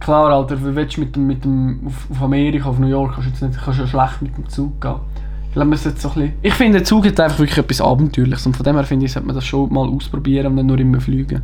Klar, 0.00 0.30
Alter, 0.30 0.58
wie 0.58 0.74
willst 0.74 0.96
du 0.96 1.00
mit 1.02 1.14
dem, 1.14 1.26
mit 1.26 1.44
dem 1.44 1.86
auf, 1.86 2.22
Amerika, 2.22 2.70
auf 2.70 2.78
New 2.78 2.86
York, 2.86 3.12
kannst 3.12 3.26
du 3.26 3.30
jetzt 3.32 3.42
nicht, 3.42 3.62
kannst 3.62 3.78
du 3.78 3.82
ja 3.84 3.88
schlecht 3.88 4.22
mit 4.22 4.34
dem 4.34 4.48
Zug 4.48 4.80
gehen. 4.80 4.94
Ich 5.48 5.52
glaube, 5.52 5.68
man 5.68 5.78
sollte 5.78 6.00
so 6.00 6.08
ein 6.08 6.14
bisschen... 6.14 6.32
Ich 6.40 6.54
finde, 6.54 6.78
der 6.78 6.84
Zug 6.86 7.04
hat 7.04 7.20
einfach 7.20 7.38
wirklich 7.40 7.58
etwas 7.58 7.82
Abenteuerliches 7.82 8.46
und 8.46 8.56
von 8.56 8.64
dem 8.64 8.76
her 8.76 8.84
finde 8.84 9.04
ich, 9.04 9.12
sollte 9.12 9.26
man 9.26 9.36
das 9.36 9.44
schon 9.44 9.70
mal 9.70 9.86
ausprobieren 9.86 10.46
und 10.46 10.54
nicht 10.54 10.64
nur 10.66 10.78
immer 10.78 10.98
fliegen. 10.98 11.42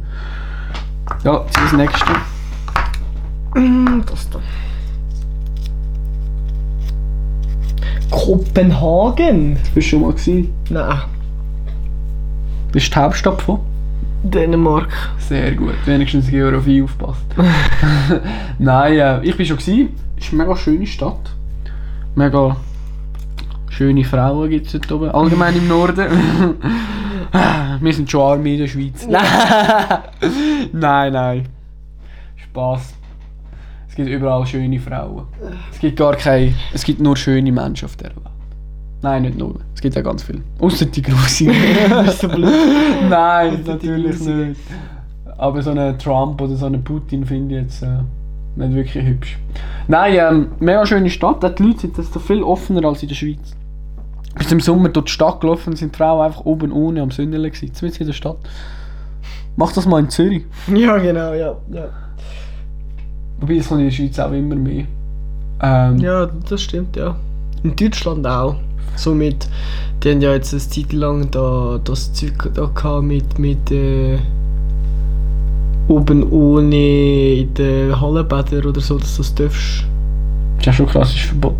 Ja, 1.25 1.43
jetzt 1.45 1.59
das 1.59 1.73
nächste. 1.75 2.13
Mm, 3.55 4.01
Das 4.07 4.31
da. 4.31 4.41
Kopenhagen? 8.11 9.55
Bist 9.75 9.77
du 9.77 9.83
schon 9.83 10.03
mal 10.03 10.13
gewesen. 10.13 10.53
Nein. 10.71 11.01
Das 12.73 12.83
ist 12.83 12.95
die 12.95 12.99
Hauptstadt 12.99 13.43
von? 13.43 13.61
Dänemark. 14.23 14.93
Sehr 15.19 15.55
gut, 15.55 15.75
wenigstens 15.87 16.29
Geografie 16.29 16.83
aufpasst. 16.83 17.25
Nein, 18.59 18.99
äh, 18.99 19.25
ich 19.25 19.37
bin 19.37 19.47
schon 19.47 19.57
gewesen. 19.57 19.95
Ist 20.19 20.33
eine 20.33 20.43
mega 20.43 20.57
schöne 20.57 20.87
Stadt. 20.87 21.31
Mega 22.17 22.57
schöne 23.71 24.05
Frauen 24.05 24.51
gibt 24.51 24.67
es 24.67 24.73
dort 24.73 24.91
oben. 24.91 25.11
Allgemein 25.11 25.57
im 25.57 25.69
Norden. 25.69 26.07
Wir 27.81 27.93
sind 27.93 28.11
schon 28.11 28.21
arm 28.21 28.47
in 28.47 28.59
der 28.59 28.67
Schweiz. 28.67 29.07
nein, 30.73 31.13
nein. 31.13 31.49
Spaß. 32.37 32.98
Es 33.99 34.05
gibt 34.05 34.17
überall 34.17 34.47
schöne 34.47 34.79
Frauen. 34.79 35.25
Es 35.73 35.81
gibt 35.81 35.99
gar 35.99 36.15
keine. 36.15 36.55
Es 36.73 36.85
gibt 36.85 37.01
nur 37.01 37.17
schöne 37.17 37.51
Menschen 37.51 37.87
auf 37.87 37.97
der 37.97 38.11
Welt. 38.11 38.27
Nein, 39.03 39.23
nicht 39.23 39.37
nur. 39.37 39.57
Es 39.75 39.81
gibt 39.81 39.97
ja 39.97 40.03
ganz 40.03 40.23
viele. 40.23 40.41
Außer 40.61 40.87
die 40.87 41.01
blöd? 42.29 42.49
Nein, 43.11 43.65
natürlich 43.67 44.21
nicht. 44.21 44.61
Aber 45.37 45.61
so 45.63 45.71
einen 45.71 45.99
Trump 45.99 46.41
oder 46.41 46.55
so 46.55 46.67
einen 46.67 46.85
Putin 46.85 47.27
finde 47.27 47.57
ich 47.57 47.63
jetzt 47.63 47.83
äh, 47.83 47.89
nicht 48.55 48.75
wirklich 48.77 49.05
hübsch. 49.05 49.37
Nein, 49.89 50.15
ähm, 50.17 50.47
mega 50.61 50.87
schöne 50.87 51.11
Stadt. 51.11 51.43
Die 51.59 51.63
Leute 51.65 51.81
sind 51.81 51.99
das 51.99 52.07
viel 52.23 52.45
offener 52.45 52.87
als 52.87 53.03
in 53.03 53.09
der 53.09 53.17
Schweiz. 53.17 53.57
Bis 54.37 54.53
im 54.53 54.61
Sommer 54.61 54.91
durch 54.91 55.07
die 55.07 55.13
Stadt 55.13 55.41
gelaufen 55.41 55.75
sind 55.75 55.93
die 55.93 55.99
Frauen 55.99 56.25
einfach 56.25 56.45
oben 56.45 56.71
ohne 56.71 57.03
am 57.03 57.11
Sündeln 57.11 57.43
gewesen. 57.43 57.73
Mitten 57.83 57.99
in 57.99 58.07
der 58.07 58.13
Stadt. 58.13 58.39
Mach 59.57 59.73
das 59.73 59.87
mal 59.87 59.99
in 59.99 60.09
Zürich. 60.09 60.45
Ja, 60.73 60.99
genau, 60.99 61.33
ja. 61.33 61.57
Ja, 61.73 61.89
Wobei, 63.41 63.57
das 63.57 63.69
kommt 63.69 63.81
in 63.81 63.87
der 63.87 63.93
Schweiz 63.93 64.19
auch 64.19 64.33
immer 64.33 64.57
mehr. 64.57 64.85
Ähm, 65.63 65.99
ja 65.99 66.29
das 66.49 66.63
stimmt, 66.63 66.97
ja. 66.97 67.17
In 67.63 67.75
Deutschland 67.75 68.27
auch. 68.27 68.57
So 68.97 69.15
mit, 69.15 69.49
die 70.03 70.11
haben 70.11 70.21
ja 70.21 70.33
jetzt 70.33 70.53
eine 70.53 70.61
Zeit 70.61 70.93
lang 70.93 71.31
da, 71.31 71.81
das 71.83 72.13
Zeug 72.13 72.51
da 72.55 72.67
gehabt 72.67 73.05
mit, 73.05 73.39
mit 73.39 73.71
äh, 73.71 74.19
oben 75.89 76.31
ohne 76.31 77.35
in 77.35 77.55
den 77.55 78.01
Hallenbädern 78.01 78.67
oder 78.67 78.81
so, 78.81 78.99
dass 78.99 79.17
du 79.17 79.23
das 79.23 79.35
darfst. 79.35 79.85
Das 80.59 80.61
ist 80.61 80.67
ja 80.67 80.73
schon 80.73 81.03
ist 81.03 81.19
verboten. 81.21 81.57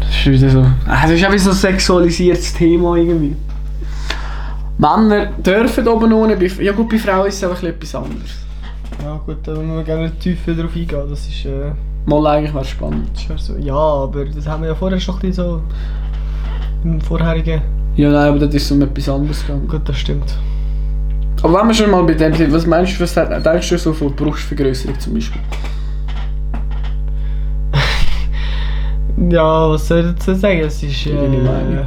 Das 0.00 0.08
ist 0.08 0.26
wieder 0.26 0.50
so. 0.50 0.60
Ah, 0.86 1.02
Das 1.02 1.10
ist 1.10 1.24
auch 1.26 1.38
so 1.38 1.50
ein 1.50 1.56
sexualisiertes 1.56 2.54
Thema 2.54 2.96
irgendwie. 2.96 3.36
Männer 4.78 5.26
dürfen 5.26 5.88
oben 5.88 6.12
ohne, 6.12 6.36
ja 6.60 6.72
gut, 6.72 6.88
bei 6.88 6.98
Frauen 6.98 7.26
ist 7.26 7.36
es 7.36 7.44
einfach 7.44 7.62
etwas 7.64 7.94
anderes. 7.94 8.47
Ja 9.02 9.20
gut, 9.24 9.36
da 9.44 9.56
wollen 9.56 9.76
wir 9.76 9.84
gerne 9.84 10.10
tiefer 10.18 10.54
drauf 10.54 10.74
eingehen, 10.74 11.08
das 11.08 11.26
ist, 11.28 11.44
äh, 11.44 11.72
Mal 12.06 12.26
eigentlich 12.26 12.54
wäre 12.54 12.64
spannend. 12.64 13.10
das 13.14 13.28
wär 13.28 13.38
so. 13.38 13.56
Ja, 13.58 13.74
aber 13.74 14.24
das 14.24 14.46
haben 14.46 14.62
wir 14.62 14.70
ja 14.70 14.74
vorher 14.74 14.98
schon 14.98 15.14
ein 15.16 15.20
bisschen 15.20 15.44
so 15.44 15.62
im 16.84 17.00
vorherigen. 17.00 17.60
Ja, 17.96 18.10
nein, 18.10 18.28
aber 18.30 18.38
das 18.38 18.54
ist 18.54 18.70
um 18.70 18.80
etwas 18.82 19.08
anderes 19.08 19.42
gegangen. 19.42 19.68
Gut, 19.68 19.86
das 19.88 19.98
stimmt. 19.98 20.34
Aber 21.42 21.60
wenn 21.60 21.68
wir 21.68 21.74
schon 21.74 21.90
mal 21.90 22.02
bei 22.04 22.14
dem 22.14 22.32
sind, 22.34 22.52
was 22.52 22.66
meinst 22.66 22.98
du, 22.98 23.02
was 23.04 23.14
denkst 23.14 23.68
du 23.68 23.78
so 23.78 23.92
von 23.92 24.14
Brustvergrößerung 24.16 24.98
zum 24.98 25.14
Beispiel? 25.14 25.40
Ja, 29.30 29.68
was 29.68 29.88
soll 29.88 29.98
ich 30.00 30.06
dazu 30.14 30.34
sagen? 30.34 30.60
Es 30.60 30.82
ist. 30.82 31.06
Deine 31.06 31.36
Äh, 31.36 31.42
Meinung? 31.42 31.86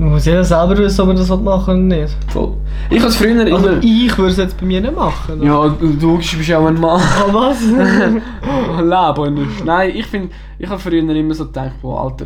Man 0.00 0.12
muss 0.12 0.24
jeder 0.24 0.42
selber 0.42 0.78
wissen, 0.78 1.02
ob 1.02 1.08
man 1.08 1.16
das 1.16 1.28
machen 1.28 1.90
will 1.90 1.98
oder 1.98 2.00
nicht. 2.00 2.16
Voll. 2.28 2.54
Ich 2.88 3.00
habe 3.00 3.08
es 3.08 3.16
früher 3.16 3.38
Also 3.52 3.68
immer... 3.68 3.82
ich 3.82 4.16
würde 4.16 4.30
es 4.30 4.38
jetzt 4.38 4.58
bei 4.58 4.64
mir 4.64 4.80
nicht 4.80 4.96
machen. 4.96 5.42
Ja, 5.42 5.68
du, 5.68 6.16
bist 6.16 6.48
ja 6.48 6.58
auch 6.58 6.68
ein 6.68 6.80
Mann. 6.80 6.98
Ah, 7.02 7.26
was? 7.30 7.60
Leben 9.20 9.34
nicht. 9.34 9.62
Nein, 9.62 9.92
ich 9.94 10.06
finde, 10.06 10.30
ich 10.58 10.70
habe 10.70 10.80
früher 10.80 11.02
immer 11.02 11.34
so 11.34 11.44
gedacht, 11.44 11.72
boah, 11.82 12.04
Alter, 12.04 12.24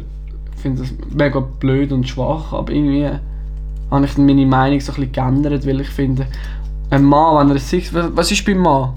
ich 0.54 0.62
finde 0.62 0.82
das 0.82 0.94
mega 1.12 1.40
blöd 1.40 1.90
und 1.90 2.08
schwach, 2.08 2.52
aber 2.52 2.72
irgendwie 2.72 3.10
habe 3.90 4.04
ich 4.04 4.18
meine 4.18 4.46
Meinung 4.46 4.78
so 4.78 4.92
ein 4.92 4.94
bisschen 4.94 5.12
geändert, 5.12 5.66
weil 5.66 5.80
ich 5.80 5.90
finde, 5.90 6.26
ein 6.90 7.02
Mann, 7.02 7.48
wenn 7.48 7.56
er 7.56 7.60
Six... 7.60 7.92
Was 7.92 8.06
was 8.14 8.30
ist 8.30 8.46
beim 8.46 8.58
Mann? 8.58 8.90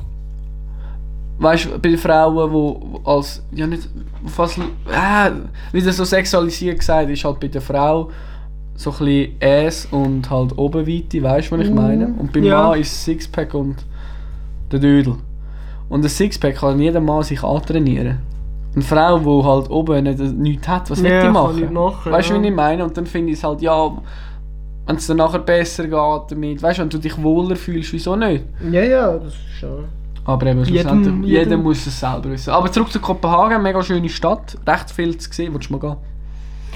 Weißt 1.40 1.66
du, 1.66 1.80
bei 1.80 1.90
den 1.90 1.98
Frauen, 1.98 2.52
wo 2.52 3.02
als... 3.04 3.42
Ja 3.56 3.66
nicht... 3.66 3.90
Fast... 4.28 4.60
Äh, 4.60 5.32
wie 5.72 5.82
das 5.82 5.98
so 5.98 6.04
sexualisiert 6.04 6.78
gesagt 6.78 7.10
ist, 7.10 7.26
halt 7.26 7.40
bei 7.40 7.48
der 7.48 7.62
Frau 7.62 8.12
so 8.78 8.92
ein 8.92 8.98
bisschen 9.00 9.36
Ass 9.42 9.88
und 9.92 10.30
halt 10.30 10.58
Oberweite, 10.58 11.22
weißt 11.22 11.52
du, 11.52 11.58
was 11.58 11.68
ich 11.68 11.74
meine? 11.74 12.08
Und 12.18 12.32
beim 12.32 12.44
Ja. 12.44 12.70
Mann 12.70 12.80
ist 12.80 13.04
Sixpack 13.04 13.54
und 13.54 13.76
der 14.72 14.80
Dödel. 14.80 15.16
Und 15.90 16.06
ein 16.06 16.10
Sixpack 16.10 16.56
kann 16.58 16.80
jeder 16.80 17.00
Mann 17.02 17.24
sich 17.24 17.44
antrainieren. 17.44 18.20
Eine 18.76 18.84
Frau, 18.84 19.18
die 19.20 19.46
halt 19.48 19.70
oben 19.72 20.04
nicht, 20.04 20.20
nichts 20.20 20.68
hat, 20.68 20.90
was 20.92 21.00
Ja, 21.02 21.06
will 21.06 21.12
die 21.20 21.24
kann 21.26 21.34
machen? 21.34 21.74
machen, 21.74 22.12
weißt 22.12 22.30
du, 22.30 22.34
ja. 22.36 22.42
wie 22.44 22.48
ich 22.48 22.54
meine? 22.54 22.84
Und 22.84 22.96
dann 22.96 23.08
finde 23.08 23.32
ich 23.32 23.40
es 23.40 23.44
halt, 23.44 23.62
ja, 23.62 23.92
wenn 24.86 24.96
es 24.96 25.08
dann 25.08 25.18
nachher 25.18 25.40
besser 25.40 25.84
geht 25.84 26.32
damit, 26.32 26.62
weißt 26.62 26.78
du, 26.78 26.82
wenn 26.84 26.90
du 26.90 26.98
dich 27.00 27.22
wohler 27.24 27.56
fühlst, 27.56 27.92
wieso 27.94 28.16
nicht? 28.16 28.46
ja, 28.72 28.84
ja, 28.84 29.14
das 29.18 29.34
ist 29.34 29.60
schon. 29.60 29.86
Aber 30.26 30.46
eben, 30.46 30.64
Jedem- 30.66 31.24
jeder 31.24 31.42
jedem- 31.44 31.64
muss 31.64 31.88
es 31.88 32.00
selber 32.00 32.30
wissen. 32.30 32.52
Aber 32.52 32.72
zurück 32.72 32.92
zu 32.92 33.00
Kopenhagen, 33.00 33.64
mega 33.64 33.82
schöne 33.82 34.10
Stadt, 34.10 34.58
recht 34.68 34.92
viel 34.92 35.18
zu 35.18 35.32
sehen, 35.34 35.54
willst 35.54 35.70
du 35.70 35.74
mal 35.74 35.80
gehen? 35.80 35.96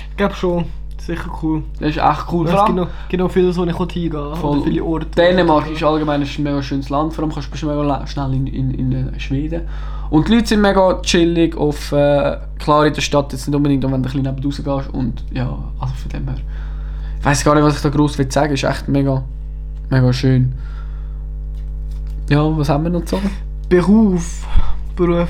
Ich 0.09 0.17
glaube 0.17 0.33
schon. 0.33 0.65
Sicher 1.05 1.31
cool. 1.41 1.63
Das 1.79 1.89
ist 1.89 1.97
echt 1.97 2.25
cool. 2.31 2.47
Es 2.47 2.65
gibt 2.65 2.75
noch, 2.75 2.87
gibt 3.09 3.23
noch 3.23 3.31
vieles, 3.31 3.57
wo 3.57 3.63
ich 3.63 3.75
hingehen 3.75 4.63
viele 4.63 4.83
Orte. 4.83 5.07
Dänemark 5.07 5.71
ist 5.71 5.81
allgemein 5.81 6.21
ein 6.21 6.43
mega 6.43 6.61
schönes 6.61 6.89
Land, 6.89 7.13
vor 7.15 7.23
allem 7.23 7.33
kannst 7.33 7.49
du 7.59 7.67
mega 7.67 8.05
schnell 8.05 8.31
in, 8.33 8.45
in, 8.45 8.71
in 8.71 8.91
äh, 8.91 9.19
Schweden. 9.19 9.63
Und 10.11 10.27
die 10.27 10.35
Leute 10.35 10.47
sind 10.47 10.61
mega 10.61 11.01
chillig, 11.01 11.57
offen. 11.57 12.37
Klar, 12.59 12.85
in 12.85 12.93
der 12.93 13.01
Stadt 13.01 13.31
jetzt 13.33 13.47
nicht 13.47 13.55
unbedingt, 13.55 13.83
wenn 13.83 13.89
du 13.89 13.95
ein 13.95 14.01
bisschen 14.03 14.21
neben 14.21 14.43
raus 14.43 14.61
gehst. 14.63 14.93
Und 14.93 15.23
ja, 15.31 15.57
also 15.79 15.93
von 15.95 16.11
dem 16.11 16.27
her. 16.27 16.37
Ich 17.19 17.25
weiß 17.25 17.43
gar 17.43 17.55
nicht, 17.55 17.63
was 17.63 17.77
ich 17.77 17.81
da 17.81 17.89
groß 17.89 18.19
will 18.19 18.31
sagen. 18.31 18.53
Ist 18.53 18.63
echt 18.63 18.87
mega, 18.87 19.23
mega 19.89 20.13
schön. 20.13 20.53
Ja, 22.29 22.45
was 22.55 22.69
haben 22.69 22.83
wir 22.83 22.91
noch 22.91 23.05
zu 23.05 23.15
sagen? 23.15 23.31
Beruf. 23.69 24.45
Beruf. 24.95 25.29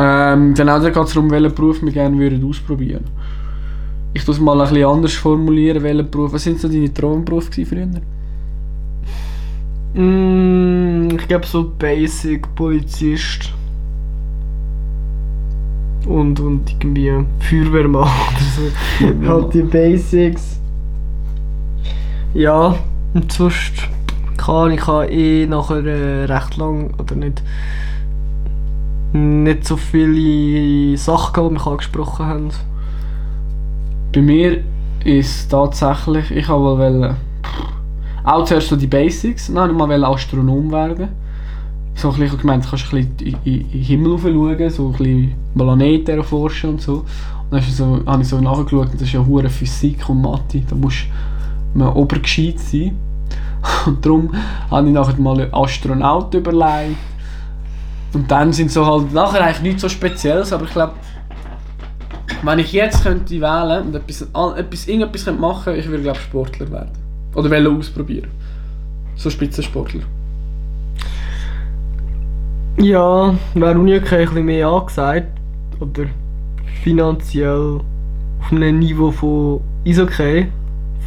Ähm, 0.00 0.54
genau, 0.54 0.78
da 0.78 0.90
geht 0.90 1.02
es 1.02 1.12
darum, 1.12 1.30
welchen 1.30 1.52
Beruf 1.52 1.82
wir 1.82 1.90
gerne 1.90 2.16
würden 2.16 2.48
ausprobieren 2.48 3.04
Ich 4.14 4.24
muss 4.24 4.36
es 4.36 4.42
mal 4.42 4.60
ein 4.60 4.68
bisschen 4.68 4.86
anders 4.86 5.14
formulieren, 5.14 5.82
welchen 5.82 6.08
Beruf. 6.08 6.32
Was 6.32 6.44
sind 6.44 6.60
so 6.60 6.68
deine 6.68 6.92
Traumberufe 6.94 7.50
früher? 7.66 7.88
Mm, 9.94 11.08
ich 11.10 11.26
glaube 11.26 11.46
so 11.46 11.72
Basic 11.76 12.54
Polizist. 12.54 13.52
Und, 16.06 16.38
und 16.38 16.72
irgendwie 16.80 17.12
Feuerwehrmann 17.40 18.02
oder 19.10 19.26
so. 19.26 19.28
halt 19.28 19.54
die 19.54 19.62
Basics. 19.62 20.60
Ja, 22.34 22.76
und 23.14 23.32
sonst 23.32 23.88
kann 24.36 24.70
ich 24.70 24.80
kann 24.80 25.08
eh 25.10 25.46
nachher 25.46 25.84
äh, 25.84 26.24
recht 26.24 26.56
lang 26.56 26.94
oder 26.98 27.16
nicht 27.16 27.42
nicht 29.12 29.66
so 29.66 29.76
viele 29.76 30.96
Sachen 30.96 31.48
die 31.48 31.54
mich 31.54 31.66
angesprochen 31.66 32.26
haben. 32.26 32.50
Bei 34.12 34.20
mir 34.20 34.62
ist 35.04 35.48
tatsächlich, 35.50 36.30
ich 36.30 36.48
wollen, 36.48 37.16
auch 38.24 38.44
zuerst 38.44 38.68
so 38.68 38.76
die 38.76 38.86
Basics, 38.86 39.46
dann 39.46 39.56
wollte 39.78 39.94
ich 39.94 40.00
mal 40.00 40.04
Astronom 40.04 40.70
werden. 40.70 41.08
So 41.94 42.10
ein 42.10 42.18
bisschen, 42.18 42.38
gemeint, 42.38 42.64
du 42.64 42.70
kannst 42.70 42.92
ein 42.92 43.08
bisschen 43.16 43.36
in, 43.44 43.52
in, 43.52 43.70
den 43.70 43.82
Himmel 43.82 44.18
schauen, 44.18 44.70
so 44.70 44.86
ein 44.86 44.92
bisschen 44.92 45.34
Planeten 45.56 46.18
erforschen 46.18 46.70
und 46.70 46.80
so. 46.80 47.04
Und 47.50 47.52
dann 47.52 47.62
so, 47.62 48.00
habe 48.06 48.22
ich 48.22 48.28
so 48.28 48.40
nachgeschaut, 48.40 48.94
das 48.94 49.02
ist 49.02 49.12
ja 49.12 49.24
hure 49.24 49.48
Physik 49.48 50.08
und 50.08 50.22
Mathe, 50.22 50.62
da 50.68 50.76
musst 50.76 51.06
man 51.74 51.88
obergescheit 51.88 52.58
sein. 52.58 52.96
Und 53.86 54.04
darum 54.04 54.32
habe 54.70 54.86
ich 54.86 54.94
nachher 54.94 55.20
mal 55.20 55.48
Astronaut 55.52 56.32
überlegt. 56.34 56.96
Und 58.12 58.30
dann 58.30 58.52
sind 58.52 58.70
so 58.70 58.86
halt 58.86 59.12
nachher 59.12 59.42
eigentlich 59.42 59.62
nichts 59.62 59.82
so 59.82 59.88
Spezielles, 59.88 60.52
aber 60.52 60.64
ich 60.64 60.70
glaube, 60.70 60.94
wenn 62.42 62.58
ich 62.58 62.72
jetzt 62.72 63.02
könnte 63.02 63.40
wählen 63.40 63.86
und 63.86 63.94
etwas, 63.94 64.22
etwas, 64.56 64.88
irgendetwas 64.88 65.24
könnte 65.24 65.40
machen 65.40 65.74
ich 65.74 65.88
würde 65.88 66.02
glaube 66.04 66.18
Sportler 66.18 66.70
werden. 66.70 66.92
Oder 67.34 67.50
wollen 67.50 67.78
ausprobieren. 67.78 68.28
So 69.16 69.30
Spitzensportler. 69.30 70.02
Ja, 72.80 73.34
wäre 73.54 73.78
Uni 73.78 73.96
okay 73.96 74.22
ein 74.22 74.28
bisschen 74.28 74.44
mehr 74.44 74.68
angesagt. 74.68 75.26
Oder 75.80 76.06
finanziell 76.82 77.80
auf 78.40 78.52
einem 78.52 78.78
Niveau 78.78 79.10
von 79.10 79.60
Eishockey. 79.86 80.46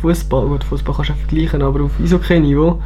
Fußball, 0.01 0.47
gut, 0.47 0.63
Fußball 0.63 0.95
kannst 0.95 1.11
du 1.11 1.13
vergleichen, 1.13 1.61
aber 1.61 1.85
auf 1.85 1.99
Eishockey-Niveau. 1.99 2.81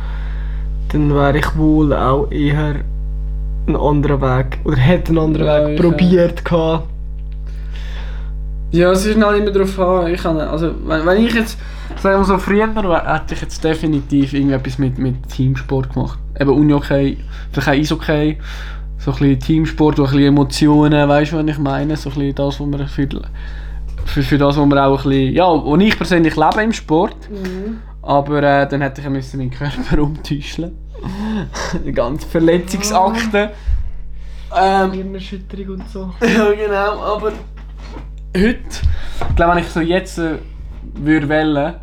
Dann 0.89 1.13
wäre 1.13 1.37
ich 1.37 1.57
wohl 1.57 1.93
auch 1.93 2.29
eher 2.31 2.75
einen 3.67 3.77
anderen 3.77 4.21
Weg. 4.21 4.59
Oder 4.63 4.77
hätte 4.77 5.09
einen 5.09 5.19
anderen 5.19 5.45
Ja, 5.47 5.67
Weg 5.67 5.79
probiert 5.79 6.45
gehabt. 6.45 6.87
Ja, 8.71 8.91
es 8.91 9.05
ist 9.05 9.21
halt 9.23 9.39
immer 9.41 9.51
darauf 9.51 9.79
an. 9.79 10.13
Ich 10.13 10.21
kann, 10.21 10.37
also, 10.37 10.71
wenn, 10.85 11.05
wenn 11.05 11.25
ich 11.25 11.33
jetzt, 11.33 11.57
sagen 12.01 12.19
wir 12.19 12.25
so, 12.25 12.37
früher 12.37 12.67
hätte 12.67 13.33
ich 13.33 13.41
jetzt 13.41 13.63
definitiv 13.63 14.33
irgendetwas 14.33 14.77
mit, 14.77 14.97
mit 14.97 15.29
Teamsport 15.29 15.93
gemacht. 15.93 16.19
Eben 16.39 16.49
Uni-Hockey, 16.49 17.17
vielleicht 17.51 17.67
auch 17.67 17.73
Eishockey. 17.73 18.37
So 18.97 19.11
ein 19.11 19.17
bisschen 19.17 19.39
Teamsport, 19.39 19.97
wo 19.97 20.03
ein 20.03 20.09
bisschen 20.09 20.27
Emotionen, 20.27 21.07
weißt 21.07 21.31
du, 21.31 21.37
was 21.37 21.45
ich 21.45 21.57
meine? 21.57 21.95
So 21.95 22.09
ein 22.09 22.15
bisschen 22.15 22.35
das, 22.35 22.59
was 22.59 22.67
man 22.67 22.87
für, 22.87 23.07
für, 24.05 24.23
für 24.23 24.37
das, 24.37 24.57
was 24.57 24.65
man 24.65 24.77
auch 24.77 24.97
ein 25.05 25.09
bisschen, 25.09 25.33
ja, 25.33 25.45
wo 25.47 25.77
ich 25.77 25.95
persönlich 25.95 26.35
lebe 26.35 26.63
im 26.63 26.73
Sport. 26.73 27.15
Aber 28.01 28.43
äh, 28.43 28.67
dann 28.67 28.81
hätte 28.81 29.01
ich 29.01 29.09
müssen 29.09 29.37
meinen 29.37 29.51
Körper 29.51 29.99
umtäuschen. 30.01 30.71
Die 31.85 31.91
ganze 31.91 32.27
Verletzungsakte. 32.27 33.51
Ähm, 34.55 34.91
Hirnerschütterung 34.91 35.80
und 35.80 35.89
so. 35.89 36.13
ja, 36.22 36.51
genau, 36.51 37.01
aber 37.01 37.34
heute, 38.35 38.59
ich 39.30 39.35
glaube, 39.35 39.55
wenn 39.55 39.63
ich 39.63 39.69
so 39.69 39.81
jetzt 39.81 40.17
äh, 40.17 40.38
würde 40.93 41.27
wählen, 41.27 41.76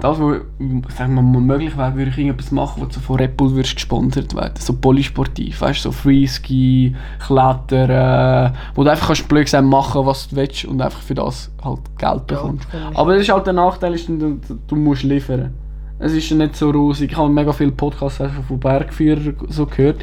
das, 0.00 0.20
was 0.20 0.96
sagen 0.96 1.14
wir 1.14 1.22
mal 1.22 1.40
möglich 1.40 1.76
wäre, 1.76 1.96
würde 1.96 2.10
ich 2.10 2.18
irgendetwas 2.18 2.52
machen, 2.52 2.82
wo 2.82 2.86
du 2.86 3.00
von 3.00 3.16
Red 3.16 3.36
Bull 3.36 3.52
würdest 3.52 3.74
gesponsert 3.74 4.34
werden. 4.34 4.54
So 4.58 4.74
polysportiv, 4.74 5.60
weißt 5.60 5.84
du, 5.84 5.88
so 5.88 5.92
Freeski, 5.92 6.94
Klettern, 7.18 8.54
wo 8.74 8.84
du 8.84 8.90
einfach 8.90 9.08
kannst 9.08 9.28
blöd 9.28 9.46
gesagt 9.46 9.66
machen, 9.66 10.06
was 10.06 10.28
du 10.28 10.36
willst 10.36 10.64
und 10.66 10.80
einfach 10.80 11.00
für 11.00 11.14
das 11.14 11.50
halt 11.64 11.80
Geld 11.98 12.26
bekommst. 12.28 12.68
ich. 12.72 12.96
Aber 12.96 13.12
das 13.14 13.22
ist 13.22 13.30
halt 13.30 13.46
der 13.46 13.54
Nachteil, 13.54 13.94
ist, 13.94 14.08
du, 14.08 14.38
du 14.66 14.76
musst 14.76 15.02
liefern. 15.02 15.52
Es 15.98 16.12
ist 16.12 16.30
nicht 16.30 16.56
so 16.56 16.70
rosig. 16.70 17.10
Ich 17.10 17.16
habe 17.16 17.28
mega 17.28 17.52
viele 17.52 17.72
Podcasts 17.72 18.20
einfach 18.20 18.42
von 18.44 18.60
Bergführern 18.60 19.36
so 19.48 19.66
gehört, 19.66 20.02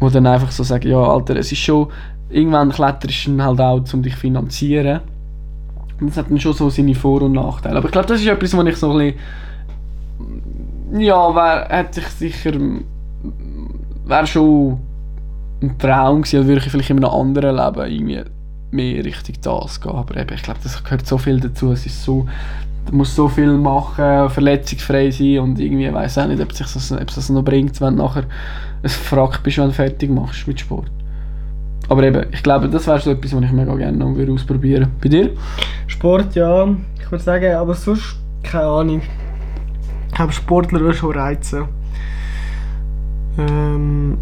wo 0.00 0.08
dann 0.08 0.26
einfach 0.26 0.50
so 0.50 0.62
sagen, 0.64 0.88
ja 0.88 0.98
Alter, 0.98 1.36
es 1.36 1.52
ist 1.52 1.58
schon, 1.58 1.88
irgendwann 2.30 2.70
kletterst 2.70 3.28
du 3.28 3.42
halt 3.42 3.60
auch, 3.60 3.82
um 3.92 4.02
dich 4.02 4.14
zu 4.14 4.20
finanzieren. 4.20 5.00
Und 6.00 6.10
das 6.10 6.16
hat 6.16 6.30
dann 6.30 6.40
schon 6.40 6.52
so 6.52 6.68
seine 6.68 6.94
Vor- 6.94 7.22
und 7.22 7.32
Nachteile. 7.32 7.76
Aber 7.76 7.86
ich 7.86 7.92
glaube, 7.92 8.08
das 8.08 8.20
ist 8.20 8.26
etwas, 8.26 8.56
was 8.56 8.66
ich 8.66 8.76
so 8.76 8.92
ein 8.92 9.14
bisschen, 9.14 11.00
ja, 11.00 11.34
wär, 11.34 11.68
hätte 11.68 12.00
ich 12.00 12.06
sicher, 12.08 12.52
wäre 14.04 14.26
schon 14.26 14.78
ein 15.62 15.78
Traum 15.78 16.22
gewesen, 16.22 16.46
würde 16.46 16.60
ich 16.60 16.70
vielleicht 16.70 16.90
in 16.90 17.02
einem 17.02 17.10
anderen 17.10 17.56
Leben 17.56 17.92
irgendwie 17.92 18.30
mehr 18.72 19.04
Richtung 19.04 19.36
das 19.40 19.80
gehen. 19.80 19.92
Aber 19.92 20.16
eben, 20.16 20.34
ich 20.34 20.42
glaube, 20.42 20.60
das 20.62 20.82
gehört 20.82 21.06
so 21.06 21.18
viel 21.18 21.40
dazu. 21.40 21.70
Es 21.72 21.86
ist 21.86 22.02
so, 22.02 22.26
du 22.86 22.96
musst 22.96 23.14
so 23.14 23.28
viel 23.28 23.52
machen, 23.56 24.28
verletzungsfrei 24.30 25.10
sein 25.10 25.38
und 25.40 25.58
irgendwie 25.58 25.92
weiß 25.92 26.18
auch 26.18 26.26
nicht, 26.26 26.42
ob 26.42 26.52
sich 26.52 26.66
das, 26.66 26.92
ob 26.92 27.08
es 27.08 27.14
das 27.14 27.28
noch 27.30 27.44
bringt, 27.44 27.80
wenn 27.80 27.96
du 27.96 28.02
nachher 28.02 28.24
ein 28.82 28.88
Frack 28.88 29.42
bist, 29.42 29.58
wenn 29.58 29.66
du 29.66 29.72
fertig 29.72 30.10
machst 30.10 30.46
mit 30.46 30.60
Sport. 30.60 30.90
Aber 31.88 32.02
eben, 32.02 32.26
ich 32.32 32.42
glaube, 32.42 32.68
das 32.68 32.86
wäre 32.86 32.98
so 32.98 33.10
etwas, 33.10 33.34
was 33.34 33.42
ich 33.42 33.52
mega 33.52 33.74
gerne 33.74 33.96
noch 33.96 34.14
würde 34.14 34.32
ausprobieren 34.32 34.88
Bei 35.02 35.08
dir? 35.08 35.30
Sport, 35.86 36.34
ja, 36.34 36.66
ich 36.98 37.10
würde 37.10 37.24
sagen, 37.24 37.54
aber 37.54 37.74
sonst 37.74 38.16
keine 38.42 38.66
Ahnung. 38.66 39.02
Ich 40.08 40.14
glaube, 40.14 40.32
Sportler 40.32 40.80
würde 40.80 40.96
schon 40.96 41.14
reizen. 41.14 41.64
Ähm, 43.36 44.16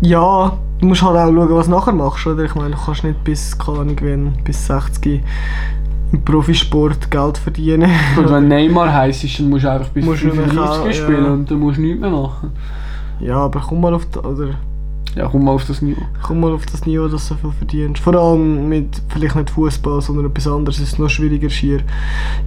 ja, 0.00 0.58
du 0.80 0.86
musst 0.86 1.02
halt 1.02 1.16
auch 1.16 1.32
schauen, 1.32 1.56
was 1.56 1.66
du 1.66 1.72
nachher 1.72 1.92
machst, 1.92 2.26
oder? 2.26 2.44
Ich 2.44 2.54
meine, 2.54 2.70
du 2.70 2.76
kannst 2.84 3.04
nicht 3.04 3.22
bis, 3.24 3.56
keine 3.56 3.80
Ahnung, 3.80 4.32
bis 4.44 4.66
60 4.66 5.22
im 6.12 6.22
Profisport 6.22 7.10
Geld 7.10 7.38
verdienen. 7.38 7.90
Gut, 8.16 8.30
wenn 8.30 8.48
Neymar 8.48 8.92
heiß 8.92 9.24
ist, 9.24 9.38
dann 9.38 9.50
musst 9.50 9.64
du 9.64 9.70
einfach 9.70 9.88
bis 9.90 10.04
Musst 10.04 10.22
du 10.22 10.30
35 10.30 10.56
nachher, 10.56 10.92
spielen 10.92 11.24
ja. 11.24 11.32
und 11.32 11.50
dann 11.50 11.58
musst 11.58 11.76
du 11.78 11.82
nichts 11.82 12.00
mehr 12.00 12.10
machen. 12.10 12.50
ja, 13.20 13.36
aber 13.36 13.60
komm 13.60 13.80
mal 13.80 13.92
auf 13.94 14.06
die, 14.06 14.18
oder 14.18 14.48
Ja, 15.14 15.28
komm 15.28 15.44
mal 15.44 15.52
auf 15.52 15.66
das 15.66 15.82
Niveau. 15.82 16.00
Komm 16.22 16.40
mal 16.40 16.52
auf 16.52 16.64
das 16.66 16.86
Niveau, 16.86 17.08
dass 17.08 17.28
du 17.28 17.34
so 17.34 17.40
viel 17.40 17.50
verdienst. 17.52 18.02
Vor 18.02 18.14
allem 18.14 18.68
mit 18.68 19.02
vielleicht 19.08 19.36
nicht 19.36 19.50
Fußball, 19.50 20.00
sondern 20.00 20.26
etwas 20.26 20.46
anderes 20.46 20.78
ist 20.80 20.92
es 20.94 20.98
noch 20.98 21.10
schwieriger 21.10 21.50
schier. 21.50 21.80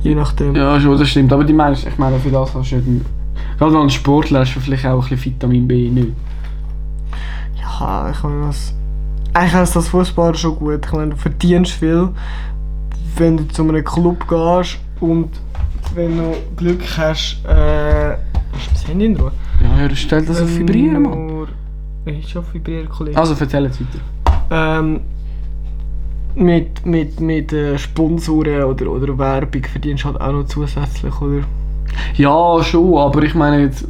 Je 0.01 0.15
nachdem. 0.15 0.55
Ja, 0.55 0.79
schon, 0.79 0.97
das 0.97 1.09
stimmt. 1.09 1.31
Aber 1.33 1.43
die 1.43 1.53
meinst, 1.53 1.85
ich 1.85 1.97
meine, 1.97 2.17
für 2.19 2.31
das 2.31 2.53
hast 2.55 2.71
du 2.71 2.77
dann- 2.77 3.05
Gerade 3.59 3.77
als 3.77 3.93
Sportler 3.93 4.39
hast 4.39 4.55
du 4.55 4.59
vielleicht 4.59 4.85
auch 4.87 5.03
ein 5.03 5.09
bisschen 5.09 5.33
Vitamin 5.33 5.67
B 5.67 5.89
nicht. 5.89 6.09
Ja, 7.59 8.09
ich 8.11 8.23
meine, 8.23 8.47
das. 8.47 8.73
Eigentlich 9.33 9.61
ist 9.63 9.75
das 9.75 9.87
Fußballer 9.89 10.33
schon 10.35 10.55
gut. 10.57 10.85
Ich 10.85 10.91
meine, 10.93 11.11
du 11.11 11.15
verdienst 11.17 11.71
viel, 11.73 12.09
wenn 13.17 13.37
du 13.37 13.47
zu 13.47 13.63
einem 13.63 13.83
Club 13.83 14.27
gehst 14.27 14.79
und 14.99 15.29
wenn 15.95 16.17
du 16.17 16.33
Glück 16.55 16.81
hast, 16.97 17.43
äh. 17.45 18.17
Hast 18.53 18.67
du 18.67 18.73
das 18.73 18.87
Handy 18.87 19.05
in 19.05 19.15
Ruhe? 19.15 19.31
Ja, 19.61 19.75
hör, 19.77 19.89
stell 19.95 20.25
das 20.25 20.41
auf 20.41 20.57
Vibrieren, 20.57 21.03
Mann. 21.03 21.47
Ich 22.05 22.29
schon 22.29 22.43
vibrieren, 22.51 22.89
Kollege. 22.89 23.17
Also, 23.17 23.35
erzähl 23.39 23.63
jetzt 23.63 23.79
weiter. 23.79 23.99
Ähm, 24.49 25.01
mit 26.35 26.85
mit, 26.85 27.19
mit 27.19 27.53
äh, 27.53 27.77
Sponsoren 27.77 28.63
oder, 28.63 28.89
oder 28.89 29.17
Werbung 29.17 29.63
verdienst 29.63 30.03
du 30.03 30.07
halt 30.07 30.19
auch 30.19 30.31
noch 30.31 30.45
zusätzlich, 30.45 31.21
oder? 31.21 31.43
Ja, 32.15 32.63
schon, 32.63 32.97
aber 32.97 33.23
ich 33.23 33.35
meine 33.35 33.61
jetzt. 33.63 33.87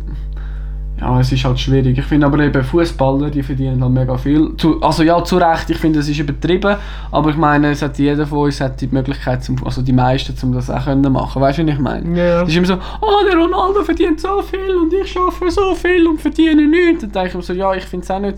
Ja, 1.01 1.19
es 1.19 1.31
ist 1.31 1.43
halt 1.43 1.59
schwierig. 1.59 1.97
Ich 1.97 2.05
finde 2.05 2.27
aber 2.27 2.39
eben 2.39 2.63
Fußballer, 2.63 3.31
die 3.31 3.41
verdienen 3.41 3.83
halt 3.83 3.91
mega 3.91 4.15
viel. 4.17 4.55
Zu, 4.55 4.79
also 4.83 5.01
ja, 5.01 5.23
zu 5.23 5.37
Recht, 5.37 5.71
ich 5.71 5.77
finde, 5.77 5.99
es 5.99 6.07
ist 6.07 6.19
übertrieben, 6.19 6.77
aber 7.09 7.31
ich 7.31 7.37
meine, 7.37 7.71
es 7.71 7.81
hat 7.81 7.97
jeder 7.97 8.27
von 8.27 8.39
uns 8.39 8.61
hat 8.61 8.79
die 8.79 8.87
Möglichkeit, 8.87 9.43
zum, 9.43 9.55
also 9.65 9.81
die 9.81 9.93
meisten, 9.93 10.35
um 10.43 10.53
das 10.53 10.69
auch 10.69 10.85
können 10.85 11.11
machen. 11.11 11.41
Weißt 11.41 11.57
du, 11.57 11.65
was 11.65 11.73
ich 11.73 11.79
meine? 11.79 12.17
Ja. 12.17 12.43
Es 12.43 12.49
ist 12.49 12.55
immer 12.55 12.67
so, 12.67 12.75
oh, 13.01 13.25
der 13.27 13.35
Ronaldo 13.35 13.83
verdient 13.83 14.19
so 14.19 14.43
viel 14.43 14.75
und 14.75 14.93
ich 14.93 15.17
arbeite 15.17 15.49
so 15.49 15.73
viel 15.73 16.07
und 16.07 16.21
verdiene 16.21 16.67
nichts. 16.67 17.01
Dann 17.01 17.11
denke 17.11 17.29
ich 17.29 17.33
mir 17.33 17.41
so, 17.41 17.53
ja, 17.53 17.73
ich 17.73 17.85
finde 17.85 18.03
es 18.03 18.11
auch 18.11 18.19
nicht 18.19 18.37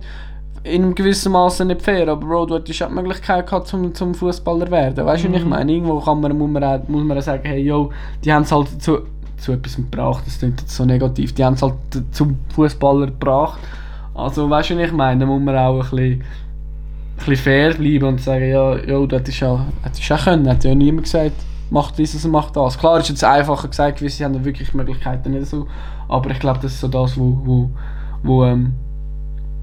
in 0.63 0.83
einem 0.83 0.95
gewissen 0.95 1.33
Maße 1.33 1.65
nicht 1.65 1.81
fair, 1.81 2.07
aber 2.07 2.25
Bro, 2.25 2.45
du 2.45 2.55
hättest 2.55 2.81
auch 2.81 2.87
die 2.87 2.93
Möglichkeit 2.93 3.45
gehabt, 3.45 3.67
zum, 3.67 3.93
zum 3.93 4.13
Fußballer 4.13 4.71
werden. 4.71 5.05
Weißt 5.05 5.25
du, 5.25 5.29
was 5.29 5.37
ich 5.37 5.45
meine? 5.45 5.71
Irgendwo 5.73 5.99
kann 5.99 6.21
man, 6.21 6.37
muss, 6.37 6.49
man 6.49 6.63
auch, 6.63 6.87
muss 6.87 7.03
man 7.03 7.17
auch 7.17 7.21
sagen, 7.21 7.43
hey, 7.43 7.61
yo, 7.61 7.91
die 8.23 8.31
haben 8.31 8.43
es 8.43 8.51
halt 8.53 8.81
zu, 8.81 8.99
zu 9.43 9.51
etwas 9.51 9.75
gebracht, 9.75 10.23
das 10.25 10.39
klingt 10.39 10.61
jetzt 10.61 10.75
so 10.75 10.85
negativ, 10.85 11.33
die 11.33 11.43
haben 11.43 11.53
es 11.55 11.61
halt 11.61 11.75
zum 12.11 12.37
Fußballer 12.55 13.07
gebracht. 13.07 13.59
Also, 14.15 14.49
weißt 14.49 14.71
du, 14.71 14.77
was 14.77 14.85
ich 14.85 14.91
meine? 14.91 15.19
Da 15.19 15.25
muss 15.25 15.41
man 15.41 15.57
auch 15.57 15.75
ein 15.75 15.81
bisschen, 15.81 16.21
ein 16.21 16.23
bisschen 17.17 17.35
fair 17.35 17.73
bleiben 17.73 18.05
und 18.05 18.21
sagen, 18.21 18.49
ja, 18.49 18.77
yo, 18.77 19.05
das 19.05 19.27
ist 19.27 19.39
ja, 19.39 19.65
das 19.83 20.11
auch 20.11 20.23
können, 20.23 20.49
hat 20.49 20.63
ja 20.63 20.73
niemand 20.73 21.03
gesagt, 21.03 21.33
macht 21.69 21.97
dieses 21.97 22.23
und 22.23 22.31
macht 22.31 22.55
das. 22.55 22.77
Klar 22.77 22.99
ist 22.99 23.09
jetzt 23.09 23.23
einfacher 23.23 23.67
gesagt, 23.67 24.01
weil 24.01 24.09
sie 24.09 24.23
haben 24.23 24.35
ja 24.35 24.45
wirklich 24.45 24.73
Möglichkeiten 24.73 25.31
nicht 25.31 25.47
so, 25.47 25.67
aber 26.07 26.29
ich 26.29 26.39
glaube, 26.39 26.59
das 26.61 26.73
ist 26.73 26.81
so 26.81 26.87
das, 26.87 27.17
wo, 27.17 27.41
wo, 27.43 27.69
wo, 28.21 28.45
ähm, 28.45 28.73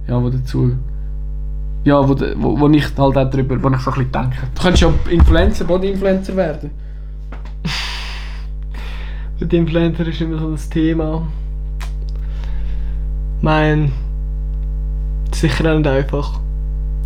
ja, 0.09 0.21
wo 0.23 0.29
dazu, 0.29 0.77
ja, 1.85 2.07
wo, 2.07 2.15
wo, 2.37 2.61
wo 2.61 2.69
ich 2.69 2.85
halt 2.99 3.17
auch 3.17 3.31
drüber, 3.31 3.63
wo 3.63 3.71
ich 3.71 3.81
so 3.81 3.91
ein 3.93 3.97
bisschen 3.97 4.13
denke. 4.13 4.37
Du 4.55 4.63
könntest 4.63 4.83
ja 4.83 4.93
Influencer, 5.09 5.65
Body-Influencer 5.65 6.37
werden. 6.37 6.71
Mit 9.41 9.53
Influencer 9.55 10.07
ist 10.07 10.21
immer 10.21 10.39
so 10.39 10.51
das 10.51 10.69
Thema. 10.69 11.27
Mein. 13.41 13.91
Sicher 15.33 15.73
auch 15.73 15.79
nicht 15.79 15.89
einfach. 15.89 16.39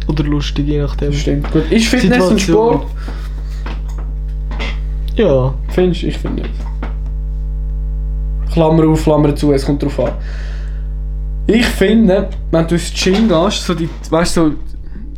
Oder 0.09 0.25
lustig, 0.25 0.67
je 0.67 0.81
nachdem. 0.81 1.13
Stimmt, 1.13 1.51
gut. 1.53 1.71
Ist 1.71 1.87
Fitness 1.87 2.31
ein 2.31 2.39
Situation. 2.39 2.75
Sport? 2.75 2.87
Ja. 5.15 5.55
Findest 5.69 6.03
du? 6.03 6.07
Ich 6.09 6.19
finde 6.19 6.43
nicht. 6.43 6.55
Klammer 8.53 8.89
auf, 8.89 9.03
Klammer 9.03 9.35
zu, 9.35 9.53
es 9.53 9.65
kommt 9.65 9.83
drauf 9.83 9.99
an. 10.01 10.13
Ich 11.47 11.67
finde, 11.67 12.31
wenn 12.51 12.67
du 12.67 12.75
ins 12.75 12.93
Gym 12.95 13.29
gehst, 13.29 13.65
so 13.65 13.75
die, 13.75 13.89
weißt 14.11 14.37
du, 14.37 14.51
so 14.51 14.57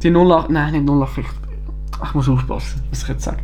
die 0.03 0.11
08, 0.11 0.51
nein, 0.51 0.73
nicht 0.73 0.91
08, 0.91 1.19
ich 2.03 2.15
muss 2.15 2.29
aufpassen, 2.29 2.83
was 2.91 3.03
ich 3.03 3.09
jetzt 3.09 3.25
sage. 3.25 3.39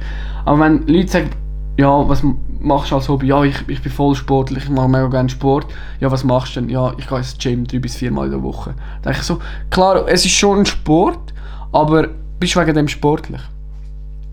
Aber 0.44 0.60
wenn 0.60 0.86
Leute 0.86 1.08
sagen, 1.08 1.30
ja, 1.76 2.08
was 2.08 2.22
machst 2.60 2.90
du 2.90 2.96
als 2.96 3.08
Hobby? 3.08 3.26
Ja, 3.28 3.42
ich, 3.44 3.56
ich 3.68 3.82
bin 3.82 3.92
voll 3.92 4.14
sportlich, 4.14 4.64
ich 4.64 4.70
mache 4.70 4.88
mega 4.88 5.06
gerne 5.06 5.28
Sport. 5.28 5.66
Ja, 6.00 6.10
was 6.10 6.24
machst 6.24 6.54
du 6.54 6.60
denn? 6.60 6.68
Ja, 6.68 6.92
ich 6.98 7.08
gehe 7.08 7.18
ins 7.18 7.36
Gym 7.38 7.66
drei 7.66 7.78
bis 7.78 7.96
viermal 7.96 8.26
in 8.26 8.32
der 8.32 8.42
Woche. 8.42 8.74
Da 9.02 9.10
denke 9.10 9.20
ich 9.20 9.26
so, 9.26 9.38
klar, 9.70 10.06
es 10.06 10.24
ist 10.24 10.32
schon 10.32 10.60
ein 10.60 10.66
Sport, 10.66 11.32
aber 11.72 12.08
bist 12.38 12.54
du 12.54 12.60
wegen 12.60 12.74
dem 12.74 12.88
sportlich? 12.88 13.40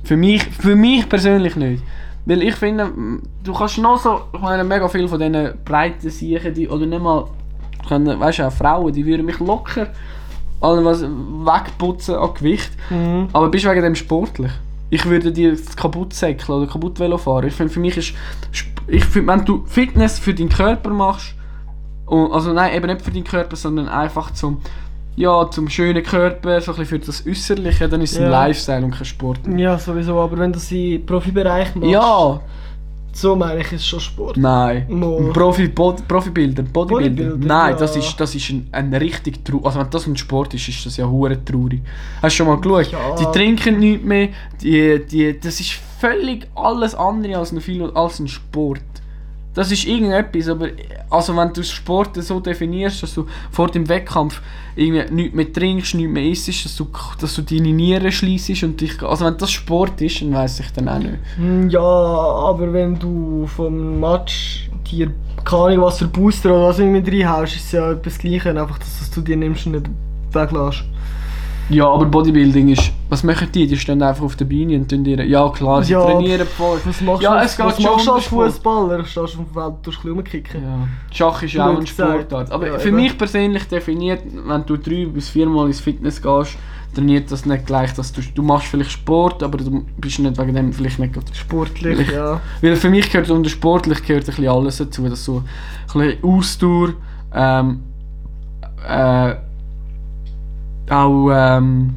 Für 0.04 0.18
mich, 0.18 0.44
für 0.44 0.76
mich 0.76 1.08
persönlich 1.08 1.56
nicht. 1.56 1.84
Weil 2.26 2.44
ich 2.44 2.56
finde, 2.56 2.92
du 3.44 3.54
kannst 3.54 3.78
noch 3.78 3.98
so, 3.98 4.22
ich 4.34 4.42
meine, 4.42 4.64
mega 4.64 4.88
viel 4.88 5.08
von 5.08 5.20
diesen 5.20 5.54
breiten 5.64 6.10
Siechen, 6.10 6.54
die, 6.54 6.68
oder 6.68 6.86
nicht 6.86 7.02
mal, 7.02 7.26
können, 7.88 8.20
weißt 8.20 8.40
du, 8.40 8.48
auch 8.48 8.52
Frauen, 8.52 8.94
die 8.94 9.06
würden 9.06 9.26
mich 9.26 9.40
locker 9.40 9.88
all 10.62 10.84
was 10.84 11.02
wegputzen 11.02 12.16
an 12.16 12.34
Gewicht. 12.34 12.72
Mhm. 12.90 13.30
Aber 13.32 13.50
bist 13.50 13.66
du 13.66 13.72
wegen 13.72 13.82
dem 13.82 13.96
sportlich? 13.96 14.52
Ich 14.90 15.06
würde 15.06 15.32
dir 15.32 15.56
kaputt 15.76 16.14
säckeln 16.14 16.58
oder 16.60 16.72
kaputt 16.72 17.00
Velo 17.00 17.18
fahren. 17.18 17.48
Ich 17.48 17.54
finde, 17.54 17.72
für 17.72 17.80
mich 17.80 17.98
ist, 17.98 18.14
ich 18.88 19.06
finde, 19.06 19.32
wenn 19.34 19.46
du 19.46 19.64
Fitness 19.66 20.20
für 20.20 20.34
deinen 20.34 20.50
Körper 20.50 20.90
machst, 20.90 21.36
und, 22.06 22.32
also 22.32 22.54
nein, 22.54 22.74
eben 22.76 22.88
nicht 22.88 23.02
für 23.04 23.12
deinen 23.12 23.24
Körper, 23.24 23.56
sondern 23.56 23.88
einfach 23.88 24.32
zum, 24.32 24.62
ja, 25.16 25.48
zum 25.52 25.70
schönen 25.70 26.02
Körper, 26.04 26.60
so 26.60 26.72
ein 26.72 26.78
bisschen 26.78 27.00
für 27.02 27.06
das 27.06 27.26
Äußerliche, 27.28 27.88
dann 27.88 28.02
ist 28.02 28.14
es 28.14 28.18
ein 28.18 28.24
Ja. 28.24 28.30
Lifestyle 28.48 28.84
und 28.84 28.92
kein 28.92 29.06
Sport. 29.06 29.40
Ja, 29.56 29.78
sowieso, 29.78 30.20
aber 30.20 30.38
wenn 30.40 30.52
du 30.52 30.58
sie 30.60 30.96
im 30.96 31.06
Profibereich 31.06 31.76
machst, 31.76 31.92
Ja, 31.92 32.40
so 33.22 33.36
meine 33.36 33.62
ich, 33.62 33.72
ist 33.72 33.82
es 33.82 33.88
schon 33.88 34.00
Sport. 34.00 34.38
nein. 34.38 34.86
Mo. 34.90 35.32
Profi, 35.34 35.68
Bod, 35.68 36.08
Profibilder, 36.08 36.64
Bodybuilder. 36.64 37.24
Bodybuilder, 37.24 37.48
Nein, 37.48 37.72
ja. 37.72 37.78
das 37.78 37.96
ist, 37.96 38.16
das 38.20 38.34
ist 38.36 38.50
ein, 38.50 38.68
ein 38.72 38.94
richtig 38.94 39.44
traurig. 39.44 39.66
Also 39.66 39.80
wenn 39.80 39.90
das 39.90 40.08
ein 40.08 40.18
Sport 40.18 40.54
ist, 40.54 40.68
ist 40.68 40.86
das 40.86 40.98
ja 40.98 41.06
hure 41.06 41.44
traurig. 41.44 41.82
Hast 42.22 42.34
du 42.34 42.38
schon 42.38 42.48
mal 42.48 42.60
geschaut? 42.60 42.92
Ja. 42.92 43.16
Die 43.16 43.26
trinken 43.38 43.80
nichts 43.80 44.06
mehr. 44.06 44.30
Die, 44.62 45.06
die, 45.06 45.40
das 45.40 45.60
ist 45.60 45.72
völlig 46.00 46.48
alles 46.56 46.96
andere 46.96 47.38
als 47.38 47.52
ein, 47.52 47.96
als 47.96 48.20
ein 48.20 48.28
Sport. 48.28 48.82
Das 49.54 49.72
ist 49.72 49.86
irgendetwas, 49.86 50.48
aber 50.48 50.68
also 51.10 51.36
wenn 51.36 51.52
du 51.52 51.64
Sport 51.64 52.16
so 52.24 52.40
definierst, 52.40 53.02
dass 53.04 53.16
du 53.16 53.26
vor 53.52 53.70
dem 53.70 53.90
Wettkampf 53.90 54.42
irgendwie 54.76 55.12
nichts 55.12 55.36
mehr 55.36 55.52
trinkst, 55.52 55.96
nichts 55.96 56.12
mehr 56.14 56.24
isst, 56.24 56.66
dass 56.66 56.76
du, 56.76 56.88
dass 57.20 57.36
du 57.36 57.42
deine 57.42 57.74
Nieren 57.74 58.12
schliessest 58.12 58.64
und 58.64 58.80
dich... 58.80 59.02
Also 59.02 59.26
wenn 59.26 59.38
das 59.38 59.52
Sport 59.52 60.00
ist, 60.02 60.22
dann 60.22 60.34
weiss 60.34 60.60
ich 60.60 60.72
dann 60.72 60.88
auch 60.88 61.00
nicht. 61.00 61.18
Hm, 61.38 61.70
Ja, 61.70 61.82
aber 61.82 62.72
wenn 62.72 62.98
du 62.98 63.48
vom 63.48 64.00
Match 64.00 64.70
dir 64.90 65.12
keine 65.46 65.64
Ahnung 65.64 65.82
was 65.86 66.00
für 66.00 66.08
Booster 66.08 66.52
oder 66.52 66.68
was 66.68 66.80
immer 66.80 67.00
reinhaust, 67.06 67.56
ist 67.56 67.66
es 67.66 67.72
ja 67.72 67.92
etwas 67.92 68.18
Gleiches, 68.18 68.46
einfach 68.56 68.78
dass 68.78 69.00
das 69.00 69.12
du 69.12 69.22
dir 69.22 69.38
nimmst 69.38 69.66
und 69.66 69.74
nicht 69.74 69.90
weglässt. 70.32 70.84
Ja, 71.70 71.88
aber 71.88 72.06
Bodybuilding 72.06 72.70
ist. 72.70 72.92
Was 73.10 73.24
machen 73.24 73.48
die? 73.54 73.68
Die 73.68 73.78
stehen 73.78 74.02
einfach 74.02 74.24
auf 74.24 74.36
der 74.36 74.46
Beine 74.46 74.76
und 74.76 74.90
tun 74.90 75.06
ihre. 75.06 75.24
Ja, 75.24 75.48
klar, 75.50 75.84
sie 75.84 75.94
Ja, 75.94 76.04
trainieren 76.04 76.48
voll. 76.48 76.80
Was 76.84 77.02
machst 77.02 77.22
Ja, 77.22 77.38
du, 77.40 77.46
es 77.46 77.60
was 77.60 77.82
schon 77.82 77.92
machst 77.92 78.08
du 78.08 78.14
als. 78.14 78.26
Fußballer? 78.56 79.06
Stehst 79.06 79.16
du 79.18 79.22
auf 79.22 79.32
dem 79.36 79.46
Feld, 79.54 79.74
tust 79.84 79.98
ein 79.98 80.02
bisschen 80.02 80.12
rumkicken. 80.12 80.62
Ja. 80.64 80.88
Schach 81.12 81.44
ist 81.44 81.60
auch 81.60 81.78
ein. 81.80 81.86
Sportart. 81.88 82.52
Aber 82.52 82.68
Ja, 82.68 82.80
für 82.80 82.88
eben. 82.90 82.98
mich 82.98 83.18
persönlich 83.18 83.64
definiert, 83.68 84.22
wenn 84.48 84.66
du 84.66 84.78
drei 84.78 85.06
bis 85.06 85.30
viermal 85.30 85.68
ins 85.68 85.80
Fitness 85.80 86.22
gehst, 86.22 86.58
trainiert 86.96 87.32
das 87.32 87.46
nicht 87.46 87.66
gleich, 87.68 87.94
dass 87.94 88.12
du. 88.14 88.22
Du 88.34 88.42
machst 88.42 88.68
vielleicht 88.68 88.92
Sport, 88.92 89.44
aber 89.44 89.58
du 89.60 89.86
bist 89.98 90.18
nicht 90.20 90.38
wegen 90.40 90.56
dem 90.56 90.74
vielleicht 90.74 90.98
nicht. 91.00 91.14
Sportlich, 91.36 92.00
Ich- 92.00 92.12
ja. 92.12 92.42
Weil 92.62 92.76
für 92.76 92.90
mich 92.90 93.12
gehört 93.12 93.30
unter 93.30 93.50
sportlich 93.50 94.04
gehört 94.04 94.24
ein 94.24 94.26
bisschen 94.28 94.48
alles 94.48 94.78
dazu. 94.78 95.08
Dass 95.08 95.24
so 95.24 95.44
ein 95.94 96.00
bisschen 96.02 96.24
Ausdauer, 96.24 96.90
ähm, 97.34 97.80
äh, 98.88 99.36
auch 100.92 101.30
ähm, 101.32 101.96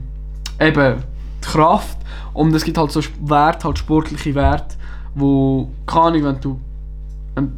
eben 0.61 0.97
die 1.43 1.47
Kraft 1.47 1.99
und 2.33 2.55
es 2.55 2.65
gibt 2.65 2.79
halt 2.79 2.91
so 2.91 3.01
Werte, 3.23 3.65
halt 3.65 3.79
sportliche 3.79 4.35
Werte, 4.35 4.77
wo, 5.15 5.69
keine 5.87 6.03
Ahnung, 6.07 6.25
wenn 6.25 6.41
du 6.41 6.61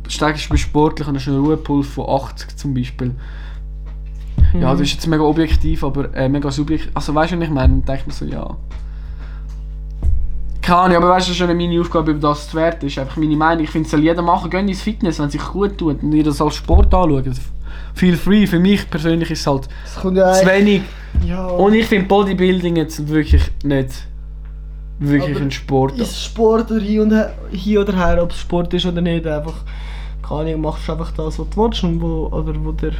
steigst 0.08 0.48
bei 0.48 0.56
sportlich 0.56 1.06
und 1.06 1.16
hast 1.16 1.28
einen 1.28 1.44
Ruhepuls 1.44 1.88
von 1.88 2.08
80 2.08 2.56
zum 2.56 2.74
Beispiel. 2.74 3.14
Ja, 4.54 4.70
das 4.70 4.82
ist 4.82 4.92
jetzt 4.92 5.06
mega 5.06 5.22
objektiv, 5.22 5.82
aber 5.82 6.14
äh, 6.14 6.28
mega 6.28 6.50
subjektiv. 6.50 6.90
Also 6.94 7.14
weißt 7.14 7.32
du, 7.32 7.38
was 7.38 7.44
ich 7.44 7.50
meine? 7.50 7.74
Dann 7.74 7.84
denke 7.84 8.02
ich 8.02 8.06
mir 8.06 8.12
so, 8.12 8.24
ja. 8.24 8.56
Keine 10.64 10.78
Ahnung, 10.78 10.96
aber 10.96 11.08
weißt 11.10 11.28
du, 11.28 11.34
schon 11.34 11.54
meine 11.54 11.80
Aufgabe, 11.80 12.12
über 12.12 12.20
das 12.20 12.48
zu 12.48 12.56
werten. 12.56 12.86
ist 12.86 12.98
einfach 12.98 13.16
meine 13.16 13.36
Meinung. 13.36 13.64
Ich 13.64 13.70
finde, 13.70 13.84
es 13.84 13.90
soll 13.90 14.02
jeder 14.02 14.22
machen, 14.22 14.50
gehen 14.50 14.66
ins 14.66 14.80
Fitness, 14.80 15.18
wenn 15.18 15.26
es 15.26 15.32
sich 15.32 15.42
gut 15.42 15.76
tut 15.76 16.02
und 16.02 16.12
ihr 16.12 16.24
das 16.24 16.40
als 16.40 16.54
Sport 16.56 16.94
anschaut. 16.94 17.24
Feel 17.94 18.16
free. 18.16 18.46
Für 18.46 18.58
mich 18.58 18.88
persönlich 18.88 19.30
ist 19.30 19.40
es 19.40 19.46
halt 19.46 19.68
ja 20.14 20.32
zu 20.32 20.46
wenig. 20.46 20.82
Ja. 21.26 21.46
Und 21.46 21.74
ich 21.74 21.86
finde 21.86 22.06
Bodybuilding 22.06 22.76
jetzt 22.76 23.06
wirklich 23.08 23.42
nicht 23.62 24.06
wirklich 24.98 25.36
Aber 25.36 25.44
ein 25.44 25.50
Sport. 25.50 25.98
ist 25.98 26.24
Sport 26.24 26.70
oder 26.70 27.02
und 27.02 27.12
her, 27.12 27.34
hin 27.50 27.78
oder 27.78 27.96
her, 27.96 28.22
ob 28.22 28.30
es 28.30 28.38
Sport 28.38 28.72
ist 28.74 28.86
oder 28.86 29.00
nicht, 29.00 29.26
einfach, 29.26 29.64
keine 30.26 30.50
Ahnung, 30.50 30.62
machst 30.62 30.88
du 30.88 30.92
einfach 30.92 31.12
das, 31.12 31.38
was 31.38 31.50
du 31.50 31.62
willst 31.62 31.84
und 31.84 32.00
wo, 32.00 32.26
oder 32.26 32.54
wo, 32.62 32.72
der, 32.72 32.92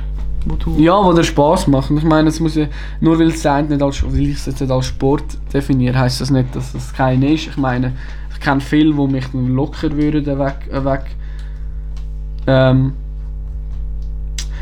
wo 0.46 0.56
du... 0.56 0.76
Ja, 0.78 1.02
wo 1.04 1.12
der 1.12 1.22
Spaß 1.22 1.66
macht. 1.68 1.90
Und 1.90 1.98
ich 1.98 2.04
meine, 2.04 2.28
es 2.28 2.40
muss 2.40 2.54
ja, 2.54 2.66
nur 3.00 3.18
weil 3.18 3.28
es 3.28 3.44
nicht 3.44 3.82
als, 3.82 4.04
weil 4.04 4.28
ich 4.28 4.36
es 4.36 4.46
jetzt 4.46 4.60
nicht 4.60 4.70
als 4.70 4.86
Sport 4.86 5.24
definiere, 5.52 5.98
heisst 5.98 6.20
das 6.20 6.30
nicht, 6.30 6.54
dass 6.54 6.72
das 6.72 6.92
keiner 6.92 7.28
ist. 7.28 7.46
Ich 7.46 7.56
meine, 7.56 7.92
ich 8.32 8.40
kenne 8.40 8.60
viele, 8.60 8.94
die 8.94 9.06
mich 9.12 9.26
dann 9.32 9.48
locker 9.48 9.92
würden 9.92 10.38
weg, 10.38 10.68
weg 10.70 11.04
ähm, 12.46 12.92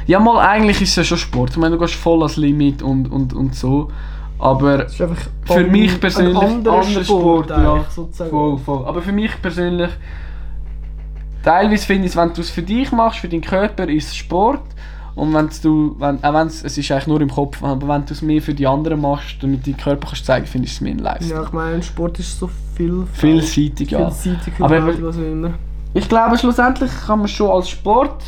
Ja, 0.06 0.20
mal, 0.20 0.39
eigentlich 0.40 0.82
ist 0.82 0.90
es 0.90 0.97
ja 0.97 1.05
schon 1.05 1.18
Sport. 1.18 1.51
Ich 1.51 1.56
meine, 1.56 1.76
du 1.76 1.80
gehst 1.80 1.94
voll 1.94 2.18
ans 2.18 2.36
Limit 2.36 2.82
und, 2.82 3.10
und, 3.10 3.32
und 3.32 3.55
so. 3.55 3.90
Aber 4.39 4.89
Für 4.89 5.64
mich 5.64 6.01
persönlich 6.01 6.36
ein 6.36 6.56
anderer 6.56 6.80
anderer 6.80 7.05
Sport, 7.05 7.47
Sport, 7.47 7.51
ja. 7.51 7.84
voll, 8.28 8.59
voll. 8.59 8.84
Aber 8.86 9.01
für 9.01 9.12
mich 9.12 9.30
persönlich, 9.40 9.90
teilweise 11.43 11.86
finde 11.86 12.09
ich, 12.09 12.16
wenn 12.16 12.32
du 12.32 12.40
es 12.40 12.51
für 12.51 12.62
dich 12.62 12.93
machst, 12.93 13.20
für 13.20 13.28
deinen 13.28 13.43
Körper, 13.43 13.89
ist 13.89 14.09
es 14.09 14.16
Sport. 14.16 14.60
Und 15.14 15.35
wenn 15.35 15.51
du, 15.62 15.94
wenn, 15.98 16.24
auch 16.24 16.32
wenn 16.32 16.47
es, 16.47 16.64
es 16.64 16.78
ist 16.78 16.90
eigentlich 16.90 17.06
nur 17.06 17.20
im 17.20 17.28
Kopf, 17.31 17.62
aber 17.62 17.86
wenn 17.86 18.06
du 18.06 18.14
es 18.14 18.23
mehr 18.23 18.40
für 18.40 18.55
die 18.55 18.66
anderen 18.66 19.01
machst, 19.01 19.36
damit 19.43 19.66
deinen 19.66 19.77
Körper 19.77 20.06
kannst 20.09 20.24
zeigen, 20.24 20.47
finde 20.47 20.66
ich 20.66 20.73
es 20.73 20.81
mehr 20.81 20.93
ein 20.93 21.01
Leistung. 21.01 21.36
Ja, 21.36 21.43
ich 21.43 21.52
meine, 21.52 21.82
Sport 21.82 22.19
ist 22.19 22.39
so 22.39 22.48
viel 22.74 23.05
Vielseitig, 23.12 23.90
ja. 23.90 24.10
vielseitig, 24.10 24.55
Aber 24.59 24.78
eben- 24.78 25.02
was 25.02 25.16
immer. 25.16 25.51
Ich 25.93 26.09
glaube, 26.09 26.39
schlussendlich 26.39 26.90
kann 27.06 27.19
man 27.19 27.28
schon 27.28 27.51
als 27.51 27.69
Sport, 27.69 28.23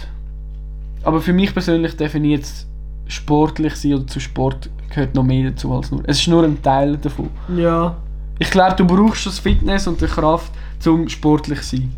aber 1.03 1.23
für 1.23 1.33
mich 1.33 1.55
persönlich 1.55 1.97
definiert 1.97 2.43
es 2.43 2.67
sportlich 3.09 3.75
sein 3.77 3.95
oder 3.95 4.07
zu 4.07 4.21
Sport 4.21 4.69
gehört 4.91 5.15
noch 5.15 5.25
mehr 5.25 5.51
dazu 5.51 5.73
als 5.73 5.91
nur. 5.91 6.03
Es 6.07 6.21
ist 6.21 6.29
nur 6.29 6.45
ein 6.45 6.61
Teil 6.63 6.99
davon. 6.99 7.31
Ja, 7.57 7.97
Ich 8.39 8.51
glaube, 8.51 8.75
du 8.77 8.85
brauchst 8.87 9.25
das 9.25 9.39
Fitness 9.39 9.87
und 9.87 10.01
die 10.03 10.07
Kraft, 10.07 10.53
zum 10.81 11.09
sportlich 11.09 11.63
zu 11.63 11.77
sein. 11.77 11.97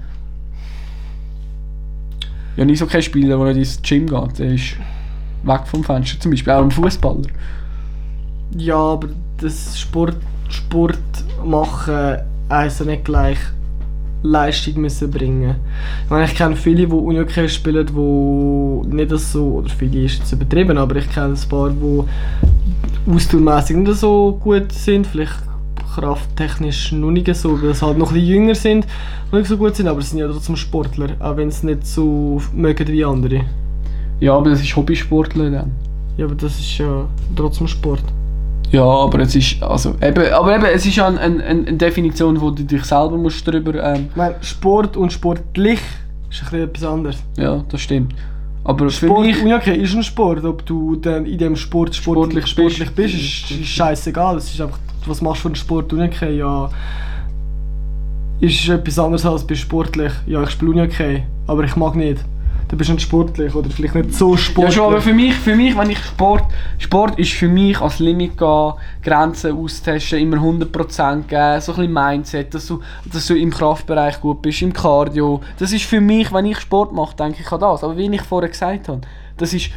Ja, 2.57 2.65
nicht 2.65 2.79
so 2.79 2.87
kein 2.87 3.03
Spieler, 3.03 3.39
der 3.39 3.57
ins 3.57 3.81
Gym 3.83 4.07
geht. 4.07 4.39
Der 4.39 4.55
ist 4.55 4.77
weg 5.43 5.61
vom 5.67 5.85
Fenster. 5.85 6.19
Zum 6.21 6.31
Beispiel 6.31 6.53
auch 6.53 6.63
ein 6.63 6.71
Fußballer. 6.71 7.29
ja, 8.57 8.77
aber 8.77 9.09
das 9.41 9.79
Sport, 9.79 10.17
Sport 10.49 10.99
machen 11.45 12.19
heisst 12.49 12.81
ja 12.81 12.87
nicht 12.87 13.05
gleich 13.05 13.39
Leistung 14.23 14.81
müssen 14.81 15.11
bringen. 15.11 15.57
Ich 16.05 16.11
meine, 16.11 16.25
ich 16.25 16.35
kenne 16.35 16.57
viele, 16.57 16.87
die 16.87 16.93
Unihockey 16.93 17.49
spielen, 17.49 17.87
die 17.87 18.95
nicht 18.95 19.11
so, 19.19 19.59
oder 19.59 19.69
viele 19.69 20.05
ist 20.05 20.19
jetzt 20.19 20.33
übertrieben, 20.33 20.79
aber 20.79 20.97
ich 20.97 21.11
kenne 21.11 21.35
ein 21.35 21.49
paar, 21.49 21.71
die 21.71 22.03
ausdauermässig 23.11 23.77
nicht 23.77 23.99
so 23.99 24.41
gut 24.43 24.73
sind, 24.73 25.07
vielleicht 25.07 25.46
krafttechnisch 26.01 26.93
noch 26.93 27.11
nicht 27.11 27.35
so, 27.35 27.61
weil 27.63 27.75
sie 27.75 27.85
halt 27.87 27.99
noch 27.99 28.09
ein 28.11 28.15
bisschen 28.15 28.29
jünger 28.29 28.55
sind 28.55 28.87
und 29.31 29.39
nicht 29.39 29.49
so 29.49 29.57
gut 29.57 29.75
sind, 29.77 29.89
aber 29.89 30.01
sie 30.03 30.11
sind 30.11 30.19
ja 30.19 30.29
trotzdem 30.29 30.57
Sportler, 30.57 31.09
auch 31.21 31.37
wenn 31.37 31.51
sie 31.51 31.67
nicht 31.67 31.87
so 31.87 32.41
mögen 32.53 32.87
wie 32.89 33.05
andere. 33.05 33.41
Ja, 34.21 34.35
aber 34.37 34.51
das 34.51 34.61
ist 34.63 34.75
Hobbysportler 34.77 35.51
dann. 35.51 35.73
Ja, 36.17 36.25
aber 36.27 36.35
das 36.35 36.59
ist 36.59 36.79
ja 36.79 37.07
trotzdem 37.35 37.67
Sport. 37.69 38.03
Ja, 38.73 38.83
aber 38.85 39.21
es 39.21 39.35
ist, 39.37 39.63
also, 39.63 39.95
eben, 40.03 40.33
aber 40.33 40.57
eben, 40.57 40.65
es 40.65 40.85
ist 40.87 40.97
ja 40.97 41.07
eine, 41.07 41.21
eine, 41.21 41.45
eine 41.45 41.73
Definition, 41.75 42.41
wo 42.41 42.51
du 42.51 42.65
dich 42.65 42.85
selber 42.85 43.17
musst 43.17 43.47
drüber, 43.47 43.75
ähm, 43.83 44.07
Ich 44.11 44.17
meine, 44.17 44.35
Sport 44.41 44.97
und 44.97 45.13
sportlich 45.13 45.79
ist 46.31 46.43
ein 46.43 46.45
bisschen 46.51 46.63
etwas 46.65 46.85
anderes. 46.85 47.17
ja, 47.37 47.63
das 47.69 47.81
stimmt. 47.81 48.15
Aber 48.65 48.91
für 48.91 49.07
Sport, 49.07 49.27
mich, 49.27 49.41
Unihockey 49.41 49.77
ist 49.77 49.95
ein 49.95 50.03
Sport. 50.03 50.45
Ob 50.45 50.67
du 50.67 50.97
dann 50.97 51.25
in 51.27 51.39
dem 51.39 51.55
Sport 51.55 51.95
sportlich, 51.95 52.49
Sportlich 52.49 52.89
sportlich, 52.89 52.91
bist. 52.97 53.15
bist, 53.15 53.51
ist, 53.53 53.61
ist 53.61 53.69
scheißegal. 53.69 54.39
Es 54.39 54.53
ist 54.53 54.61
einfach, 54.61 54.79
was 55.09 55.21
machst 55.23 55.39
du 55.39 55.43
für 55.43 55.49
einen 55.49 55.57
Sport 55.57 55.93
Unihockey? 55.93 56.37
Ja, 56.39 56.69
ist 58.41 58.69
etwas 58.69 58.99
anderes 58.99 59.25
als 59.25 59.47
bei 59.47 59.55
sportlich. 59.55 60.13
Ja, 60.27 60.43
ich 60.43 60.51
spiele 60.51 60.73
Unihockey, 60.73 61.23
aber 61.47 61.65
ich 61.65 61.75
mag 61.77 61.95
nicht. 61.97 62.23
Du 62.69 62.77
bist 62.77 62.91
nicht 62.91 63.03
sportlich 63.03 63.55
oder 63.55 63.71
vielleicht 63.71 63.95
nicht 63.95 64.13
so 64.13 64.33
ja 64.33 64.39
sportlich. 64.39 64.75
schon, 64.75 64.87
aber 64.87 65.01
für 65.01 65.15
mich, 65.15 65.35
für 65.37 65.55
mich, 65.55 65.79
wenn 65.79 65.89
ich 65.91 65.99
Sport, 65.99 66.43
Sport 66.79 67.17
ist 67.17 67.31
für 67.33 67.47
mich 67.47 67.81
als 67.81 68.01
Limit 68.01 68.37
gehen, 68.37 68.73
Grenzen 69.05 69.57
austesten, 69.57 70.19
immer 70.19 70.39
100% 70.39 70.65
geben, 71.29 71.61
so 71.61 71.73
ein 71.73 71.77
bisschen 71.77 71.93
Mindset, 71.93 72.53
dass 72.55 72.67
du, 72.67 72.81
dass 73.13 73.25
du 73.29 73.35
im 73.39 73.51
Kraftbereich 73.53 74.21
gut 74.21 74.43
bist, 74.43 74.63
im 74.63 74.73
Cardio. 74.73 75.41
Das 75.61 75.73
ist 75.73 75.85
für 75.85 76.01
mich, 76.01 76.33
wenn 76.33 76.47
ich 76.47 76.59
Sport 76.59 76.93
mache, 76.93 77.15
denke 77.15 77.39
ich 77.41 77.53
an 77.53 77.61
das. 77.61 77.85
Aber 77.85 77.97
wie 77.97 78.13
ich 78.13 78.23
vorher 78.23 78.51
gesagt 78.51 78.89
habe, 78.89 79.01
das 79.37 79.55
ist 79.55 79.71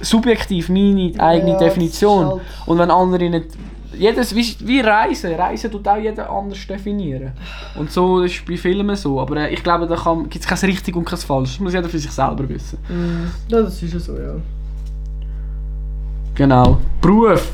subjektiv 0.00 0.68
meine 0.68 1.12
eigene 1.20 1.52
Ja, 1.52 1.58
Definition. 1.58 2.26
halt- 2.26 2.40
Und 2.66 2.76
wenn 2.78 2.90
andere 2.90 3.30
nicht. 3.30 3.46
Jedes, 3.94 4.34
wie, 4.34 4.56
wie 4.60 4.80
Reisen. 4.80 5.34
Reisen 5.34 5.70
tut 5.70 5.86
auch 5.86 5.96
jeder 5.98 6.30
anders 6.30 6.66
definieren. 6.66 7.32
Und 7.76 7.90
so 7.90 8.22
ist 8.22 8.44
bei 8.46 8.56
Filmen 8.56 8.96
so. 8.96 9.20
Aber 9.20 9.36
äh, 9.36 9.52
ich 9.52 9.62
glaube, 9.62 9.86
da 9.86 9.96
gibt 10.28 10.36
es 10.44 10.46
kein 10.46 10.70
richtig 10.70 10.96
und 10.96 11.04
kein 11.04 11.18
falsch. 11.18 11.52
Das 11.52 11.60
muss 11.60 11.72
jeder 11.74 11.88
für 11.88 11.98
sich 11.98 12.10
selber 12.10 12.48
wissen. 12.48 12.78
Mm, 12.88 13.26
Ja, 13.48 13.62
das 13.62 13.82
ist 13.82 13.92
ja 13.92 14.00
so, 14.00 14.16
ja. 14.16 14.34
Genau. 16.34 16.78
Beruf. 17.00 17.52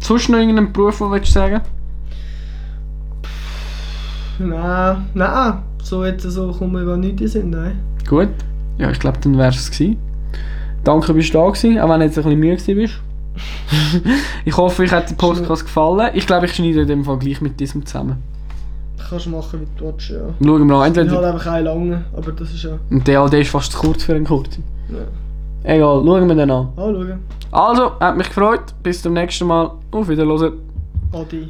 Sonst 0.00 0.28
noch 0.28 0.38
irgendeinen 0.38 0.72
Beruf, 0.72 0.98
den 0.98 1.10
willst 1.10 1.28
du 1.28 1.32
sagen? 1.32 1.60
Nein, 4.38 5.06
nein, 5.14 5.62
so 5.82 6.04
jetzt 6.04 6.22
so 6.24 6.50
kommt 6.52 6.72
mir 6.72 6.84
gar 6.84 6.96
nicht 6.96 7.20
in 7.20 7.28
Sinn, 7.28 7.50
nein. 7.50 7.78
Gut. 8.08 8.28
Ja, 8.78 8.90
ich 8.90 8.98
glaube, 8.98 9.18
dann 9.22 9.38
wär's 9.38 9.56
es 9.56 9.70
gewesen. 9.70 9.96
Danke, 10.82 11.14
bist 11.14 11.32
du 11.32 11.38
da 11.38 11.46
gewesen, 11.48 11.78
auch 11.78 11.88
wenn 11.88 12.00
du 12.00 12.06
jetzt 12.06 12.18
ein 12.18 12.24
bisschen 12.24 12.40
müde 12.40 12.74
bist. 12.74 12.94
ich 14.44 14.56
hoffe, 14.56 14.82
euch 14.82 14.92
hat 14.92 15.10
der 15.10 15.16
Podcast 15.16 15.64
gefallen. 15.64 16.10
Ich 16.14 16.26
glaube, 16.26 16.46
ich 16.46 16.54
schneide 16.54 16.82
in 16.82 16.88
dem 16.88 17.04
Fall 17.04 17.18
gleich 17.18 17.40
mit 17.40 17.58
diesem 17.58 17.84
zusammen. 17.84 18.22
Kannst 19.08 19.26
du 19.26 19.30
machen, 19.30 19.60
wie 19.60 19.78
du 19.78 19.86
willst, 19.86 20.10
ja. 20.10 20.20
Schauen 20.42 20.58
wir 20.58 20.64
mal. 20.64 20.88
Ich 20.88 20.90
habe 20.90 21.00
Entweder... 21.00 21.32
einfach 21.32 21.46
einen 21.46 21.64
langen, 21.66 22.04
aber 22.16 22.32
das 22.32 22.52
ist 22.52 22.62
ja... 22.64 22.78
Und 22.90 23.06
der, 23.06 23.28
der 23.28 23.40
ist 23.40 23.50
fast 23.50 23.72
zu 23.72 23.78
kurz 23.78 24.04
für 24.04 24.14
einen 24.14 24.24
kurzen. 24.24 24.64
ja. 24.88 24.98
Egal, 25.64 26.02
schauen 26.04 26.28
wir 26.28 26.34
dann 26.36 26.50
an. 26.50 26.68
Anschauen. 26.76 27.20
Also, 27.50 27.98
hat 27.98 28.16
mich 28.18 28.28
gefreut. 28.28 28.74
Bis 28.82 29.00
zum 29.00 29.14
nächsten 29.14 29.46
Mal. 29.46 29.70
Auf 29.92 30.08
Wiedersehen. 30.08 30.52
Adi. 31.10 31.42